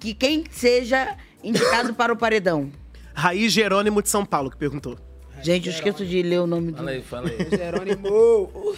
que 0.00 0.12
quem 0.14 0.44
seja 0.50 1.16
indicado 1.44 1.94
para 1.94 2.12
o 2.12 2.16
paredão? 2.16 2.70
Raiz 3.14 3.52
Jerônimo 3.52 4.02
de 4.02 4.08
São 4.08 4.24
Paulo 4.24 4.50
que 4.50 4.56
perguntou. 4.56 4.98
Gente, 5.42 5.68
eu 5.68 5.74
esqueço 5.74 6.04
de 6.06 6.22
ler 6.22 6.40
o 6.40 6.46
nome 6.46 6.70
do. 6.72 6.78
Fala 6.78 6.90
aí, 6.90 7.02
fala 7.02 7.28
aí. 7.28 7.48
Jerônimo. 7.50 8.74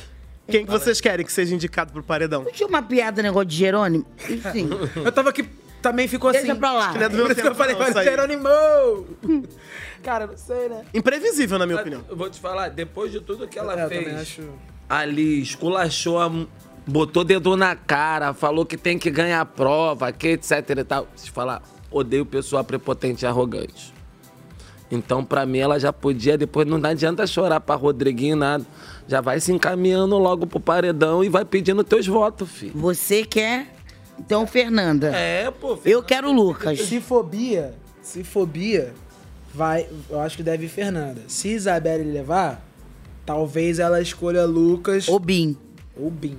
Quem 0.48 0.64
que 0.66 0.70
vocês 0.70 1.00
querem 1.00 1.24
que 1.24 1.32
seja 1.32 1.54
indicado 1.54 1.92
pro 1.92 2.02
paredão? 2.02 2.44
Tinha 2.52 2.68
uma 2.68 2.82
piada, 2.82 3.22
negócio 3.22 3.46
de 3.46 3.56
Jerônimo? 3.56 4.04
Enfim. 4.28 4.68
Eu 5.04 5.10
tava 5.10 5.30
aqui, 5.30 5.48
também 5.80 6.06
ficou 6.06 6.30
Deixa 6.32 6.50
assim. 6.52 6.58
pra 6.60 6.72
lá. 6.72 6.84
Acho 6.88 6.92
que 6.92 6.98
não 6.98 7.06
é 7.06 7.08
do 7.08 7.16
meu 7.16 7.24
Por 7.26 7.32
isso 7.32 7.40
que 7.40 7.46
eu 7.46 7.50
tempo, 7.52 7.56
falei, 7.62 7.74
não, 7.74 7.82
isso 7.82 7.94
mas 7.94 8.06
aí. 8.06 8.10
Jerônimo! 8.10 9.44
Cara, 10.02 10.26
não 10.26 10.36
sei, 10.36 10.68
né? 10.68 10.84
Imprevisível, 10.92 11.58
na 11.58 11.66
minha 11.66 11.80
opinião. 11.80 12.02
Eu 12.08 12.16
vou 12.16 12.28
te 12.28 12.38
falar, 12.38 12.68
depois 12.68 13.10
de 13.10 13.20
tudo 13.20 13.48
que 13.48 13.58
ela 13.58 13.72
É, 13.72 13.84
eu 13.84 13.88
também 13.88 14.04
fez, 14.04 14.20
acho- 14.20 14.42
ali, 14.88 15.40
esculachou, 15.40 16.20
a- 16.20 16.30
botou 16.86 17.24
dedo 17.24 17.56
na 17.56 17.74
cara, 17.74 18.34
falou 18.34 18.66
que 18.66 18.76
tem 18.76 18.98
que 18.98 19.10
ganhar 19.10 19.40
a 19.40 19.46
prova, 19.46 20.12
que 20.12 20.28
etc 20.28 20.50
e 20.78 20.84
tal. 20.84 21.08
Deixa 21.14 21.30
eu 21.30 21.32
falar, 21.34 21.62
odeio 21.90 22.26
pessoa 22.26 22.62
prepotente 22.62 23.24
e 23.24 23.26
arrogante. 23.26 23.94
Então, 24.90 25.24
pra 25.24 25.46
mim, 25.46 25.58
ela 25.58 25.80
já 25.80 25.92
podia, 25.92 26.36
depois 26.36 26.66
não 26.68 26.78
adianta 26.88 27.26
chorar 27.26 27.58
pra 27.60 27.74
Rodriguinho, 27.74 28.36
nada. 28.36 28.64
Já 29.06 29.20
vai 29.20 29.38
se 29.40 29.52
encaminhando 29.52 30.16
logo 30.18 30.46
pro 30.46 30.58
paredão 30.58 31.22
e 31.22 31.28
vai 31.28 31.44
pedindo 31.44 31.84
teus 31.84 32.06
votos, 32.06 32.50
filho. 32.50 32.72
Você 32.74 33.24
quer. 33.24 33.74
Então, 34.18 34.46
Fernanda. 34.46 35.14
É, 35.14 35.50
pô. 35.50 35.78
Eu 35.84 36.02
quero 36.02 36.28
o 36.28 36.32
Lucas. 36.32 36.80
Se 36.80 37.00
fobia, 37.00 37.74
se 38.00 38.24
fobia, 38.24 38.94
vai, 39.52 39.86
eu 40.08 40.20
acho 40.20 40.36
que 40.36 40.42
deve 40.42 40.66
ir 40.66 40.68
Fernanda. 40.68 41.22
Se 41.28 41.48
Isabelle 41.48 42.04
levar, 42.04 42.64
talvez 43.26 43.78
ela 43.78 44.00
escolha 44.00 44.44
Lucas. 44.44 45.08
Ou 45.08 45.18
Bim. 45.18 45.56
Ou 45.96 46.10
Bim. 46.10 46.38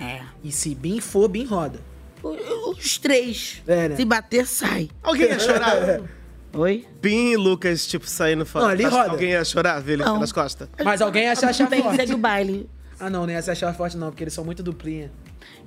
É. 0.00 0.22
E 0.42 0.50
se 0.52 0.74
Bim 0.74 1.00
for, 1.00 1.28
Bim 1.28 1.44
roda. 1.44 1.80
Os 2.22 2.98
três. 2.98 3.62
É, 3.66 3.88
né? 3.90 3.96
Se 3.96 4.04
bater, 4.04 4.46
sai. 4.46 4.88
Alguém 5.02 5.26
ia 5.28 5.38
chorar? 5.38 6.00
Oi? 6.52 6.86
Bim 7.02 7.32
e 7.32 7.36
Lucas, 7.36 7.86
tipo, 7.86 8.06
saindo 8.06 8.46
fora. 8.46 8.64
Não, 8.64 8.70
ali 8.72 8.84
roda. 8.84 9.10
Alguém 9.10 9.30
ia 9.30 9.44
chorar, 9.44 9.80
ver 9.80 9.94
ele 9.94 10.04
Não. 10.04 10.14
pelas 10.14 10.32
costas? 10.32 10.68
Mas 10.84 11.00
alguém 11.02 11.24
ia 11.24 11.36
se 11.36 11.44
achar 11.44 11.68
Bem, 11.68 11.82
forte. 11.82 11.96
segue 11.96 12.14
o 12.14 12.18
baile. 12.18 12.68
Ah, 12.98 13.10
não, 13.10 13.26
nem 13.26 13.36
ia 13.36 13.42
se 13.42 13.50
achar 13.50 13.74
forte, 13.74 13.96
não, 13.96 14.08
porque 14.10 14.24
eles 14.24 14.32
são 14.32 14.44
muito 14.44 14.62
duplinha. 14.62 15.12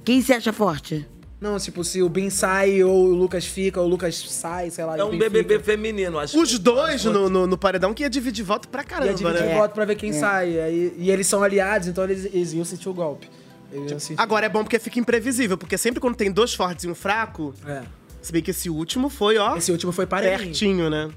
Quem 0.04 0.22
se 0.22 0.34
acha 0.34 0.52
forte? 0.52 1.08
Não, 1.40 1.58
tipo, 1.58 1.84
se 1.86 2.02
o 2.02 2.10
Bin 2.10 2.30
sai 2.30 2.84
ou 2.84 3.06
o 3.06 3.14
Lucas 3.14 3.46
fica, 3.46 3.80
ou 3.80 3.86
o 3.86 3.90
Lucas 3.90 4.18
sai, 4.30 4.70
sei 4.72 4.84
lá. 4.84 4.98
e 4.98 5.00
É 5.00 5.04
o 5.04 5.08
um 5.08 5.18
BBB 5.18 5.54
fica. 5.60 5.64
feminino, 5.64 6.20
acho. 6.20 6.38
Os 6.42 6.58
dois 6.60 7.06
no, 7.06 7.30
no, 7.30 7.48
no 7.48 7.58
paredão 7.58 7.94
que 7.94 8.04
ia 8.04 8.10
dividir 8.10 8.44
voto 8.44 8.68
pra 8.68 8.84
caramba, 8.84 9.12
Ia 9.12 9.14
dividir 9.16 9.42
né? 9.46 9.56
voto 9.56 9.74
pra 9.74 9.86
ver 9.86 9.96
quem 9.96 10.12
sai. 10.12 10.60
Aí, 10.60 10.94
e 10.98 11.10
eles 11.12 11.28
são 11.28 11.42
aliados, 11.42 11.88
então 11.88 12.04
eles, 12.04 12.26
eles 12.26 12.52
iam 12.54 12.66
sentir 12.66 12.90
o 12.90 12.94
golpe. 12.94 13.30
Eles 13.72 13.90
iam 13.92 14.00
sentir. 14.00 14.20
Agora 14.22 14.48
é 14.48 14.50
bom 14.50 14.64
porque 14.64 14.80
fica 14.80 15.00
imprevisível, 15.00 15.58
porque 15.58 15.78
sempre 15.78 16.02
quando 16.02 16.16
tem 16.16 16.30
dois 16.30 16.54
fortes 16.54 16.84
e 16.84 16.90
um 16.90 16.96
fraco, 16.96 17.54
É. 17.66 17.84
se 18.22 18.32
bem 18.32 18.42
que 18.42 18.52
esse 18.52 18.70
último 18.70 19.10
foi, 19.10 19.38
ó, 19.38 19.56
Esse 19.56 19.72
último 19.72 19.92
foi 19.92 20.06
parelhinho. 20.06 20.40
pertinho, 20.40 20.90
né? 20.90 21.10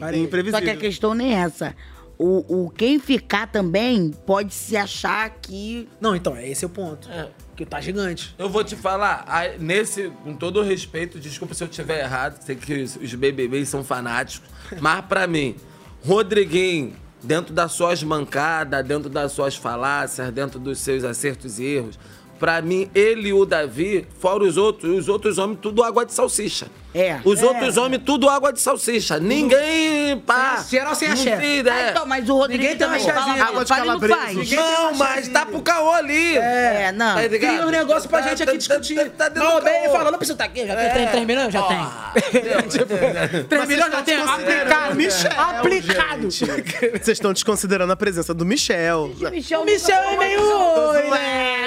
Parelhinho. 0.00 0.26
Imprevisível. 0.26 0.58
Só 0.58 0.64
que 0.64 0.70
a 0.70 0.76
questão 0.76 1.14
nem 1.14 1.34
é 1.34 1.40
essa. 1.40 1.74
O, 2.18 2.64
o 2.64 2.70
quem 2.70 2.98
ficar 2.98 3.46
também 3.46 4.10
pode 4.26 4.52
se 4.52 4.76
achar 4.76 5.30
que. 5.40 5.88
Não, 6.00 6.16
então, 6.16 6.36
esse 6.36 6.64
é 6.64 6.66
o 6.66 6.70
ponto. 6.70 7.08
É. 7.10 7.28
Que 7.54 7.64
tá 7.64 7.80
gigante. 7.80 8.34
Eu 8.38 8.48
vou 8.48 8.62
te 8.62 8.74
falar, 8.76 9.24
nesse, 9.58 10.12
com 10.24 10.34
todo 10.34 10.60
o 10.60 10.62
respeito, 10.62 11.18
desculpa 11.18 11.54
se 11.54 11.62
eu 11.62 11.68
estiver 11.68 12.00
errado, 12.00 12.40
sei 12.42 12.54
que 12.54 12.82
os 12.82 12.96
os 12.96 13.14
BBBs 13.14 13.68
são 13.68 13.82
fanáticos, 13.82 14.48
mas 14.80 15.04
pra 15.04 15.26
mim, 15.26 15.56
Rodriguinho, 16.04 16.94
dentro 17.22 17.52
das 17.52 17.72
suas 17.72 18.02
mancadas, 18.02 18.84
dentro 18.86 19.08
das 19.08 19.32
suas 19.32 19.56
falácias, 19.56 20.30
dentro 20.32 20.58
dos 20.58 20.78
seus 20.78 21.04
acertos 21.04 21.58
e 21.58 21.64
erros, 21.64 21.98
pra 22.38 22.62
mim, 22.62 22.88
ele 22.94 23.28
e 23.28 23.32
o 23.32 23.44
Davi, 23.44 24.06
fora 24.18 24.44
os 24.44 24.56
outros, 24.56 24.98
os 24.98 25.08
outros 25.08 25.38
homens, 25.38 25.58
tudo 25.60 25.82
água 25.82 26.04
de 26.04 26.12
salsicha. 26.12 26.68
É. 26.94 27.18
Os 27.24 27.42
É. 27.42 27.44
outros 27.44 27.76
homens, 27.76 28.02
tudo 28.04 28.28
água 28.30 28.52
de 28.52 28.60
salsicha. 28.60 29.20
Ninguém, 29.20 30.18
pá. 30.20 30.64
Geral 30.68 30.94
sem 30.94 31.08
axé. 31.08 31.32
não 31.32 31.40
tem, 31.40 31.62
né? 31.62 31.70
Ah, 31.70 31.90
então, 31.90 32.06
mas 32.06 32.28
o 32.28 32.36
Rodrigo 32.36 32.62
Ninguém 32.62 32.76
tem 32.78 32.86
também 32.86 33.02
uma 33.04 33.12
fala, 33.12 33.20
chazinha. 33.26 33.36
fala, 33.44 33.50
Água 33.50 33.64
de 33.64 33.68
fala 33.68 33.80
não 33.80 34.00
calabresa. 34.00 34.34
faz. 34.34 34.48
Tem 34.48 34.58
Não, 34.58 34.88
uma 34.90 34.92
mas 34.98 35.28
tá 35.28 35.46
pro 35.46 35.62
caô 35.62 35.90
ali. 35.92 36.36
É, 36.38 36.92
não. 36.92 37.14
Tá 37.14 37.22
ligado? 37.22 37.50
Cria 37.52 37.66
um 37.66 37.70
negócio 37.70 38.08
pra 38.08 38.22
Tá- 38.22 38.28
gente 38.30 38.38
tá- 38.38 38.44
aqui 38.50 38.58
discutir. 38.58 39.10
tá- 39.10 39.30
tá 39.30 39.40
não, 39.40 39.60
bem 39.60 39.84
falando, 39.90 40.10
não 40.12 40.18
precisa 40.18 40.32
estar 40.34 40.44
aqui. 40.44 40.66
Já 40.66 40.74
tem 40.76 40.84
É. 40.86 40.88
3, 40.90 41.10
3 41.10 41.26
milhões? 41.26 41.52
Já 41.52 41.62
tem. 41.62 41.78
Mas 41.78 42.74
3 42.74 43.46
vocês 43.48 43.68
milhões 43.68 43.92
já 43.92 44.02
tem. 44.02 44.16
desconsiderando 44.16 44.62
Aplicado. 44.72 44.92
o 44.92 44.96
Michel, 44.96 45.32
Aplicado. 45.40 46.28
Vocês 46.98 47.08
estão 47.08 47.32
desconsiderando 47.32 47.92
a 47.92 47.96
presença 47.96 48.32
do 48.34 48.44
Michel. 48.44 49.10
Michel, 49.30 49.60
O 49.60 49.64
Michel 49.64 50.00
é 50.00 50.16
meio. 50.16 50.40
Tô 50.40 50.92
né? 50.92 51.00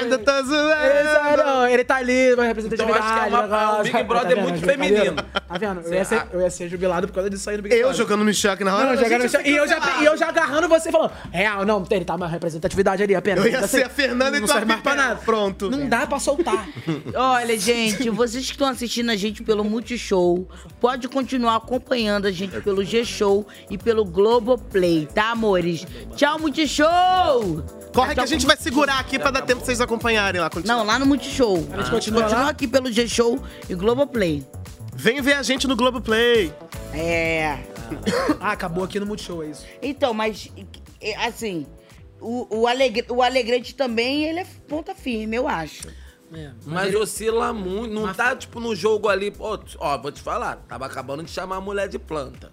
zoando, 0.03 0.17
tô 0.19 0.31
Ele, 0.31 0.43
zoando. 0.47 1.43
não, 1.43 1.67
ele 1.67 1.83
tá 1.83 1.95
ali, 1.97 2.35
vai 2.35 2.45
Então 2.45 2.45
representatividade. 2.45 2.99
eu 2.99 3.03
acho 3.03 3.13
que 3.13 3.19
é 3.19 3.79
um 3.79 3.83
Big 3.83 3.91
Tá 3.91 4.03
Brother 4.03 4.37
muito 4.41 4.61
Tá 4.61 5.10
vendo? 5.15 5.23
Tá 5.23 5.57
vendo? 5.57 5.81
Eu 5.81 5.93
ia, 5.93 6.05
ser, 6.05 6.27
eu 6.33 6.41
ia 6.41 6.49
ser 6.49 6.69
jubilado 6.69 7.07
por 7.07 7.13
causa 7.13 7.29
disso 7.29 7.49
aí 7.49 7.57
no 7.57 7.63
Big 7.63 7.75
Eu 7.75 7.81
Brother. 7.81 7.97
jogando 7.97 8.23
Michel 8.25 8.51
aqui 8.53 8.63
na 8.63 8.75
hora. 8.75 8.89
Não, 8.89 8.97
jogando 8.97 9.21
no. 9.23 9.41
E 9.47 9.55
eu, 9.55 9.67
já, 9.67 10.01
e 10.01 10.05
eu 10.05 10.17
já 10.17 10.29
agarrando 10.29 10.67
você 10.67 10.89
e 10.89 10.91
falando, 10.91 11.11
real, 11.31 11.65
não, 11.65 11.83
tem, 11.83 12.03
tá 12.03 12.15
uma 12.15 12.27
representatividade 12.27 13.03
ali 13.03 13.15
apenas. 13.15 13.45
Eu 13.45 13.51
ia 13.51 13.61
Não 13.61 13.67
ser 13.67 13.77
sei- 13.77 13.83
a 13.83 13.89
Fernanda 13.89 14.37
e 14.37 14.39
não 14.39 14.47
serve 14.47 14.65
mais 14.65 14.81
pra 14.81 14.95
nada. 14.95 15.15
Pronto. 15.23 15.69
Não 15.69 15.87
dá 15.87 16.07
pra 16.07 16.19
soltar. 16.19 16.67
Olha, 17.15 17.57
gente, 17.59 18.09
vocês 18.09 18.45
que 18.45 18.51
estão 18.51 18.67
assistindo 18.67 19.09
a 19.11 19.15
gente 19.15 19.43
pelo 19.43 19.63
Multishow, 19.63 20.47
pode 20.79 21.07
continuar 21.07 21.55
acompanhando 21.57 22.27
a 22.27 22.31
gente 22.31 22.59
pelo 22.61 22.83
G-Show 22.83 23.45
e 23.69 23.77
pelo 23.77 24.05
Globoplay, 24.05 25.07
tá, 25.13 25.31
amores? 25.31 25.85
Tchau, 26.15 26.39
Multishow! 26.39 27.63
Corre 27.93 28.07
que 28.07 28.11
Então, 28.13 28.23
a 28.23 28.27
gente 28.27 28.45
vai 28.45 28.55
segurar 28.57 28.99
aqui 28.99 29.19
pra 29.19 29.31
dar 29.31 29.41
tempo 29.41 29.57
pra 29.59 29.65
vocês 29.65 29.81
acompanharem 29.81 30.39
lá. 30.39 30.49
continua. 30.49 30.77
Não, 30.77 30.85
lá 30.85 30.97
no 30.97 31.05
Multishow. 31.05 31.67
A 31.73 31.77
gente 31.77 31.91
continua 31.91 32.25
lá? 32.27 32.49
aqui 32.49 32.67
pelo 32.67 32.91
G-Show 32.91 33.37
e 33.69 33.75
Globoplay. 33.75 34.45
Vem 35.01 35.19
ver 35.19 35.33
a 35.33 35.41
gente 35.41 35.67
no 35.67 35.75
Globoplay. 35.75 36.53
É. 36.93 37.57
ah, 38.39 38.51
acabou 38.51 38.83
aqui 38.83 38.99
no 38.99 39.05
Multishow, 39.07 39.41
é 39.41 39.47
isso. 39.47 39.65
Então, 39.81 40.13
mas, 40.13 40.51
é, 41.01 41.15
assim, 41.25 41.65
o, 42.19 42.45
o, 42.55 42.67
Alegre, 42.67 43.03
o 43.09 43.23
Alegrete 43.23 43.73
também, 43.73 44.25
ele 44.25 44.41
é 44.41 44.45
ponta 44.67 44.93
firme, 44.93 45.35
eu 45.35 45.47
acho. 45.47 45.87
Mas 46.67 46.93
oscila 46.93 47.51
muito. 47.51 47.91
Não 47.91 48.13
tá, 48.13 48.35
tipo, 48.35 48.59
no 48.59 48.75
jogo 48.75 49.09
ali. 49.09 49.33
Ó, 49.39 49.57
ó, 49.79 49.97
vou 49.97 50.11
te 50.11 50.21
falar. 50.21 50.57
Tava 50.67 50.85
acabando 50.85 51.23
de 51.23 51.31
chamar 51.31 51.55
a 51.55 51.61
mulher 51.61 51.87
de 51.89 51.97
planta. 51.97 52.51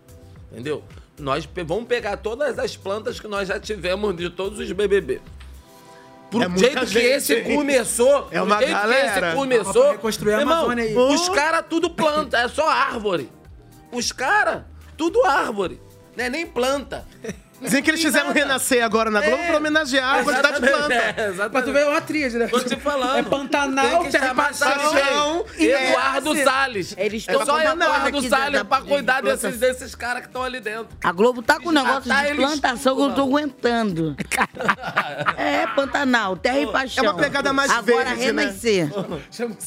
Entendeu? 0.51 0.83
Nós 1.19 1.45
pe- 1.45 1.63
vamos 1.65 1.85
pegar 1.85 2.17
todas 2.17 2.59
as 2.59 2.79
plantas 2.79 3.21
que 3.21 3.29
nós 3.29 3.47
já 3.47 3.61
tivemos 3.61 4.17
de 4.17 4.31
todos 4.31 4.59
os 4.59 4.73
BBB. 4.73 5.21
Pro 6.31 6.43
É 6.43 6.49
muita 6.49 6.61
jeito 6.69 6.81
que 6.81 6.87
gente, 6.87 7.07
esse 7.07 7.41
começou, 7.55 8.29
É 8.33 8.43
uma 8.43 8.59
jeito 8.59 8.69
que 8.69 8.75
galera. 8.79 9.07
esse 9.07 9.21
Dava 9.21 9.37
começou, 9.37 9.83
pra 9.83 9.93
reconstruir 9.93 10.35
a 10.35 10.41
irmão, 10.41 10.55
Amazônia 10.65 10.85
aí. 10.85 10.95
os 10.97 11.29
caras 11.31 11.65
tudo 11.69 11.91
planta, 11.91 12.39
é 12.39 12.49
só 12.49 12.69
árvore. 12.69 13.31
Os 13.91 14.13
caras, 14.13 14.65
tudo 14.97 15.25
árvore. 15.25 15.81
Não 16.17 16.25
é 16.25 16.29
nem 16.31 16.47
planta. 16.47 17.07
Dizem 17.61 17.83
que 17.83 17.91
eles 17.91 18.01
fizeram 18.01 18.33
renascer 18.33 18.85
agora 18.85 19.11
na 19.11 19.21
Globo 19.21 19.43
pra 19.47 19.57
homenagear 19.57 20.19
a 20.21 20.25
quantidade 20.25 20.61
de 20.61 20.69
planta. 20.69 20.95
É, 20.95 21.29
exatamente. 21.29 21.53
Mas 21.53 21.65
tu 21.65 21.73
vê 21.73 21.83
uma 21.85 22.01
tríade, 22.01 22.39
né? 22.39 22.47
Tô 22.49 22.61
te 22.61 22.77
falando. 22.77 23.19
É 23.19 23.23
Pantanal, 23.23 24.05
Terra 24.05 24.35
Passão 24.35 25.45
e 25.59 25.67
Eduardo 25.67 26.35
Terra- 26.35 26.45
Salles. 26.51 26.95
Eles 26.97 27.27
É 27.29 27.33
estão 27.33 27.45
só 27.47 27.53
uma 27.55 27.63
coisa 27.63 27.75
Eduardo 27.85 28.29
Salles 28.29 28.59
da- 28.61 28.65
pra 28.65 28.81
de 28.81 28.87
cuidar 28.89 29.23
planta- 29.23 29.37
desses, 29.49 29.59
desses 29.61 29.95
caras 29.95 30.23
que 30.23 30.29
estão 30.29 30.43
ali 30.45 30.61
dentro. 30.61 30.89
A 31.03 31.13
Globo 31.13 31.43
tá 31.43 31.59
com 31.59 31.69
um 31.71 31.73
negócio 31.73 32.03
Desmatar 32.03 32.31
de 32.31 32.35
plantação 32.37 32.95
que 32.97 33.03
eu 33.03 33.09
não 33.09 33.15
tô 33.15 33.23
aguentando. 33.23 34.17
É, 35.37 35.67
Pantanal, 35.69 36.37
terra 36.37 36.61
e 36.61 36.67
paixão. 36.67 37.05
É 37.05 37.11
uma 37.11 37.19
pegada 37.19 37.53
mais 37.53 37.71
Agora 37.71 38.05
verde, 38.15 38.33
né? 38.33 38.43
renascer. 38.43 38.91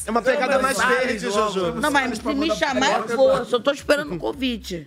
É 0.06 0.10
uma 0.10 0.22
pegada 0.22 0.58
mais 0.58 0.78
verde. 0.78 1.18
Jojo. 1.30 1.74
Não, 1.74 1.90
mas 1.90 2.18
se 2.18 2.34
me 2.34 2.54
chamar, 2.54 3.00
eu 3.08 3.16
vou. 3.16 3.36
Eu 3.36 3.44
só 3.44 3.58
tô 3.58 3.70
esperando 3.72 4.14
o 4.14 4.18
convite. 4.18 4.86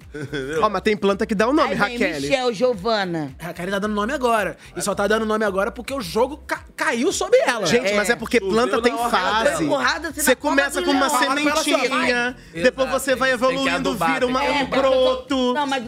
Ó, 0.62 0.70
mas 0.70 0.82
tem 0.82 0.96
planta 0.96 1.26
que 1.26 1.36
dá 1.36 1.48
o 1.48 1.54
nome, 1.54 1.74
Raquel. 1.76 2.16
Michel, 2.22 2.54
Giovana. 2.96 3.36
A 3.40 3.54
Karen 3.54 3.72
tá 3.72 3.80
dando 3.80 3.94
nome 3.94 4.14
agora. 4.14 4.58
E 4.76 4.82
só 4.82 4.96
tá 4.96 5.08
dando 5.08 5.26
nome 5.26 5.44
agora 5.46 5.72
porque 5.72 5.94
o 5.94 6.02
jogo 6.02 6.38
ca- 6.48 6.64
caiu 6.76 7.12
sobre 7.12 7.38
ela. 7.40 7.66
Gente, 7.66 7.94
mas 7.94 8.10
é 8.10 8.16
porque 8.16 8.40
planta 8.40 8.82
tem 8.82 8.96
fase. 8.98 9.66
Porrada, 9.66 10.14
você 10.14 10.36
começa 10.36 10.82
com 10.82 10.92
uma 10.92 11.08
assim, 11.08 11.26
sementinha, 11.26 12.36
depois 12.54 12.90
você 12.90 13.16
vai 13.16 13.32
evoluindo, 13.32 13.96
vira 13.96 14.26
uma, 14.28 14.42
que 14.42 14.50
um 14.52 14.66
broto, 14.68 15.54
Não, 15.54 15.68
mas. 15.68 15.84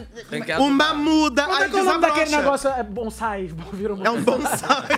Uma 0.58 0.94
muda, 0.94 1.44
Como 1.44 1.56
é 1.56 1.64
aí 1.64 1.70
que 1.70 1.76
é 1.76 1.80
o 1.80 1.84
nome 1.84 2.00
daquele 2.00 2.24
desabrocha. 2.26 2.68
negócio? 2.68 2.80
É 2.80 2.82
bonsai. 2.82 3.50
Vira 3.72 3.94
um 3.94 4.04
É 4.06 4.10
um 4.10 4.22
bonsai. 4.22 4.88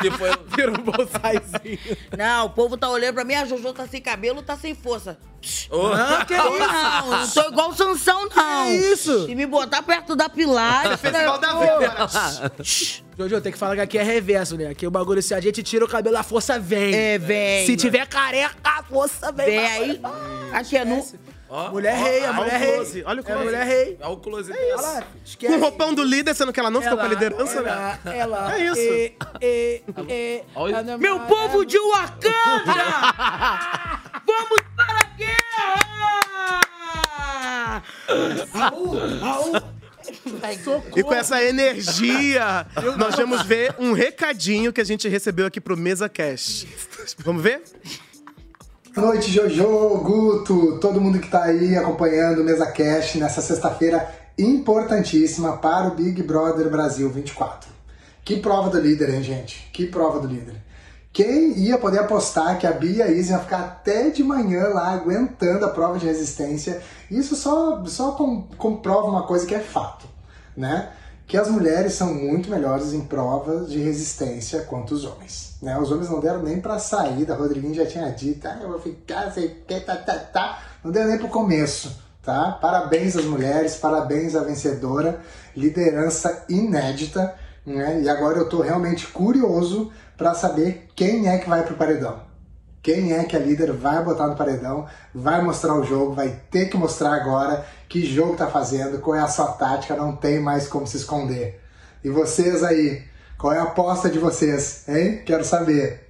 Que 0.00 0.10
foi... 0.10 0.30
Vira 0.56 0.70
um 0.72 0.82
bonsaizinho. 0.82 1.78
Não, 2.16 2.46
o 2.46 2.50
povo 2.50 2.76
tá 2.76 2.88
olhando 2.88 3.14
pra 3.14 3.24
mim, 3.24 3.34
a 3.34 3.44
Jojo 3.44 3.72
tá 3.72 3.86
sem 3.86 4.00
cabelo, 4.00 4.42
tá 4.42 4.56
sem 4.56 4.74
força. 4.74 5.18
Ô, 5.70 5.86
Ah, 5.92 6.24
que 6.26 6.36
Não, 6.36 6.54
isso? 6.54 6.66
não, 6.72 7.10
não 7.10 7.26
sou 7.26 7.44
igual 7.48 7.70
o 7.70 7.74
Sansão, 7.74 8.28
não. 8.34 8.64
Que 8.66 8.72
isso? 8.72 9.26
Se 9.26 9.34
me 9.34 9.46
botar 9.46 9.82
perto 9.82 10.14
da 10.14 10.28
pilar. 10.28 10.98
Festival 10.98 11.38
da. 11.38 11.48
Jojo, 13.18 13.40
tem 13.40 13.52
que 13.52 13.58
falar 13.58 13.74
que 13.76 13.80
aqui 13.82 13.98
é 13.98 14.02
reverso, 14.02 14.56
né? 14.56 14.68
Aqui 14.68 14.86
o 14.86 14.90
bagulho, 14.90 15.22
se 15.22 15.34
a 15.34 15.40
gente 15.40 15.62
tira 15.62 15.84
o 15.84 15.88
cabelo, 15.88 16.16
a 16.16 16.22
força 16.22 16.58
vem. 16.58 16.94
É, 16.94 17.18
vem. 17.18 17.66
Se 17.66 17.76
tiver 17.76 18.06
careca, 18.06 18.54
a 18.64 18.82
força 18.82 19.30
vem. 19.32 19.46
Vem 19.46 19.58
aí. 19.66 20.00
Aqui 20.52 20.76
é 20.76 20.84
no. 20.84 21.04
Ó, 21.52 21.70
Mulher 21.70 21.98
ó, 21.98 22.04
rei, 22.04 22.24
a 22.24 22.32
mulher 22.32 22.54
o 22.54 22.58
rei. 22.64 22.74
close, 22.76 23.02
olha 23.04 23.16
o 23.16 23.20
É 23.20 23.24
close. 23.26 23.44
mulher 23.44 23.66
rei. 23.66 23.98
Olha 24.00 24.10
o 24.12 24.16
close 24.18 24.52
Olha 24.52 24.60
desse. 24.60 24.82
lá, 24.82 25.02
Com 25.02 25.06
esquece. 25.24 25.52
o 25.54 25.58
roupão 25.58 25.92
do 25.92 26.04
líder, 26.04 26.32
sendo 26.32 26.52
que 26.52 26.60
ela 26.60 26.70
não 26.70 26.80
ficou 26.80 26.96
com 26.96 27.04
a 27.04 27.08
liderança, 27.08 27.60
né? 27.60 27.98
ela, 28.04 28.14
ela, 28.14 28.56
É 28.56 28.64
isso. 28.66 28.78
E, 28.80 29.16
e, 29.42 29.82
e, 30.08 30.42
Olha. 30.54 30.78
Ana 30.78 30.96
Meu 30.96 31.18
povo 31.20 31.64
de 31.66 31.76
Wakanda! 31.76 32.72
Vamos 34.24 34.62
para 34.76 34.94
a 34.94 35.04
guerra! 35.16 35.80
E 40.96 41.02
com 41.02 41.14
essa 41.14 41.42
energia, 41.42 42.66
nós 42.98 43.16
vamos 43.16 43.42
ver 43.42 43.74
um 43.78 43.92
recadinho 43.92 44.72
que 44.72 44.80
a 44.80 44.84
gente 44.84 45.08
recebeu 45.08 45.46
aqui 45.46 45.60
pro 45.60 45.76
Mesa 45.76 46.08
Cash. 46.08 46.66
Vamos 47.18 47.42
ver? 47.42 47.62
Boa 48.94 49.08
noite, 49.08 49.30
Jojo, 49.30 49.98
Guto, 49.98 50.78
todo 50.80 51.00
mundo 51.00 51.20
que 51.20 51.28
tá 51.28 51.44
aí 51.44 51.76
acompanhando 51.76 52.40
o 52.40 52.44
Mesa 52.44 52.66
Cash 52.66 53.14
nessa 53.14 53.40
sexta-feira 53.40 54.12
importantíssima 54.36 55.56
para 55.58 55.88
o 55.88 55.94
Big 55.94 56.22
Brother 56.22 56.68
Brasil 56.68 57.08
24. 57.08 57.70
Que 58.24 58.38
prova 58.38 58.68
do 58.68 58.80
líder, 58.80 59.14
hein, 59.14 59.22
gente? 59.22 59.68
Que 59.72 59.86
prova 59.86 60.18
do 60.18 60.26
líder. 60.26 60.54
Quem 61.12 61.58
ia 61.58 61.76
poder 61.76 61.98
apostar 61.98 62.58
que 62.58 62.66
a 62.66 62.72
Bia 62.72 62.96
e 62.96 63.02
a 63.02 63.10
Izzy 63.10 63.32
iam 63.32 63.40
ficar 63.40 63.58
até 63.58 64.10
de 64.10 64.22
manhã 64.22 64.68
lá 64.68 64.92
aguentando 64.92 65.64
a 65.64 65.70
prova 65.70 65.98
de 65.98 66.06
resistência? 66.06 66.80
Isso 67.10 67.34
só, 67.34 67.84
só 67.86 68.12
com- 68.12 68.42
comprova 68.56 69.08
uma 69.08 69.24
coisa 69.24 69.44
que 69.46 69.54
é 69.54 69.60
fato, 69.60 70.06
né? 70.56 70.90
Que 71.26 71.36
as 71.36 71.48
mulheres 71.48 71.94
são 71.94 72.12
muito 72.14 72.50
melhores 72.50 72.92
em 72.92 73.00
provas 73.02 73.70
de 73.70 73.78
resistência 73.78 74.62
quanto 74.62 74.94
os 74.94 75.04
homens. 75.04 75.56
Né? 75.62 75.78
Os 75.78 75.90
homens 75.92 76.08
não 76.10 76.20
deram 76.20 76.42
nem 76.42 76.60
pra 76.60 76.78
saída, 76.78 77.34
Rodriguinho 77.34 77.74
já 77.74 77.86
tinha 77.86 78.10
dito, 78.10 78.46
ah, 78.48 78.58
eu 78.60 78.68
vou 78.68 78.80
ficar, 78.80 79.30
sei 79.30 79.48
que, 79.66 79.78
tá, 79.80 79.94
tá, 79.96 80.14
tá. 80.14 80.58
Não 80.82 80.90
deu 80.90 81.06
nem 81.06 81.18
pro 81.18 81.28
começo, 81.28 81.96
tá? 82.22 82.52
Parabéns 82.60 83.16
às 83.16 83.24
mulheres, 83.24 83.76
parabéns 83.76 84.34
à 84.34 84.42
vencedora, 84.42 85.20
liderança 85.54 86.44
inédita, 86.48 87.34
né? 87.64 88.00
E 88.02 88.08
agora 88.08 88.38
eu 88.38 88.48
tô 88.48 88.60
realmente 88.60 89.06
curioso 89.08 89.92
para 90.16 90.34
saber 90.34 90.88
quem 90.96 91.28
é 91.28 91.38
que 91.38 91.48
vai 91.48 91.62
pro 91.62 91.76
paredão. 91.76 92.20
Quem 92.82 93.12
é 93.12 93.24
que 93.24 93.36
a 93.36 93.38
líder 93.38 93.72
vai 93.72 94.02
botar 94.02 94.26
no 94.26 94.36
paredão, 94.36 94.86
vai 95.14 95.42
mostrar 95.42 95.74
o 95.74 95.84
jogo, 95.84 96.14
vai 96.14 96.40
ter 96.50 96.70
que 96.70 96.76
mostrar 96.76 97.14
agora 97.14 97.66
que 97.88 98.04
jogo 98.04 98.36
tá 98.36 98.46
fazendo, 98.46 99.00
qual 99.00 99.16
é 99.16 99.20
a 99.20 99.28
sua 99.28 99.48
tática, 99.48 99.96
não 99.96 100.16
tem 100.16 100.40
mais 100.40 100.66
como 100.66 100.86
se 100.86 100.96
esconder. 100.96 101.60
E 102.02 102.08
vocês 102.08 102.64
aí, 102.64 103.04
qual 103.36 103.52
é 103.52 103.58
a 103.58 103.64
aposta 103.64 104.08
de 104.08 104.18
vocês, 104.18 104.84
hein? 104.88 105.22
Quero 105.26 105.44
saber. 105.44 106.08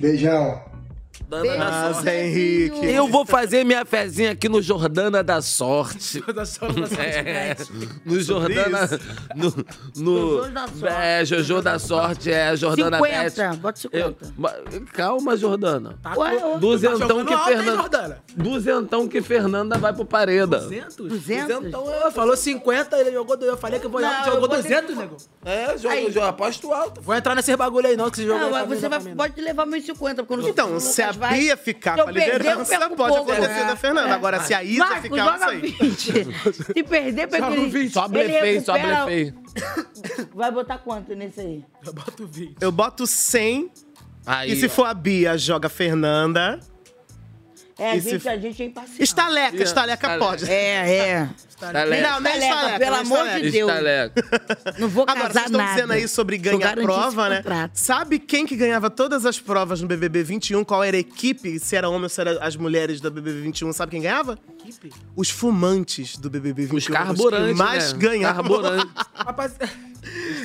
Beijão. 0.00 0.73
Jordana 1.30 1.64
da 1.70 1.94
Sorte. 1.94 2.08
Henrique. 2.10 2.86
Eu 2.86 3.08
vou 3.08 3.24
fazer 3.24 3.64
minha 3.64 3.84
fezinha 3.84 4.32
aqui 4.32 4.48
no 4.48 4.60
Jordana 4.62 5.22
da 5.22 5.40
Sorte. 5.42 6.22
Da 6.34 6.44
sorte, 6.44 6.80
da 6.80 6.86
sorte, 6.86 7.02
É, 7.02 7.56
gente. 7.56 8.00
no 8.04 8.20
Jordana. 8.20 8.88
No, 9.34 9.54
no, 9.96 10.36
Jojo 10.38 10.50
da 10.52 10.68
Sorte. 10.68 10.86
É, 10.96 11.24
Jojo 11.24 11.62
da 11.62 11.78
Sorte, 11.78 12.32
é 12.32 12.56
Jordana 12.56 12.98
50, 12.98 13.48
Bet. 13.48 13.56
bota 13.60 13.78
50. 13.80 13.98
Eu- 13.98 14.16
ma- 14.36 14.52
calma, 14.92 15.36
Jordana. 15.36 15.98
Tá 16.02 16.14
Ué, 16.16 16.36
com- 16.36 16.58
Duzentão 16.58 17.24
tá 17.24 17.36
que 17.36 17.44
Fernanda. 17.44 18.22
Duzentão 18.36 19.08
que 19.08 19.22
Fernanda 19.22 19.78
vai 19.78 19.92
pro 19.92 20.04
pareda. 20.04 20.58
200? 20.58 20.96
200? 20.96 21.56
Duzentão, 21.56 21.92
é, 21.92 22.10
falou 22.10 22.36
50, 22.36 22.96
ele 22.98 23.12
jogou, 23.12 23.36
eu 23.36 23.56
falei 23.56 23.78
que 23.78 23.86
eu 23.86 23.90
vou 23.90 24.00
Não, 24.00 24.10
jogou 24.24 24.34
eu 24.34 24.40
vou 24.40 24.48
200, 24.48 24.96
nego. 24.96 25.16
É, 25.44 25.78
jogo, 25.78 25.94
Aí. 25.94 26.10
jogo, 26.12 26.26
aposto 26.26 26.72
alto. 26.72 27.00
Vou 27.00 27.14
entrar 27.14 27.34
nesse 27.34 27.56
bagulho 27.56 27.86
aí 27.86 27.96
não, 27.96 28.10
que 28.10 28.22
Não, 28.24 28.50
tá 28.50 28.64
você 28.64 28.74
vindo 28.74 28.80
vai, 28.90 29.00
pra 29.00 29.10
mim. 29.10 29.16
pode 29.16 29.40
levar 29.40 29.66
meus 29.66 29.84
50, 29.84 30.22
porque 30.24 30.32
eu 30.34 30.38
não 30.38 30.48
Então, 30.48 30.80
se 30.80 31.02
a 31.02 31.12
vai- 31.16 31.38
Bia 31.38 31.56
ficar 31.56 31.94
com 31.96 32.02
a 32.02 32.04
perder, 32.06 32.20
eu 32.28 32.38
liderança, 32.38 32.78
pode 32.90 33.14
pouco. 33.16 33.32
acontecer 33.32 33.60
É. 33.60 33.66
da 33.66 33.76
Fernanda. 33.76 34.14
Agora, 34.14 34.40
se 34.40 34.54
a 34.54 34.62
Isa 34.62 34.78
Marcos, 34.84 35.02
ficar, 35.02 35.38
não 35.38 35.48
sei. 35.48 35.60
20. 35.60 35.94
Se 36.52 36.82
perder, 36.84 37.28
Joga 37.30 37.56
ele. 37.56 37.66
20. 37.68 37.92
Só 37.92 38.08
blefei, 38.08 38.60
só 38.60 38.72
blefei. 38.78 39.34
Vai 40.34 40.50
botar 40.50 40.78
quanto 40.78 41.14
nesse 41.14 41.40
aí? 41.40 41.64
Eu 41.84 41.92
boto 41.92 42.26
20. 42.26 42.56
Eu 42.60 42.72
boto 42.72 43.06
100. 43.06 43.70
Aí, 44.26 44.52
e 44.52 44.56
se 44.56 44.66
ó. 44.66 44.68
for 44.70 44.84
a 44.86 44.94
Bia, 44.94 45.36
joga 45.36 45.66
a 45.66 45.70
Fernanda. 45.70 46.58
É, 47.76 47.90
a 47.90 47.98
gente, 47.98 48.28
a 48.28 48.36
gente 48.36 48.62
é 48.62 48.66
impaciente. 48.66 49.02
Estaleca, 49.02 49.62
estaleca 49.62 50.06
Estaleca. 50.06 50.24
pode. 50.24 50.48
É, 50.48 50.96
é. 50.96 51.28
Estaleca. 51.48 52.08
Não, 52.08 52.20
nem 52.20 52.32
Estaleca, 52.34 52.54
estaleca, 52.54 52.78
pelo 52.78 52.96
amor 52.96 53.28
de. 53.28 53.50
Deus. 53.50 53.70
Estaleca. 53.70 54.24
Não 54.78 54.88
vou 54.88 55.02
Agora, 55.02 55.20
casar 55.20 55.32
vocês 55.32 55.46
estão 55.46 55.66
dizendo 55.66 55.92
aí 55.92 56.08
sobre 56.08 56.38
ganhar 56.38 56.76
prova, 56.76 57.28
né? 57.28 57.70
Sabe 57.72 58.20
quem 58.20 58.46
que 58.46 58.54
ganhava 58.54 58.90
todas 58.90 59.26
as 59.26 59.40
provas 59.40 59.80
no 59.80 59.88
BBB 59.88 60.22
21? 60.22 60.62
Qual 60.62 60.84
era 60.84 60.96
a 60.96 61.00
equipe? 61.00 61.58
Se 61.58 61.74
era 61.74 61.88
homem 61.88 62.04
ou 62.04 62.08
se 62.08 62.20
era 62.20 62.38
as 62.44 62.54
mulheres 62.54 63.00
do 63.00 63.10
BBB 63.10 63.40
21? 63.40 63.72
Sabe 63.72 63.90
quem 63.90 64.02
ganhava? 64.02 64.38
Os 65.16 65.30
fumantes 65.30 66.16
do 66.16 66.30
BBB 66.30 66.66
21. 66.66 66.76
Os 66.76 66.86
carburantes, 66.88 67.48
que 67.48 67.54
mais 67.54 67.92
né? 67.92 67.98
ganhavam. 67.98 68.42
Carburante. 68.42 68.92
Rapaz, 69.14 69.52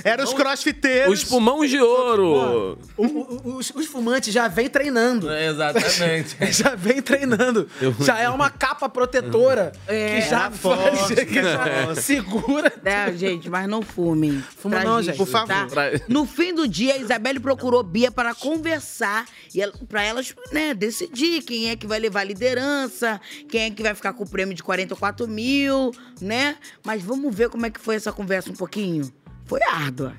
Eram 0.03 0.24
os 0.24 0.34
crossfiteiros. 0.34 1.24
Os 1.24 1.24
pulmões 1.24 1.70
de 1.70 1.80
ouro. 1.80 2.78
o- 2.97 3.05
o- 3.05 3.57
os, 3.57 3.72
os 3.76 3.86
fumantes 3.86 4.34
já 4.34 4.47
vem 4.47 4.70
treinando. 4.70 5.30
É, 5.30 5.47
exatamente. 5.47 6.38
Já 6.51 6.76
vem 6.76 7.01
treinando. 7.01 7.68
Já 7.99 8.20
é 8.20 8.30
uma 8.30 8.49
capa 8.49 8.89
protetora 8.89 9.72
que 9.88 10.22
já 10.22 10.45
Era 10.45 10.51
forte, 10.51 10.97
faz, 10.97 11.20
que 11.28 11.41
já 11.43 11.66
era 11.68 11.95
segura. 12.01 12.72
É, 12.84 13.12
gente, 13.14 13.49
mas 13.49 13.68
não 13.68 13.82
fumem. 13.82 14.43
Fuma 14.57 14.84
não, 14.84 15.01
gente. 15.01 15.18
Por 15.18 15.28
favor. 15.28 15.68
tá? 15.70 15.84
No 16.07 16.26
fim 16.26 16.53
do 16.53 16.68
dia, 16.68 16.93
a 16.93 16.97
Isabelle 16.97 17.39
procurou 17.39 17.84
Bia 17.84 18.12
para 18.12 18.34
conversar 18.34 19.26
e 19.53 19.62
ela, 19.62 19.74
para 19.88 20.03
elas 20.03 20.34
né, 20.51 20.74
decidir 20.74 21.41
quem 21.43 21.70
é 21.70 21.76
que 21.76 21.88
vai 21.88 21.99
levar 21.99 22.22
a 22.22 22.24
liderança, 22.24 23.20
quem 23.49 23.64
é 23.64 23.70
que 23.72 23.82
vai 23.84 23.93
ficar 23.95 24.14
com 24.14 24.24
o 24.24 24.30
prêmio 24.30 24.53
de 24.55 24.64
44 24.64 25.28
mil, 25.28 25.91
né? 26.22 26.55
Mas 26.84 27.01
vamos 27.01 27.34
ver 27.34 27.49
como 27.49 27.66
é 27.66 27.70
que 27.70 27.80
foi 27.80 27.95
essa 27.95 28.12
conversa 28.12 28.49
um 28.51 28.55
pouquinho. 28.55 29.12
Foi 29.50 29.60
árdua. 29.64 30.14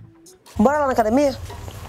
Bora 0.58 0.78
lá 0.78 0.86
na 0.86 0.92
academia? 0.92 1.32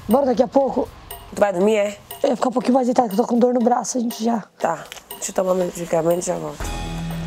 Bora 0.08 0.28
daqui 0.28 0.44
a 0.44 0.48
pouco. 0.48 0.88
Tu 1.34 1.39
vai 1.39 1.52
dormir, 1.52 1.76
é? 1.76 1.98
Eu 2.22 2.30
ia 2.30 2.36
ficar 2.36 2.50
um 2.50 2.52
pouquinho 2.52 2.76
mais 2.76 2.86
deitada, 2.86 3.10
que 3.10 3.16
eu 3.16 3.18
tô 3.18 3.26
com 3.26 3.39
dor 3.39 3.52
no 3.52 3.60
braço, 3.60 3.98
a 3.98 4.02
gente 4.02 4.24
já. 4.24 4.44
Tá. 4.60 4.84
Deixa 5.10 5.32
eu 5.32 5.34
tomar 5.34 5.56
meu 5.56 5.66
medicamento 5.66 6.20
e 6.20 6.22
já 6.22 6.36
volto. 6.36 6.64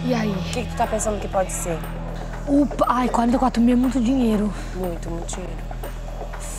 E 0.04 0.14
aí? 0.14 0.30
O 0.30 0.52
que, 0.52 0.62
que 0.62 0.70
tu 0.70 0.76
tá 0.76 0.86
pensando 0.86 1.20
que 1.20 1.26
pode 1.26 1.52
ser? 1.52 1.76
Upa, 2.46 2.86
ai, 2.88 3.08
44 3.08 3.60
mil 3.60 3.72
é 3.72 3.76
muito 3.76 4.00
dinheiro. 4.00 4.52
Muito, 4.76 5.10
muito 5.10 5.26
dinheiro. 5.26 5.56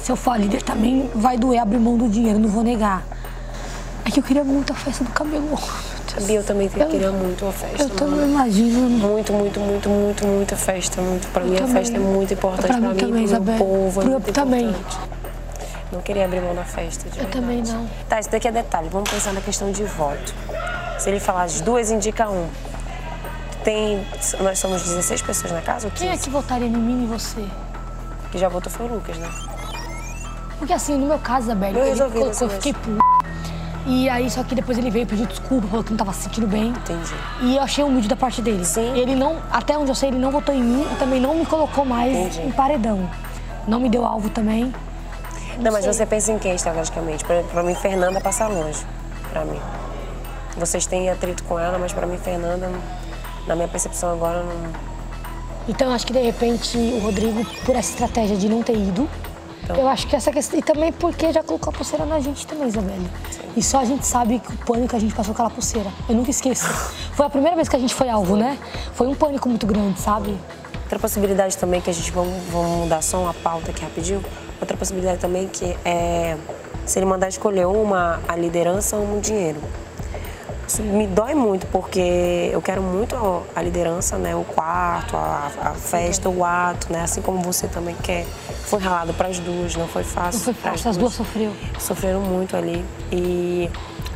Se 0.04 0.12
eu 0.12 0.18
for 0.18 0.32
a 0.32 0.38
líder 0.38 0.62
também 0.62 1.10
vai 1.16 1.38
doer 1.38 1.62
abrir 1.62 1.80
mão 1.80 1.98
do 1.98 2.10
dinheiro, 2.10 2.38
não 2.38 2.50
vou 2.50 2.62
negar. 2.62 3.06
É 4.06 4.12
que 4.12 4.20
eu 4.20 4.24
queria 4.24 4.44
muito 4.44 4.72
a 4.72 4.76
festa 4.76 5.04
do 5.04 5.10
cabelo. 5.12 5.58
Sabia, 6.08 6.36
eu 6.38 6.44
também 6.44 6.70
queria 6.70 7.12
muito 7.12 7.44
uma 7.46 7.52
festa. 7.52 7.84
Eu 7.84 7.90
também 7.90 8.24
imagino. 8.30 8.80
Muito, 8.90 9.34
muito, 9.34 9.60
muito, 9.60 9.90
muito, 9.90 10.28
muita 10.28 10.56
festa. 10.56 11.02
Muito. 11.02 11.28
Pra 11.30 11.42
Eu 11.42 11.48
mim, 11.48 11.56
a 11.56 11.60
também. 11.62 11.74
festa 11.74 11.96
é 11.98 12.00
muito 12.00 12.34
importante. 12.34 12.68
Pra 12.68 12.78
Pra, 12.78 12.90
mim 12.90 12.96
também, 12.96 13.28
pro 13.28 13.42
meu 13.44 13.58
povo. 13.58 14.02
É 14.02 14.04
Pro- 14.04 14.12
muito 14.14 14.32
também. 14.32 14.70
importante. 14.70 14.98
Não 15.92 16.02
queria 16.02 16.26
abrir 16.26 16.42
mão 16.42 16.54
da 16.54 16.64
festa. 16.64 17.10
de 17.10 17.20
Eu 17.20 17.26
também 17.30 17.64
não. 17.64 17.88
Tá, 18.08 18.20
isso 18.20 18.30
daqui 18.30 18.48
é 18.48 18.52
detalhe. 18.52 18.90
Vamos 18.90 19.10
pensar 19.10 19.34
na 19.34 19.42
questão 19.42 19.72
de 19.72 19.84
voto. 19.84 20.34
Se 21.00 21.10
ele 21.10 21.20
falar 21.20 21.44
as 21.44 21.60
duas, 21.62 21.90
indica 21.90 22.30
um. 22.30 22.48
Tem. 23.64 24.06
Nós 24.42 24.60
somos 24.60 24.84
16 24.84 25.22
pessoas 25.24 25.52
na 25.52 25.62
casa? 25.62 25.88
Ou 25.88 25.92
Quem 25.92 26.08
é 26.10 26.12
15? 26.12 26.24
que 26.26 26.30
votaria 26.30 26.68
em 26.68 26.72
mim 26.72 27.04
e 27.06 27.08
você? 27.08 27.44
Que 28.32 28.38
já 28.38 28.48
votou 28.50 28.72
foi 28.72 28.86
o 28.86 28.94
Lucas, 28.94 29.18
né? 29.18 29.30
Porque 30.60 30.74
assim, 30.74 30.96
no 30.98 31.08
meu 31.08 31.18
caso, 31.20 31.48
Isabelle, 31.48 31.78
Eu 31.80 31.86
ele 31.88 31.98
colocou, 31.98 32.22
eu 32.42 32.50
fiquei 32.50 32.74
p... 32.74 32.80
E 33.88 34.10
aí, 34.10 34.30
só 34.32 34.44
que 34.44 34.56
depois 34.56 34.78
ele 34.80 34.90
veio 34.90 35.06
pedir 35.06 35.28
desculpa, 35.28 35.68
falou 35.68 35.84
que 35.84 35.92
não 35.92 35.98
tava 35.98 36.12
se 36.12 36.24
sentindo 36.24 36.48
bem. 36.48 36.70
Entendi. 36.70 37.14
E 37.42 37.56
eu 37.56 37.62
achei 37.62 37.84
humilde 37.84 38.08
da 38.08 38.16
parte 38.16 38.42
dele. 38.42 38.66
Sim. 38.66 38.98
Ele 38.98 39.16
não, 39.16 39.38
até 39.52 39.78
onde 39.78 39.92
eu 39.92 39.96
sei, 39.96 40.10
ele 40.10 40.18
não 40.18 40.32
votou 40.32 40.54
em 40.56 40.64
mim 40.64 40.86
e 40.92 40.96
também 40.96 41.20
não 41.22 41.36
me 41.36 41.46
colocou 41.46 41.86
mais 41.86 42.12
Entendi. 42.16 42.48
em 42.48 42.52
paredão. 42.52 43.08
Não 43.68 43.80
me 43.80 43.88
deu 43.90 44.04
alvo 44.06 44.30
também. 44.30 44.74
Não, 45.60 45.72
mas 45.72 45.84
sei. 45.84 45.94
você 45.94 46.06
pensa 46.06 46.32
em 46.32 46.40
quem 46.40 46.56
estrategicamente? 46.56 47.24
Pra, 47.24 47.44
pra 47.44 47.62
mim, 47.64 47.76
Fernanda 47.76 48.20
passa 48.20 48.48
longe. 48.48 48.84
Pra 49.32 49.46
mim. 49.46 49.60
Vocês 50.58 50.86
têm 50.86 51.10
atrito 51.10 51.44
com 51.44 51.60
ela, 51.60 51.78
mas 51.78 51.94
pra 51.94 52.08
mim, 52.08 52.18
Fernanda, 52.18 52.68
não- 52.68 52.82
na 53.48 53.56
minha 53.56 53.68
percepção 53.68 54.12
agora, 54.14 54.42
não. 54.44 54.96
Então, 55.68 55.88
eu 55.90 55.94
acho 55.94 56.06
que 56.08 56.14
de 56.14 56.20
repente 56.22 56.78
o 56.78 57.00
Rodrigo, 57.00 57.46
por 57.66 57.76
essa 57.76 57.92
estratégia 57.92 58.36
de 58.38 58.48
não 58.50 58.64
ter 58.64 58.76
ido, 58.76 59.08
Então. 59.66 59.78
eu 59.78 59.88
acho 59.88 60.08
que 60.08 60.16
essa 60.16 60.32
questão. 60.32 60.60
E 60.60 60.62
também 60.62 60.92
porque 60.92 61.34
já 61.34 61.44
colocou 61.44 61.74
a 61.74 61.74
pulseira 61.74 62.06
na 62.06 62.20
gente 62.20 62.46
também, 62.46 62.68
Isabelle. 62.68 63.10
E 63.58 63.64
só 63.64 63.80
a 63.80 63.86
gente 63.86 64.06
sabe 64.06 64.40
que 64.40 64.54
o 64.54 64.58
pânico 64.58 64.90
que 64.90 64.96
a 64.96 65.00
gente 65.00 65.14
passou 65.14 65.34
com 65.34 65.42
aquela 65.42 65.50
pulseira. 65.50 65.90
Eu 66.08 66.16
nunca 66.16 66.30
esqueço. 66.30 66.66
Foi 67.14 67.26
a 67.26 67.30
primeira 67.30 67.56
vez 67.56 67.68
que 67.68 67.76
a 67.76 67.80
gente 67.80 67.94
foi 67.94 68.08
alvo, 68.08 68.36
né? 68.36 68.60
Foi 68.94 69.08
um 69.08 69.16
pânico 69.16 69.50
muito 69.50 69.66
grande, 69.66 70.00
sabe? 70.00 70.38
Outra 70.84 71.00
possibilidade 71.00 71.58
também 71.58 71.82
que 71.82 71.90
a 71.90 71.94
gente 71.94 72.12
vamos, 72.12 72.44
vamos 72.52 72.84
mudar 72.84 73.02
só 73.02 73.20
uma 73.20 73.34
pauta 73.34 73.72
aqui 73.72 73.82
rapidinho. 73.82 74.24
Outra 74.62 74.78
possibilidade 74.78 75.20
também 75.20 75.48
que 75.48 75.76
é 75.84 76.38
se 76.86 77.00
ele 77.00 77.08
mandar 77.08 77.28
escolher 77.28 77.66
uma 77.66 78.22
a 78.28 78.36
liderança 78.36 78.96
ou 78.96 79.04
um 79.04 79.20
dinheiro. 79.20 79.60
Isso 80.68 80.82
me 80.82 81.06
dói 81.06 81.36
muito 81.36 81.68
porque 81.68 82.50
eu 82.52 82.62
quero 82.62 82.82
muito 82.82 83.16
a 83.56 83.62
liderança, 83.62 84.18
né, 84.18 84.36
o 84.36 84.44
quarto, 84.44 85.16
a, 85.16 85.52
a 85.62 85.74
festa, 85.74 86.28
o 86.30 86.44
ato, 86.44 86.92
né, 86.92 87.02
assim 87.02 87.22
como 87.22 87.40
você 87.42 87.68
também 87.68 87.96
quer. 88.02 88.26
Foi 88.66 88.80
ralado 88.80 89.14
para 89.14 89.28
as 89.28 89.40
duas, 89.40 89.76
não 89.76 89.88
foi 89.88 90.04
fácil. 90.04 90.40
Não 90.40 90.46
foi 90.46 90.54
fácil, 90.54 90.90
as 90.90 90.98
duas 90.98 91.14
sofreu. 91.14 91.52
Sofreram 91.80 92.22
muito 92.22 92.58
ali 92.58 92.84
e 93.12 93.70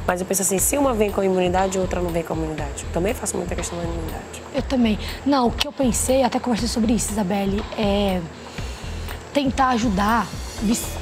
mas 0.09 0.21
eu 0.21 0.25
penso 0.25 0.41
assim, 0.41 0.57
se 0.57 0.75
uma 0.75 0.91
vem 0.91 1.11
com 1.11 1.21
a 1.21 1.25
imunidade, 1.25 1.77
outra 1.77 2.01
não 2.01 2.09
vem 2.09 2.23
com 2.23 2.33
a 2.33 2.35
imunidade. 2.35 2.83
Eu 2.83 2.91
também 2.91 3.13
faço 3.13 3.37
muita 3.37 3.55
questão 3.55 3.77
da 3.77 3.83
imunidade. 3.83 4.41
Eu 4.55 4.63
também. 4.63 4.97
Não, 5.23 5.49
o 5.49 5.51
que 5.51 5.67
eu 5.67 5.71
pensei, 5.71 6.23
até 6.23 6.39
conversei 6.39 6.67
sobre 6.67 6.93
isso, 6.93 7.11
Isabelle, 7.11 7.63
é 7.77 8.19
tentar 9.31 9.67
ajudar, 9.69 10.27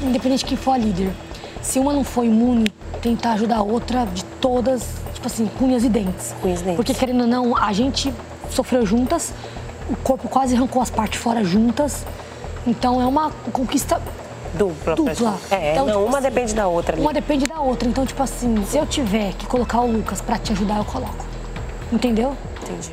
independente 0.02 0.40
de 0.40 0.46
quem 0.46 0.58
for 0.58 0.74
a 0.74 0.78
líder. 0.78 1.14
Se 1.62 1.80
uma 1.80 1.94
não 1.94 2.04
for 2.04 2.26
imune, 2.26 2.66
tentar 3.02 3.32
ajudar 3.32 3.60
a 3.60 3.62
outra 3.62 4.06
de 4.06 4.26
todas, 4.42 4.84
tipo 5.18 5.28
assim, 5.28 5.48
com 5.58 5.66
unhas 5.66 5.84
e 5.84 5.90
dentes. 5.90 6.34
Unhas 6.44 6.62
e 6.62 6.64
dentes. 6.64 6.76
Porque 6.78 6.94
querendo 6.94 7.22
ou 7.22 7.28
não, 7.28 7.58
a 7.58 7.74
gente 7.74 8.14
sofreu 8.50 8.86
juntas, 8.86 9.34
o 9.90 9.96
corpo 9.98 10.28
quase 10.30 10.56
arrancou 10.56 10.82
as 10.82 10.90
partes 10.90 11.20
fora 11.20 11.44
juntas. 11.44 12.06
Então 12.66 13.02
é 13.02 13.06
uma 13.06 13.32
conquista 13.52 14.02
Dupla. 14.54 14.96
dupla. 14.96 15.38
É, 15.52 15.72
Então, 15.74 15.86
não, 15.86 15.94
tipo 15.94 16.08
uma 16.08 16.18
assim, 16.20 16.30
depende 16.30 16.56
da 16.56 16.68
outra 16.68 16.96
ali. 16.96 17.02
Uma 17.02 17.14
depende 17.14 17.48
da 17.48 17.60
outra. 17.60 17.88
Então, 17.88 18.06
tipo 18.06 18.22
assim, 18.24 18.64
se 18.66 18.78
eu 18.78 18.86
tiver 18.86 19.34
que 19.34 19.46
colocar 19.46 19.82
o 19.82 19.92
Lucas 19.92 20.22
pra 20.22 20.38
te 20.38 20.52
ajudar, 20.52 20.78
eu 20.78 20.86
coloco. 20.86 21.26
Entendeu? 21.92 22.36
Entendi. 22.64 22.92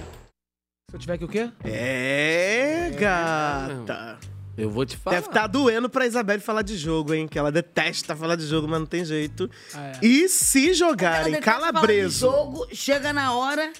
Se 0.91 0.95
eu 0.95 0.99
tiver 0.99 1.19
que 1.19 1.25
o 1.25 1.29
quê? 1.29 1.51
É, 1.65 2.91
gata. 2.99 4.19
Eu 4.57 4.71
vou 4.71 4.87
te 4.87 4.97
falar. 4.97 5.17
Deve 5.17 5.29
estar 5.29 5.47
doendo 5.47 5.89
pra 5.89 6.07
Isabelle 6.07 6.41
falar 6.41 6.63
de 6.63 6.77
jogo, 6.77 7.13
hein? 7.13 7.27
Que 7.27 7.39
ela 7.39 7.51
detesta 7.51 8.15
falar 8.15 8.37
de 8.37 8.47
jogo, 8.47 8.69
mas 8.69 8.79
não 8.79 8.87
tem 8.87 9.05
jeito. 9.05 9.51
Ah, 9.75 9.93
é. 10.01 10.07
E 10.07 10.29
se 10.29 10.73
jogarem 10.75 11.41
calabreso. 11.41 12.27
falar 12.27 12.37
de 12.37 12.45
jogo, 12.45 12.69
chega 12.73 13.13
na 13.13 13.35
hora, 13.35 13.73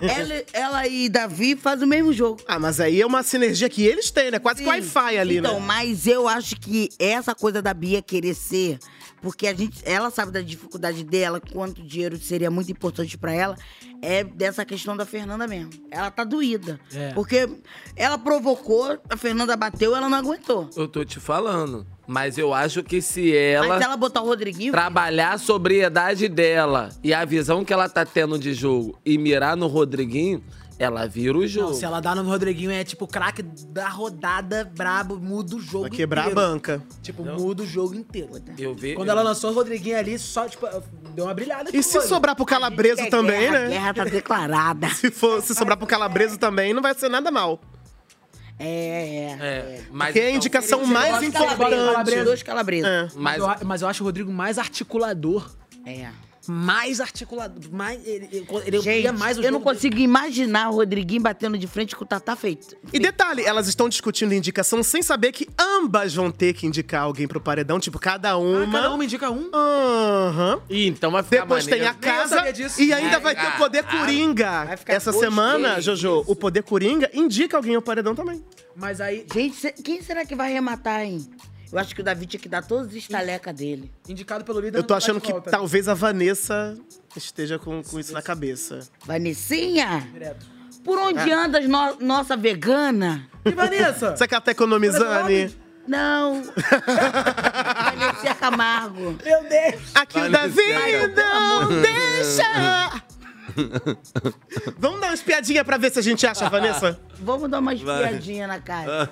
ela, 0.00 0.44
ela 0.52 0.86
e 0.86 1.08
Davi 1.08 1.54
fazem 1.56 1.84
o 1.86 1.88
mesmo 1.88 2.12
jogo. 2.12 2.42
Ah, 2.46 2.58
mas 2.58 2.80
aí 2.80 3.00
é 3.00 3.06
uma 3.06 3.22
sinergia 3.22 3.68
que 3.68 3.84
eles 3.84 4.10
têm, 4.10 4.30
né? 4.30 4.38
Quase 4.38 4.62
que 4.62 4.68
Wi-Fi 4.68 5.18
ali, 5.18 5.38
então, 5.38 5.60
né? 5.60 5.66
mas 5.66 6.06
eu 6.06 6.26
acho 6.26 6.56
que 6.56 6.88
essa 6.98 7.34
coisa 7.34 7.60
da 7.60 7.74
Bia 7.74 8.00
querer 8.00 8.34
ser, 8.34 8.78
porque 9.22 9.46
a 9.46 9.54
gente, 9.54 9.80
ela 9.84 10.10
sabe 10.10 10.32
da 10.32 10.42
dificuldade 10.42 11.04
dela, 11.04 11.40
quanto 11.40 11.80
dinheiro 11.80 12.18
seria 12.18 12.50
muito 12.50 12.72
importante 12.72 13.16
pra 13.16 13.32
ela, 13.32 13.56
é 14.02 14.24
dessa 14.24 14.64
questão 14.64 14.96
da 14.96 15.06
Fernanda 15.06 15.46
mesmo. 15.46 15.70
Ela 15.90 16.10
tá 16.10 16.24
doída. 16.24 16.80
É. 16.92 17.12
Porque 17.14 17.48
ela 17.94 18.18
provocou, 18.18 18.98
a 19.08 19.16
Fernanda 19.16 19.56
bateu, 19.56 19.94
ela 19.94 20.08
não 20.08 20.18
aguentou. 20.18 20.68
Eu 20.76 20.88
tô 20.88 21.04
te 21.04 21.20
falando. 21.20 21.86
Mas 22.04 22.36
eu 22.36 22.52
acho 22.52 22.82
que 22.82 23.00
se 23.00 23.34
ela, 23.34 23.68
Mas 23.68 23.78
se 23.78 23.84
ela 23.84 23.96
botar 23.96 24.22
o 24.22 24.26
Rodriguinho. 24.26 24.72
trabalhar 24.72 25.34
a 25.34 25.38
sobriedade 25.38 26.28
dela 26.28 26.88
e 27.02 27.14
a 27.14 27.24
visão 27.24 27.64
que 27.64 27.72
ela 27.72 27.88
tá 27.88 28.04
tendo 28.04 28.36
de 28.38 28.52
jogo 28.52 28.98
e 29.04 29.16
mirar 29.16 29.56
no 29.56 29.68
Rodriguinho, 29.68 30.42
ela 30.84 31.06
vira 31.06 31.36
o 31.38 31.46
jogo. 31.46 31.68
Não, 31.68 31.74
se 31.74 31.84
ela 31.84 32.00
dá 32.00 32.14
no 32.14 32.22
Rodriguinho, 32.22 32.70
é 32.70 32.82
tipo 32.84 33.06
craque 33.06 33.42
da 33.42 33.88
rodada, 33.88 34.70
brabo, 34.76 35.16
muda 35.18 35.56
o 35.56 35.60
jogo 35.60 35.88
Vai 35.88 35.90
quebrar 35.90 36.26
a 36.28 36.30
banca. 36.30 36.82
Tipo, 37.02 37.24
muda 37.24 37.62
o 37.62 37.66
jogo 37.66 37.94
inteiro. 37.94 38.30
Eu 38.58 38.74
vi. 38.74 38.94
Quando 38.94 39.08
ela 39.08 39.22
lançou 39.22 39.50
o 39.50 39.54
Rodriguinho 39.54 39.96
ali, 39.98 40.18
só, 40.18 40.48
tipo, 40.48 40.66
deu 41.14 41.24
uma 41.26 41.34
brilhada. 41.34 41.68
aqui 41.68 41.76
E 41.78 41.82
se 41.82 41.98
olho. 41.98 42.06
sobrar 42.08 42.34
pro 42.36 42.44
Calabreso 42.44 43.08
também, 43.10 43.50
né? 43.50 43.66
A 43.66 43.68
guerra 43.68 43.94
tá 43.94 44.04
declarada. 44.04 44.88
Se, 44.94 45.10
for, 45.10 45.42
se 45.42 45.54
sobrar 45.54 45.76
pro 45.76 45.86
Calabreso 45.86 46.38
também, 46.38 46.72
não 46.72 46.82
vai 46.82 46.94
ser 46.94 47.08
nada 47.08 47.30
mal. 47.30 47.60
É, 48.58 48.66
é. 48.66 49.36
É, 49.40 49.82
mas 49.90 50.08
Porque 50.08 50.20
é 50.20 50.22
a 50.22 50.26
então- 50.26 50.36
indicação 50.36 50.84
mais 50.86 51.22
importante. 51.22 52.24
Dois 52.24 52.42
calabresos. 52.42 52.88
É. 52.88 53.08
Mas, 53.16 53.38
eu, 53.38 53.46
mas 53.64 53.82
eu 53.82 53.88
acho 53.88 54.02
o 54.02 54.06
Rodrigo 54.06 54.30
mais 54.30 54.58
articulador. 54.58 55.50
É. 55.84 56.08
Mais 56.46 57.00
articulador. 57.00 57.62
Mais, 57.72 58.04
ele 58.06 58.28
ele, 58.66 58.80
Gente, 58.80 59.12
mais 59.12 59.38
o 59.38 59.42
eu 59.42 59.52
não 59.52 59.60
consigo 59.60 59.98
imaginar 59.98 60.70
o 60.70 60.74
Rodriguinho 60.74 61.22
batendo 61.22 61.56
de 61.56 61.66
frente 61.66 61.94
com 61.94 62.04
o 62.04 62.06
Tatá 62.06 62.34
feito. 62.34 62.76
E 62.92 62.98
detalhe, 62.98 63.42
elas 63.44 63.68
estão 63.68 63.88
discutindo 63.88 64.34
indicação 64.34 64.82
sem 64.82 65.02
saber 65.02 65.32
que 65.32 65.48
ambas 65.58 66.14
vão 66.14 66.30
ter 66.30 66.52
que 66.54 66.66
indicar 66.66 67.02
alguém 67.02 67.28
pro 67.28 67.40
paredão, 67.40 67.78
tipo, 67.78 67.98
cada 67.98 68.36
uma. 68.36 68.64
Ah, 68.64 68.70
cada 68.82 68.94
uma 68.94 69.04
indica 69.04 69.30
um? 69.30 69.50
Aham. 69.54 70.60
Ih, 70.68 70.86
então 70.88 71.10
vai 71.10 71.22
ficar 71.22 71.42
Depois 71.42 71.64
tem 71.64 71.78
maneiro. 71.80 71.96
a 71.96 72.00
Nem 72.00 72.10
eu 72.10 72.18
casa 72.28 72.82
e 72.82 72.92
ainda 72.92 73.16
É, 73.16 73.20
vai 73.20 73.34
ter 73.34 73.40
o 73.40 73.44
cara, 73.44 73.58
poder 73.58 73.84
cara. 73.84 73.98
coringa. 73.98 74.64
Vai 74.64 74.76
ficar 74.76 74.92
Essa 74.94 75.12
gostei 75.12 75.28
semana, 75.30 75.80
Jojo, 75.80 76.24
o 76.26 76.34
poder 76.34 76.62
coringa 76.62 77.10
indica 77.14 77.56
alguém 77.56 77.74
ao 77.76 77.82
paredão 77.82 78.14
também. 78.14 78.44
Mas 78.74 79.00
aí, 79.00 79.26
Gente, 79.32 79.72
quem 79.82 80.02
será 80.02 80.24
que 80.24 80.34
vai 80.34 80.50
arrematar, 80.50 81.02
hein? 81.02 81.24
Eu 81.72 81.78
acho 81.78 81.94
que 81.94 82.02
o 82.02 82.04
Davi 82.04 82.26
tinha 82.26 82.38
que 82.40 82.48
dar 82.50 82.62
todos 82.62 82.88
os 82.88 82.94
estalecas 82.94 83.54
dele. 83.54 83.90
indicado 84.08 84.44
pelo 84.44 84.60
líder. 84.60 84.78
Eu 84.78 84.82
tô 84.82 84.92
não 84.92 84.98
achando 84.98 85.20
que 85.20 85.32
talvez 85.50 85.88
a 85.88 85.94
Vanessa 85.94 86.76
esteja 87.16 87.58
com, 87.58 87.82
com 87.82 87.98
isso 87.98 88.12
na 88.12 88.20
cabeça. 88.20 88.80
Vanessinha, 89.06 90.06
Direto. 90.12 90.44
por 90.84 90.98
onde 90.98 91.30
É. 91.30 91.32
andas, 91.32 91.66
no- 91.66 91.96
nossa 92.00 92.36
vegana? 92.36 93.26
E 93.44 93.50
Vanessa? 93.52 94.14
Você 94.16 94.28
que 94.28 94.34
ela 94.34 94.40
tá 94.42 94.50
economizando? 94.52 95.52
Não. 95.88 96.42
Vanessa 97.84 98.34
Camargo. 98.38 99.16
Meu 99.24 99.42
Deus. 99.48 99.82
Aqui 99.94 100.18
o 100.20 100.30
Davi 100.30 100.72
Vanessa. 100.72 101.08
não 101.16 101.68
deixa. 101.82 103.02
Vamos 104.78 105.00
dar 105.00 105.08
uma 105.08 105.14
espiadinha 105.14 105.64
pra 105.64 105.76
ver 105.76 105.92
se 105.92 105.98
a 105.98 106.02
gente 106.02 106.26
acha 106.26 106.48
Vanessa? 106.48 106.98
Vamos 107.20 107.50
dar 107.50 107.58
uma 107.60 107.74
Vai. 107.74 108.04
espiadinha 108.04 108.46
na 108.46 108.60
cara. 108.60 109.08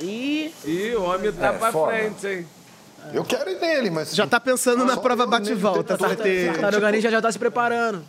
E 0.00 0.52
Ih, 0.64 0.94
o 0.96 1.02
homem 1.04 1.32
tá 1.32 1.46
É, 1.48 1.52
pra 1.58 1.72
foda. 1.72 1.92
frente, 1.92 2.26
hein? 2.26 2.46
Eu 3.12 3.22
quero 3.24 3.50
ir 3.50 3.60
nele, 3.60 3.90
mas. 3.90 4.14
Já 4.14 4.26
tá 4.26 4.40
pensando 4.40 4.84
na 4.84 4.96
prova 4.96 5.26
bate-volta. 5.26 5.92
mesmo 5.94 6.06
Vai 6.08 6.16
ter. 6.16 6.52
Tartaruga 6.58 7.00
já, 7.00 7.10
já 7.10 7.20
tá 7.22 7.30
se 7.30 7.38
preparando. 7.38 8.02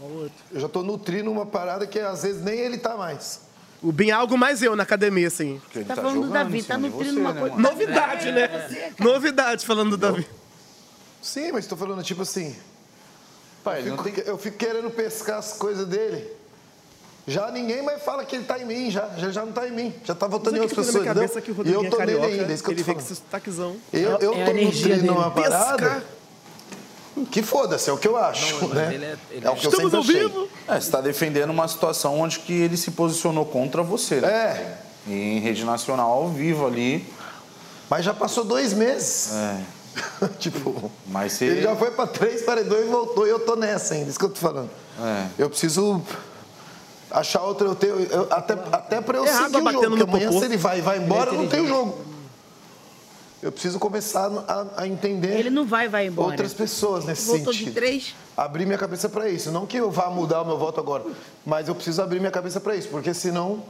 Eu 0.00 0.60
já 0.60 0.68
tô 0.68 0.82
nutrindo 0.82 1.30
uma 1.30 1.44
parada 1.44 1.86
que 1.86 1.98
às 1.98 2.22
vezes 2.22 2.42
nem 2.42 2.56
ele 2.58 2.78
tá 2.78 2.96
mais. 2.96 3.40
O 3.82 3.90
Bin 3.92 4.08
é 4.10 4.12
algo 4.12 4.36
mais 4.38 4.62
eu 4.62 4.74
na 4.76 4.82
academia, 4.84 5.26
assim. 5.28 5.60
Porque 5.64 5.78
ele 5.78 5.84
tá 5.84 5.96
falando 5.96 6.22
do 6.26 6.32
Davi, 6.32 6.62
tá 6.62 6.78
nutrindo 6.78 7.20
uma 7.20 7.34
coisa. 7.34 7.56
Novidade, 7.56 8.32
né? 8.32 8.92
Novidade 8.98 9.66
falando 9.66 9.90
do 9.90 9.96
Davi. 9.96 10.26
Sim, 11.20 11.52
mas 11.52 11.66
tô 11.66 11.76
falando 11.76 12.02
tipo 12.02 12.22
assim. 12.22 12.56
Pai, 13.64 13.82
eu, 13.86 13.98
fico, 14.02 14.20
eu 14.20 14.38
fico 14.38 14.56
querendo 14.56 14.90
pescar 14.90 15.38
as 15.38 15.52
coisas 15.54 15.86
dele. 15.86 16.26
Já 17.26 17.50
ninguém 17.50 17.82
mais 17.82 18.02
fala 18.02 18.24
que 18.24 18.34
ele 18.36 18.44
tá 18.44 18.58
em 18.58 18.64
mim, 18.64 18.90
já. 18.90 19.08
Já, 19.18 19.30
já 19.30 19.44
não 19.44 19.52
tá 19.52 19.68
em 19.68 19.72
mim. 19.72 19.94
Já 20.04 20.14
tá 20.14 20.26
voltando 20.26 20.56
em 20.56 20.60
outras 20.60 20.86
pessoas. 20.86 21.04
cabeça 21.04 21.40
que 21.42 21.50
o 21.50 21.66
e 21.66 21.72
eu 21.72 21.90
tô 21.90 22.00
é 22.00 22.06
nele 22.06 22.24
ainda, 22.24 22.50
é 22.50 22.54
isso 22.54 22.62
que 22.64 22.70
eu 22.70 22.72
ele 22.74 22.80
tô 22.82 22.86
vem 22.86 22.94
com 22.94 23.00
esse 23.02 23.14
sotaquezão. 23.16 23.76
Eu, 23.92 24.18
eu 24.18 24.32
É 24.34 24.42
a 24.42 24.44
tô 24.46 24.50
energia 24.52 24.94
nutrindo 24.94 25.12
uma 25.12 25.30
parada. 25.30 25.76
Pesca. 25.76 26.04
Que 27.32 27.42
foda-se, 27.42 27.90
é 27.90 27.92
o 27.92 27.98
que 27.98 28.06
eu 28.06 28.16
acho, 28.16 28.60
Não, 28.62 28.68
né? 28.74 28.94
ele 28.94 29.04
é- 29.04 29.16
ele 29.32 29.46
é 29.46 29.50
o 29.50 29.56
que 29.56 29.66
eu 29.66 29.70
Estamos 29.70 29.90
sempre 29.90 29.96
ao 29.96 30.02
achei. 30.02 30.28
vivo. 30.28 30.48
É, 30.68 30.80
você 30.80 30.90
tá 30.90 31.00
defendendo 31.00 31.50
uma 31.50 31.66
situação 31.66 32.18
onde 32.20 32.38
que 32.38 32.52
ele 32.52 32.76
se 32.76 32.92
posicionou 32.92 33.44
contra 33.44 33.82
você, 33.82 34.20
né? 34.20 34.28
É, 34.28 34.78
em 35.06 35.40
rede 35.40 35.64
nacional, 35.64 36.10
ao 36.12 36.28
vivo 36.28 36.64
ali. 36.66 37.04
mas 37.90 38.04
já 38.04 38.14
passou 38.14 38.44
dois 38.44 38.72
meses. 38.72 39.32
É. 39.34 39.60
tipo, 40.38 40.90
Mas 41.06 41.32
você... 41.32 41.44
ele 41.46 41.62
já 41.62 41.74
foi 41.76 41.90
pra 41.90 42.06
três 42.06 42.42
paredões 42.42 42.86
e 42.86 42.88
voltou 42.88 43.26
e 43.26 43.30
eu 43.30 43.40
tô 43.40 43.56
nessa 43.56 43.94
ainda, 43.94 44.10
isso 44.10 44.18
que 44.18 44.24
eu 44.24 44.30
tô 44.30 44.36
falando. 44.40 44.70
É. 45.00 45.26
Eu 45.38 45.48
preciso 45.50 46.02
achar 47.10 47.42
outra, 47.42 47.66
eu 47.68 47.74
tenho, 47.74 48.00
eu- 48.00 48.26
até, 48.30 48.54
até 48.72 49.00
pra 49.00 49.18
eu 49.18 49.24
É 49.24 49.28
seguir 49.28 49.56
o 49.56 49.72
jogo, 49.72 49.88
no 49.88 49.96
porque 49.96 50.02
amanhã 50.10 50.28
popô. 50.28 50.38
se 50.40 50.44
ele 50.44 50.56
vai 50.56 50.78
e 50.78 50.80
vai 50.82 50.98
embora, 50.98 51.30
é 51.30 51.36
não 51.36 51.46
tem 51.48 51.60
o 51.60 51.64
inteligente. 51.64 51.68
jogo. 51.68 52.08
Eu 53.40 53.52
preciso 53.52 53.78
começar 53.78 54.26
a, 54.48 54.82
a 54.82 54.88
entender 54.88 55.38
Ele 55.38 55.48
não 55.50 55.64
vai, 55.64 55.88
vai 55.88 56.08
embora. 56.08 56.30
outras 56.30 56.52
pessoas 56.52 57.04
nesse 57.04 57.24
Voltou 57.28 57.52
sentido. 57.52 57.68
de 57.68 57.72
três. 57.74 58.14
Abrir 58.36 58.66
minha 58.66 58.76
cabeça 58.78 59.08
pra 59.08 59.28
isso. 59.28 59.52
Não 59.52 59.64
que 59.64 59.76
eu 59.76 59.92
vá 59.92 60.10
mudar 60.10 60.42
o 60.42 60.44
meu 60.44 60.58
voto 60.58 60.80
agora, 60.80 61.04
mas 61.46 61.68
eu 61.68 61.74
preciso 61.76 62.02
abrir 62.02 62.18
minha 62.18 62.32
cabeça 62.32 62.58
pra 62.60 62.74
isso, 62.74 62.88
porque 62.88 63.14
senão 63.14 63.62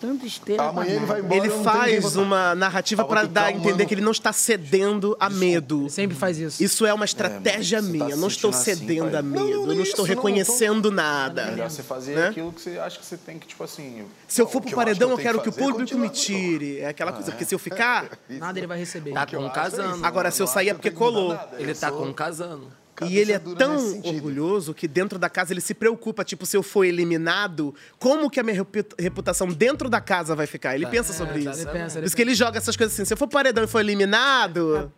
Tanto 0.00 0.24
esteira. 0.26 0.62
Amanhã 0.62 0.94
ele 0.96 1.06
vai 1.06 1.20
embora. 1.20 1.36
Ele 1.36 1.48
não 1.48 1.64
faz 1.64 2.16
uma 2.16 2.54
narrativa 2.54 3.02
Ah, 3.02 3.04
que 3.04 3.26
dar 3.28 3.44
a 3.46 3.52
entender 3.52 3.84
que 3.86 3.94
ele 3.94 4.00
não 4.00 4.12
está 4.12 4.32
cedendo 4.32 5.16
a 5.18 5.28
medo. 5.28 5.82
Ele 5.82 5.90
sempre 5.90 6.16
faz 6.16 6.38
isso. 6.38 6.62
Isso 6.62 6.86
é 6.86 6.94
uma 6.94 7.04
estratégia 7.04 7.82
mas 7.82 7.90
você 7.90 7.98
tá 7.98 8.04
minha. 8.04 8.16
não 8.16 8.28
estou 8.28 8.50
assim, 8.50 8.64
cedendo 8.76 9.10
pai? 9.10 9.16
a 9.16 9.22
medo. 9.22 9.34
Não, 9.40 9.44
não, 9.44 9.50
eu 9.50 9.66
não 9.66 9.66
nem 9.74 9.82
estou 9.82 10.04
isso, 10.04 10.14
não, 10.14 10.22
reconhecendo 10.22 10.88
É 10.88 10.94
nada. 10.94 11.46
melhor 11.46 11.70
você 11.70 11.82
fazer 11.82 12.14
Né? 12.14 12.28
aquilo 12.28 12.52
que 12.52 12.60
você 12.60 12.78
acha 12.78 12.98
que 12.98 13.04
você 13.06 13.16
tem 13.16 13.38
que, 13.38 13.46
tipo 13.48 13.64
assim. 13.64 14.04
Se 14.26 14.40
eu 14.40 14.46
for 14.48 14.60
pro 14.60 14.70
paredão, 14.74 15.10
eu 15.10 15.16
eu 15.16 15.22
quero 15.22 15.40
que 15.40 15.48
o 15.48 15.52
que 15.52 15.60
é 15.60 15.62
público 15.64 15.98
me 15.98 16.08
tire. 16.08 16.78
É 16.78 16.88
aquela 16.88 17.12
coisa, 17.12 17.32
porque 17.32 17.44
se 17.44 17.54
eu 17.54 17.58
ficar. 17.58 18.18
Nada 18.28 18.58
ele 18.58 18.66
vai 18.66 18.78
receber. 18.78 19.12
Tá 19.12 19.26
com 19.26 19.50
casando. 19.50 20.04
Agora, 20.04 20.30
se 20.30 20.40
eu 20.40 20.46
sair 20.46 20.68
é 20.70 20.74
porque 20.74 20.90
colou. 20.90 21.38
Ele 21.58 21.74
tá 21.74 21.90
com 21.90 22.12
casando. 22.14 22.68
E 23.06 23.18
ele 23.18 23.32
é 23.32 23.38
tão 23.38 24.00
orgulhoso 24.02 24.72
que 24.74 24.88
dentro 24.88 25.18
da 25.18 25.28
casa 25.28 25.52
ele 25.52 25.60
se 25.60 25.74
preocupa, 25.74 26.24
tipo, 26.24 26.44
se 26.46 26.56
eu 26.56 26.62
for 26.62 26.84
eliminado, 26.84 27.74
como 27.98 28.28
que 28.30 28.40
a 28.40 28.42
minha 28.42 28.56
repu- 28.56 28.94
reputação 28.98 29.48
dentro 29.48 29.88
da 29.88 30.00
casa 30.00 30.34
vai 30.34 30.46
ficar? 30.46 30.74
Ele 30.74 30.84
É, 30.86 30.88
pensa 30.88 31.12
sobre 31.12 31.44
tá, 31.44 31.50
isso. 31.50 31.60
ele 31.60 31.70
pensa, 31.70 31.92
Por 31.94 31.98
ele 31.98 32.06
isso 32.06 32.16
que 32.16 32.22
ele 32.22 32.34
joga 32.34 32.58
essas 32.58 32.76
coisas 32.76 32.94
assim. 32.94 33.04
Se 33.04 33.12
eu 33.12 33.16
for 33.16 33.28
paredão 33.28 33.64
e 33.64 33.66
for 33.66 33.80
eliminado. 33.80 34.92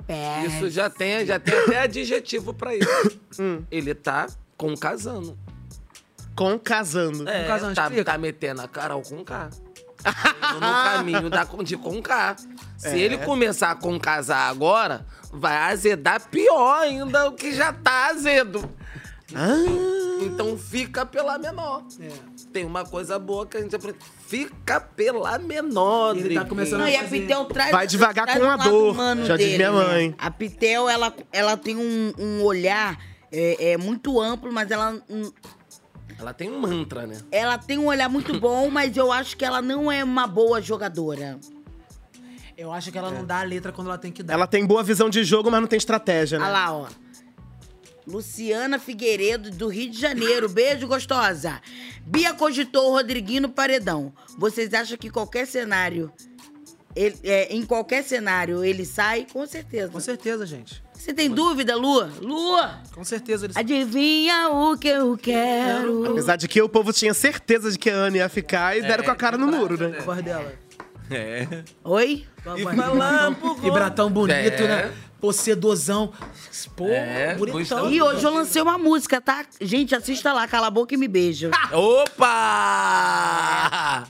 Isso 0.47 0.71
já 0.71 0.89
tem, 0.89 1.25
já 1.27 1.39
tem 1.39 1.55
até 1.59 1.81
adjetivo 1.83 2.53
pra 2.55 2.75
isso. 2.75 2.89
Ele 3.71 3.95
tá 3.95 4.27
com 4.57 4.75
casando. 4.77 5.39
Com 6.37 6.59
casando. 6.59 7.29
É, 7.29 7.43
Com 7.43 7.49
casando, 7.49 7.75
tá, 7.75 7.91
tá 8.05 8.19
metendo 8.19 8.63
a 8.63 8.69
Carol 8.69 9.03
com 9.03 9.25
K. 9.25 9.51
No 10.55 10.61
caminho 10.61 11.31
da, 11.31 11.45
de 11.63 11.77
com 11.77 12.03
K. 12.03 12.37
Se 12.77 12.89
É. 12.89 12.99
ele 12.99 13.19
começar 13.19 13.75
com 13.77 13.99
casar 13.99 14.49
agora, 14.49 15.07
vai 15.33 15.57
azedar 15.57 16.29
pior 16.29 16.81
ainda 16.83 17.29
o 17.29 17.33
que 17.33 17.53
já 17.53 17.73
tá 17.73 18.09
azedo. 18.09 18.69
Então 20.21 20.59
fica 20.59 21.07
pela 21.07 21.39
menor. 21.39 21.83
Tem 22.53 22.65
uma 22.65 22.85
coisa 22.85 23.19
boa 23.19 23.47
que 23.47 23.57
a 23.57 23.61
gente 23.61 23.75
aprende. 23.77 23.99
Fica 24.27 24.81
pela 24.81 25.39
menor, 25.39 26.17
Ele 26.17 26.35
tá 26.35 26.45
começando 26.45 26.81
Não, 26.81 26.89
e 26.89 26.97
a 26.97 27.05
Pitel 27.05 27.45
traz. 27.47 27.71
Vai 27.71 27.87
devagar 27.87 28.27
traz 28.27 28.41
com 28.41 28.47
um 28.47 28.51
a 28.51 28.57
dor, 28.57 28.97
já 29.25 29.37
diz 29.37 29.47
dele, 29.47 29.57
minha 29.59 29.71
né? 29.73 29.87
mãe. 29.87 30.15
A 30.19 30.31
Pitel, 30.31 30.89
ela, 30.89 31.15
ela 31.33 31.57
tem 31.57 31.77
um, 31.77 32.13
um 32.19 32.43
olhar 32.43 32.99
é, 33.33 33.73
é, 33.73 33.77
muito 33.77 34.21
amplo, 34.21 34.53
mas 34.53 34.71
ela. 34.71 35.01
hum, 35.09 35.31
Ela 36.21 36.35
tem 36.35 36.51
um 36.51 36.61
mantra, 36.61 37.07
né? 37.07 37.17
Ela 37.33 37.57
tem 37.59 37.79
um 37.79 37.87
olhar 37.87 38.09
muito 38.09 38.39
bom, 38.39 38.69
mas 38.71 38.97
eu 38.97 39.11
acho 39.11 39.37
que 39.37 39.45
ela 39.45 39.61
não 39.63 39.91
é 39.91 40.05
uma 40.05 40.27
boa 40.27 40.61
jogadora. 40.61 41.39
Eu 42.57 42.71
acho 42.71 42.93
que 42.93 42.99
ela 42.99 43.11
não 43.11 43.25
dá 43.25 43.41
a 43.41 43.43
letra 43.43 43.73
quando 43.73 43.87
ela 43.89 43.97
tem 43.99 44.13
que 44.13 44.23
dar. 44.23 44.35
Ela 44.35 44.47
tem 44.47 44.67
boa 44.67 44.83
visão 44.83 45.09
de 45.09 45.25
jogo, 45.25 45.51
mas 45.51 45.61
não 45.63 45.67
tem 45.69 45.79
estratégia, 45.79 46.39
né? 46.39 46.45
Olha 46.45 46.53
lá, 46.53 46.73
ó. 46.75 46.89
Luciana 48.07 48.79
Figueiredo, 48.79 49.51
do 49.51 49.69
Rio 49.69 49.91
de 49.91 49.99
Janeiro. 49.99 50.49
Beijo, 50.49 50.87
gostosa. 50.87 51.61
Bia 52.05 52.35
cogitou 52.35 52.89
o 52.91 52.93
Rodriguinho 52.93 53.43
no 53.43 53.49
paredão. 53.49 54.13
Vocês 54.37 54.73
acham 54.75 54.97
que 54.99 55.11
qualquer 55.11 55.47
cenário. 55.47 56.13
ele- 56.97 57.17
é, 57.23 57.55
em 57.55 57.65
qualquer 57.65 58.03
cenário 58.03 58.65
ele 58.65 58.85
sai? 58.85 59.25
Com 59.33 59.47
certeza. 59.47 59.93
Com 59.93 60.01
certeza, 60.01 60.45
gente. 60.45 60.83
Você 61.01 61.15
tem 61.15 61.31
dúvida, 61.31 61.75
Lua? 61.77 62.11
Lua! 62.21 62.79
Com 62.95 63.03
certeza 63.03 63.47
ele 63.47 63.55
Adivinha 63.57 64.51
o 64.51 64.77
que 64.77 64.89
eu 64.89 65.17
quero? 65.17 66.11
Apesar 66.13 66.37
de 66.37 66.47
que 66.47 66.61
o 66.61 66.69
povo 66.69 66.93
tinha 66.93 67.15
certeza 67.15 67.73
de 67.73 67.79
que 67.79 67.89
a 67.89 67.95
Ana 67.95 68.19
ia 68.19 68.29
ficar 68.29 68.77
e 68.77 68.83
deram 68.83 69.03
com 69.03 69.11
a 69.11 69.17
cara 69.17 69.39
no 69.39 69.47
muro, 69.47 69.79
né? 69.79 69.97
A 69.99 70.03
voz 70.03 70.23
dela. 70.23 70.53
É. 71.11 71.65
Oi? 71.83 72.27
E 72.55 72.65
bratão, 72.65 73.37
e 73.65 73.71
bratão 73.71 74.11
bonito, 74.11 74.37
É. 74.63 74.69
né? 74.69 74.93
Pô, 75.21 75.33
sedosão. 75.33 76.13
Pô, 76.77 76.89
É, 76.89 77.35
bonitão. 77.35 77.91
E 77.91 78.01
hoje 78.01 78.25
eu 78.25 78.33
lancei 78.33 78.63
uma 78.63 78.79
música, 78.79 79.21
tá? 79.21 79.45
Gente, 79.61 79.95
assista 79.95 80.33
lá, 80.33 80.49
Cala 80.49 80.69
a 80.69 80.71
Boca 80.71 80.95
e 80.95 80.97
Me 80.97 81.07
Beija. 81.09 81.51
Opa! 82.81 84.05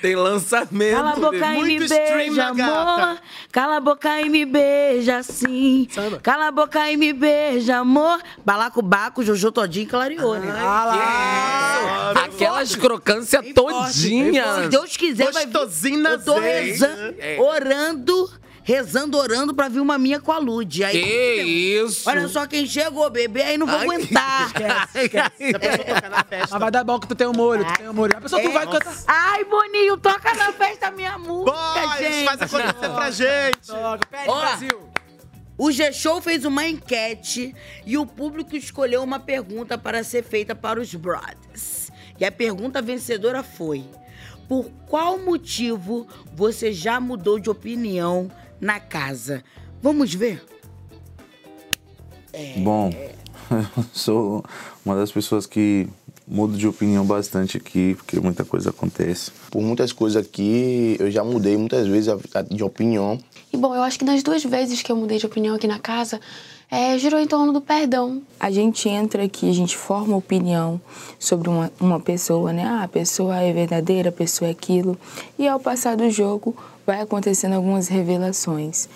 Tem 0.00 0.14
lançamento. 0.16 0.96
Cala 0.96 1.10
a 1.12 1.16
boca 1.16 1.54
e 1.54 1.62
me 1.62 1.78
beija, 1.88 2.46
amor. 2.48 3.18
Cala 3.52 3.76
a 3.76 3.80
boca 3.80 4.20
e 4.20 4.28
me 4.28 4.44
beija, 4.46 5.22
sim. 5.22 5.86
Cala 6.22 6.48
a 6.48 6.50
boca 6.50 6.90
e 6.90 6.96
me 6.96 7.12
beija, 7.12 7.76
amor. 7.78 8.20
Balacobaco, 8.44 9.22
Jojo 9.22 9.52
Todinho 9.52 9.84
e 9.84 9.86
Clarione. 9.86 10.48
Ah 10.50 10.84
lá! 10.84 12.12
Aquelas 12.24 12.74
crocâncias 12.74 13.44
todinhas. 13.54 14.62
Se 14.64 14.68
Deus 14.68 14.96
quiser, 14.96 15.30
vai 15.32 15.46
vir. 15.46 16.04
Eu 16.04 16.24
tô 16.24 16.38
rezando, 16.38 17.14
É. 17.18 17.38
orando, 17.40 18.30
rezando, 18.70 19.18
orando 19.18 19.52
pra 19.52 19.68
vir 19.68 19.80
uma 19.80 19.98
minha 19.98 20.20
com 20.20 20.30
a 20.30 20.38
Lud. 20.38 20.84
Aí, 20.84 20.92
Que 20.92 21.42
isso? 21.82 22.08
Olha 22.08 22.28
só 22.28 22.46
quem 22.46 22.64
chegou, 22.66 23.10
bebê, 23.10 23.42
aí 23.42 23.58
não 23.58 23.66
vou 23.66 23.76
Ai. 23.76 23.82
aguentar. 23.84 24.52
Mas 26.50 26.50
vai 26.60 26.70
dar 26.70 26.84
bom 26.84 27.00
que 27.00 27.08
tu 27.08 27.16
tem 27.16 27.26
um 27.26 27.32
molho, 27.32 27.64
tu 27.64 27.72
tem 27.78 27.88
um 27.88 27.92
molho. 27.92 28.16
A 28.16 28.20
pessoa 28.20 28.40
tu 28.40 28.50
vai 28.52 28.66
cantar. 28.66 28.94
Ai, 29.08 29.44
Boninho, 29.44 29.96
toca 29.96 30.32
na 30.34 30.52
festa 30.52 30.90
minha 30.92 31.18
música, 31.18 31.96
gente. 31.98 32.24
faz 32.24 32.42
acontecer 32.42 32.94
pra 32.94 33.10
gente. 33.10 33.70
Ó, 34.28 34.56
O 35.58 35.72
G-Show 35.72 36.22
fez 36.22 36.44
uma 36.44 36.64
enquete 36.66 37.54
e 37.84 37.98
o 37.98 38.06
público 38.06 38.56
escolheu 38.56 39.02
uma 39.02 39.18
pergunta 39.18 39.76
para 39.76 40.04
ser 40.04 40.22
feita 40.22 40.54
para 40.54 40.80
os 40.80 40.94
brothers. 40.94 41.90
E 42.18 42.24
a 42.24 42.30
pergunta 42.30 42.80
vencedora 42.80 43.42
foi: 43.42 43.84
Por 44.48 44.70
qual 44.86 45.18
motivo 45.18 46.06
você 46.32 46.72
já 46.72 47.00
mudou 47.00 47.40
de 47.40 47.50
opinião 47.50 48.30
na 48.60 48.78
casa? 48.78 49.42
Vamos 49.82 50.14
ver? 50.14 50.44
Bom, 52.58 52.90
eu 53.50 53.84
sou 53.92 54.44
uma 54.84 54.94
das 54.94 55.10
pessoas 55.10 55.46
que 55.46 55.88
mudo 56.30 56.56
de 56.56 56.68
opinião 56.68 57.04
bastante 57.04 57.56
aqui, 57.56 57.94
porque 57.96 58.20
muita 58.20 58.44
coisa 58.44 58.70
acontece. 58.70 59.32
Por 59.50 59.60
muitas 59.60 59.92
coisas 59.92 60.24
aqui, 60.24 60.96
eu 61.00 61.10
já 61.10 61.24
mudei 61.24 61.56
muitas 61.56 61.88
vezes 61.88 62.14
de 62.48 62.62
opinião. 62.62 63.18
E 63.52 63.56
bom, 63.56 63.74
eu 63.74 63.82
acho 63.82 63.98
que 63.98 64.04
nas 64.04 64.22
duas 64.22 64.44
vezes 64.44 64.80
que 64.80 64.92
eu 64.92 64.96
mudei 64.96 65.18
de 65.18 65.26
opinião 65.26 65.56
aqui 65.56 65.66
na 65.66 65.80
casa, 65.80 66.20
é, 66.70 66.96
girou 66.96 67.18
em 67.18 67.26
torno 67.26 67.52
do 67.52 67.60
perdão. 67.60 68.22
A 68.38 68.48
gente 68.48 68.88
entra 68.88 69.24
aqui, 69.24 69.50
a 69.50 69.52
gente 69.52 69.76
forma 69.76 70.16
opinião 70.16 70.80
sobre 71.18 71.48
uma, 71.48 71.72
uma 71.80 71.98
pessoa, 71.98 72.52
né? 72.52 72.64
Ah, 72.64 72.84
a 72.84 72.88
pessoa 72.88 73.36
é 73.38 73.52
verdadeira, 73.52 74.10
a 74.10 74.12
pessoa 74.12 74.48
é 74.48 74.52
aquilo. 74.52 74.96
E 75.36 75.48
ao 75.48 75.58
passar 75.58 75.96
do 75.96 76.08
jogo, 76.10 76.56
vai 76.90 77.02
acontecendo 77.02 77.52
algumas 77.52 77.86
revelações. 77.86 78.88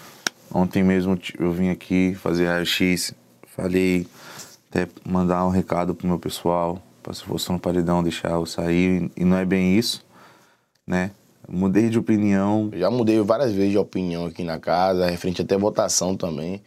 Ontem 0.52 0.82
mesmo 0.82 1.16
eu 1.38 1.52
vim 1.52 1.68
aqui 1.68 2.12
fazer 2.16 2.46
raio-x, 2.46 3.14
falei 3.46 4.04
até 4.68 4.88
mandar 5.08 5.46
um 5.46 5.48
recado 5.48 5.94
pro 5.94 6.08
meu 6.08 6.18
pessoal, 6.18 6.82
para 7.00 7.14
se 7.14 7.22
fosse 7.22 7.52
no 7.52 7.58
paredão 7.60 8.02
deixar 8.02 8.32
eu 8.32 8.44
sair, 8.46 9.12
e 9.16 9.24
não 9.24 9.36
é 9.36 9.44
bem 9.44 9.78
isso, 9.78 10.04
né? 10.84 11.12
Mudei 11.48 11.88
de 11.88 11.96
opinião. 11.96 12.68
Eu 12.72 12.80
já 12.80 12.90
mudei 12.90 13.20
várias 13.20 13.52
vezes 13.52 13.70
de 13.70 13.78
opinião 13.78 14.26
aqui 14.26 14.42
na 14.42 14.58
casa, 14.58 15.06
referente 15.06 15.42
até 15.42 15.56
votação 15.56 16.16
também. 16.16 16.60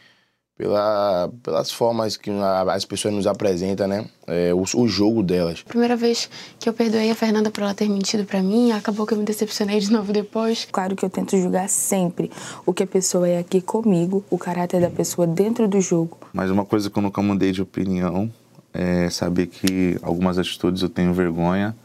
Pela, 0.58 1.30
pelas 1.44 1.72
formas 1.72 2.18
que 2.18 2.32
a- 2.32 2.74
as 2.74 2.84
pessoas 2.84 3.14
nos 3.14 3.28
apresentam, 3.28 3.88
né? 3.88 4.06
É, 4.26 4.52
o, 4.56 4.64
o 4.64 4.88
jogo 4.88 5.22
delas. 5.22 5.62
Primeira 5.62 5.96
vez 5.96 6.28
que 6.60 6.68
eu 6.68 6.74
perdoei 6.74 7.12
a 7.12 7.16
Fernanda 7.16 7.52
por 7.52 7.62
ela 7.62 7.76
ter 7.76 7.88
mentido 7.88 8.26
pra 8.26 8.42
mim, 8.42 8.72
acabou 8.72 9.06
que 9.06 9.14
eu 9.14 9.20
me 9.20 9.24
decepcionei 9.24 9.80
de 9.80 9.92
novo 9.92 10.12
depois. 10.12 10.68
Claro 10.72 10.96
que 10.96 11.06
eu 11.06 11.12
tento 11.12 11.38
julgar 11.38 11.70
sempre 11.70 12.32
o 12.66 12.74
que 12.74 12.82
a 12.82 12.88
pessoa 12.88 13.30
é 13.30 13.38
aqui 13.38 13.62
comigo, 13.62 14.26
o 14.32 14.38
caráter 14.40 14.82
da 14.82 14.90
pessoa 14.90 15.28
dentro 15.28 15.68
do 15.68 15.80
jogo. 15.80 16.18
Mas 16.34 16.50
uma 16.50 16.66
coisa 16.66 16.90
que 16.90 16.98
eu 16.98 17.04
nunca 17.04 17.22
mudei 17.22 17.52
de 17.52 17.62
opinião 17.62 18.28
é 18.74 19.12
saber 19.12 19.46
que 19.48 20.00
algumas 20.02 20.40
atitudes 20.40 20.82
eu 20.82 20.90
tenho 20.90 21.14
vergonha, 21.14 21.76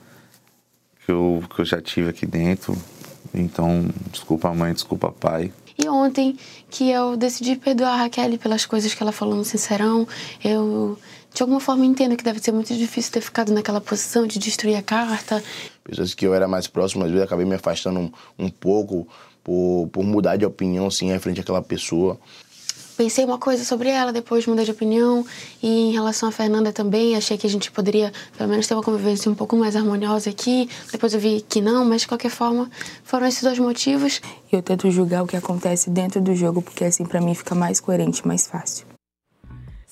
que 1.05 1.12
eu, 1.12 1.43
que 1.55 1.61
eu 1.61 1.65
já 1.66 1.78
tive 1.81 2.09
aqui 2.09 2.24
dentro. 2.24 2.74
Então, 3.35 3.86
desculpa 4.11 4.53
mãe, 4.55 4.73
desculpa 4.73 5.12
pai. 5.12 5.53
E 5.78 5.89
ontem 5.89 6.36
que 6.70 6.90
eu 6.90 7.16
decidi 7.16 7.57
perdoar 7.57 7.94
a 7.94 7.97
Raquel 7.97 8.39
pelas 8.39 8.66
coisas 8.66 8.94
que 8.94 9.03
ela 9.03 9.12
falou 9.12 9.35
no 9.35 9.44
Sincerão, 9.44 10.07
eu 10.44 10.99
de 11.35 11.43
alguma 11.43 11.61
forma 11.61 11.85
entendo 11.85 12.16
que 12.16 12.24
deve 12.24 12.40
ser 12.40 12.53
muito 12.53 12.74
difícil 12.74 13.12
ter 13.12 13.20
ficado 13.20 13.53
naquela 13.53 13.81
posição 13.81 14.27
de 14.27 14.39
destruir 14.39 14.77
a 14.77 14.82
carta. 14.82 15.43
Pessoas 15.82 16.15
que 16.15 16.27
eu 16.27 16.35
era 16.35 16.47
mais 16.47 16.66
próximo, 16.66 17.05
às 17.05 17.11
vezes 17.11 17.24
acabei 17.24 17.47
me 17.47 17.55
afastando 17.55 18.01
um, 18.01 18.12
um 18.39 18.51
pouco 18.51 19.09
por, 19.43 19.89
por 19.90 20.05
mudar 20.05 20.36
de 20.36 20.44
opinião, 20.44 20.86
assim, 20.86 21.09
referente 21.09 21.40
àquela 21.40 21.62
pessoa. 21.62 22.19
Pensei 23.03 23.24
uma 23.24 23.39
coisa 23.39 23.65
sobre 23.65 23.89
ela, 23.89 24.12
depois 24.12 24.47
mudei 24.47 24.65
de 24.65 24.70
opinião. 24.70 25.27
E 25.61 25.89
em 25.89 25.93
relação 25.93 26.29
à 26.29 26.33
Fernanda 26.33 26.73
também, 26.73 27.16
achei 27.16 27.37
que 27.37 27.47
a 27.47 27.51
gente 27.51 27.70
poderia, 27.73 28.12
pelo 28.39 28.49
menos, 28.49 28.66
ter 28.66 28.74
uma 28.74 28.83
convivência 28.83 29.31
um 29.31 29.35
pouco 29.35 29.57
mais 29.57 29.74
harmoniosa 29.74 30.31
aqui. 30.31 30.69
Depois 30.93 31.12
eu 31.12 31.19
vi 31.19 31.45
que 31.49 31.61
não, 31.61 31.85
mas 31.85 32.03
de 32.03 32.09
qualquer 32.09 32.31
forma, 32.31 32.70
foram 33.03 33.27
esses 33.27 33.43
dois 33.43 33.59
motivos. 33.59 34.20
E 34.53 34.55
eu 34.55 34.62
tento 34.62 34.89
julgar 34.91 35.24
o 35.24 35.27
que 35.27 35.37
acontece 35.37 35.91
dentro 35.91 36.20
do 36.20 36.35
jogo, 36.35 36.62
porque 36.62 36.85
assim 36.85 37.05
pra 37.05 37.20
mim 37.20 37.35
fica 37.35 37.55
mais 37.57 37.81
coerente, 37.81 38.27
mais 38.27 38.47
fácil. 38.47 38.91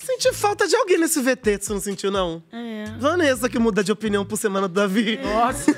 Senti 0.03 0.33
falta 0.33 0.67
de 0.67 0.75
alguém 0.75 0.97
nesse 0.97 1.21
VT, 1.21 1.59
você 1.61 1.73
não 1.73 1.79
sentiu, 1.79 2.09
não? 2.09 2.41
É. 2.51 2.85
Vanessa 2.99 3.47
que 3.47 3.59
muda 3.59 3.83
de 3.83 3.91
opinião 3.91 4.25
por 4.25 4.35
semana 4.35 4.67
do 4.67 4.73
Davi. 4.73 5.19
Nossa! 5.21 5.71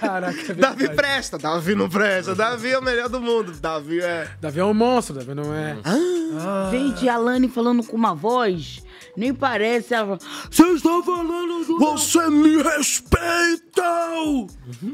Caraca, 0.00 0.52
é 0.52 0.54
Davi 0.54 0.88
presta, 0.88 1.38
Davi 1.38 1.74
não 1.76 1.88
presta. 1.88 2.34
Davi 2.34 2.70
é 2.70 2.78
o 2.78 2.82
melhor 2.82 3.08
do 3.08 3.20
mundo. 3.20 3.52
Davi 3.52 4.00
é. 4.00 4.28
Davi 4.40 4.58
é 4.58 4.64
um 4.64 4.74
monstro, 4.74 5.14
Davi 5.14 5.32
não 5.32 5.54
é. 5.54 5.76
Ah. 5.84 6.68
Gente, 6.72 7.08
a 7.08 7.16
Lani 7.16 7.48
falando 7.48 7.84
com 7.84 7.96
uma 7.96 8.14
voz, 8.14 8.82
nem 9.18 9.34
parece. 9.34 9.92
Ela 9.94 10.18
Você 10.50 10.62
está 10.68 11.02
falando 11.02 11.64
do. 11.66 11.78
Você 11.78 12.28
me 12.30 12.62
respeita! 12.62 13.82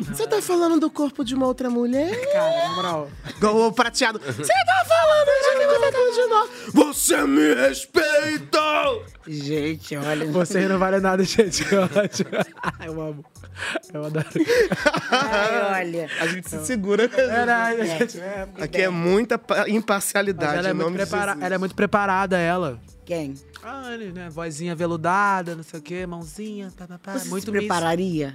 Você 0.09 0.27
tá 0.27 0.41
falando 0.43 0.79
do 0.81 0.91
corpo 0.91 1.25
de 1.25 1.35
uma 1.35 1.47
outra 1.47 1.71
mulher? 1.71 2.11
Cara, 2.33 2.69
na 2.69 2.75
moral. 2.75 3.11
Igual 3.37 3.69
o 3.69 3.73
prateado. 3.73 4.19
Você 4.21 4.53
tá 4.53 4.85
falando 4.89 5.27
de 5.27 5.59
que 5.59 5.67
você 5.67 5.93
tá 5.93 5.99
de 6.15 6.27
nós? 6.29 6.51
Você 6.75 7.27
me 7.27 7.55
respeita! 7.55 8.61
Gente, 9.27 9.97
olha. 9.97 10.27
Vocês 10.31 10.69
não 10.69 10.79
valem 10.79 11.01
nada, 11.01 11.25
gente. 11.25 11.65
Eu 11.73 11.85
acho. 11.85 12.25
Eu 12.85 13.01
amo. 13.01 13.25
Eu 13.93 14.05
adoro. 14.05 14.27
Ai, 15.11 15.83
olha. 15.85 16.11
A 16.21 16.27
gente 16.27 16.51
se 16.51 16.65
segura. 16.67 17.07
Verdade, 17.09 17.81
É. 17.83 17.99
gente. 17.99 18.21
É, 18.21 18.47
Aqui 18.61 18.83
é 18.83 18.89
muita 18.89 19.41
imparcialidade. 19.69 20.59
ela 20.59 20.69
é, 20.69 20.73
muito 20.73 20.95
prepara- 20.97 21.37
ela 21.41 21.55
é 21.55 21.59
muito 21.59 21.75
preparada, 21.75 22.37
ela. 22.39 22.81
Quem? 23.07 23.35
Ah, 23.65 23.93
ele, 23.95 24.13
né? 24.13 24.29
Vozinha 24.29 24.75
veludada, 24.75 25.57
não 25.57 25.63
sei 25.63 25.81
o 25.81 25.83
quê, 25.83 26.07
mãozinha, 26.07 26.71
pá, 26.77 26.87
pá, 26.87 26.99
pá. 26.99 27.19
Você 27.19 27.29
muito 27.31 27.47
se 27.47 27.51
miss. 27.51 27.61
prepararia? 27.61 28.35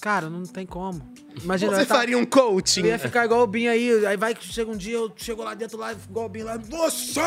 Cara, 0.00 0.30
não 0.30 0.44
tem 0.44 0.64
como. 0.64 1.02
Imagina, 1.42 1.72
Você 1.74 1.82
eu 1.82 1.86
tá- 1.86 1.94
faria 1.94 2.18
um 2.18 2.24
coaching? 2.24 2.80
Eu 2.80 2.86
ia 2.86 2.98
ficar 2.98 3.24
igual 3.24 3.42
o 3.42 3.46
Binho 3.46 3.70
aí, 3.70 4.06
aí 4.06 4.16
vai 4.16 4.34
que 4.34 4.46
chega 4.46 4.70
um 4.70 4.76
dia, 4.76 4.96
eu 4.96 5.10
chego 5.16 5.42
lá 5.42 5.54
dentro, 5.54 5.78
lá, 5.78 5.92
igual 5.92 6.26
o 6.26 6.28
Binho 6.28 6.46
lá, 6.46 6.56
você! 6.56 7.20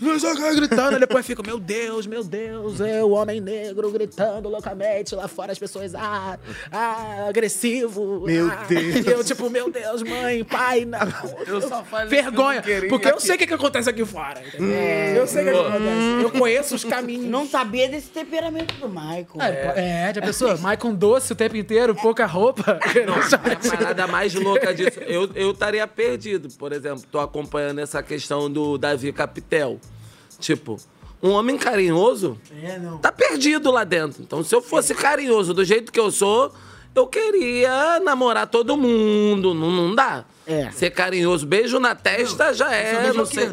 Não 0.00 0.18
que, 0.18 0.54
gritando, 0.56 0.94
aí 0.94 1.00
depois 1.00 1.26
fico, 1.26 1.44
meu 1.44 1.58
Deus, 1.58 2.06
meu 2.06 2.22
Deus, 2.22 2.80
eu, 2.80 3.10
homem 3.10 3.40
negro, 3.40 3.90
gritando 3.90 4.48
loucamente, 4.48 5.14
lá 5.14 5.26
fora 5.26 5.52
as 5.52 5.58
pessoas, 5.58 5.94
ah, 5.94 6.38
ah, 6.70 7.26
agressivo. 7.28 8.22
Meu 8.24 8.48
ah. 8.50 8.64
Deus. 8.68 9.06
E 9.06 9.10
eu, 9.10 9.24
tipo, 9.24 9.50
meu 9.50 9.70
Deus, 9.70 10.02
mãe, 10.02 10.44
pai, 10.44 10.84
não. 10.84 10.98
Eu 11.46 11.60
só 11.62 11.82
falei 11.82 12.08
que 12.08 12.14
eu 12.14 12.22
Vergonha, 12.22 12.56
não 12.56 12.62
queria 12.62 12.88
porque 12.88 13.08
eu 13.08 13.18
sei 13.20 13.34
o 13.36 13.38
que, 13.38 13.46
que 13.46 13.54
acontece 13.54 13.88
aqui 13.88 14.04
fora. 14.04 14.42
É. 14.60 15.14
Eu 15.16 15.26
sei 15.26 15.42
o 15.42 15.46
que, 15.46 15.52
que 15.52 15.58
Hum. 15.58 15.66
acontece. 15.68 16.22
Eu 16.22 16.30
conheço 16.30 16.74
os 16.74 16.84
caminhos. 16.84 17.26
Não 17.26 17.46
sabia 17.46 17.88
desse 17.88 18.08
temperamento 18.08 18.74
do 18.74 18.88
Michael. 18.88 19.26
É, 19.76 20.12
já 20.14 20.20
pensou? 20.20 20.58
Maicon 20.58 20.94
doce 20.94 21.32
o 21.32 21.36
tempo 21.36 21.56
inteiro, 21.56 21.94
pouca 21.94 22.26
roupa. 22.26 22.78
A 23.52 23.76
parada 23.76 24.06
mais 24.06 24.34
louca 24.34 24.72
disso, 24.74 25.00
eu 25.00 25.28
eu 25.34 25.50
estaria 25.52 25.86
perdido. 25.86 26.48
Por 26.58 26.72
exemplo, 26.72 27.04
tô 27.10 27.18
acompanhando 27.18 27.78
essa 27.80 28.02
questão 28.02 28.50
do 28.50 28.76
Davi 28.78 29.12
Capitel. 29.12 29.78
Tipo, 30.38 30.76
um 31.22 31.30
homem 31.30 31.56
carinhoso 31.58 32.38
É, 32.62 32.78
não. 32.78 32.98
tá 32.98 33.10
perdido 33.10 33.70
lá 33.70 33.84
dentro. 33.84 34.22
Então, 34.22 34.42
se 34.44 34.54
eu 34.54 34.62
fosse 34.62 34.94
carinhoso 34.94 35.52
do 35.52 35.64
jeito 35.64 35.90
que 35.90 35.98
eu 35.98 36.10
sou, 36.10 36.52
eu 36.94 37.06
queria 37.06 37.98
namorar 38.00 38.46
todo 38.46 38.76
mundo. 38.76 39.52
Não, 39.54 39.70
não 39.70 39.94
dá. 39.94 40.24
É. 40.48 40.70
Ser 40.70 40.90
carinhoso, 40.90 41.46
beijo 41.46 41.78
na 41.78 41.94
testa 41.94 42.54
já 42.54 42.72
é. 42.74 43.12
Não 43.12 43.26
sei. 43.26 43.48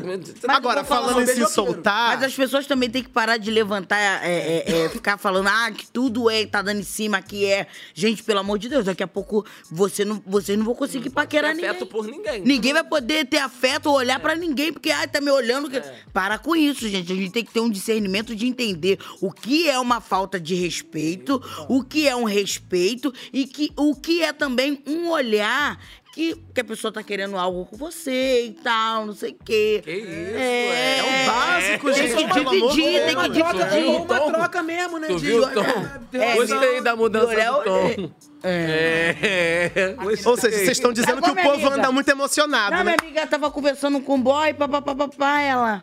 Agora, 0.47 0.84
falando 0.85 1.22
em 1.22 1.26
se 1.27 1.45
soltar. 1.47 2.15
Mas 2.15 2.23
as 2.23 2.34
pessoas 2.34 2.65
também 2.65 2.89
têm 2.89 3.03
que 3.03 3.09
parar 3.09 3.35
de 3.35 3.51
levantar, 3.51 3.97
é, 4.26 4.63
é, 4.65 4.85
é, 4.85 4.89
ficar 4.95 5.17
falando, 5.17 5.47
ah, 5.47 5.69
que 5.72 5.85
tudo 5.91 6.30
é, 6.30 6.45
tá 6.45 6.61
dando 6.61 6.80
em 6.80 6.84
cima, 6.84 7.22
que 7.22 7.45
é. 7.45 7.67
Gente, 7.93 8.23
pelo 8.23 8.39
amor 8.39 8.57
de 8.57 8.69
Deus, 8.69 8.85
daqui 8.85 9.03
a 9.03 9.07
pouco 9.07 9.45
você 9.69 10.05
não, 10.05 10.23
vocês 10.26 10.57
não 10.57 10.63
vão 10.65 10.73
conseguir 10.73 11.09
paquerar 11.09 11.51
ter 11.51 11.55
ninguém. 11.57 11.69
afeto 11.72 11.85
por 11.85 12.05
ninguém. 12.07 12.41
Ninguém 12.41 12.72
vai 12.73 12.84
poder 12.84 13.26
ter 13.26 13.39
afeto 13.39 13.88
ou 13.88 13.95
olhar 13.95 14.19
pra 14.22 14.34
ninguém, 14.35 14.72
porque, 14.72 14.89
ai, 14.89 15.07
tá 15.07 15.19
me 15.19 15.30
olhando. 15.31 15.69
que- 15.69 15.81
Para 16.13 16.38
com 16.38 16.55
isso, 16.55 16.88
gente. 16.88 17.11
A 17.11 17.15
gente 17.15 17.31
tem 17.31 17.43
que 17.43 17.51
ter 17.51 17.59
um 17.59 17.69
discernimento 17.69 18.34
de 18.34 18.45
entender 18.47 18.97
o 19.19 19.31
que 19.31 19.69
é 19.69 19.77
uma 19.77 19.99
falta 19.99 20.39
de 20.39 20.55
respeito, 20.55 21.41
o 21.67 21.84
que 21.84 22.07
é 22.07 22.15
um 22.15 22.23
respeito 22.23 23.13
e 23.34 23.45
que, 23.45 23.72
o 23.76 23.93
que 23.95 24.23
é 24.23 24.31
também 24.31 24.81
um 24.88 25.09
olhar. 25.09 25.77
Que, 26.16 26.34
que 26.54 26.62
a 26.62 26.64
pessoa 26.64 26.94
tá 26.94 27.04
querendo 27.04 27.38
algo 27.38 27.66
com 27.66 27.76
você 27.76 28.46
e 28.46 28.52
tal, 28.54 29.06
não 29.06 29.14
sei 29.14 29.32
o 29.32 29.38
quê. 29.44 29.82
Que 29.84 29.92
isso, 29.92 30.38
é, 30.38 30.98
é 31.00 31.04
o 31.04 31.28
básico, 31.30 31.92
Tem 31.92 32.08
gente, 32.08 32.16
que 32.16 32.40
amor 32.40 32.54
de 32.54 32.60
dividir, 32.76 33.06
tem 33.06 33.10
que 33.10 33.16
Uma 33.16 33.30
troca, 33.30 33.66
dividir. 33.66 33.86
uma 33.90 34.00
Uma 34.24 34.34
troca 34.34 34.64
mesmo, 34.64 34.98
né? 34.98 35.08
Tu 35.10 35.18
viu 35.18 35.42
tom? 35.52 36.18
É, 36.18 36.36
Gostei 36.36 36.80
da 36.82 36.96
mudança 36.96 37.36
do 37.36 37.64
tom. 37.66 38.12
É. 38.48 39.96
Ou 40.26 40.38
seja, 40.38 40.56
vocês 40.56 40.70
estão 40.70 40.94
dizendo 40.94 41.22
que 41.22 41.28
o 41.28 41.32
Agora, 41.32 41.44
povo 41.50 41.66
amiga. 41.68 41.76
anda 41.82 41.92
muito 41.92 42.08
emocionado, 42.10 42.76
Não, 42.76 42.84
né? 42.84 42.96
minha 42.96 42.98
amiga 43.02 43.28
tava 43.28 43.52
conversando 43.52 44.00
com 44.00 44.16
o 44.16 44.18
boy, 44.18 44.54
papapá, 44.54 45.42
ela. 45.42 45.82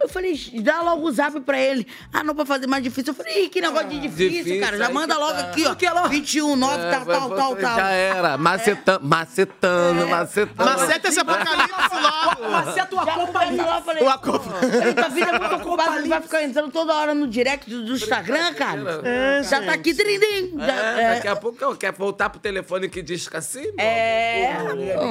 Eu 0.00 0.08
falei, 0.08 0.34
dá 0.62 0.80
logo 0.82 1.06
o 1.06 1.12
zap 1.12 1.38
pra 1.40 1.58
ele. 1.60 1.86
Ah, 2.12 2.24
não, 2.24 2.34
pra 2.34 2.46
fazer 2.46 2.66
mais 2.66 2.82
difícil. 2.82 3.12
Eu 3.12 3.14
falei, 3.14 3.44
Ih, 3.44 3.48
que 3.48 3.60
negócio 3.60 3.88
de 3.88 4.00
difícil, 4.00 4.30
difícil, 4.44 4.60
cara. 4.60 4.78
Já 4.78 4.88
manda 4.88 5.14
que 5.14 5.20
logo 5.20 5.32
tá. 5.34 5.72
aqui, 5.72 5.86
ó. 5.86 6.08
21, 6.08 6.56
9, 6.56 6.82
É, 6.82 6.90
tal, 6.90 7.04
tal, 7.04 7.30
tal, 7.30 7.56
tal. 7.56 7.76
Já 7.76 7.90
era. 7.90 8.38
Macetando, 8.38 9.06
macetando, 9.06 10.06
macetando. 10.08 10.70
Maceta 10.70 11.08
esse 11.08 11.20
apocalipse 11.20 11.94
logo. 12.00 12.50
Maceta 12.50 12.94
o 12.94 13.32
falei, 13.32 14.02
O 14.02 14.08
aco- 14.08 14.38
falei, 14.40 14.94
tua 14.94 15.08
vida 15.08 15.30
é 15.30 15.38
muito 15.38 15.54
ocupada, 15.56 15.98
ele 15.98 16.08
vai 16.08 16.20
ficar 16.22 16.42
entrando 16.42 16.70
toda 16.70 16.94
hora 16.94 17.14
no 17.14 17.26
direct 17.26 17.68
do, 17.68 17.84
do 17.84 17.92
Instagram, 17.92 18.54
cara. 18.54 19.00
É, 19.04 19.42
Já 19.42 19.62
tá 19.62 19.72
aqui, 19.72 19.94
trindim. 19.94 20.54
É, 20.60 21.00
é. 21.02 21.14
daqui 21.14 21.28
a 21.28 21.36
pouco 21.36 21.62
eu 21.62 21.76
quer 21.76 21.92
voltar 21.92 22.30
pro 22.30 22.40
telefone 22.40 22.88
que 22.88 23.02
diz 23.02 23.28
que 23.28 23.36
assim. 23.36 23.64
É. 23.76 24.44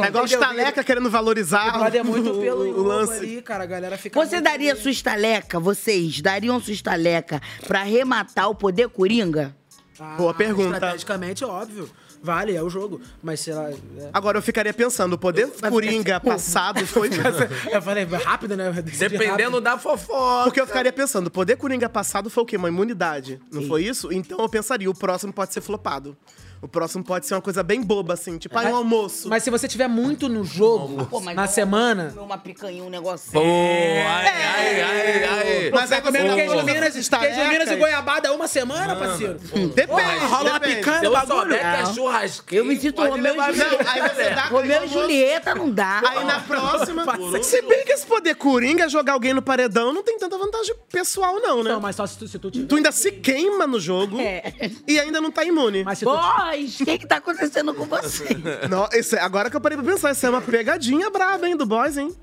É 0.04 0.08
igual 0.08 0.26
estaleca 0.26 0.84
querendo 0.84 1.10
valorizar 1.10 1.70
é 1.98 2.04
muito 2.04 2.32
o, 2.32 2.42
pelo 2.42 2.80
o 2.80 2.84
lance. 2.84 3.14
ali, 3.14 3.42
cara. 3.42 3.64
A 3.64 3.68
galera 3.68 3.98
fica. 3.98 4.20
Você 4.20 4.42
daria 4.42 4.76
sua 4.80 4.92
estaleca, 4.92 5.60
vocês 5.60 6.22
dariam 6.22 6.60
sua 6.62 6.74
estaleca 6.74 7.42
pra 7.68 7.82
arrematar 7.82 8.50
o 8.50 8.56
poder 8.56 8.90
coringa? 8.90 9.56
Ah, 10.00 10.16
Boa 10.18 10.34
pergunta. 10.34 10.76
Estrategicamente, 10.76 11.44
óbvio. 11.46 11.90
Vale, 12.22 12.54
é 12.54 12.62
o 12.62 12.70
jogo. 12.70 13.00
Mas 13.24 13.40
sei 13.40 13.54
lá. 13.54 13.70
é- 13.72 13.76
Agora 14.12 14.38
eu 14.38 14.42
ficaria 14.42 14.74
pensando, 14.74 15.14
o 15.14 15.18
poder 15.18 15.48
coringa 15.70 16.20
passado 16.22 16.86
foi. 16.86 17.10
Eu 17.72 17.82
falei, 17.82 18.04
rápido, 18.06 18.58
né? 18.58 18.68
Eu 18.68 18.74
Dependendo 18.84 19.30
rápido. 19.30 19.62
da 19.62 19.78
fofoca. 19.78 20.44
Porque 20.44 20.60
eu 20.60 20.68
ficaria 20.68 20.92
pensando, 20.92 21.28
o 21.28 21.32
poder 21.32 21.56
coringa 21.56 21.88
passado 21.88 22.30
foi 22.30 22.44
o 22.44 22.46
quê? 22.46 22.58
Uma 22.58 22.68
imunidade. 22.68 23.40
Não 23.52 23.66
foi 23.68 23.86
isso? 23.86 24.12
Então 24.12 24.38
eu 24.40 24.50
pensaria, 24.50 24.90
o 24.90 24.94
próximo 24.94 25.32
pode 25.32 25.54
ser 25.54 25.62
flopado. 25.62 26.18
O 26.62 26.68
próximo 26.68 27.04
pode 27.04 27.26
ser 27.26 27.36
uma 27.36 27.42
coisa 27.42 27.64
bem 27.64 27.82
boba, 27.82 28.14
assim, 28.16 28.38
tipo, 28.38 28.58
ah, 28.58 28.64
um 28.64 28.76
almoço. 28.76 29.30
Mas 29.30 29.44
se 29.44 29.50
você 29.50 29.68
tiver 29.68 29.88
muito 29.88 30.28
no 30.28 30.44
jogo, 30.44 31.06
Pô, 31.06 31.22
mas 31.22 31.36
na 31.36 31.48
semana. 31.48 32.14
Uma 32.18 32.38
picanha, 32.38 32.84
um 32.84 32.90
negócio. 32.90 33.32
Pô, 33.32 33.40
ai, 33.40 34.28
ai, 34.28 34.82
ai, 34.82 35.24
ai. 35.24 35.72
Mas 35.72 35.92
aí 35.92 36.02
você 36.02 36.06
Comendo 36.18 36.36
queijo 36.36 36.64
Minas, 36.64 36.84
essas 36.84 37.08
talecas. 37.08 37.36
queijo 37.38 37.50
Minas 37.52 37.72
e 37.72 37.76
goiabada 37.78 38.34
uma 38.34 38.48
semana, 38.48 38.96
parceiro. 38.96 39.36
Depende, 39.36 39.88
Porra, 39.88 40.28
rola 40.28 40.50
uma 40.52 40.60
depende. 40.60 40.78
picanha 40.80 41.00
no 41.00 41.06
eu 41.06 41.12
bagulho. 41.12 41.54
é 41.56 41.82
Não. 41.84 41.94
churrasquinho, 41.94 42.60
Eu 42.60 42.66
me 42.66 42.80
sinto 42.80 43.02
Romeu 43.06 43.36
e 43.36 43.54
Julieta. 43.54 43.84
Não, 43.84 43.92
aí 43.92 44.02
você 44.10 44.30
dá 44.32 44.46
Romeu 44.50 44.84
e. 44.84 44.88
Julieta 44.90 45.56
não 45.56 45.72
dá. 45.72 46.02
Aí 46.06 46.24
na 46.26 46.40
próxima. 46.42 47.06
Se 47.42 47.62
bem 47.62 47.86
que 47.86 47.94
esse 47.94 48.06
poder 48.06 48.36
coringa 48.36 48.90
jogar 48.90 49.14
alguém 49.14 49.34
no 49.34 49.42
paredão 49.42 49.94
não 49.94 50.04
tem 50.04 50.18
tanta 50.18 50.38
vantagem 50.38 50.76
pessoal, 50.92 51.36
não, 51.40 51.64
né? 51.64 51.72
Não, 51.72 51.80
mas 51.80 51.96
só 51.96 52.06
se 52.06 52.18
tu, 52.18 52.28
se 52.28 52.38
tu 52.38 52.52
tiver. 52.52 52.68
Tu 52.68 52.76
ainda 52.76 52.92
se 52.92 53.12
queima 53.14 53.66
no 53.66 53.80
jogo 53.80 54.20
É. 54.20 54.52
e 54.88 55.00
ainda 55.00 55.22
não 55.22 55.32
tá 55.32 55.44
imune. 55.46 55.84
Mas 55.84 56.00
se 56.00 56.06
tu, 56.06 56.12
Boys, 56.50 56.80
o 56.80 56.86
que 56.86 56.98
que 57.00 57.08
tá 57.08 57.18
acontecendo 57.18 57.74
com 57.74 57.86
você? 57.86 58.26
Não, 58.70 58.88
isso 58.94 59.16
é- 59.16 59.20
agora 59.20 59.50
que 59.50 59.56
eu 59.56 59.62
parei 59.62 59.78
pra 59.78 59.86
pensar, 59.86 60.12
isso 60.12 60.26
é 60.26 60.30
uma 60.30 60.42
pegadinha 60.42 61.10
braba, 61.10 61.48
hein, 61.48 61.56
do 61.56 61.66
boys, 61.66 61.98
hein? 61.98 62.14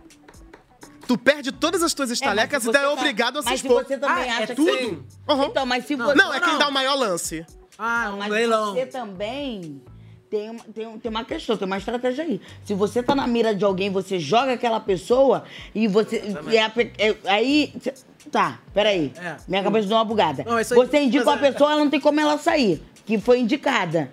Tu 1.07 1.17
perde 1.17 1.53
todas 1.53 1.83
as 1.83 1.95
tuas 1.95 2.11
estalecas 2.11 2.63
se 2.63 2.69
e 2.69 2.73
tu 2.73 2.77
é 2.77 2.81
tá- 2.81 2.91
obrigado 2.93 3.39
a 3.39 3.43
se 3.43 3.49
Mas 3.49 3.61
se 3.61 3.67
expor. 3.67 3.85
você 3.85 3.97
também 3.97 4.29
Ah, 4.31 4.35
acha 4.39 4.43
é 4.43 4.47
que- 4.49 4.55
tudo? 4.57 5.07
Uhum. 5.29 5.45
Então, 5.45 5.65
mas 5.67 5.87
se 5.87 5.95
você. 5.95 6.15
Não, 6.17 6.35
é 6.35 6.41
quem 6.41 6.59
dá 6.59 6.69
o 6.69 6.73
maior 6.73 6.95
lance. 6.97 7.47
Ah, 7.79 8.11
um 8.13 8.19
Mas 8.19 8.29
leilão. 8.33 8.75
você 8.75 8.87
também 8.87 9.81
tem 10.29 10.51
uma, 10.51 10.65
tem, 10.75 10.87
um- 10.89 10.99
tem 10.99 11.09
uma 11.11 11.25
questão, 11.25 11.57
tem 11.57 11.67
uma 11.67 11.79
estratégia 11.79 12.25
aí. 12.25 12.41
Se 12.65 12.75
você 12.75 13.03
tá 13.05 13.15
na 13.15 13.27
mira 13.27 13.55
de 13.55 13.65
alguém, 13.65 13.89
você 13.91 14.19
joga 14.19 14.55
aquela 14.55 14.81
pessoa 14.81 15.45
e 15.75 15.87
você. 15.87 16.23
e 16.51 16.59
a 16.59 16.69
pe- 16.71 16.93
é- 16.99 17.17
aí. 17.27 17.73
cê- 17.81 17.95
Tá, 18.33 18.59
peraí. 18.75 19.13
É. 19.19 19.37
Minha 19.47 19.63
cabeça 19.63 19.87
deu 19.87 19.97
uma 19.97 20.05
bugada. 20.05 20.43
Não, 20.45 20.59
isso 20.59 20.75
aí- 20.75 20.81
você 20.89 20.99
indica 20.99 21.25
mas 21.25 21.37
uma 21.39 21.47
é- 21.47 21.53
pessoa, 21.53 21.71
ela 21.71 21.81
não 21.81 21.89
tem 21.89 22.01
como 22.01 22.19
ela 22.19 22.37
sair. 22.37 22.83
Que 23.07 23.19
foi 23.19 23.39
indicada. 23.39 24.11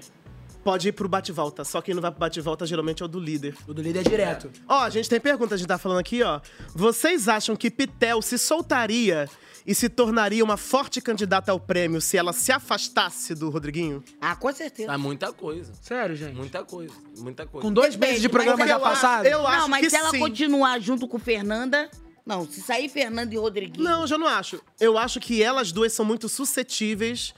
Pode 0.63 0.87
ir 0.87 0.91
pro 0.93 1.09
bate-volta, 1.09 1.65
só 1.65 1.81
quem 1.81 1.93
não 1.93 2.01
vai 2.01 2.09
pro 2.09 2.21
bate-volta 2.21 2.65
geralmente 2.65 3.03
é 3.03 3.05
o 3.05 3.09
do 3.09 3.19
líder. 3.19 3.53
O 3.67 3.73
do 3.73 3.81
líder 3.81 3.99
é 3.99 4.03
direto. 4.03 4.49
Ó, 4.65 4.79
a 4.79 4.89
gente 4.89 5.09
tem 5.09 5.19
pergunta, 5.19 5.55
a 5.55 5.57
gente 5.57 5.67
tá 5.67 5.77
falando 5.77 5.99
aqui, 5.99 6.23
ó. 6.23 6.39
Vocês 6.73 7.27
acham 7.27 7.53
que 7.53 7.69
Pitel 7.69 8.21
se 8.21 8.37
soltaria 8.37 9.27
e 9.67 9.75
se 9.75 9.89
tornaria 9.89 10.41
uma 10.41 10.55
forte 10.55 11.01
candidata 11.01 11.51
ao 11.51 11.59
prêmio 11.59 11.99
se 11.99 12.17
ela 12.17 12.31
se 12.31 12.49
afastasse 12.49 13.35
do 13.35 13.49
Rodriguinho? 13.49 14.01
Ah, 14.21 14.37
com 14.37 14.53
certeza. 14.53 14.93
É 14.93 14.95
muita 14.95 15.33
coisa. 15.33 15.73
Sério, 15.81 16.15
gente. 16.15 16.35
Muita 16.35 16.63
coisa. 16.63 16.93
Muita 17.17 17.45
coisa. 17.45 17.67
Com 17.67 17.73
dois 17.73 17.97
meses 17.97 18.21
de 18.21 18.29
programa 18.29 18.59
mas 18.59 18.69
já 18.69 18.75
eu 18.75 18.79
passado. 18.79 19.25
Eu 19.25 19.45
acho 19.45 19.61
não, 19.61 19.67
mas 19.67 19.81
que 19.81 19.89
se 19.89 19.97
ela 19.97 20.11
sim. 20.11 20.19
continuar 20.19 20.79
junto 20.79 21.09
com 21.09 21.19
Fernanda, 21.19 21.89
Não, 22.25 22.45
se 22.45 22.61
sair 22.61 22.87
Fernando 22.87 23.33
e 23.33 23.37
Rodriguinho. 23.37 23.83
Não, 23.83 24.01
eu 24.01 24.07
já 24.07 24.17
não 24.17 24.27
acho. 24.27 24.61
Eu 24.79 24.97
acho 24.97 25.19
que 25.19 25.43
elas 25.43 25.73
duas 25.73 25.91
são 25.91 26.05
muito 26.05 26.29
suscetíveis 26.29 27.33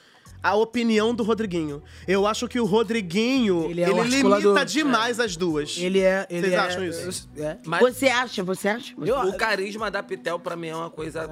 à 0.45 0.53
opinião 0.53 1.11
do 1.11 1.23
Rodriguinho. 1.23 1.81
Eu 2.07 2.27
acho 2.27 2.47
que 2.47 2.59
o 2.59 2.65
Rodriguinho, 2.65 3.67
ele, 3.67 3.81
é 3.81 3.89
o 3.89 4.03
limita 4.03 4.35
articulador. 4.35 4.65
demais 4.65 5.19
as 5.19 5.35
duas. 5.35 5.75
Ele 5.79 6.01
é. 6.01 6.27
Ele 6.29 6.41
Vocês 6.41 6.53
é, 6.53 6.57
acham 6.57 6.85
isso? 6.85 7.29
É. 7.35 7.57
Você 7.79 8.07
acha? 8.07 8.43
Você 8.43 8.67
acha? 8.67 8.93
O 8.95 9.33
carisma 9.37 9.89
da 9.89 10.03
Pitel, 10.03 10.37
pra 10.37 10.55
mim, 10.55 10.67
é 10.67 10.75
uma 10.75 10.91
coisa 10.91 11.27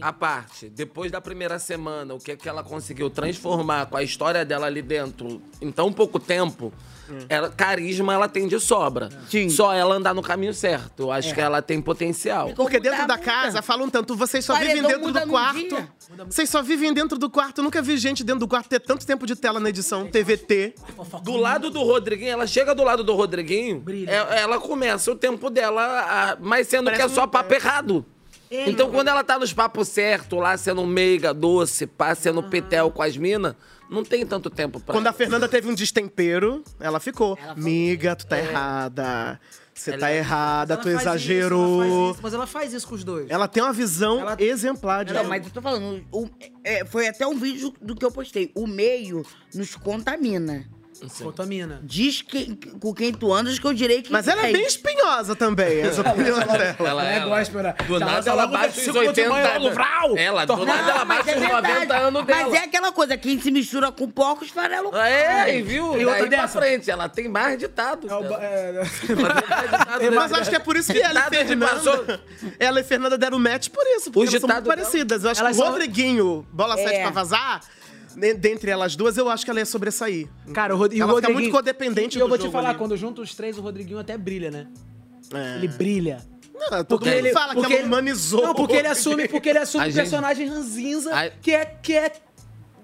à 0.00 0.12
parte. 0.12 0.68
Depois 0.68 1.12
da 1.12 1.20
primeira 1.20 1.60
semana, 1.60 2.14
o 2.14 2.18
que, 2.18 2.36
que 2.36 2.48
ela 2.48 2.64
conseguiu 2.64 3.08
transformar 3.08 3.86
com 3.86 3.96
a 3.96 4.02
história 4.02 4.44
dela 4.44 4.66
ali 4.66 4.82
dentro 4.82 5.40
em 5.62 5.70
tão 5.70 5.92
pouco 5.92 6.18
tempo. 6.18 6.72
Ela, 7.28 7.48
carisma 7.50 8.12
ela 8.14 8.28
tem 8.28 8.46
de 8.48 8.58
sobra. 8.60 9.08
Só 9.50 9.72
ela 9.72 9.94
andar 9.94 10.14
no 10.14 10.22
caminho 10.22 10.52
certo. 10.54 11.04
Eu 11.04 11.12
acho 11.12 11.30
É. 11.30 11.34
que 11.34 11.40
ela 11.40 11.62
tem 11.62 11.80
potencial. 11.80 12.52
Porque 12.54 12.78
dentro 12.78 13.06
da 13.06 13.16
casa 13.18 13.62
falam 13.62 13.88
tanto, 13.88 14.14
vocês 14.16 14.44
só 14.44 14.54
Paredão 14.54 14.74
vivem 14.76 14.88
dentro 14.90 15.06
muda 15.06 15.20
do 15.20 15.26
num 15.26 15.32
quarto. 15.32 15.58
dia. 15.58 15.88
Vocês 16.26 16.48
só 16.50 16.62
vivem 16.62 16.92
dentro 16.92 17.18
do 17.18 17.28
quarto. 17.30 17.58
Eu 17.58 17.64
nunca 17.64 17.80
vi 17.82 17.96
gente 17.96 18.22
dentro 18.24 18.40
do 18.40 18.48
quarto 18.48 18.68
ter 18.68 18.80
tanto 18.80 19.06
tempo 19.06 19.26
de 19.26 19.34
tela 19.36 19.58
na 19.60 19.68
edição. 19.68 20.06
TVT. 20.06 20.74
Do 21.22 21.36
lado 21.36 21.70
do 21.70 21.82
Rodriguinho, 21.82 22.30
ela 22.32 22.46
chega 22.46 22.74
do 22.74 22.82
lado 22.84 23.02
do 23.04 23.14
Rodriguinho, 23.14 23.82
é- 24.06 24.40
ela 24.40 24.58
começa 24.60 25.10
o 25.10 25.14
tempo 25.14 25.50
dela, 25.50 25.82
a- 25.82 26.36
mas 26.40 26.68
sendo 26.68 26.90
que 26.90 27.00
é 27.00 27.08
só 27.08 27.26
papo 27.26 27.54
errado. 27.54 28.04
Então, 28.50 28.90
quando 28.90 29.08
ela 29.08 29.22
tá 29.22 29.38
nos 29.38 29.52
papos 29.52 29.88
certos, 29.88 30.38
lá 30.38 30.56
sendo 30.56 30.86
meiga, 30.86 31.34
doce, 31.34 31.86
pá, 31.86 32.14
sendo 32.14 32.42
petel 32.42 32.90
com 32.90 33.02
as 33.02 33.14
minas, 33.16 33.54
não 33.90 34.04
tem 34.04 34.24
tanto 34.26 34.48
tempo 34.50 34.78
pra. 34.80 34.94
Quando 34.94 35.06
a 35.06 35.12
Fernanda 35.12 35.48
teve 35.48 35.68
um 35.68 35.74
destempero, 35.74 36.62
ela 36.80 37.00
ficou. 37.00 37.38
Miga, 37.56 38.14
tu 38.16 38.26
tá 38.26 38.38
errada. 38.38 39.40
Você 39.74 39.96
tá 39.96 40.12
errada, 40.12 40.74
Ela 40.74 40.82
tu 40.82 40.88
exagerou. 40.88 41.84
Isso, 41.84 41.92
ela 41.94 42.10
isso, 42.10 42.20
mas 42.20 42.34
ela 42.34 42.46
faz 42.48 42.72
isso 42.72 42.88
com 42.88 42.96
os 42.96 43.04
dois. 43.04 43.30
Ela 43.30 43.46
tem 43.46 43.62
uma 43.62 43.72
visão 43.72 44.18
exemplar 44.36 45.04
de 45.04 45.12
Não, 45.12 45.22
mas 45.24 45.44
eu 45.46 45.52
tô 45.52 45.62
falando, 45.62 46.04
o- 46.10 46.28
é, 46.64 46.84
foi 46.84 47.06
até 47.06 47.24
um 47.24 47.36
vídeo 47.38 47.72
do 47.80 47.94
que 47.94 48.04
eu 48.04 48.10
postei. 48.10 48.50
O 48.56 48.66
meio 48.66 49.24
nos 49.54 49.76
contamina. 49.76 50.66
Contamina. 51.22 51.80
Diz 51.82 52.22
que, 52.22 52.56
com 52.80 52.92
quem 52.92 53.12
tu 53.12 53.32
andas 53.32 53.58
que 53.58 53.66
eu 53.66 53.72
direi 53.72 54.02
que. 54.02 54.10
Mas 54.10 54.26
ela 54.28 54.46
é 54.46 54.52
bem 54.52 54.66
espinhosa 54.66 55.36
também, 55.36 55.82
opiniões 55.86 56.46
dela. 56.46 56.76
Ela, 56.78 57.10
é 57.10 57.16
ela, 57.18 57.38
gospel, 57.38 57.62
do 57.86 58.00
nada 58.00 58.30
ela 58.30 58.46
baixa 58.46 58.80
os 58.90 58.96
80 58.96 59.34
anos. 59.34 59.76
Ela, 60.16 60.44
do 60.44 60.66
nada 60.66 60.90
ela 60.90 61.14
é 61.14 61.20
os 61.20 61.24
verdade. 61.24 61.68
90 61.68 61.96
anos 61.96 62.26
dela. 62.26 62.44
Mas 62.44 62.54
é 62.54 62.64
aquela 62.64 62.92
coisa, 62.92 63.16
quem 63.16 63.40
se 63.40 63.50
mistura 63.50 63.92
com 63.92 64.08
porcos, 64.10 64.50
farelo. 64.50 64.94
É, 64.96 65.56
e 65.56 65.62
viu? 65.62 65.98
E 65.98 66.04
outra 66.04 66.26
Daí 66.26 66.38
pra 66.38 66.48
frente, 66.48 66.90
ela 66.90 67.08
tem 67.08 67.28
mais 67.28 67.58
ditado. 67.58 68.08
Mas 70.14 70.32
acho 70.32 70.50
que 70.50 70.56
é 70.56 70.60
por 70.60 70.76
isso 70.76 70.92
que 70.92 71.00
ela 71.00 71.20
e 71.20 71.30
Fernanda. 71.30 72.20
Ela 72.58 72.80
e 72.80 72.84
Fernanda 72.84 73.18
deram 73.18 73.38
match 73.38 73.68
por 73.68 73.84
isso, 73.96 74.10
porque 74.10 74.28
Os 74.28 74.34
elas 74.34 74.40
são 74.40 74.50
muito 74.50 74.66
parecidas. 74.66 75.24
Eu 75.24 75.30
acho 75.30 75.44
que 75.44 75.50
o 75.50 75.54
Rodriguinho, 75.54 76.46
bola 76.52 76.78
É. 76.78 76.84
7 76.88 77.00
pra 77.02 77.10
vazar, 77.10 77.60
dentre 78.16 78.70
elas 78.70 78.96
duas, 78.96 79.16
eu 79.16 79.28
acho 79.28 79.44
que 79.44 79.50
ela 79.50 79.60
ia 79.60 79.66
sobressair. 79.66 80.28
Cara, 80.52 80.74
o, 80.74 80.78
Rod... 80.78 80.92
o 80.92 80.96
ela 80.96 81.04
fica 81.06 81.12
Rodriguinho... 81.12 81.40
muito 81.40 81.52
codependente 81.52 82.18
E 82.18 82.20
eu 82.20 82.28
vou 82.28 82.38
te 82.38 82.50
falar, 82.50 82.70
ali. 82.70 82.78
quando 82.78 82.96
junta 82.96 83.20
os 83.20 83.34
três, 83.34 83.58
o 83.58 83.60
Rodriguinho 83.60 83.98
até 83.98 84.16
brilha, 84.16 84.50
né? 84.50 84.66
É. 85.32 85.56
Ele 85.56 85.68
brilha. 85.68 86.18
Não, 86.70 86.84
todo 86.84 87.06
mundo 87.06 87.30
fala 87.32 87.54
que 87.54 87.72
ela 87.72 87.86
humanizou 87.86 88.42
Não, 88.42 88.54
porque 88.54 88.74
ele 88.76 88.88
o 88.88 88.90
assume, 88.90 89.28
porque 89.28 89.48
ele 89.50 89.58
assume 89.58 89.84
A 89.84 89.86
o 89.86 89.90
gente- 89.90 90.00
personagem 90.00 90.48
ranzinza, 90.48 91.14
A- 91.14 91.30
que 91.30 91.52
é... 91.52 91.64
Que 91.64 91.92
é 91.94 92.12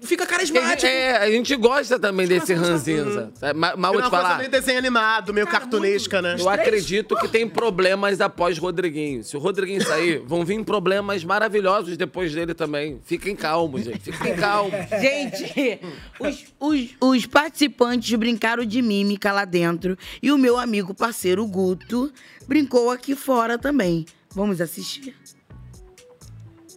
fica 0.05 0.25
carismático. 0.25 0.85
É, 0.85 1.17
a 1.17 1.29
gente 1.29 1.55
gosta 1.55 1.99
também 1.99 2.27
desse 2.27 2.53
ranzinza. 2.53 3.31
sabe? 3.35 3.57
Mas, 3.59 3.73
mas 3.77 3.89
É 3.89 3.93
vou 3.93 4.01
uma 4.01 4.03
te 4.03 4.09
coisa 4.09 4.23
falar. 4.23 4.37
meio 4.37 4.49
desenho 4.51 4.77
animado, 4.79 5.33
meio 5.33 5.47
cartunesca, 5.47 6.21
né? 6.21 6.35
Eu 6.39 6.49
acredito 6.49 7.15
que 7.15 7.27
tem 7.27 7.47
problemas 7.47 8.21
após 8.21 8.57
Rodriguinho. 8.57 9.23
Se 9.23 9.35
o 9.35 9.39
Rodriguinho 9.39 9.83
sair, 9.83 10.19
vão 10.27 10.43
vir 10.45 10.63
problemas 10.63 11.23
maravilhosos 11.23 11.97
depois 11.97 12.33
dele 12.33 12.53
também. 12.53 12.99
Fiquem 13.05 13.35
calmos, 13.35 13.83
gente. 13.83 14.11
Fiquem 14.11 14.35
calmos. 14.37 14.73
Gente, 15.01 15.79
os, 16.19 16.45
os, 16.59 16.89
os 17.01 17.25
participantes 17.25 18.13
brincaram 18.17 18.65
de 18.65 18.81
mímica 18.81 19.31
lá 19.31 19.45
dentro 19.45 19.97
e 20.21 20.31
o 20.31 20.37
meu 20.37 20.57
amigo 20.57 20.93
parceiro 20.93 21.45
Guto 21.45 22.11
brincou 22.47 22.91
aqui 22.91 23.15
fora 23.15 23.57
também. 23.57 24.05
Vamos 24.33 24.59
assistir? 24.59 25.15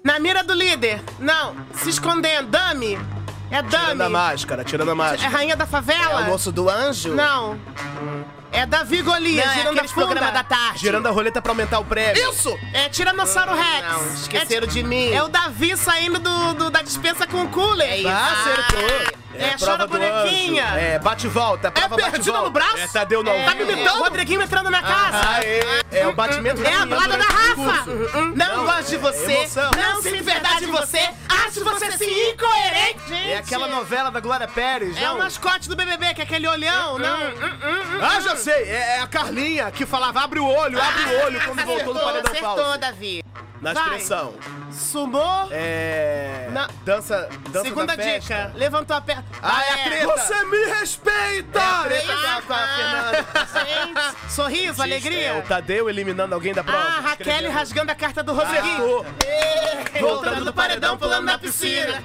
Na 0.02 0.18
mira 0.18 0.42
do 0.42 0.54
líder. 0.54 1.02
Não, 1.18 1.54
se 1.74 1.90
escondendo. 1.90 2.48
Dami. 2.48 2.98
É 3.50 3.62
Dami. 3.62 3.84
Tirando 3.84 4.02
a 4.02 4.08
máscara, 4.10 4.64
tirando 4.64 4.88
a 4.88 4.92
É 4.92 4.94
máscara. 4.94 5.28
rainha 5.28 5.56
da 5.56 5.66
favela? 5.66 6.20
É 6.20 6.24
o 6.24 6.26
moço 6.26 6.52
do 6.52 6.68
anjo? 6.68 7.14
Não. 7.14 7.58
É 8.50 8.64
Davi 8.64 9.02
Golias, 9.02 9.44
Não, 9.44 9.52
é 9.52 9.56
girando 9.56 9.68
a 9.68 9.72
aqueles 9.72 9.90
funda. 9.92 10.06
programa 10.06 10.32
da 10.32 10.42
tarde. 10.44 10.78
Girando 10.78 11.06
a 11.06 11.10
roleta 11.10 11.40
pra 11.42 11.52
aumentar 11.52 11.78
o 11.80 11.84
prêmio. 11.84 12.30
Isso! 12.30 12.56
É 12.72 12.88
Tiranossauro 12.88 13.52
Rex. 13.54 13.86
Não, 13.92 14.14
esqueceram 14.14 14.66
é, 14.66 14.70
de 14.70 14.82
mim. 14.82 15.10
É 15.12 15.22
o 15.22 15.28
Davi 15.28 15.76
saindo 15.76 16.18
do, 16.18 16.54
do- 16.54 16.70
da 16.70 16.80
dispensa 16.80 17.26
com 17.26 17.42
o 17.42 17.48
cooler. 17.48 17.88
É 17.90 17.98
isso. 17.98 18.08
Ah, 18.08 18.32
acertou. 18.32 19.17
É, 19.38 19.54
a 19.54 19.58
chora 19.58 19.86
bonequinha. 19.86 20.64
É, 20.76 20.98
bate 20.98 21.26
e 21.26 21.30
volta. 21.30 21.68
É 21.68 21.88
perdido 21.88 22.32
volta. 22.32 22.44
no 22.44 22.50
braço? 22.50 22.78
É 22.78 22.88
Tadeu 22.88 23.22
não. 23.22 23.44
Tá 23.44 23.54
me 23.54 23.62
imitando? 23.62 23.98
Rodriguinho 23.98 24.42
entrando 24.42 24.70
na 24.70 24.82
casa. 24.82 25.20
Ah, 25.28 25.40
é. 25.44 25.82
É 25.90 26.06
o 26.06 26.14
batimento 26.14 26.62
É 26.62 26.74
a 26.74 26.86
balada 26.86 27.16
da 27.16 27.24
durante 27.24 27.60
o 27.60 27.64
Rafa. 27.64 27.90
Não, 28.34 28.64
gosto 28.64 28.88
de 28.88 28.96
você. 28.96 29.32
emoção. 29.32 29.70
Não 29.76 30.02
sinto 30.02 30.24
verdade 30.24 30.64
em 30.64 30.70
você. 30.70 31.08
Acho 31.46 31.64
você 31.64 31.92
sim 31.92 32.30
incoerente. 32.30 33.08
Gente. 33.08 33.30
É 33.30 33.38
aquela 33.38 33.68
novela 33.68 34.10
da 34.10 34.20
Glória 34.20 34.46
Pérez, 34.48 35.00
É 35.00 35.10
o 35.10 35.18
mascote 35.18 35.68
do 35.68 35.76
BBB, 35.76 36.14
que 36.14 36.20
é 36.20 36.24
aquele 36.24 36.46
olhão. 36.46 36.98
Não. 36.98 37.18
Ah, 38.02 38.20
já 38.20 38.36
sei. 38.36 38.64
É, 38.64 38.96
é 38.96 39.00
a 39.00 39.06
Carlinha 39.06 39.70
que 39.70 39.86
falava 39.86 40.20
abre 40.20 40.40
o 40.40 40.46
olho, 40.46 40.80
abre 40.80 41.02
o 41.02 41.24
olho 41.24 41.40
quando 41.44 41.64
voltou 41.64 41.94
do 41.94 42.00
paredão 42.00 42.32
acertou, 42.32 42.56
falso. 42.56 42.78
Davi. 42.78 43.22
Na 43.60 43.72
Vai. 43.72 43.82
expressão. 43.84 44.34
Sumou. 44.70 45.48
É. 45.50 46.48
Na- 46.52 46.68
Dança, 46.84 47.28
dança 47.50 47.64
Segunda 47.64 47.96
da 47.96 48.02
festa. 48.02 48.20
dica. 48.20 48.52
Levantou 48.56 48.96
a 48.96 49.00
perna. 49.00 49.24
Ah, 49.42 49.64
é 49.64 49.72
a 49.72 49.84
treta. 49.84 50.06
Você 50.06 50.44
me 50.44 50.64
respeita! 50.66 51.58
É 51.58 51.62
a 51.62 51.82
treta 51.84 52.06
com 52.06 52.28
a- 52.28 52.42
com 52.42 52.52
a 52.52 52.66
Fernanda. 52.68 53.26
Gente, 53.66 54.32
sorriso, 54.32 54.80
alegria. 54.82 55.26
É 55.28 55.38
o 55.38 55.42
Tadeu 55.42 55.90
eliminando 55.90 56.34
alguém 56.34 56.54
da 56.54 56.62
prova. 56.62 56.78
Ah, 56.78 57.00
Raquel 57.00 57.50
rasgando 57.50 57.90
a 57.90 57.94
carta 57.96 58.22
do 58.22 58.32
Rodriguinho. 58.32 59.00
Acertou. 59.00 59.06
Voltando 60.00 60.44
do 60.44 60.52
paredão, 60.52 60.96
pulando 60.96 61.24
na 61.24 61.38
piscina. 61.38 62.00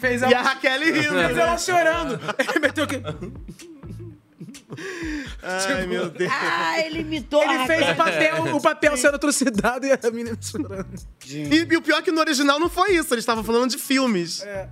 Fez 0.00 0.22
E 0.22 0.34
a 0.34 0.42
Raquel 0.42 0.80
rindo. 0.80 1.14
Fez 1.14 1.38
ela 1.38 1.58
chorando. 1.58 2.20
Ele 2.38 2.58
meteu 2.58 2.84
aqui. 2.84 3.02
Ai, 5.48 5.86
meu 5.86 6.10
Deus. 6.10 6.32
Ah, 6.32 6.80
ele 6.80 7.00
imitou 7.00 7.42
Ele 7.42 7.52
a 7.52 7.66
fez 7.66 7.88
o 7.88 7.94
papel, 7.94 8.56
o 8.56 8.60
papel 8.60 8.96
sendo 8.96 9.18
trucidado 9.18 9.86
e 9.86 9.92
a 9.92 10.10
menina 10.10 10.36
chorando. 10.40 10.88
E, 11.24 11.66
e 11.70 11.76
o 11.76 11.82
pior 11.82 11.98
é 11.98 12.02
que 12.02 12.10
no 12.10 12.20
original 12.20 12.58
não 12.58 12.68
foi 12.68 12.96
isso, 12.96 13.14
eles 13.14 13.22
estavam 13.22 13.44
falando 13.44 13.70
de 13.70 13.78
filmes. 13.78 14.42
É. 14.42 14.68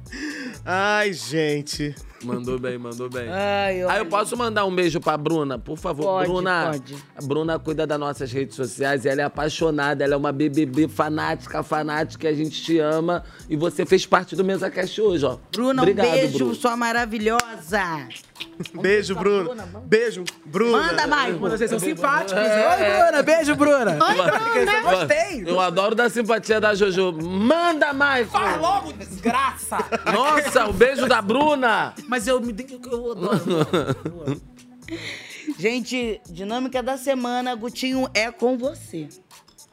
Ai, 0.64 1.12
gente. 1.12 1.94
Mandou 2.24 2.59
bem, 2.59 2.78
mandou 2.78 3.09
bem. 3.09 3.28
Ai, 3.28 3.82
Aí 3.84 3.98
eu 3.98 4.06
posso 4.06 4.36
mandar 4.36 4.64
um 4.64 4.74
beijo 4.74 5.01
pra 5.01 5.16
Bruna, 5.16 5.59
por 5.59 5.76
favor. 5.78 6.05
Pode, 6.05 6.28
Bruna, 6.28 6.70
pode. 6.72 6.96
a 7.16 7.22
Bruna 7.22 7.59
cuida 7.59 7.86
das 7.86 7.98
nossas 7.98 8.32
redes 8.32 8.56
sociais, 8.56 9.05
ela 9.06 9.20
é 9.20 9.24
apaixonada, 9.24 10.02
ela 10.05 10.14
é 10.14 10.16
uma 10.16 10.32
BBB 10.32 10.88
fanática, 10.88 11.62
fanática, 11.62 12.28
a 12.28 12.32
gente 12.32 12.62
te 12.62 12.78
ama. 12.78 13.22
E 13.48 13.56
você 13.56 13.84
fez 13.86 14.06
parte 14.06 14.34
do 14.34 14.44
Mesa 14.44 14.70
Cast 14.70 15.01
hoje, 15.01 15.24
ó. 15.24 15.38
Bruna, 15.52 15.82
Obrigado, 15.82 16.06
um 16.09 16.10
beijo, 16.12 16.38
Bruna. 16.38 16.55
sua 16.55 16.76
maravilhosa. 16.76 18.09
Beijo, 18.80 19.14
Bruno. 19.14 19.55
Beijo, 19.84 20.24
Bruno. 20.44 20.72
Manda, 20.72 21.06
Maicon. 21.06 21.48
Vocês 21.51 21.70
são 21.70 21.78
simpáticos. 21.78 22.32
É. 22.36 22.68
Oi, 22.68 23.02
Bruna. 23.09 23.22
Beijo, 23.22 23.55
Bruna. 23.56 23.90
Oi, 23.92 24.14
Bruna. 24.14 24.72
Eu 24.72 24.82
gostei. 24.82 25.44
Eu 25.46 25.60
adoro 25.60 25.94
da 25.94 26.09
simpatia 26.09 26.60
da 26.60 26.74
Jojo. 26.74 27.12
Manda, 27.12 27.92
Maicon! 27.92 28.30
Fala 28.32 28.56
logo, 28.56 28.92
desgraça. 28.92 29.78
Nossa, 30.12 30.66
o 30.66 30.72
beijo 30.72 31.06
da 31.06 31.22
Bruna! 31.22 31.94
Mas 32.15 32.28
eu 32.28 32.41
me 32.41 32.55
eu 32.70 33.11
adoro. 33.11 34.41
Gente, 35.59 36.20
dinâmica 36.31 36.81
da 36.81 36.97
semana, 36.97 37.53
Gutinho, 37.57 38.09
é 38.15 38.31
com 38.31 38.57
você. 38.57 39.09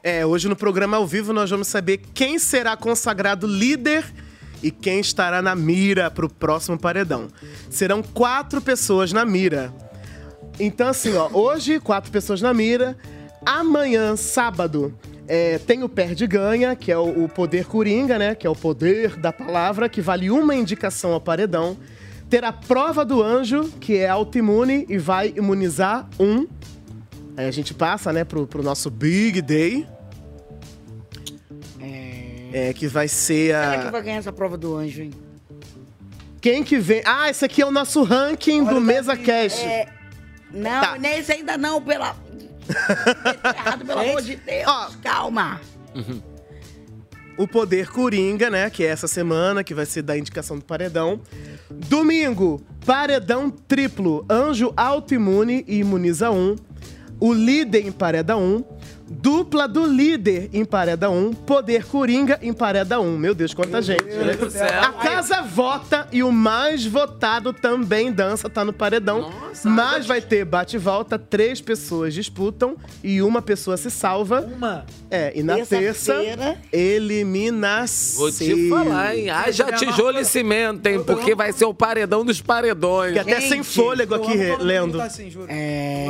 É, 0.02 0.26
hoje 0.26 0.48
no 0.48 0.56
programa 0.56 0.96
ao 0.96 1.06
vivo 1.06 1.32
nós 1.32 1.48
vamos 1.48 1.68
saber 1.68 1.98
quem 2.12 2.40
será 2.40 2.76
consagrado 2.76 3.46
líder 3.46 4.04
e 4.60 4.72
quem 4.72 4.98
estará 4.98 5.40
na 5.40 5.54
mira 5.54 6.10
pro 6.10 6.28
próximo 6.28 6.76
paredão. 6.76 7.28
Serão 7.70 8.02
quatro 8.02 8.60
pessoas 8.60 9.12
na 9.12 9.24
mira. 9.24 9.72
Então, 10.58 10.88
assim, 10.88 11.14
ó, 11.14 11.30
hoje, 11.32 11.78
quatro 11.78 12.10
pessoas 12.10 12.42
na 12.42 12.52
mira. 12.52 12.96
Amanhã, 13.46 14.16
sábado, 14.16 14.98
é, 15.28 15.58
tem 15.58 15.84
o 15.84 15.88
Perde 15.88 16.26
Ganha, 16.26 16.74
que 16.74 16.90
é 16.90 16.98
o, 16.98 17.22
o 17.22 17.28
poder 17.28 17.66
coringa, 17.66 18.18
né? 18.18 18.34
Que 18.34 18.48
é 18.48 18.50
o 18.50 18.56
poder 18.56 19.14
da 19.14 19.32
palavra, 19.32 19.88
que 19.88 20.00
vale 20.00 20.28
uma 20.28 20.56
indicação 20.56 21.12
ao 21.12 21.20
paredão. 21.20 21.78
Ter 22.32 22.44
a 22.44 22.50
prova 22.50 23.04
do 23.04 23.22
anjo, 23.22 23.64
que 23.78 23.98
é 23.98 24.08
autoimune 24.08 24.86
e 24.88 24.96
vai 24.96 25.34
imunizar 25.36 26.08
um. 26.18 26.46
Aí 27.36 27.46
a 27.46 27.50
gente 27.50 27.74
passa, 27.74 28.10
né, 28.10 28.24
pro, 28.24 28.46
pro 28.46 28.62
nosso 28.62 28.88
Big 28.90 29.42
Day. 29.42 29.86
É, 32.50 32.72
que 32.72 32.88
vai 32.88 33.06
ser 33.06 33.52
Quem 33.54 33.74
é 33.74 33.78
que 33.82 33.86
a. 33.86 33.90
vai 33.90 34.02
ganhar 34.02 34.16
essa 34.16 34.32
prova 34.32 34.56
do 34.56 34.74
anjo, 34.74 35.02
hein? 35.02 35.10
Quem 36.40 36.64
que 36.64 36.78
vem. 36.78 37.02
Ah, 37.04 37.28
esse 37.28 37.44
aqui 37.44 37.60
é 37.60 37.66
o 37.66 37.70
nosso 37.70 38.02
ranking 38.02 38.64
do 38.64 38.80
Mesa 38.80 39.14
Cash. 39.14 39.62
É, 39.62 39.88
não, 40.50 40.80
Tá. 40.80 40.98
nem 40.98 41.18
esse 41.18 41.32
ainda 41.32 41.58
não, 41.58 41.82
pela. 41.82 42.16
errado, 43.44 43.84
pelo 43.84 44.00
amor 44.00 44.22
de 44.22 44.36
Deus. 44.36 44.96
Calma. 45.02 45.60
O 47.42 47.48
Poder 47.48 47.90
Coringa, 47.90 48.48
né? 48.48 48.70
Que 48.70 48.84
é 48.84 48.86
essa 48.86 49.08
semana, 49.08 49.64
que 49.64 49.74
vai 49.74 49.84
ser 49.84 50.02
da 50.02 50.16
indicação 50.16 50.56
do 50.56 50.64
Paredão. 50.64 51.20
Domingo, 51.68 52.62
Paredão 52.86 53.50
triplo. 53.50 54.24
Anjo 54.30 54.72
autoimune 54.76 55.64
e 55.66 55.78
imuniza 55.78 56.30
um. 56.30 56.54
O 57.18 57.32
líder 57.32 57.84
empareda 57.84 58.36
um. 58.36 58.62
Dupla 59.20 59.68
do 59.68 59.84
líder 59.84 60.48
empareda 60.52 61.10
um. 61.10 61.32
Poder 61.32 61.84
Coringa 61.84 62.38
empareda 62.42 63.00
um. 63.00 63.18
Meu 63.18 63.34
Deus, 63.34 63.52
quanta 63.52 63.82
gente, 63.82 64.04
né? 64.04 64.34
do 64.34 64.50
céu. 64.50 64.66
A 64.82 64.92
casa 64.92 65.42
vota 65.42 66.08
e 66.10 66.22
o 66.22 66.32
mais 66.32 66.86
votado 66.86 67.52
também 67.52 68.10
dança, 68.10 68.48
tá 68.48 68.64
no 68.64 68.72
paredão. 68.72 69.32
Mas 69.64 70.06
vai 70.06 70.20
ter 70.20 70.44
bate-volta, 70.44 71.18
três 71.18 71.60
pessoas 71.60 72.14
disputam 72.14 72.76
e 73.02 73.22
uma 73.22 73.42
pessoa 73.42 73.76
se 73.76 73.90
salva. 73.90 74.40
Uma. 74.40 74.86
É, 75.10 75.32
e 75.34 75.42
na 75.42 75.64
terça, 75.64 76.16
eliminação. 76.72 78.20
Vou 78.20 78.32
te 78.32 78.68
falar, 78.68 79.16
hein? 79.16 79.30
Haja 79.30 79.72
tijolo 79.72 80.18
e 80.18 80.24
cimento, 80.24 80.86
hein? 80.86 81.02
Porque 81.04 81.34
vai 81.34 81.52
ser 81.52 81.64
o 81.64 81.74
paredão 81.74 82.24
dos 82.24 82.40
paredões. 82.40 83.16
Fiquei 83.16 83.34
até 83.34 83.46
sem 83.46 83.62
fôlego 83.62 84.14
aqui 84.14 84.36
lendo. 84.60 84.98
É, 85.48 86.06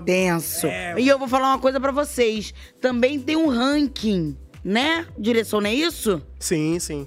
intenso. 0.00 0.66
E 0.98 1.08
eu 1.08 1.18
vou 1.18 1.28
falar 1.28 1.48
uma 1.48 1.58
coisa 1.58 1.80
pra 1.80 1.92
vocês. 1.92 2.41
Também 2.80 3.20
tem 3.20 3.36
um 3.36 3.48
ranking, 3.48 4.36
né? 4.64 5.06
Direção, 5.18 5.60
não 5.60 5.68
é 5.68 5.74
isso? 5.74 6.22
Sim, 6.38 6.78
sim. 6.78 7.06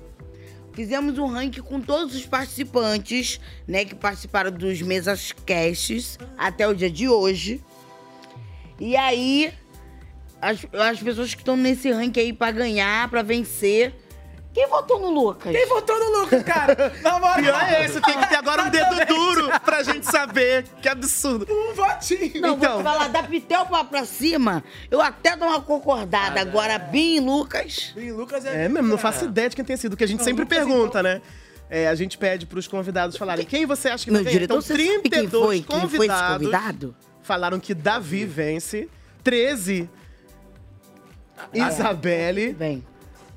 Fizemos 0.74 1.18
um 1.18 1.28
ranking 1.28 1.62
com 1.62 1.80
todos 1.80 2.16
os 2.16 2.26
participantes, 2.26 3.40
né? 3.68 3.86
Que 3.86 3.96
participaram 3.96 4.52
dos 4.52 4.82
mesas 4.82 5.32
casts 5.46 6.20
até 6.38 6.68
o 6.68 6.74
dia 6.74 6.90
de 6.90 7.08
hoje. 7.08 7.64
E 8.80 8.96
aí, 8.98 9.54
as, 10.42 10.66
as 10.74 11.00
pessoas 11.00 11.34
que 11.34 11.42
estão 11.42 11.56
nesse 11.56 11.90
ranking 11.92 12.20
aí 12.20 12.34
pra 12.34 12.52
ganhar, 12.52 13.10
pra 13.10 13.22
vencer. 13.22 13.94
Quem 14.56 14.68
votou 14.70 15.02
no 15.02 15.10
Lucas? 15.10 15.52
Quem 15.52 15.68
votou 15.68 16.00
no 16.00 16.20
Lucas, 16.22 16.42
cara? 16.44 16.94
Na 17.04 17.20
moral. 17.20 17.36
Pior 17.36 17.62
é 17.62 17.86
esse, 17.86 18.00
tem 18.00 18.18
que 18.18 18.30
ter 18.30 18.36
agora 18.38 18.64
um 18.64 18.70
dedo 18.70 19.06
duro 19.06 19.50
pra 19.66 19.84
gente 19.84 20.06
saber. 20.10 20.64
Que 20.82 20.88
absurdo. 20.88 21.46
Um 21.52 21.74
votinho. 21.74 22.40
Não, 22.42 22.56
Então. 22.56 22.70
vou 22.76 22.78
te 22.78 22.84
falar, 22.84 23.10
da 23.10 23.22
Pitel 23.24 23.66
pra, 23.66 23.84
pra 23.84 24.06
cima, 24.06 24.64
eu 24.90 25.02
até 25.02 25.36
dou 25.36 25.50
uma 25.50 25.60
concordada. 25.60 26.40
Agora, 26.40 26.80
Bim 26.80 27.18
e 27.18 27.20
Lucas. 27.20 27.92
Bim 27.94 28.06
e 28.06 28.12
Lucas 28.14 28.46
é. 28.46 28.64
É 28.64 28.70
mesmo, 28.70 28.88
não 28.88 28.98
faço 28.98 29.26
ideia 29.26 29.50
de 29.50 29.58
quem 29.58 29.66
tenha 29.66 29.76
sido, 29.76 29.98
que 29.98 30.06
a 30.06 30.08
gente 30.08 30.20
Não, 30.20 30.26
sempre 30.26 30.44
Lucas, 30.46 30.58
pergunta, 30.58 31.04
né? 31.04 31.22
É, 31.70 31.90
a 31.90 31.96
gente 31.96 32.18
pede 32.18 32.46
pros 32.46 32.66
convidados 32.66 33.18
falarem 33.18 33.46
quem 33.46 33.66
você 33.66 33.90
acha 33.90 34.06
que 34.06 34.12
Meu 34.12 34.22
ganhar. 34.24 34.32
diretor, 34.32 34.54
Então, 34.54 34.62
você 34.62 34.74
sabe 34.74 34.84
quem 35.02 35.12
32 35.12 35.44
foi- 35.46 35.62
quem 35.64 35.66
foi 35.66 35.78
esse 35.80 35.98
convidados 35.98 36.38
convidado? 36.48 36.96
falaram 37.22 37.60
que 37.60 37.74
Davi 37.74 38.24
vence. 38.26 38.88
13, 39.22 39.90
Isabelle. 41.54 42.54
Vem. 42.54 42.86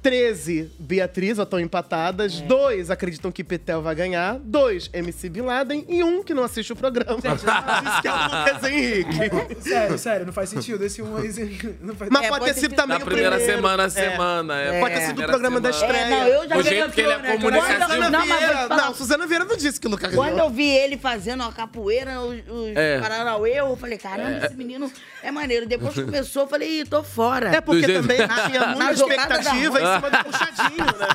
13, 0.03 0.71
Beatriz, 0.79 1.39
ó, 1.39 1.43
estão 1.43 1.59
empatadas. 1.61 2.41
Dois 2.43 2.91
acreditam 2.91 3.31
que 3.33 3.43
Petel 3.43 3.83
vai 3.83 3.95
ganhar. 3.95 4.39
Dois, 4.39 4.89
MC 4.93 5.29
Bin 5.29 5.43
Laden. 5.43 5.85
E 5.89 6.03
um 6.05 6.23
que 6.23 6.33
não 6.33 6.45
assiste 6.45 6.73
o 6.73 6.77
programa. 6.77 7.19
Diz 7.21 7.33
que 8.01 8.09
é 8.09 8.13
o 8.13 8.25
Lucas 8.25 8.65
Henrique. 8.65 9.63
Sério, 9.63 9.99
sério, 9.99 10.27
não 10.27 10.33
faz 10.33 10.49
sentido. 10.51 10.85
Esse 10.85 11.03
um 11.03 11.17
aí 11.17 11.29
não 11.81 11.95
faz 11.95 12.11
Mas 12.11 12.29
pode 12.29 12.45
ter 12.47 12.55
sido 12.55 12.75
também 12.75 12.99
Na 12.99 13.05
primeira 13.05 13.37
primeiro. 13.37 13.57
semana 13.57 13.83
a 13.83 13.87
É. 13.87 13.91
semana. 13.91 14.55
É. 14.61 14.81
Pode 14.81 14.95
ter 14.95 15.01
sido 15.07 15.23
o 15.23 15.27
programa 15.27 15.61
da 15.61 15.71
estreia. 15.71 15.97
É, 15.99 16.11
não, 16.11 16.27
eu 16.29 16.49
já 16.49 16.57
O 16.57 16.63
vi 16.63 16.69
jeito 16.69 16.91
que 16.93 17.01
ele 17.01 17.13
é 17.13 17.19
né? 17.19 17.37
comunicativo. 17.37 17.79
Quando- 17.79 17.89
Suzana 17.89 18.11
Não, 18.11 18.23
Vieira. 18.27 18.69
Não, 18.69 18.95
Suzana 18.95 19.27
Vieira 19.27 19.45
não 19.45 19.57
disse 19.57 19.81
que 19.81 19.87
o 19.87 19.91
Lucas 19.91 20.11
ganhou. 20.11 20.25
Quando 20.25 20.39
eu 20.39 20.51
vi 20.51 20.69
ele 20.69 20.97
fazendo 20.97 21.43
a 21.43 21.53
capoeira, 21.53 22.21
os, 22.21 22.39
os 22.49 22.77
É. 22.77 23.01
Paranauê, 23.01 23.55
eu 23.61 23.77
falei, 23.77 23.99
caramba, 23.99 24.43
É. 24.43 24.47
esse 24.47 24.55
menino 24.57 24.91
é 25.23 25.31
maneiro. 25.31 25.67
Depois 25.67 25.95
que 25.95 26.03
começou, 26.05 26.43
eu 26.43 26.49
falei, 26.49 26.81
Ih, 26.81 26.85
tô 26.85 27.03
fora. 27.03 27.49
É 27.57 27.61
porque 27.61 27.87
também 27.93 28.19
tinha 28.49 28.67
muita 28.69 28.93
expectativa 28.93 29.98
roda. 30.01 30.19
cima 30.19 30.23
do 30.23 30.31
puxadinho, 30.31 30.99
né? 30.99 31.09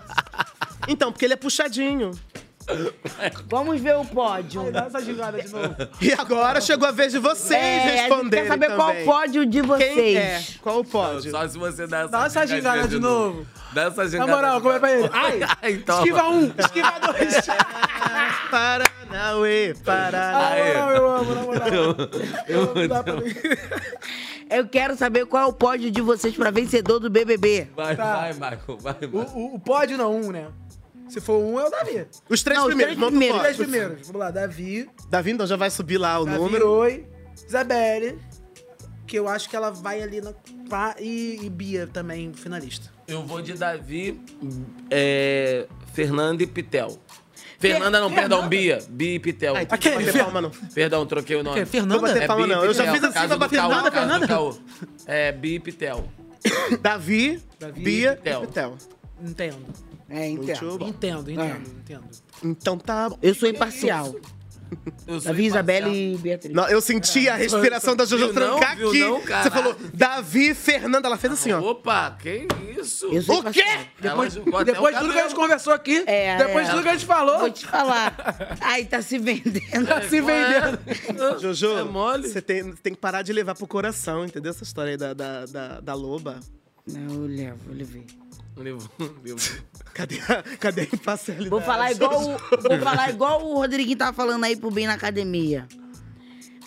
Então, 0.88 1.11
porque 1.11 1.26
ele 1.26 1.34
é 1.34 1.38
puxadinho. 1.38 2.11
Vamos 3.48 3.80
ver 3.81 3.95
o 3.98 4.06
pódio. 4.06 4.72
Dá 4.72 4.85
essa 4.85 5.02
gigada 5.02 5.41
de 5.41 5.49
novo. 5.52 5.76
E 6.02 6.14
agora 6.14 6.60
chegou 6.61 6.88
a 6.88 6.91
vez 6.91 7.11
de 7.11 7.19
vocês 7.19 7.52
É, 7.61 7.95
responderem 8.02 8.45
quer 8.45 8.48
saber 8.52 8.76
qual 8.76 8.88
também. 8.90 9.03
o 9.03 9.06
pódio 9.06 9.45
de 9.45 9.61
vocês. 9.61 9.94
Quem 9.94 10.15
é? 10.18 10.44
Qual 10.61 10.80
o 10.80 10.85
pódio? 10.85 11.31
Só 11.31 11.48
se 11.48 11.57
você 11.57 11.88
dá 11.88 11.99
essa, 11.99 12.07
Dá 12.10 12.26
essa 12.26 12.48
gingada 12.48 12.88
de 12.88 12.99
novo. 12.99 13.45
Dá 13.73 13.84
essa 13.84 14.03
Na 14.03 14.10
gingada. 14.10 14.31
moral, 14.31 14.61
como 14.61 14.73
é 14.73 14.80
pra 14.80 14.91
ele? 14.91 15.10
Ai, 15.11 15.40
então. 15.73 15.98
esquiva 15.98 16.30
um, 16.30 16.52
esquiva 16.57 16.94
dois. 17.02 17.35
Paranauê, 18.52 19.73
Na 19.73 19.84
Paranauê. 19.84 20.73
moral, 20.73 20.91
eu 20.91 21.07
amo, 21.15 21.35
na 21.35 21.41
moral. 21.41 21.69
Eu- 22.48 22.68
pra 23.03 23.14
mim. 23.15 23.34
Eu 24.49 24.68
quero 24.68 24.95
saber 24.95 25.26
qual 25.26 25.44
é 25.44 25.45
o 25.48 25.53
pódio 25.53 25.90
de 25.90 26.02
vocês 26.02 26.35
pra 26.35 26.52
vencedor 26.52 26.99
do 26.99 27.10
BBB. 27.10 27.69
Vai, 27.76 27.95
Tá. 27.95 28.14
vai, 28.18 28.34
Michael, 28.34 28.77
vai, 28.80 28.95
O, 29.11 29.18
o, 29.18 29.56
o 29.56 29.60
pódio 29.60 29.98
não, 29.98 30.15
um, 30.15 30.31
né? 30.31 30.48
Se 31.14 31.22
for 31.22 31.38
um, 31.38 31.60
é 31.60 31.68
o 31.68 31.69
Davi. 31.69 32.07
Os 32.27 32.41
três 32.41 32.60
Não, 32.60 32.68
os 32.68 32.73
primeiros, 32.73 32.98
três 32.98 33.07
o 33.07 33.11
primeiros. 33.11 33.35
Os 33.35 33.44
três 33.44 33.57
primeiros. 33.57 34.07
Vamos 34.07 34.19
lá, 34.19 34.31
Davi, 34.31 34.90
Davi, 35.11 35.31
então 35.31 35.45
já 35.45 35.56
vai 35.56 35.69
subir 35.69 35.99
lá 35.99 36.19
o 36.19 36.26
Davi, 36.26 36.40
número. 36.40 36.68
Oi, 36.68 37.06
Isabelle, 37.48 38.18
que 39.06 39.19
eu 39.19 39.27
acho 39.27 39.48
que 39.48 39.56
ela 39.56 39.69
vai 39.69 40.02
ali 40.02 40.22
na... 40.22 40.34
pá, 40.68 40.95
E, 40.99 41.40
e 41.44 41.49
Bia 41.52 41.85
também, 41.85 42.34
finalista. 42.34 42.91
Eu 43.07 43.22
vou 43.22 43.44
de 43.44 43.53
Davi, 43.53 44.19
é, 44.90 45.68
Fernanda 45.94 46.41
e 46.41 46.48
Pitel. 46.48 46.98
Fernanda 47.60 47.99
não, 47.99 48.11
perdão, 48.11 48.49
Bia. 48.49 48.80
Bia 48.90 49.14
e 49.14 49.19
Pitel. 49.19 49.56
Ai, 49.56 49.68
que 49.68 49.90
bater 49.91 50.18
palma, 50.18 50.41
não. 50.41 50.49
Perdão, 50.73 51.06
troquei 51.06 51.35
o 51.35 51.44
nome. 51.44 51.60
Que, 51.60 51.65
Fernanda? 51.68 51.99
Vou 51.99 52.10
bater 52.10 52.26
palma, 52.26 52.44
Bia 52.44 52.53
e 52.53 52.57
não. 52.57 52.65
Eu 52.65 52.73
já 52.73 52.91
fiz 52.91 53.03
assim 53.03 53.14
pra 53.14 53.27
do 53.27 53.38
bater 53.38 53.61
do 53.61 53.91
Fernanda. 53.91 54.27
Caô. 54.27 54.57
É, 55.06 55.31
Bia 55.31 55.57
e 55.57 55.60
Pitel. 55.60 56.10
Davi, 56.81 57.40
Davi, 57.60 57.81
Bia 57.84 58.15
Pitel. 58.15 58.44
e 58.44 58.48
Pitel. 58.48 58.77
Entendo. 59.22 59.93
É, 60.09 60.27
entendo. 60.30 60.77
Entendo, 60.88 61.31
entendo, 61.31 61.69
entendo. 61.80 62.03
Então 62.43 62.77
tá. 62.77 63.11
Eu 63.21 63.34
sou 63.34 63.47
imparcial. 63.49 64.13
Eu 65.05 65.19
sou 65.21 65.31
Davi. 65.31 65.45
Isabelle 65.45 66.13
e 66.13 66.17
Beatriz. 66.17 66.51
Não, 66.53 66.67
eu 66.67 66.81
senti 66.81 67.30
a 67.30 67.35
respiração 67.35 67.95
da 67.95 68.05
Jojo 68.05 68.34
trancar 68.34 68.71
aqui. 68.71 68.99
não, 68.99 69.21
Você 69.21 69.51
falou 69.51 69.75
Davi, 69.93 70.55
Fernanda. 70.55 71.07
Ela 71.07 71.17
fez 71.17 71.34
assim, 71.34 71.51
ó. 71.51 71.59
Opa, 71.61 72.17
que 72.19 72.47
isso? 72.80 73.07
O 73.07 73.51
quê? 73.51 73.63
Depois, 73.99 74.34
depois 74.65 74.95
de 74.95 75.01
tudo 75.01 75.13
que 75.13 75.19
a 75.19 75.23
gente 75.23 75.35
conversou 75.35 75.73
aqui, 75.73 76.03
É, 76.07 76.38
depois 76.38 76.63
é. 76.65 76.69
de 76.69 76.71
tudo 76.71 76.81
que 76.84 76.89
a 76.89 76.93
gente 76.93 77.05
falou, 77.05 77.39
Vou 77.39 77.51
te 77.51 77.67
falar. 77.67 78.57
Ai, 78.61 78.85
tá 78.85 78.99
se 79.01 79.19
vendendo. 79.19 79.59
tá 79.85 80.01
se 80.01 80.19
vendendo. 80.21 81.39
Jojo, 81.39 81.77
É 81.77 81.84
mole? 81.84 82.27
você 82.27 82.41
tem, 82.41 82.73
tem 82.73 82.93
que 82.95 82.99
parar 82.99 83.21
de 83.21 83.31
levar 83.31 83.53
pro 83.53 83.67
coração, 83.67 84.25
entendeu? 84.25 84.49
Essa 84.49 84.63
história 84.63 84.91
aí 84.91 84.97
da, 84.97 85.13
da, 85.13 85.45
da, 85.45 85.80
da 85.81 85.93
loba. 85.93 86.39
Não, 86.88 87.13
eu 87.13 87.27
levo, 87.27 87.59
eu 87.69 87.75
levei. 87.75 88.05
Levou, 88.55 88.88
levou. 89.23 89.39
Cadê 89.93 90.19
a, 90.27 90.41
cadê 90.57 90.81
a 90.81 90.84
imparcialidade? 90.85 91.49
Vou 91.51 91.61
falar 91.61 91.91
igual, 91.91 92.19
o, 92.19 92.38
vou 92.61 92.80
falar 92.80 93.11
igual 93.11 93.45
o 93.45 93.57
Rodriguinho 93.57 93.95
tava 93.95 94.11
falando 94.11 94.43
aí 94.43 94.55
pro 94.55 94.71
bem 94.71 94.88
na 94.88 94.93
academia. 94.93 95.67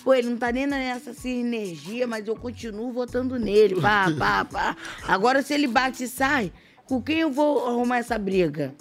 Pô, 0.05 0.15
ele 0.15 0.31
não 0.31 0.37
tá 0.37 0.53
nem 0.53 0.65
nessa 0.65 1.13
sinergia, 1.13 2.07
mas 2.07 2.29
eu 2.29 2.37
continuo 2.37 2.93
votando 2.93 3.37
nele. 3.37 3.81
Pá, 3.81 4.07
pá, 4.17 4.45
pá. 4.45 4.77
Agora, 5.09 5.43
se 5.43 5.53
ele 5.53 5.67
bate 5.67 6.05
e 6.05 6.09
sai, 6.09 6.53
com 6.85 7.03
quem 7.03 7.19
eu 7.19 7.33
vou 7.33 7.67
arrumar 7.67 7.99
essa 7.99 8.17
briga? 8.17 8.73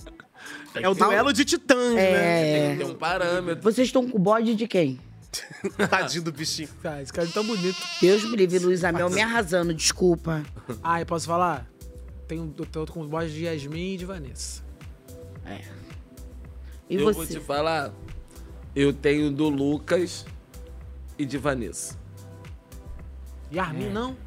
É 0.75 0.87
o 0.87 0.93
duelo 0.93 1.33
de 1.33 1.43
titãs, 1.43 1.95
né? 1.95 2.03
É. 2.03 2.67
Tem 2.67 2.77
que 2.77 2.83
ter 2.85 2.91
um 2.91 2.95
parâmetro. 2.95 3.63
Vocês 3.63 3.87
estão 3.87 4.07
com 4.07 4.19
bode 4.19 4.53
de 4.53 4.67
quem? 4.67 4.99
Tadinho 5.89 6.23
do 6.23 6.31
bichinho. 6.31 6.69
Cara, 6.83 7.01
esse 7.01 7.11
cara 7.11 7.27
é 7.27 7.31
tão 7.31 7.43
bonito. 7.43 7.77
Deus 7.99 8.23
me 8.23 8.37
livre, 8.37 8.59
Luiz 8.59 8.83
Amel 8.83 9.09
me 9.09 9.21
arrasando, 9.21 9.73
desculpa. 9.73 10.43
Ah, 10.83 10.99
eu 11.01 11.05
posso 11.07 11.25
falar? 11.25 11.65
Tenho, 12.27 12.53
eu 12.57 12.65
tô 12.65 12.85
com 12.87 13.07
voz 13.07 13.31
de 13.31 13.43
Yasmin 13.45 13.93
e 13.93 13.97
de 13.97 14.05
Vanessa. 14.05 14.63
E 16.89 16.95
eu 16.95 17.03
vou 17.05 17.13
você? 17.13 17.33
te 17.35 17.39
falar, 17.39 17.91
eu 18.75 18.91
tenho 18.93 19.31
do 19.31 19.49
Lucas 19.49 20.25
e 21.17 21.25
de 21.25 21.37
Vanessa. 21.37 21.97
Yasmin, 23.53 23.85
É. 23.87 23.89
não? 23.89 24.17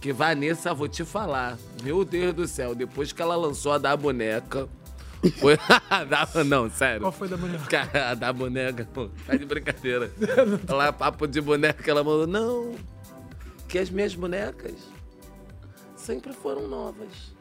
Que 0.00 0.12
Vanessa, 0.12 0.72
vou 0.72 0.88
te 0.88 1.04
falar, 1.04 1.58
meu 1.82 2.04
Deus 2.04 2.32
do 2.34 2.46
céu, 2.48 2.74
depois 2.74 3.12
que 3.12 3.20
ela 3.20 3.36
lançou 3.36 3.72
a 3.72 3.78
da 3.78 3.96
boneca. 3.96 4.68
Foi... 5.38 5.56
Da- 6.08 6.44
não, 6.44 6.70
sério. 6.70 7.00
Qual 7.02 7.12
foi 7.12 7.28
da 7.28 7.36
boneca? 7.36 7.64
Cara, 7.66 8.10
a 8.10 8.14
da 8.14 8.32
boneca, 8.32 8.88
pô, 8.94 9.08
tá 9.26 9.36
de 9.36 9.44
brincadeira. 9.44 10.10
Lá, 10.68 10.92
papo 10.92 11.26
de 11.26 11.40
boneca, 11.40 11.88
ela 11.90 12.02
falou, 12.02 12.26
não, 12.26 12.74
que 13.68 13.78
as 13.78 13.90
minhas 13.90 14.14
bonecas 14.14 14.74
sempre 16.10 16.32
foram 16.32 16.66
novas. 16.66 17.32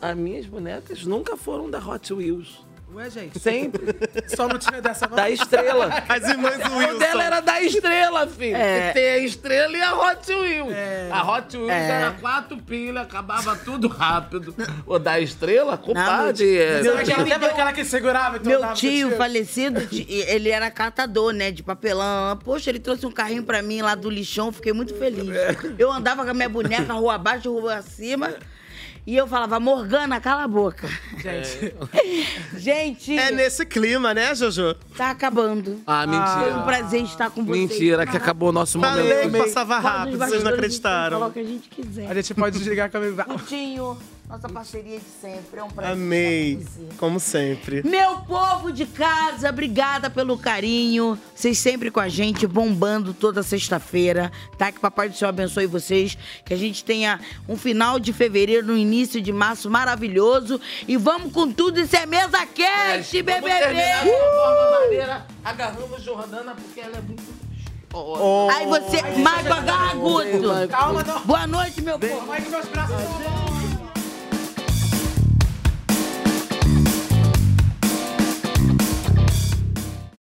As 0.00 0.16
minhas 0.16 0.46
bonecas 0.46 1.04
nunca 1.04 1.36
foram 1.36 1.70
da 1.70 1.78
Hot 1.78 2.10
Wheels. 2.14 2.64
Ué, 2.94 3.08
gente. 3.10 3.38
Sempre. 3.40 3.94
Só 4.28 4.46
não 4.46 4.58
tinha 4.58 4.82
dessa 4.82 5.06
não. 5.08 5.16
Da 5.16 5.30
estrela. 5.30 5.90
As 6.08 6.28
irmãs 6.28 6.56
O 6.56 6.98
dela 6.98 7.24
era 7.24 7.40
da 7.40 7.62
estrela, 7.62 8.26
filho. 8.26 8.56
É. 8.56 8.92
Tem 8.92 9.08
a 9.10 9.18
estrela 9.18 9.76
e 9.76 9.80
a 9.82 9.94
Hot 9.94 10.30
Wheels. 10.32 10.74
A 11.10 11.32
Hot 11.32 11.56
Wheels 11.56 11.70
É. 11.70 11.90
era 11.90 12.10
quatro 12.12 12.56
pilhas, 12.58 13.02
acabava 13.04 13.56
tudo 13.56 13.88
rápido. 13.88 14.54
O 14.86 14.98
da 14.98 15.18
estrela, 15.18 15.78
compadre. 15.78 16.44
meu- 16.82 16.98
é- 16.98 17.02
ela 17.10 17.22
lembra 17.22 17.48
aquela 17.50 17.72
que 17.72 17.84
segurava? 17.84 18.36
Então 18.36 18.50
Meu 18.50 18.60
tio 18.60 18.68
contigo? 18.68 19.16
falecido, 19.16 19.80
ele 20.08 20.50
era 20.50 20.70
catador, 20.70 21.32
né, 21.32 21.50
de 21.50 21.62
papelão. 21.62 22.36
Poxa, 22.38 22.68
ele 22.70 22.78
trouxe 22.80 23.06
um 23.06 23.12
carrinho 23.12 23.42
pra 23.44 23.62
mim 23.62 23.80
lá 23.80 23.94
do 23.94 24.10
lixão, 24.10 24.52
fiquei 24.52 24.72
muito 24.72 24.94
feliz. 24.94 25.28
Eu 25.78 25.90
andava 25.90 26.24
com 26.24 26.30
a 26.30 26.34
minha 26.34 26.48
boneca 26.48 26.92
rua 26.92 27.14
abaixo, 27.14 27.50
rua 27.52 27.76
acima. 27.76 28.34
E 29.04 29.16
eu 29.16 29.26
falava, 29.26 29.58
Morgana, 29.58 30.20
cala 30.20 30.44
a 30.44 30.48
boca. 30.48 30.88
Gente. 31.18 31.74
Gente. 32.56 33.18
É 33.18 33.32
nesse 33.32 33.66
clima, 33.66 34.14
né, 34.14 34.32
Jojo? 34.32 34.76
Tá 34.96 35.10
acabando. 35.10 35.80
Ah, 35.84 36.06
mentira. 36.06 36.52
Foi 36.52 36.52
um 36.52 36.62
prazer 36.62 37.02
estar 37.02 37.30
com 37.30 37.44
vocês. 37.44 37.68
Mentira, 37.70 38.06
que 38.06 38.16
acabou 38.16 38.50
o 38.50 38.52
nosso 38.52 38.78
momento. 38.78 38.94
Falei 38.94 39.42
passava 39.42 39.78
rápido, 39.80 40.18
vocês 40.18 40.30
não 40.30 40.36
a 40.36 40.54
gente 40.54 40.54
acreditaram. 40.54 41.18
falar 41.18 41.30
o 41.30 41.32
que 41.32 41.40
a 41.40 41.44
gente 41.44 41.68
quiser. 41.68 42.08
A 42.08 42.14
gente 42.14 42.34
pode 42.34 42.58
desligar 42.58 42.90
com 42.92 42.98
a 42.98 43.00
minha... 43.00 43.24
Coutinho, 43.24 43.98
nossa 44.32 44.48
parceria 44.48 44.98
de 44.98 45.04
sempre. 45.20 45.60
É 45.60 45.62
um 45.62 45.68
prazer. 45.68 45.92
Amei, 45.92 46.66
como 46.96 47.20
sempre. 47.20 47.82
Meu 47.86 48.20
povo 48.20 48.72
de 48.72 48.86
casa, 48.86 49.50
obrigada 49.50 50.08
pelo 50.08 50.38
carinho. 50.38 51.18
Vocês 51.34 51.58
sempre 51.58 51.90
com 51.90 52.00
a 52.00 52.08
gente, 52.08 52.46
bombando 52.46 53.12
toda 53.12 53.42
sexta-feira, 53.42 54.32
tá? 54.56 54.72
Que 54.72 54.80
Papai 54.80 55.10
do 55.10 55.16
Céu 55.16 55.28
abençoe 55.28 55.66
vocês. 55.66 56.16
Que 56.46 56.54
a 56.54 56.56
gente 56.56 56.82
tenha 56.82 57.20
um 57.46 57.58
final 57.58 58.00
de 58.00 58.10
fevereiro, 58.10 58.72
um 58.72 58.76
início 58.76 59.20
de 59.20 59.32
março 59.32 59.68
maravilhoso. 59.68 60.58
E 60.88 60.96
vamos 60.96 61.30
com 61.30 61.52
tudo, 61.52 61.78
isso 61.78 61.94
é 61.94 62.06
mesa 62.06 62.46
cast, 62.46 63.22
Vamos 63.22 63.40
BBB! 63.40 63.50
terminar 63.50 64.02
de 64.02 64.08
uma 64.08 64.18
forma 64.18 64.80
maneira, 64.80 65.26
agarramos 65.44 66.02
Jordana 66.02 66.54
porque 66.54 66.80
ela 66.80 66.96
é 66.96 67.02
muito... 67.02 67.42
Oh. 67.94 68.48
Aí 68.50 68.66
você, 68.66 69.02
Maico, 69.18 69.52
agarra 69.52 69.94
Guto. 69.96 70.68
Calma, 70.70 71.02
não. 71.02 71.20
Boa 71.20 71.46
noite, 71.46 71.82
meu 71.82 71.98
povo. 71.98 72.16
Calma 72.16 72.34
aí 72.34 72.42
que 72.42 72.48
meus 72.48 72.68
braços 72.68 72.96
estão 72.96 73.61